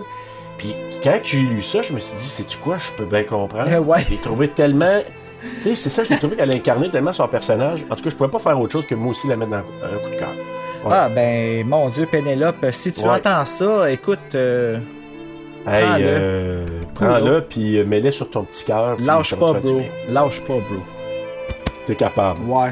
Puis 0.58 0.74
quand 1.04 1.20
j'ai 1.24 1.40
lu 1.40 1.62
ça, 1.62 1.82
je 1.82 1.94
me 1.94 2.00
suis 2.00 2.18
dit, 2.18 2.28
c'est-tu 2.28 2.58
quoi, 2.58 2.78
je 2.78 2.92
peux 2.98 3.06
bien 3.06 3.24
comprendre. 3.24 3.78
Ouais. 3.80 4.00
Je 4.06 4.12
l'ai 4.12 4.18
trouvé 4.18 4.48
tellement... 4.48 5.02
Tu 5.58 5.62
sais, 5.62 5.76
c'est 5.76 5.90
ça, 5.90 6.04
je 6.04 6.10
l'ai 6.10 6.18
trouvé 6.18 6.36
qu'elle 6.36 6.52
incarnait 6.52 6.90
tellement 6.90 7.14
son 7.14 7.28
personnage. 7.28 7.86
En 7.90 7.96
tout 7.96 8.04
cas, 8.04 8.10
je 8.10 8.16
pouvais 8.16 8.30
pas 8.30 8.40
faire 8.40 8.60
autre 8.60 8.72
chose 8.72 8.88
que 8.88 8.96
moi 8.96 9.12
aussi 9.12 9.28
la 9.28 9.36
mettre 9.36 9.52
dans 9.52 9.58
un 9.58 9.62
coup 9.62 10.10
de 10.12 10.18
cœur. 10.18 10.34
Ah, 10.92 11.10
ben, 11.10 11.66
mon 11.68 11.90
Dieu, 11.90 12.06
Pénélope, 12.06 12.66
si 12.72 12.92
tu 12.94 13.02
Ouais. 13.02 13.10
entends 13.10 13.46
ça, 13.46 13.90
écoute, 13.92 14.20
euh, 14.36 14.78
Hey, 15.70 15.84
Prends-le. 15.84 16.04
euh, 16.06 16.66
prends-le, 16.96 17.42
puis 17.42 17.78
euh, 17.78 17.84
mets-le 17.84 18.10
sur 18.12 18.30
ton 18.32 18.44
petit 18.46 18.64
cœur. 18.64 18.96
lâche 19.02 19.36
pas, 19.36 19.52
bro. 19.54 19.82
Lâche 20.10 20.40
pas, 20.42 20.54
bro. 20.54 20.80
T'es 21.86 21.96
capable. 21.96 22.40
Ouais. 22.50 22.72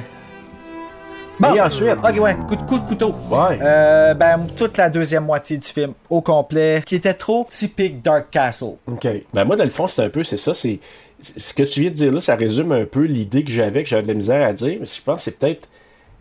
Et 1.54 1.60
ensuite? 1.60 1.90
Ok, 2.02 2.18
ouais, 2.22 2.36
coup 2.48 2.56
de, 2.56 2.62
coup 2.62 2.80
de 2.80 2.88
couteau. 2.88 3.14
Ouais. 3.30 3.60
Euh, 3.62 4.14
ben, 4.14 4.48
toute 4.56 4.78
la 4.78 4.90
deuxième 4.90 5.26
moitié 5.26 5.58
du 5.58 5.68
film, 5.68 5.92
au 6.10 6.22
complet, 6.22 6.82
qui 6.86 6.96
était 6.96 7.14
trop 7.14 7.46
typique 7.50 8.02
Dark 8.02 8.28
Castle. 8.32 8.76
OK. 8.88 9.06
Ben 9.34 9.44
moi, 9.44 9.58
dans 9.58 9.66
le 9.66 9.70
fond, 9.70 9.88
c'est 9.88 10.02
un 10.04 10.10
peu, 10.10 10.24
c'est 10.24 10.38
ça, 10.38 10.54
c'est... 10.54 10.80
c'est- 11.20 11.38
Ce 11.38 11.54
que 11.54 11.64
tu 11.64 11.82
viens 11.82 11.90
de 11.90 11.96
dire 11.96 12.14
là, 12.14 12.22
ça 12.22 12.36
résume 12.38 12.72
un 12.72 12.86
peu 12.86 13.02
l'idée 13.04 13.44
que 13.44 13.52
j'avais, 13.52 13.84
que 13.84 13.90
j'avais 13.90 14.04
de 14.04 14.08
la 14.08 14.14
misère 14.14 14.48
à 14.48 14.54
dire, 14.54 14.78
mais 14.80 14.86
je 14.86 15.02
pense 15.02 15.18
que 15.18 15.22
c'est 15.24 15.38
peut-être 15.38 15.68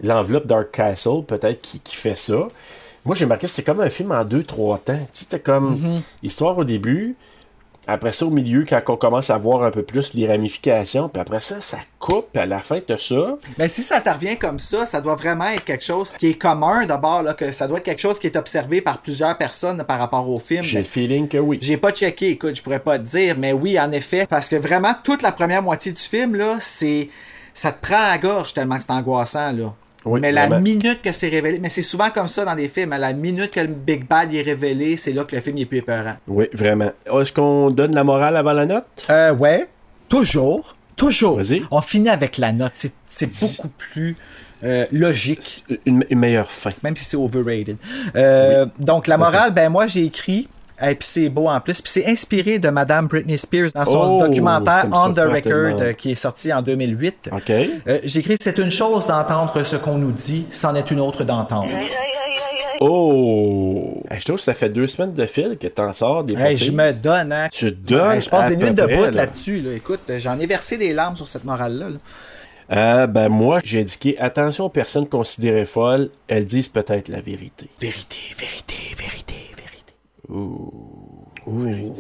l'enveloppe 0.03 0.47
Dark 0.47 0.71
Castle, 0.73 1.23
peut-être, 1.27 1.61
qui, 1.61 1.81
qui 1.81 1.97
fait 1.97 2.19
ça. 2.19 2.49
Moi, 3.05 3.15
j'ai 3.15 3.27
marqué 3.27 3.43
que 3.47 3.49
c'était 3.53 3.62
comme 3.71 3.81
un 3.81 3.91
film 3.91 4.12
en 4.12 4.25
deux, 4.25 4.43
trois 4.43 4.79
temps. 4.79 5.07
C'était 5.12 5.41
comme 5.41 5.73
Mhm. 5.75 6.03
histoire 6.23 6.57
au 6.57 6.65
début, 6.65 7.16
après 7.87 8.12
ça, 8.12 8.25
au 8.25 8.31
milieu, 8.31 8.65
quand 8.66 8.81
on 8.89 8.97
commence 8.97 9.29
à 9.29 9.37
voir 9.37 9.62
un 9.62 9.71
peu 9.71 9.83
plus 9.83 10.15
les 10.15 10.27
ramifications, 10.27 11.11
puis 11.11 11.21
après 11.21 11.43
ça, 11.43 11.61
ça 11.61 11.77
coupe, 11.99 12.29
puis 12.33 12.41
à 12.41 12.47
la 12.47 12.61
fin, 12.61 12.81
t'as 12.81 12.97
ça. 12.97 13.37
Mais 13.59 13.69
si 13.69 13.83
ça 13.83 14.01
te 14.01 14.09
revient 14.09 14.39
comme 14.39 14.59
ça, 14.59 14.87
ça 14.87 15.03
doit 15.03 15.16
vraiment 15.16 15.45
être 15.49 15.65
quelque 15.66 15.85
chose 15.85 16.12
qui 16.19 16.29
est 16.29 16.39
commun 16.39 16.87
d'abord, 16.87 17.23
là, 17.23 17.35
que 17.35 17.53
ça 17.53 17.69
doit 17.69 17.77
être 17.77 17.85
quelque 17.85 18.01
chose 18.01 18.19
qui 18.19 18.27
est 18.29 18.37
observé 18.37 18.81
par 18.81 18.97
plusieurs 19.03 19.37
personnes 19.37 19.85
par 19.85 19.99
rapport 19.99 20.27
au 20.27 20.39
film. 20.39 20.62
J'ai 20.62 20.79
le 20.79 20.85
feeling 20.85 21.29
que 21.29 21.37
oui. 21.37 21.59
J'ai 21.61 21.77
pas 21.77 21.93
checké, 21.93 22.31
écoute, 22.31 22.55
je 22.57 22.62
pourrais 22.62 22.81
pas 22.81 22.99
te 22.99 23.05
dire, 23.05 23.37
mais 23.39 23.53
oui, 23.53 23.79
en 23.79 23.93
effet, 23.93 24.27
parce 24.27 24.49
que 24.49 24.57
vraiment, 24.57 24.95
toute 25.05 25.21
la 25.21 25.33
première 25.33 25.62
moitié 25.62 25.93
du 25.93 26.01
film, 26.03 26.37
là, 26.37 26.57
c'est. 26.62 27.11
Ça 27.53 27.71
te 27.71 27.87
prend 27.87 27.97
à 28.03 28.12
la 28.12 28.19
gorge 28.19 28.55
tellement 28.55 28.79
que 28.79 28.83
c'est 28.83 28.93
angoissant, 28.93 29.53
là. 29.53 29.75
Oui, 30.05 30.20
mais 30.20 30.32
la 30.32 30.47
vraiment. 30.47 30.60
minute 30.62 31.01
que 31.02 31.12
c'est 31.12 31.28
révélé, 31.28 31.59
mais 31.59 31.70
c'est 31.70 31.82
souvent 31.82 32.10
comme 32.10 32.28
ça 32.28 32.44
dans 32.44 32.55
des 32.55 32.68
films, 32.68 32.93
à 32.93 32.98
la 32.98 33.12
minute 33.12 33.51
que 33.51 33.60
le 33.60 33.68
Big 33.68 34.06
Bad 34.06 34.32
est 34.35 34.43
révélé, 34.43 34.97
c'est 34.97 35.12
là 35.12 35.24
que 35.24 35.35
le 35.35 35.40
film 35.43 35.56
est 35.59 35.64
plus 35.66 35.78
épeurant. 35.78 36.14
Oui, 36.28 36.47
vraiment. 36.52 36.90
Est-ce 37.06 37.32
qu'on 37.32 37.70
donne 37.70 37.94
la 37.94 38.05
morale 38.05 38.36
avant 38.36 38.52
la 38.52 38.66
note? 38.66 38.85
Euh, 39.10 39.35
ouais. 39.35 39.66
Toujours. 40.09 40.76
Toujours. 40.97 41.36
Vas-y. 41.39 41.62
On 41.70 41.81
finit 41.81 42.09
avec 42.10 42.39
la 42.39 42.52
note. 42.52 42.72
C'est- 42.74 42.93
C'est 43.09 43.40
beaucoup 43.40 43.68
plus 43.78 44.16
euh, 44.62 44.86
logique. 44.93 45.64
Une, 45.86 46.05
une 46.10 46.18
meilleure 46.18 46.51
fin. 46.51 46.70
Même 46.82 46.97
si 46.97 47.05
c'est 47.05 47.16
overrated. 47.16 47.76
Euh, 48.16 48.66
Donc, 48.78 49.06
la 49.06 49.16
morale, 49.16 49.52
ben 49.52 49.68
moi, 49.70 49.86
j'ai 49.86 50.05
écrit. 50.05 50.48
Et 50.82 50.94
puis 50.94 51.09
c'est 51.09 51.28
beau 51.28 51.48
en 51.48 51.60
plus. 51.60 51.80
Puis 51.80 51.92
c'est 51.92 52.06
inspiré 52.06 52.59
de 52.59 52.68
Madame 52.68 53.06
Britney 53.06 53.38
Spears 53.38 53.70
dans 53.74 53.84
son 53.84 54.18
Oh, 54.20 54.26
documentaire 54.26 54.86
On 54.92 55.12
the 55.12 55.18
Record 55.20 55.42
tellement. 55.42 55.80
euh, 55.80 55.92
qui 55.92 56.10
est 56.12 56.14
sorti 56.16 56.52
en 56.52 56.62
2008. 56.62 57.30
OK. 57.32 57.51
Euh, 57.51 57.98
j'ai 58.02 58.20
écrit 58.20 58.36
C'est 58.40 58.59
une 58.59 58.70
chose 58.70 59.06
d'entendre 59.06 59.62
ce 59.62 59.76
qu'on 59.76 59.98
nous 59.98 60.12
dit, 60.12 60.46
c'en 60.51 60.74
est 60.74 60.90
une 60.90 61.01
autre 61.01 61.22
d'entendre. 61.24 61.70
Oh! 62.80 64.02
Hey, 64.10 64.18
je 64.20 64.24
trouve 64.24 64.36
que 64.38 64.42
ça 64.42 64.55
fait 64.55 64.68
deux 64.68 64.86
semaines 64.88 65.12
de 65.12 65.26
fil 65.26 65.56
que 65.59 65.68
t'en 65.68 65.92
sors 65.92 66.24
des 66.24 66.34
Hey, 66.34 66.56
je 66.56 66.72
me 66.72 66.92
donne, 66.92 67.32
hein. 67.32 67.48
Tu 67.52 67.70
donnes 67.70 68.16
Hey, 68.16 68.20
je 68.20 68.28
passe 68.28 68.48
des 68.48 68.56
nuits 68.56 68.72
de 68.72 68.82
bout 68.82 69.05
là. 69.05 69.10
là-dessus. 69.12 69.60
Là. 69.60 69.72
Écoute, 69.74 70.01
j'en 70.18 70.38
ai 70.40 70.46
versé 70.46 70.76
des 70.76 70.92
larmes 70.92 71.16
sur 71.16 71.28
cette 71.28 71.44
morale-là. 71.44 71.88
là. 71.90 71.96
Euh, 72.72 73.06
ben 73.06 73.28
moi, 73.28 73.60
j'ai 73.62 73.80
indiqué 73.80 74.18
attention 74.18 74.64
aux 74.64 74.68
personnes 74.70 75.06
considérées 75.06 75.66
folles, 75.66 76.09
elles 76.28 76.46
disent 76.46 76.68
peut-être 76.70 77.09
la. 77.09 77.20
Vérité, 77.20 77.68
vérité, 77.78 78.16
vérité, 78.38 78.74
vérité. 78.98 79.14
Ouh. 80.28 80.72
Oui, 81.46 81.92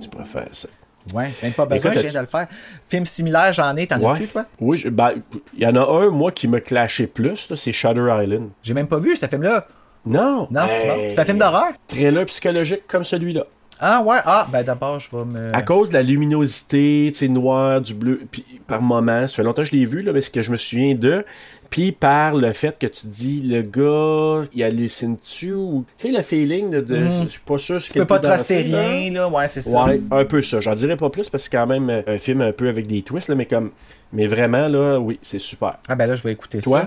tu 0.00 0.08
préfères 0.08 0.48
ça. 0.52 0.68
Ouais, 1.14 1.30
même 1.42 1.52
pas 1.52 1.66
besoin, 1.66 1.90
Écoute, 1.92 2.02
je 2.02 2.08
viens 2.08 2.20
de 2.20 2.26
le 2.26 2.30
faire. 2.30 2.48
Film 2.88 3.06
similaire, 3.06 3.52
j'en 3.52 3.76
ai, 3.76 3.86
t'en 3.86 4.00
Ouais. 4.00 4.12
as-tu, 4.12 4.26
toi? 4.26 4.44
Oui, 4.60 4.76
je- 4.76 4.88
ben, 4.88 5.12
il 5.56 5.62
y 5.62 5.66
en 5.66 5.76
a 5.76 5.80
un, 5.80 6.10
moi, 6.10 6.32
qui 6.32 6.48
me 6.48 6.58
clashait 6.58 7.06
plus, 7.06 7.48
là, 7.50 7.54
c'est 7.56 7.72
Shutter 7.72 8.08
Island. 8.22 8.50
J'ai 8.62 8.74
même 8.74 8.88
pas 8.88 8.98
vu 8.98 9.14
ce 9.16 9.26
film-là. 9.26 9.66
Non! 10.04 10.48
Non, 10.50 10.62
c'est 10.68 10.84
Hey. 10.86 10.88
bon. 10.88 11.06
C'est 11.10 11.18
un 11.20 11.24
film 11.24 11.38
d'horreur? 11.38 11.72
Thriller 11.86 12.26
psychologique 12.26 12.86
comme 12.88 13.04
celui-là. 13.04 13.44
Ah 13.78 14.02
ouais, 14.02 14.16
ah, 14.24 14.48
ben 14.50 14.62
d'abord, 14.62 14.98
je 14.98 15.14
vais 15.14 15.24
me... 15.26 15.54
À 15.54 15.60
cause 15.60 15.90
de 15.90 15.94
la 15.94 16.02
luminosité, 16.02 17.10
tu 17.12 17.18
sais, 17.18 17.28
noir, 17.28 17.80
du 17.82 17.92
bleu, 17.94 18.22
puis 18.30 18.42
par 18.66 18.80
moment, 18.80 19.28
ça 19.28 19.36
fait 19.36 19.42
longtemps 19.42 19.62
que 19.62 19.68
je 19.68 19.76
l'ai 19.76 19.84
vu, 19.84 20.00
là, 20.02 20.12
mais 20.14 20.22
c'est 20.22 20.32
que 20.32 20.40
je 20.42 20.50
me 20.50 20.56
souviens 20.56 20.94
de. 20.94 21.24
Puis 21.70 21.92
par 21.92 22.34
le 22.34 22.52
fait 22.52 22.78
que 22.78 22.86
tu 22.86 23.02
te 23.02 23.06
dis, 23.06 23.40
le 23.42 23.62
gars, 23.62 24.46
il 24.54 24.62
hallucine-tu 24.62 25.52
ou. 25.52 25.84
Tu 25.98 26.08
sais, 26.08 26.12
le 26.16 26.22
feeling 26.22 26.70
de. 26.70 26.80
de- 26.80 26.96
Mhm. 26.96 27.22
Je 27.24 27.28
suis 27.28 27.40
pas 27.40 27.58
sûr 27.58 27.80
ce 27.80 27.86
Tu 27.86 27.92
qu'il 27.92 28.02
peux 28.02 28.06
pas 28.06 28.18
peut 28.20 28.28
danser, 28.28 28.64
là. 28.64 28.80
rien, 28.88 29.10
là. 29.12 29.28
Ouais, 29.28 29.48
c'est 29.48 29.60
ça. 29.60 29.84
Ouais, 29.84 30.00
un 30.10 30.24
peu 30.24 30.42
ça. 30.42 30.60
J'en 30.60 30.74
dirais 30.74 30.96
pas 30.96 31.10
plus 31.10 31.28
parce 31.28 31.44
que 31.44 31.50
c'est 31.50 31.56
quand 31.56 31.66
même 31.66 31.90
euh, 31.90 32.02
un 32.06 32.18
film 32.18 32.40
un 32.40 32.52
peu 32.52 32.68
avec 32.68 32.86
des 32.86 33.02
twists, 33.02 33.28
là, 33.28 33.34
mais 33.34 33.46
comme. 33.46 33.70
Mais 34.12 34.26
vraiment, 34.26 34.68
là, 34.68 34.98
oui, 34.98 35.18
c'est 35.22 35.40
super. 35.40 35.78
Ah 35.88 35.94
ben 35.96 36.06
là, 36.06 36.14
je 36.14 36.22
vais 36.22 36.32
écouter 36.32 36.60
Toi? 36.60 36.82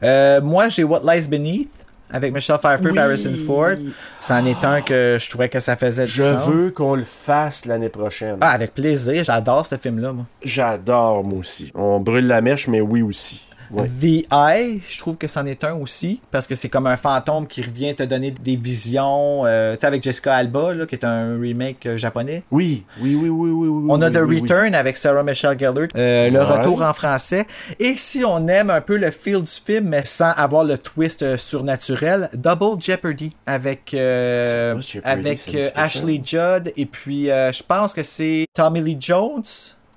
ça. 0.00 0.06
Euh, 0.06 0.40
moi, 0.40 0.68
j'ai 0.68 0.84
What 0.84 1.00
Lies 1.04 1.28
Beneath 1.28 1.68
avec 2.10 2.34
Michelle 2.34 2.58
Pfeiffer 2.58 2.90
Oui. 2.90 2.96
et 2.96 2.98
Harrison 3.00 3.34
Ford. 3.46 3.76
C'en 4.20 4.44
est 4.46 4.64
un 4.64 4.80
que 4.80 5.18
je 5.20 5.28
trouvais 5.30 5.48
que 5.48 5.60
ça 5.60 5.76
faisait 5.76 6.06
du 6.06 6.12
Je 6.12 6.22
sens. 6.22 6.48
veux 6.48 6.70
qu'on 6.70 6.94
le 6.94 7.04
fasse 7.04 7.66
l'année 7.66 7.88
prochaine. 7.90 8.36
Ah, 8.40 8.50
avec 8.50 8.74
plaisir. 8.74 9.22
J'adore 9.24 9.66
ce 9.66 9.76
film-là, 9.76 10.12
moi. 10.12 10.24
J'adore, 10.42 11.22
moi 11.24 11.38
aussi. 11.40 11.70
On 11.74 12.00
brûle 12.00 12.26
la 12.26 12.40
mèche, 12.40 12.68
mais 12.68 12.80
oui 12.80 13.02
aussi. 13.02 13.46
The 13.72 14.26
Eye, 14.30 14.80
je 14.88 14.98
trouve 14.98 15.16
que 15.16 15.26
c'en 15.26 15.46
est 15.46 15.64
un 15.64 15.74
aussi, 15.74 16.20
parce 16.30 16.46
que 16.46 16.54
c'est 16.54 16.68
comme 16.68 16.86
un 16.86 16.96
fantôme 16.96 17.46
qui 17.46 17.62
revient 17.62 17.94
te 17.94 18.02
donner 18.02 18.30
des 18.30 18.56
visions, 18.56 19.44
euh, 19.46 19.74
tu 19.74 19.80
sais, 19.80 19.86
avec 19.86 20.02
Jessica 20.02 20.34
Alba, 20.34 20.74
là, 20.74 20.86
qui 20.86 20.94
est 20.94 21.04
un 21.04 21.38
remake 21.38 21.86
euh, 21.86 21.96
japonais. 21.96 22.42
Oui, 22.50 22.84
oui, 23.00 23.14
oui, 23.14 23.28
oui, 23.28 23.50
oui. 23.50 23.68
oui 23.68 23.86
On 23.88 24.02
a 24.02 24.08
oui, 24.08 24.40
The. 24.40 24.42
Return 24.42 24.74
avec 24.74 24.96
Sarah 24.96 25.22
Michelle 25.22 25.58
Gellar, 25.58 25.88
euh, 25.96 26.30
le 26.30 26.42
retour 26.42 26.82
en 26.82 26.94
français. 26.94 27.46
Et 27.78 27.94
si 27.96 28.24
on 28.24 28.46
aime 28.48 28.70
un 28.70 28.80
peu 28.80 28.96
le 28.96 29.10
feel 29.10 29.42
du 29.42 29.50
film, 29.50 29.88
mais 29.88 30.04
sans 30.04 30.32
avoir 30.32 30.64
le 30.64 30.78
twist 30.78 31.22
euh, 31.22 31.36
surnaturel, 31.36 32.28
Double 32.34 32.80
Jeopardy 32.80 33.34
avec, 33.46 33.94
euh, 33.94 34.80
Jeopardy, 34.80 35.28
avec 35.28 35.72
Ashley 35.74 36.20
Judd 36.22 36.72
et 36.76 36.86
puis 36.86 37.26
je 37.26 37.62
pense 37.62 37.92
que 37.92 38.02
c'est 38.02 38.46
Tommy 38.54 38.80
Lee 38.80 38.96
Jones. 38.98 39.42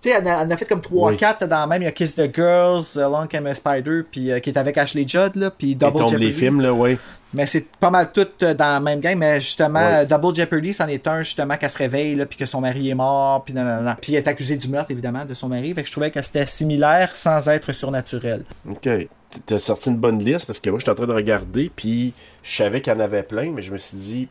Tu 0.06 0.12
sais, 0.12 0.18
elle, 0.20 0.28
en 0.28 0.52
a 0.52 0.56
fait 0.56 0.66
comme 0.66 0.82
3-4 0.82 1.48
dans 1.48 1.64
le 1.64 1.68
même. 1.68 1.82
Il 1.82 1.86
y 1.86 1.88
a 1.88 1.92
Kiss 1.92 2.16
the 2.16 2.30
Girls, 2.32 2.84
euh, 2.96 3.10
Long 3.10 3.26
Came 3.26 3.48
a 3.48 3.56
Spider, 3.56 4.02
puis 4.12 4.32
euh, 4.32 4.38
qui 4.40 4.52
est 4.52 4.58
avec 4.58 4.78
Ashley 4.78 5.04
Judd, 5.08 5.36
là, 5.36 5.50
puis 5.50 5.76
Double 5.76 5.94
tombe 5.94 6.02
Jeopardy. 6.10 6.26
les 6.28 6.32
films, 6.32 6.62
là, 6.62 6.72
ouais. 6.72 7.00
Mais 7.34 7.48
c'est 7.48 7.66
pas 7.80 7.90
mal 7.90 8.12
tout 8.14 8.28
euh, 8.44 8.54
dans 8.54 8.66
la 8.76 8.80
même 8.80 9.00
gang. 9.00 9.18
Mais 9.18 9.42
justement, 9.42 9.80
Ouais. 9.80 10.06
Double 10.06 10.36
Jeopardy, 10.36 10.74
c'en 10.74 10.88
est 10.90 11.08
un, 11.08 11.24
justement, 11.24 11.58
qu'elle 11.58 11.72
se 11.72 11.80
réveille, 11.80 12.16
là, 12.16 12.28
puis 12.28 12.38
que 12.38 12.46
son 12.46 12.62
mari 12.62 12.92
est 12.92 12.94
mort, 12.94 13.44
puis 13.44 13.56
nan, 13.56 13.66
nan, 13.66 13.84
nan. 13.84 13.96
Puis 14.00 14.14
elle 14.14 14.24
est 14.24 14.28
accusée 14.28 14.58
du 14.58 14.68
meurtre, 14.68 14.92
évidemment, 14.92 15.26
de 15.26 15.34
son 15.34 15.48
mari. 15.50 15.74
Fait 15.74 15.82
que 15.82 15.88
je 15.88 15.92
trouvais 15.92 16.12
que 16.12 16.22
c'était 16.22 16.46
similaire 16.46 17.16
sans 17.16 17.50
être 17.50 17.72
surnaturel. 17.72 18.44
OK. 18.70 18.88
T'as 19.46 19.60
sorti 19.60 19.90
une 19.90 19.98
bonne 19.98 20.20
liste 20.20 20.46
parce 20.46 20.60
que 20.60 20.70
moi, 20.70 20.80
j'étais 20.80 20.92
en 20.92 20.96
train 20.96 21.08
de 21.08 21.14
regarder, 21.14 21.72
puis 21.76 22.14
je 22.44 22.56
savais 22.56 22.82
qu'il 22.82 22.94
y 22.94 22.96
en 22.96 23.00
avait 23.00 23.24
plein, 23.24 23.52
mais 23.52 23.62
je 23.62 23.72
me 23.72 23.78
suis 23.78 23.98
dit, 23.98 24.28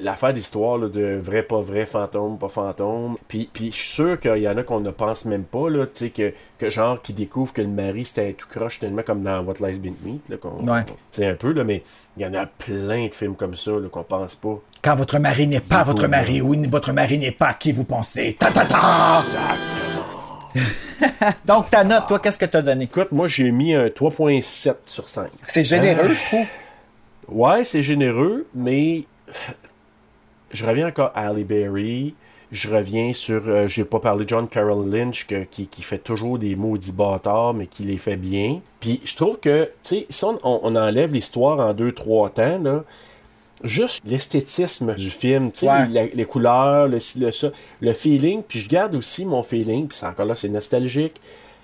l'affaire 0.00 0.32
d'histoire 0.32 0.78
là, 0.78 0.88
de 0.88 1.18
vrai, 1.20 1.42
pas 1.42 1.60
vrai, 1.60 1.86
fantôme, 1.86 2.38
pas 2.38 2.48
fantôme. 2.48 3.16
Puis, 3.28 3.48
puis 3.52 3.70
je 3.72 3.76
suis 3.76 3.92
sûr 3.92 4.20
qu'il 4.20 4.38
y 4.38 4.48
en 4.48 4.56
a 4.56 4.62
qu'on 4.62 4.80
ne 4.80 4.90
pense 4.90 5.24
même 5.24 5.44
pas, 5.44 5.68
là, 5.70 5.86
tu 5.86 5.92
sais, 5.94 6.10
que, 6.10 6.32
que 6.58 6.70
genre, 6.70 7.00
qui 7.02 7.12
découvrent 7.12 7.52
que 7.52 7.62
le 7.62 7.68
mari 7.68 8.04
c'était 8.04 8.28
un 8.28 8.32
tout 8.32 8.48
croche, 8.48 8.80
tellement 8.80 9.02
comme 9.02 9.22
dans 9.22 9.42
What 9.42 9.54
Lies 9.60 9.78
Beneath, 9.78 10.28
là, 10.28 10.36
qu'on. 10.36 10.66
Ouais. 10.66 10.84
Sais, 11.10 11.26
un 11.26 11.34
peu, 11.34 11.52
là, 11.52 11.64
mais 11.64 11.82
il 12.16 12.22
y 12.22 12.26
en 12.26 12.34
a 12.34 12.46
plein 12.46 13.06
de 13.08 13.14
films 13.14 13.36
comme 13.36 13.54
ça, 13.54 13.72
là, 13.72 13.88
qu'on 13.90 14.04
pense 14.04 14.34
pas. 14.34 14.60
Quand 14.82 14.96
votre 14.96 15.18
mari 15.18 15.46
n'est 15.46 15.60
pas 15.60 15.84
votre 15.84 16.06
mari, 16.06 16.40
ou 16.40 16.54
votre 16.68 16.92
mari 16.92 17.18
n'est 17.18 17.32
pas 17.32 17.54
qui 17.54 17.72
vous 17.72 17.84
pensez. 17.84 18.36
Ta 18.38 18.50
ta 18.50 18.64
ta! 18.64 19.22
Donc, 21.44 21.70
ta 21.70 21.84
note, 21.84 22.04
toi, 22.08 22.18
qu'est-ce 22.18 22.38
que 22.38 22.44
t'as 22.46 22.62
donné? 22.62 22.84
Écoute, 22.84 23.10
moi, 23.12 23.26
j'ai 23.26 23.50
mis 23.50 23.74
un 23.74 23.86
3.7 23.88 24.74
sur 24.86 25.08
5. 25.08 25.28
C'est 25.46 25.64
généreux, 25.64 26.10
Euh, 26.10 26.14
je 26.14 26.24
trouve. 26.26 26.46
Ouais, 27.28 27.64
c'est 27.64 27.82
généreux, 27.82 28.46
mais 28.54 29.04
je 30.52 30.66
reviens 30.66 30.88
encore 30.88 31.10
à 31.14 31.28
Halle 31.28 31.44
Berry. 31.44 32.14
je 32.52 32.70
reviens 32.70 33.12
sur, 33.12 33.42
euh, 33.48 33.66
j'ai 33.66 33.84
pas 33.84 33.98
parlé 33.98 34.24
de 34.24 34.28
John 34.28 34.46
Carroll 34.46 34.88
Lynch 34.88 35.26
que- 35.26 35.42
qui, 35.42 35.66
qui 35.66 35.82
fait 35.82 35.98
toujours 35.98 36.38
des 36.38 36.54
maudits 36.54 36.92
bâtards, 36.92 37.52
mais 37.52 37.66
qui 37.66 37.82
les 37.82 37.96
fait 37.96 38.14
bien. 38.16 38.60
Puis 38.78 39.00
je 39.04 39.16
trouve 39.16 39.40
que, 39.40 39.64
tu 39.64 39.70
sais, 39.82 40.06
si 40.08 40.24
on, 40.24 40.38
on- 40.44 40.60
on 40.62 40.76
enlève 40.76 41.12
l'histoire 41.12 41.58
en 41.58 41.74
deux, 41.74 41.90
trois 41.90 42.30
temps, 42.30 42.58
là, 42.62 42.84
juste 43.62 44.02
l'esthétisme 44.04 44.94
du 44.94 45.10
film, 45.10 45.50
Ouais. 45.62 45.88
la- 45.90 46.06
les 46.06 46.24
couleurs, 46.24 46.88
le, 46.88 46.98
le 47.18 47.32
ça, 47.32 47.50
le 47.80 47.92
feeling, 47.92 48.42
puis 48.46 48.58
je 48.58 48.68
garde 48.68 48.94
aussi 48.96 49.24
mon 49.24 49.42
feeling, 49.42 49.86
puis 49.88 49.96
c'est 49.96 50.06
encore 50.06 50.26
là, 50.26 50.34
c'est 50.34 50.48
nostalgique, 50.48 51.20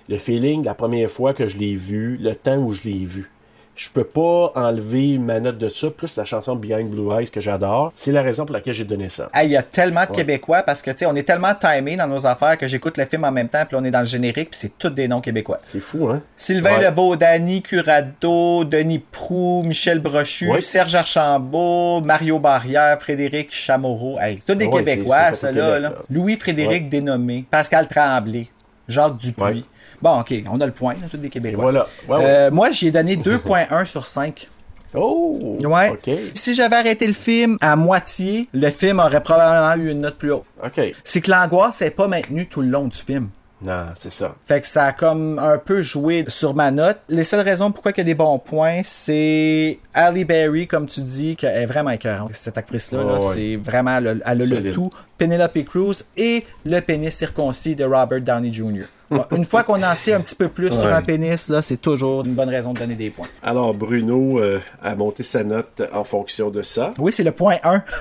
le 0.09 0.17
feeling 0.17 0.63
la 0.63 0.73
première 0.73 1.09
fois 1.11 1.33
que 1.33 1.47
je 1.47 1.57
l'ai 1.57 1.75
vu, 1.75 2.17
le 2.17 2.35
temps 2.35 2.57
où 2.57 2.73
je 2.73 2.83
l'ai 2.83 3.05
vu. 3.05 3.29
Je 3.75 3.89
peux 3.89 4.03
pas 4.03 4.51
enlever 4.55 5.17
ma 5.17 5.39
note 5.39 5.57
de 5.57 5.67
ça, 5.69 5.89
plus 5.89 6.15
la 6.17 6.23
chanson 6.25 6.55
Behind 6.55 6.89
Blue 6.89 7.11
Eyes 7.17 7.29
que 7.29 7.39
j'adore. 7.41 7.91
C'est 7.95 8.11
la 8.11 8.21
raison 8.21 8.45
pour 8.45 8.53
laquelle 8.53 8.73
j'ai 8.73 8.83
donné 8.83 9.09
ça. 9.09 9.29
Hey, 9.33 9.47
Il 9.47 9.51
y 9.53 9.57
a 9.57 9.63
tellement 9.63 10.03
de 10.05 10.09
Ouais. 10.11 10.17
Québécois 10.17 10.61
parce 10.61 10.81
que, 10.81 10.91
tu 10.91 10.97
sais, 10.99 11.05
on 11.07 11.15
est 11.15 11.23
tellement 11.23 11.53
timé 11.55 11.95
dans 11.95 12.05
nos 12.07 12.27
affaires 12.27 12.57
que 12.57 12.67
j'écoute 12.67 12.97
le 12.97 13.05
film 13.05 13.23
en 13.23 13.31
même 13.31 13.47
temps, 13.49 13.63
puis 13.67 13.75
on 13.79 13.83
est 13.83 13.89
dans 13.91 14.01
le 14.01 14.05
générique, 14.05 14.51
puis 14.51 14.59
c'est 14.59 14.77
tous 14.77 14.89
des 14.89 15.07
noms 15.07 15.21
québécois. 15.21 15.57
C'est 15.63 15.79
fou, 15.79 16.09
hein? 16.09 16.21
Sylvain 16.35 16.77
Ouais. 16.77 16.85
Lebeau, 16.85 17.15
Danny 17.15 17.61
Curado, 17.63 18.63
Denis 18.65 18.99
Prou, 18.99 19.63
Michel 19.65 19.99
Brochu, 19.99 20.49
Ouais. 20.51 20.61
Serge 20.61 20.93
Archambault, 20.95 22.01
Mario 22.01 22.39
Barrière, 22.39 22.99
Frédéric 23.01 23.51
Chamoreau. 23.51 24.19
Hey, 24.19 24.37
c'est 24.41 24.53
tous 24.53 24.59
des 24.59 24.65
Ouais, 24.67 24.83
Québécois, 24.83 25.17
c'est- 25.29 25.33
c'est 25.33 25.47
ça, 25.47 25.47
pas 25.47 25.53
là, 25.59 25.65
Québec, 25.75 25.81
là. 25.83 25.89
là. 25.89 25.95
Louis-Frédéric. 26.09 26.89
Dénommé, 26.89 27.45
Pascal 27.49 27.87
Tremblay, 27.87 28.47
Jacques 28.87 29.17
Dupuis. 29.17 29.65
Bon, 30.01 30.19
OK, 30.19 30.33
on 30.49 30.59
a 30.61 30.65
le 30.65 30.71
point, 30.71 30.93
là, 30.95 31.07
tous 31.09 31.17
des 31.17 31.29
Québécois. 31.29 31.61
voilà. 31.63 31.85
Ouais, 32.07 32.17
ouais. 32.17 32.25
Euh, 32.25 32.51
moi, 32.51 32.71
j'y 32.71 32.87
ai 32.87 32.91
donné 32.91 33.15
2.1 33.17 33.85
sur 33.85 34.07
5. 34.07 34.47
Oh! 34.93 35.57
Ouais. 35.63 35.97
Si 36.33 36.53
j'avais 36.53 36.75
arrêté 36.75 37.07
le 37.07 37.13
film 37.13 37.57
à 37.61 37.75
moitié, 37.75 38.49
le 38.53 38.69
film 38.69 38.99
aurait 38.99 39.23
probablement 39.23 39.81
eu 39.81 39.91
une 39.91 40.01
note 40.01 40.17
plus 40.17 40.31
haute. 40.33 40.43
OK. 40.63 40.81
C'est 41.03 41.21
que 41.21 41.31
l'angoisse 41.31 41.81
n'est 41.81 41.91
pas 41.91 42.07
maintenue 42.07 42.47
tout 42.47 42.61
le 42.61 42.67
long 42.67 42.87
du 42.87 42.97
film. 42.97 43.29
Non, 43.61 43.85
c'est 43.95 44.11
ça. 44.11 44.33
Fait 44.43 44.59
que 44.59 44.65
ça 44.65 44.85
a 44.85 44.91
comme 44.91 45.37
un 45.37 45.59
peu 45.59 45.81
joué 45.83 46.25
sur 46.27 46.55
ma 46.55 46.71
note. 46.71 46.97
Les 47.09 47.23
seules 47.23 47.41
raisons 47.41 47.71
pourquoi 47.71 47.91
il 47.95 47.99
y 47.99 48.01
a 48.01 48.03
des 48.05 48.15
bons 48.15 48.39
points, 48.39 48.81
c'est 48.83 49.77
Halle 49.93 50.25
Berry, 50.25 50.65
comme 50.67 50.87
tu 50.87 50.99
dis, 51.01 51.35
qui 51.35 51.45
est 51.45 51.67
vraiment 51.67 51.91
écœurante. 51.91 52.31
Cette 52.33 52.57
actrice-là, 52.57 53.03
là, 53.03 53.19
ouais. 53.19 53.33
c'est 53.35 53.55
vraiment, 53.57 53.99
le- 53.99 54.19
elle 54.25 54.41
a 54.41 54.45
le 54.61 54.71
tout. 54.71 54.89
Penelope 55.19 55.63
Cruz 55.63 56.03
et 56.17 56.43
le 56.65 56.79
pénis 56.79 57.15
circoncis 57.15 57.75
de 57.75 57.83
Robert 57.85 58.21
Downey 58.21 58.51
Jr. 58.51 58.85
Une 59.31 59.45
fois 59.45 59.63
qu'on 59.63 59.81
en 59.83 59.95
sait 59.95 60.13
un 60.13 60.21
petit 60.21 60.35
peu 60.35 60.47
plus 60.47 60.71
sur 60.71 60.87
un 60.87 61.01
pénis, 61.01 61.49
là, 61.49 61.61
c'est 61.61 61.77
toujours 61.77 62.25
une 62.25 62.33
bonne 62.33 62.49
raison 62.49 62.73
de 62.73 62.79
donner 62.79 62.95
des 62.95 63.09
points. 63.09 63.27
Alors, 63.43 63.73
Bruno 63.73 64.39
euh, 64.39 64.59
a 64.81 64.95
monté 64.95 65.23
sa 65.23 65.43
note 65.43 65.81
en 65.93 66.03
fonction 66.03 66.49
de 66.49 66.61
ça. 66.61 66.93
Oui, 66.97 67.11
c'est 67.11 67.23
le 67.23 67.31
point 67.31 67.57
1. 67.63 67.83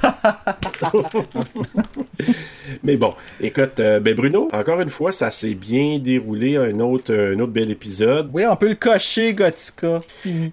Mais 2.84 2.96
bon, 2.96 3.14
écoute, 3.40 3.80
euh, 3.80 3.98
ben 3.98 4.14
Bruno, 4.14 4.48
encore 4.52 4.80
une 4.80 4.88
fois, 4.88 5.12
ça 5.12 5.30
s'est 5.30 5.54
bien 5.54 5.98
déroulé, 5.98 6.56
un 6.56 6.78
autre, 6.80 7.12
un 7.12 7.38
autre 7.40 7.52
bel 7.52 7.70
épisode. 7.70 8.30
Oui, 8.32 8.44
on 8.46 8.56
peut 8.56 8.68
le 8.68 8.74
cocher, 8.74 9.34
Gothica. 9.34 10.00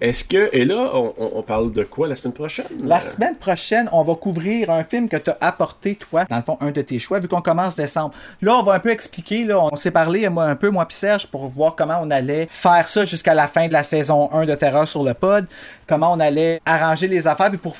Est-ce 0.00 0.24
que, 0.24 0.48
et 0.52 0.64
là, 0.64 0.92
on 0.94 1.42
parle 1.42 1.72
de 1.72 1.84
quoi 1.84 2.08
la 2.08 2.16
semaine 2.16 2.34
prochaine? 2.34 2.66
La 2.84 3.00
semaine 3.00 3.36
prochaine, 3.36 3.88
on 3.92 4.02
va 4.02 4.14
couvrir 4.14 4.70
un 4.70 4.82
film 4.82 5.08
que 5.08 5.16
tu 5.16 5.30
as 5.30 5.38
apporté, 5.40 5.94
toi, 5.94 6.24
dans 6.28 6.36
le 6.36 6.42
fond, 6.42 6.58
un 6.60 6.70
de 6.70 6.82
tes 6.82 6.98
choix, 6.98 7.20
vu 7.20 7.28
qu'on 7.28 7.42
commence 7.42 7.76
décembre. 7.76 8.14
Là, 8.42 8.58
on 8.58 8.62
va 8.62 8.74
un 8.74 8.80
peu 8.80 8.90
expliquer, 8.90 9.44
là, 9.44 9.60
on 9.60 9.76
s'est 9.76 9.90
parlé, 9.90 10.28
moi, 10.28 10.47
un 10.48 10.56
peu, 10.56 10.70
moi, 10.70 10.86
puis 10.86 10.96
Serge, 10.96 11.26
pour 11.26 11.46
voir 11.46 11.76
comment 11.76 12.00
on 12.02 12.10
allait 12.10 12.48
faire 12.50 12.86
ça 12.88 13.04
jusqu'à 13.04 13.34
la 13.34 13.46
fin 13.46 13.68
de 13.68 13.72
la 13.72 13.82
saison 13.82 14.32
1 14.32 14.46
de 14.46 14.54
Terreur 14.54 14.88
sur 14.88 15.04
le 15.04 15.14
pod, 15.14 15.46
comment 15.86 16.12
on 16.12 16.20
allait 16.20 16.60
arranger 16.66 17.08
les 17.08 17.26
affaires, 17.26 17.48
puis 17.50 17.58
pour 17.58 17.76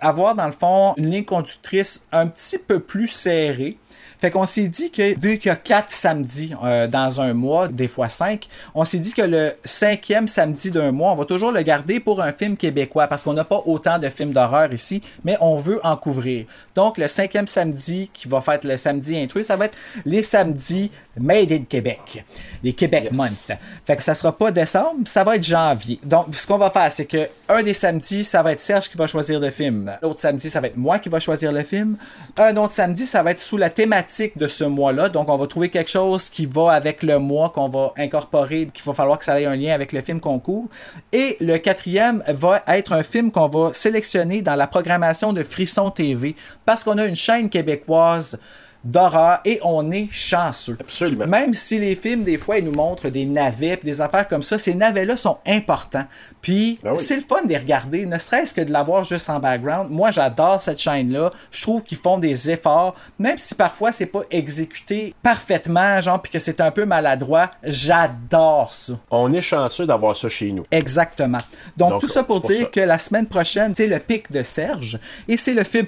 avoir, 0.00 0.34
dans 0.34 0.46
le 0.46 0.52
fond, 0.52 0.94
une 0.96 1.10
ligne 1.10 1.24
conductrice 1.24 2.04
un 2.12 2.26
petit 2.26 2.58
peu 2.58 2.80
plus 2.80 3.08
serrée. 3.08 3.78
Fait 4.20 4.30
qu'on 4.30 4.46
s'est 4.46 4.68
dit 4.68 4.90
que, 4.90 5.18
vu 5.18 5.38
qu'il 5.38 5.50
y 5.50 5.52
a 5.52 5.56
quatre 5.56 5.92
samedis 5.92 6.54
euh, 6.64 6.86
dans 6.86 7.20
un 7.20 7.34
mois, 7.34 7.68
des 7.68 7.88
fois 7.88 8.08
cinq, 8.08 8.48
on 8.74 8.84
s'est 8.84 8.98
dit 8.98 9.12
que 9.12 9.22
le 9.22 9.52
cinquième 9.64 10.26
samedi 10.26 10.70
d'un 10.70 10.90
mois, 10.90 11.12
on 11.12 11.16
va 11.16 11.26
toujours 11.26 11.52
le 11.52 11.60
garder 11.62 12.00
pour 12.00 12.22
un 12.22 12.32
film 12.32 12.56
québécois, 12.56 13.08
parce 13.08 13.22
qu'on 13.22 13.34
n'a 13.34 13.44
pas 13.44 13.60
autant 13.66 13.98
de 13.98 14.08
films 14.08 14.32
d'horreur 14.32 14.72
ici, 14.72 15.02
mais 15.24 15.36
on 15.40 15.58
veut 15.58 15.80
en 15.84 15.96
couvrir. 15.96 16.46
Donc, 16.74 16.96
le 16.96 17.08
cinquième 17.08 17.46
samedi, 17.46 18.10
qui 18.12 18.26
va 18.26 18.40
faire 18.40 18.58
le 18.62 18.76
samedi 18.76 19.18
intrus, 19.18 19.46
ça 19.46 19.56
va 19.56 19.66
être 19.66 19.76
les 20.06 20.22
samedis 20.22 20.90
Made 21.18 21.52
in 21.52 21.64
Québec. 21.68 22.24
Les 22.62 22.72
Québec 22.72 23.10
Month. 23.12 23.52
Fait 23.86 23.96
que 23.96 24.02
ça 24.02 24.14
sera 24.14 24.36
pas 24.36 24.50
décembre, 24.50 25.06
ça 25.06 25.24
va 25.24 25.36
être 25.36 25.44
janvier. 25.44 25.98
Donc, 26.04 26.34
ce 26.34 26.46
qu'on 26.46 26.58
va 26.58 26.70
faire, 26.70 26.90
c'est 26.92 27.06
que 27.06 27.28
un 27.48 27.62
des 27.62 27.74
samedis, 27.74 28.24
ça 28.24 28.42
va 28.42 28.52
être 28.52 28.60
Serge 28.60 28.88
qui 28.88 28.96
va 28.96 29.06
choisir 29.06 29.40
le 29.40 29.50
film. 29.50 29.96
L'autre 30.02 30.20
samedi, 30.20 30.50
ça 30.50 30.60
va 30.60 30.66
être 30.66 30.76
moi 30.76 30.98
qui 30.98 31.08
va 31.08 31.20
choisir 31.20 31.52
le 31.52 31.62
film. 31.62 31.96
Un 32.36 32.56
autre 32.56 32.74
samedi, 32.74 33.06
ça 33.06 33.22
va 33.22 33.30
être 33.30 33.40
sous 33.40 33.56
la 33.56 33.70
thématique 33.70 34.36
de 34.36 34.48
ce 34.48 34.64
mois-là. 34.64 35.08
Donc, 35.08 35.28
on 35.28 35.36
va 35.36 35.46
trouver 35.46 35.68
quelque 35.68 35.90
chose 35.90 36.28
qui 36.28 36.46
va 36.46 36.72
avec 36.72 37.02
le 37.02 37.18
mois 37.18 37.50
qu'on 37.50 37.68
va 37.68 37.92
incorporer, 37.96 38.68
qu'il 38.72 38.84
va 38.84 38.92
falloir 38.92 39.18
que 39.18 39.24
ça 39.24 39.40
ait 39.40 39.46
un 39.46 39.56
lien 39.56 39.72
avec 39.74 39.92
le 39.92 40.00
film 40.00 40.20
qu'on 40.20 40.38
couvre. 40.38 40.68
Et 41.12 41.36
le 41.40 41.58
quatrième 41.58 42.22
va 42.28 42.62
être 42.66 42.92
un 42.92 43.02
film 43.02 43.30
qu'on 43.30 43.48
va 43.48 43.72
sélectionner 43.74 44.42
dans 44.42 44.56
la 44.56 44.66
programmation 44.66 45.32
de 45.32 45.42
Frisson 45.42 45.90
TV 45.90 46.34
parce 46.64 46.84
qu'on 46.84 46.98
a 46.98 47.06
une 47.06 47.16
chaîne 47.16 47.48
québécoise 47.48 48.38
d'horreur 48.86 49.40
et 49.44 49.58
on 49.62 49.90
est 49.90 50.08
chanceux. 50.10 50.76
Absolument. 50.80 51.26
Même 51.26 51.54
si 51.54 51.78
les 51.78 51.94
films, 51.96 52.24
des 52.24 52.38
fois, 52.38 52.58
ils 52.58 52.64
nous 52.64 52.72
montrent 52.72 53.08
des 53.08 53.24
navets 53.24 53.78
des 53.82 54.00
affaires 54.00 54.28
comme 54.28 54.42
ça, 54.42 54.58
ces 54.58 54.74
navets-là 54.74 55.16
sont 55.16 55.38
importants. 55.46 56.04
Puis 56.40 56.78
Ben 56.82 56.92
oui. 56.92 57.00
c'est 57.00 57.16
le 57.16 57.22
fun 57.22 57.42
de 57.42 57.48
les 57.48 57.58
regarder, 57.58 58.06
ne 58.06 58.18
serait-ce 58.18 58.54
que 58.54 58.60
de 58.60 58.72
l'avoir 58.72 59.02
juste 59.04 59.28
en 59.28 59.40
background. 59.40 59.90
Moi, 59.90 60.10
j'adore 60.12 60.60
cette 60.60 60.78
chaîne-là. 60.78 61.32
Je 61.50 61.62
trouve 61.62 61.82
qu'ils 61.82 61.98
font 61.98 62.18
des 62.18 62.50
efforts, 62.50 62.94
même 63.18 63.38
si 63.38 63.54
parfois 63.54 63.90
c'est 63.92 64.06
pas 64.06 64.22
exécuté 64.30 65.14
parfaitement, 65.22 66.00
genre, 66.00 66.22
puis 66.22 66.30
que 66.32 66.38
c'est 66.38 66.60
un 66.60 66.70
peu 66.70 66.84
maladroit. 66.84 67.50
J'adore 67.64 68.72
ça. 68.72 68.92
On 69.10 69.32
est 69.32 69.40
chanceux 69.40 69.86
d'avoir 69.86 70.14
ça 70.16 70.28
chez 70.28 70.52
nous. 70.52 70.64
Exactement. 70.70 71.40
Donc, 71.76 71.90
Donc, 71.90 72.00
tout 72.02 72.08
ça 72.08 72.22
pour 72.22 72.40
dire 72.40 72.60
ça. 72.60 72.64
que 72.66 72.80
la 72.80 72.98
semaine 72.98 73.26
prochaine, 73.26 73.74
c'est 73.74 73.86
le 73.86 73.98
pic 73.98 74.30
de 74.30 74.42
Serge 74.42 74.98
et 75.28 75.36
c'est 75.36 75.54
le 75.54 75.64
film 75.64 75.86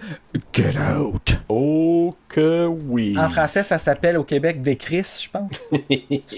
Get 0.52 0.74
Out. 0.98 1.38
Oh 1.48 2.14
que 2.28 2.66
oui. 2.88 3.14
En 3.18 3.28
français, 3.28 3.62
ça 3.62 3.78
s'appelle 3.78 4.16
au 4.16 4.24
Québec 4.24 4.62
Des 4.62 4.76
Chris, 4.76 5.06
je 5.22 5.28
pense. 5.30 5.50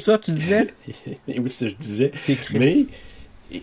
ça, 0.03 0.19
tu 0.19 0.33
disais? 0.33 0.75
oui, 1.29 1.43
c'est 1.47 1.51
ce 1.51 1.65
que 1.65 1.69
je 1.71 1.77
disais. 1.77 2.13
Mais 2.53 2.87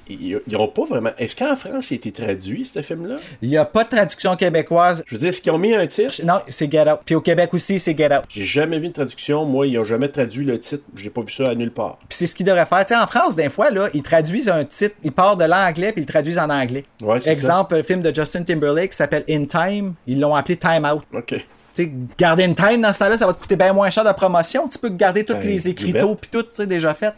ils 0.09 0.41
n'ont 0.47 0.67
pas 0.67 0.85
vraiment. 0.85 1.11
Est-ce 1.17 1.35
qu'en 1.35 1.55
France, 1.55 1.91
il 1.91 1.95
a 1.95 1.97
été 1.97 2.11
traduit, 2.11 2.65
ce 2.65 2.81
film-là? 2.81 3.15
Il 3.41 3.49
n'y 3.49 3.57
a 3.57 3.65
pas 3.65 3.83
de 3.83 3.89
traduction 3.89 4.35
québécoise. 4.35 5.03
Je 5.07 5.15
veux 5.15 5.19
dire, 5.19 5.29
est-ce 5.29 5.41
qu'ils 5.41 5.51
ont 5.51 5.57
mis 5.57 5.73
un 5.73 5.87
titre? 5.87 6.13
Non, 6.25 6.41
c'est 6.47 6.71
Get 6.71 6.89
Out. 6.91 6.99
Puis 7.05 7.15
au 7.15 7.21
Québec 7.21 7.53
aussi, 7.53 7.79
c'est 7.79 7.97
Get 7.97 8.13
Out. 8.15 8.23
J'ai 8.29 8.43
jamais 8.43 8.79
vu 8.79 8.87
une 8.87 8.93
traduction. 8.93 9.45
Moi, 9.45 9.67
ils 9.67 9.73
n'ont 9.75 9.83
jamais 9.83 10.09
traduit 10.09 10.45
le 10.45 10.59
titre. 10.59 10.83
J'ai 10.95 11.09
pas 11.09 11.21
vu 11.21 11.31
ça 11.31 11.49
à 11.49 11.55
nulle 11.55 11.71
part. 11.71 11.97
Puis 11.99 12.17
c'est 12.17 12.27
ce 12.27 12.35
qu'ils 12.35 12.45
devraient 12.45 12.65
faire. 12.65 12.85
Tu 12.85 12.93
sais, 12.93 12.99
en 12.99 13.07
France, 13.07 13.35
des 13.35 13.49
fois, 13.49 13.69
là, 13.69 13.89
ils 13.93 14.03
traduisent 14.03 14.49
un 14.49 14.65
titre, 14.65 14.95
ils 15.03 15.11
partent 15.11 15.39
de 15.39 15.45
l'anglais, 15.45 15.91
puis 15.91 16.01
ils 16.01 16.05
le 16.05 16.11
traduisent 16.11 16.39
en 16.39 16.49
anglais. 16.49 16.83
Ouais, 17.01 17.19
Exemple, 17.27 17.75
un 17.75 17.83
film 17.83 18.01
de 18.01 18.13
Justin 18.13 18.43
Timberlake 18.43 18.91
qui 18.91 18.97
s'appelle 18.97 19.23
In 19.29 19.45
Time. 19.45 19.93
Ils 20.05 20.19
l'ont 20.19 20.35
appelé 20.35 20.57
Time 20.57 20.85
Out. 20.85 21.03
OK. 21.13 21.45
Sais, 21.77 21.91
garder 22.17 22.43
In 22.43 22.53
Time 22.53 22.81
dans 22.81 22.93
ce 22.93 22.99
temps-là, 22.99 23.17
ça 23.17 23.27
va 23.27 23.33
te 23.33 23.41
coûter 23.41 23.55
bien 23.55 23.73
moins 23.73 23.89
cher 23.89 24.03
de 24.03 24.11
promotion. 24.11 24.67
Tu 24.67 24.77
peux 24.77 24.89
garder 24.89 25.23
tous 25.23 25.33
Ben, 25.33 25.47
les 25.47 25.69
écriteaux, 25.69 26.15
puis 26.15 26.29
tout, 26.31 26.43
tu 26.43 26.49
sais, 26.53 26.67
déjà 26.67 26.93
fait. 26.93 27.13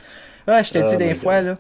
Ah, 0.48 0.64
je 0.64 0.72
te 0.72 0.90
dis 0.90 0.98
des 0.98 1.10
my 1.10 1.16
fois, 1.16 1.42
là. 1.42 1.58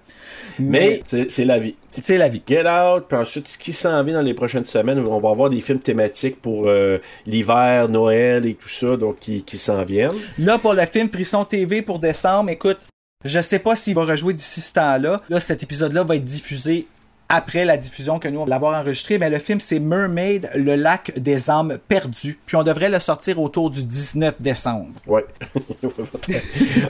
Mais 0.58 1.02
c'est 1.06 1.30
c'est 1.30 1.46
la 1.46 1.60
vie. 1.60 1.76
C'est 2.02 2.18
la 2.18 2.28
vie. 2.28 2.42
Get 2.48 2.68
Out, 2.68 3.06
puis 3.08 3.18
ensuite, 3.18 3.48
ce 3.48 3.58
qui 3.58 3.72
s'en 3.72 4.04
vient 4.04 4.16
dans 4.16 4.22
les 4.22 4.34
prochaines 4.34 4.66
semaines, 4.66 5.00
on 5.00 5.20
va 5.20 5.30
avoir 5.30 5.50
des 5.50 5.62
films 5.62 5.80
thématiques 5.80 6.42
pour 6.42 6.68
euh, 6.68 6.98
l'hiver, 7.26 7.88
Noël 7.88 8.46
et 8.46 8.56
tout 8.56 8.68
ça, 8.68 8.98
donc 8.98 9.20
qui, 9.20 9.44
qui 9.44 9.58
s'en 9.58 9.84
viennent. 9.84 10.12
Là, 10.38 10.58
pour 10.58 10.74
le 10.74 10.86
film 10.86 11.10
Frisson 11.10 11.46
TV 11.46 11.82
pour 11.82 12.00
décembre, 12.00 12.50
écoute, 12.50 12.80
je 13.26 13.40
sais 13.40 13.60
pas 13.60 13.76
s'il 13.76 13.96
va 13.96 14.06
rejouer 14.06 14.34
d'ici 14.34 14.62
ce 14.62 14.74
temps-là. 14.74 15.22
Là, 15.30 15.40
cet 15.40 15.62
épisode-là 15.62 16.04
va 16.04 16.16
être 16.16 16.24
diffusé 16.24 16.88
après 17.30 17.64
la 17.64 17.77
diffusion 17.77 18.19
que 18.19 18.27
nous, 18.27 18.39
on 18.39 18.45
va 18.45 18.49
l'avoir 18.49 18.81
enregistré. 18.81 19.18
Mais 19.19 19.30
le 19.30 19.38
film, 19.38 19.60
c'est 19.60 19.80
Mermaid, 19.80 20.49
le 20.56 20.76
lac 20.76 21.18
des 21.18 21.49
âmes 21.49 21.77
perdues. 21.88 22.39
Puis 22.45 22.56
on 22.56 22.64
devrait 22.64 22.89
le 22.89 22.99
sortir 22.99 23.39
autour 23.39 23.69
du 23.69 23.84
19 23.84 24.41
décembre. 24.41 24.89
Ouais. 25.07 25.26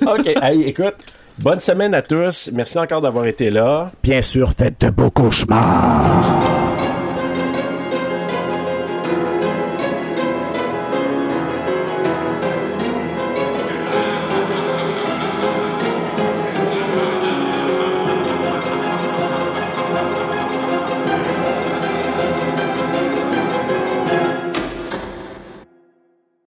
OK. 0.01 0.27
Hey, 0.41 0.63
écoute, 0.63 0.95
bonne 1.37 1.59
semaine 1.59 1.93
à 1.93 2.01
tous. 2.01 2.49
Merci 2.53 2.79
encore 2.79 3.01
d'avoir 3.01 3.25
été 3.25 3.49
là. 3.49 3.91
Bien 4.01 4.21
sûr, 4.21 4.53
faites 4.57 4.79
de 4.81 4.89
beaux 4.89 5.11
cauchemars. 5.11 6.98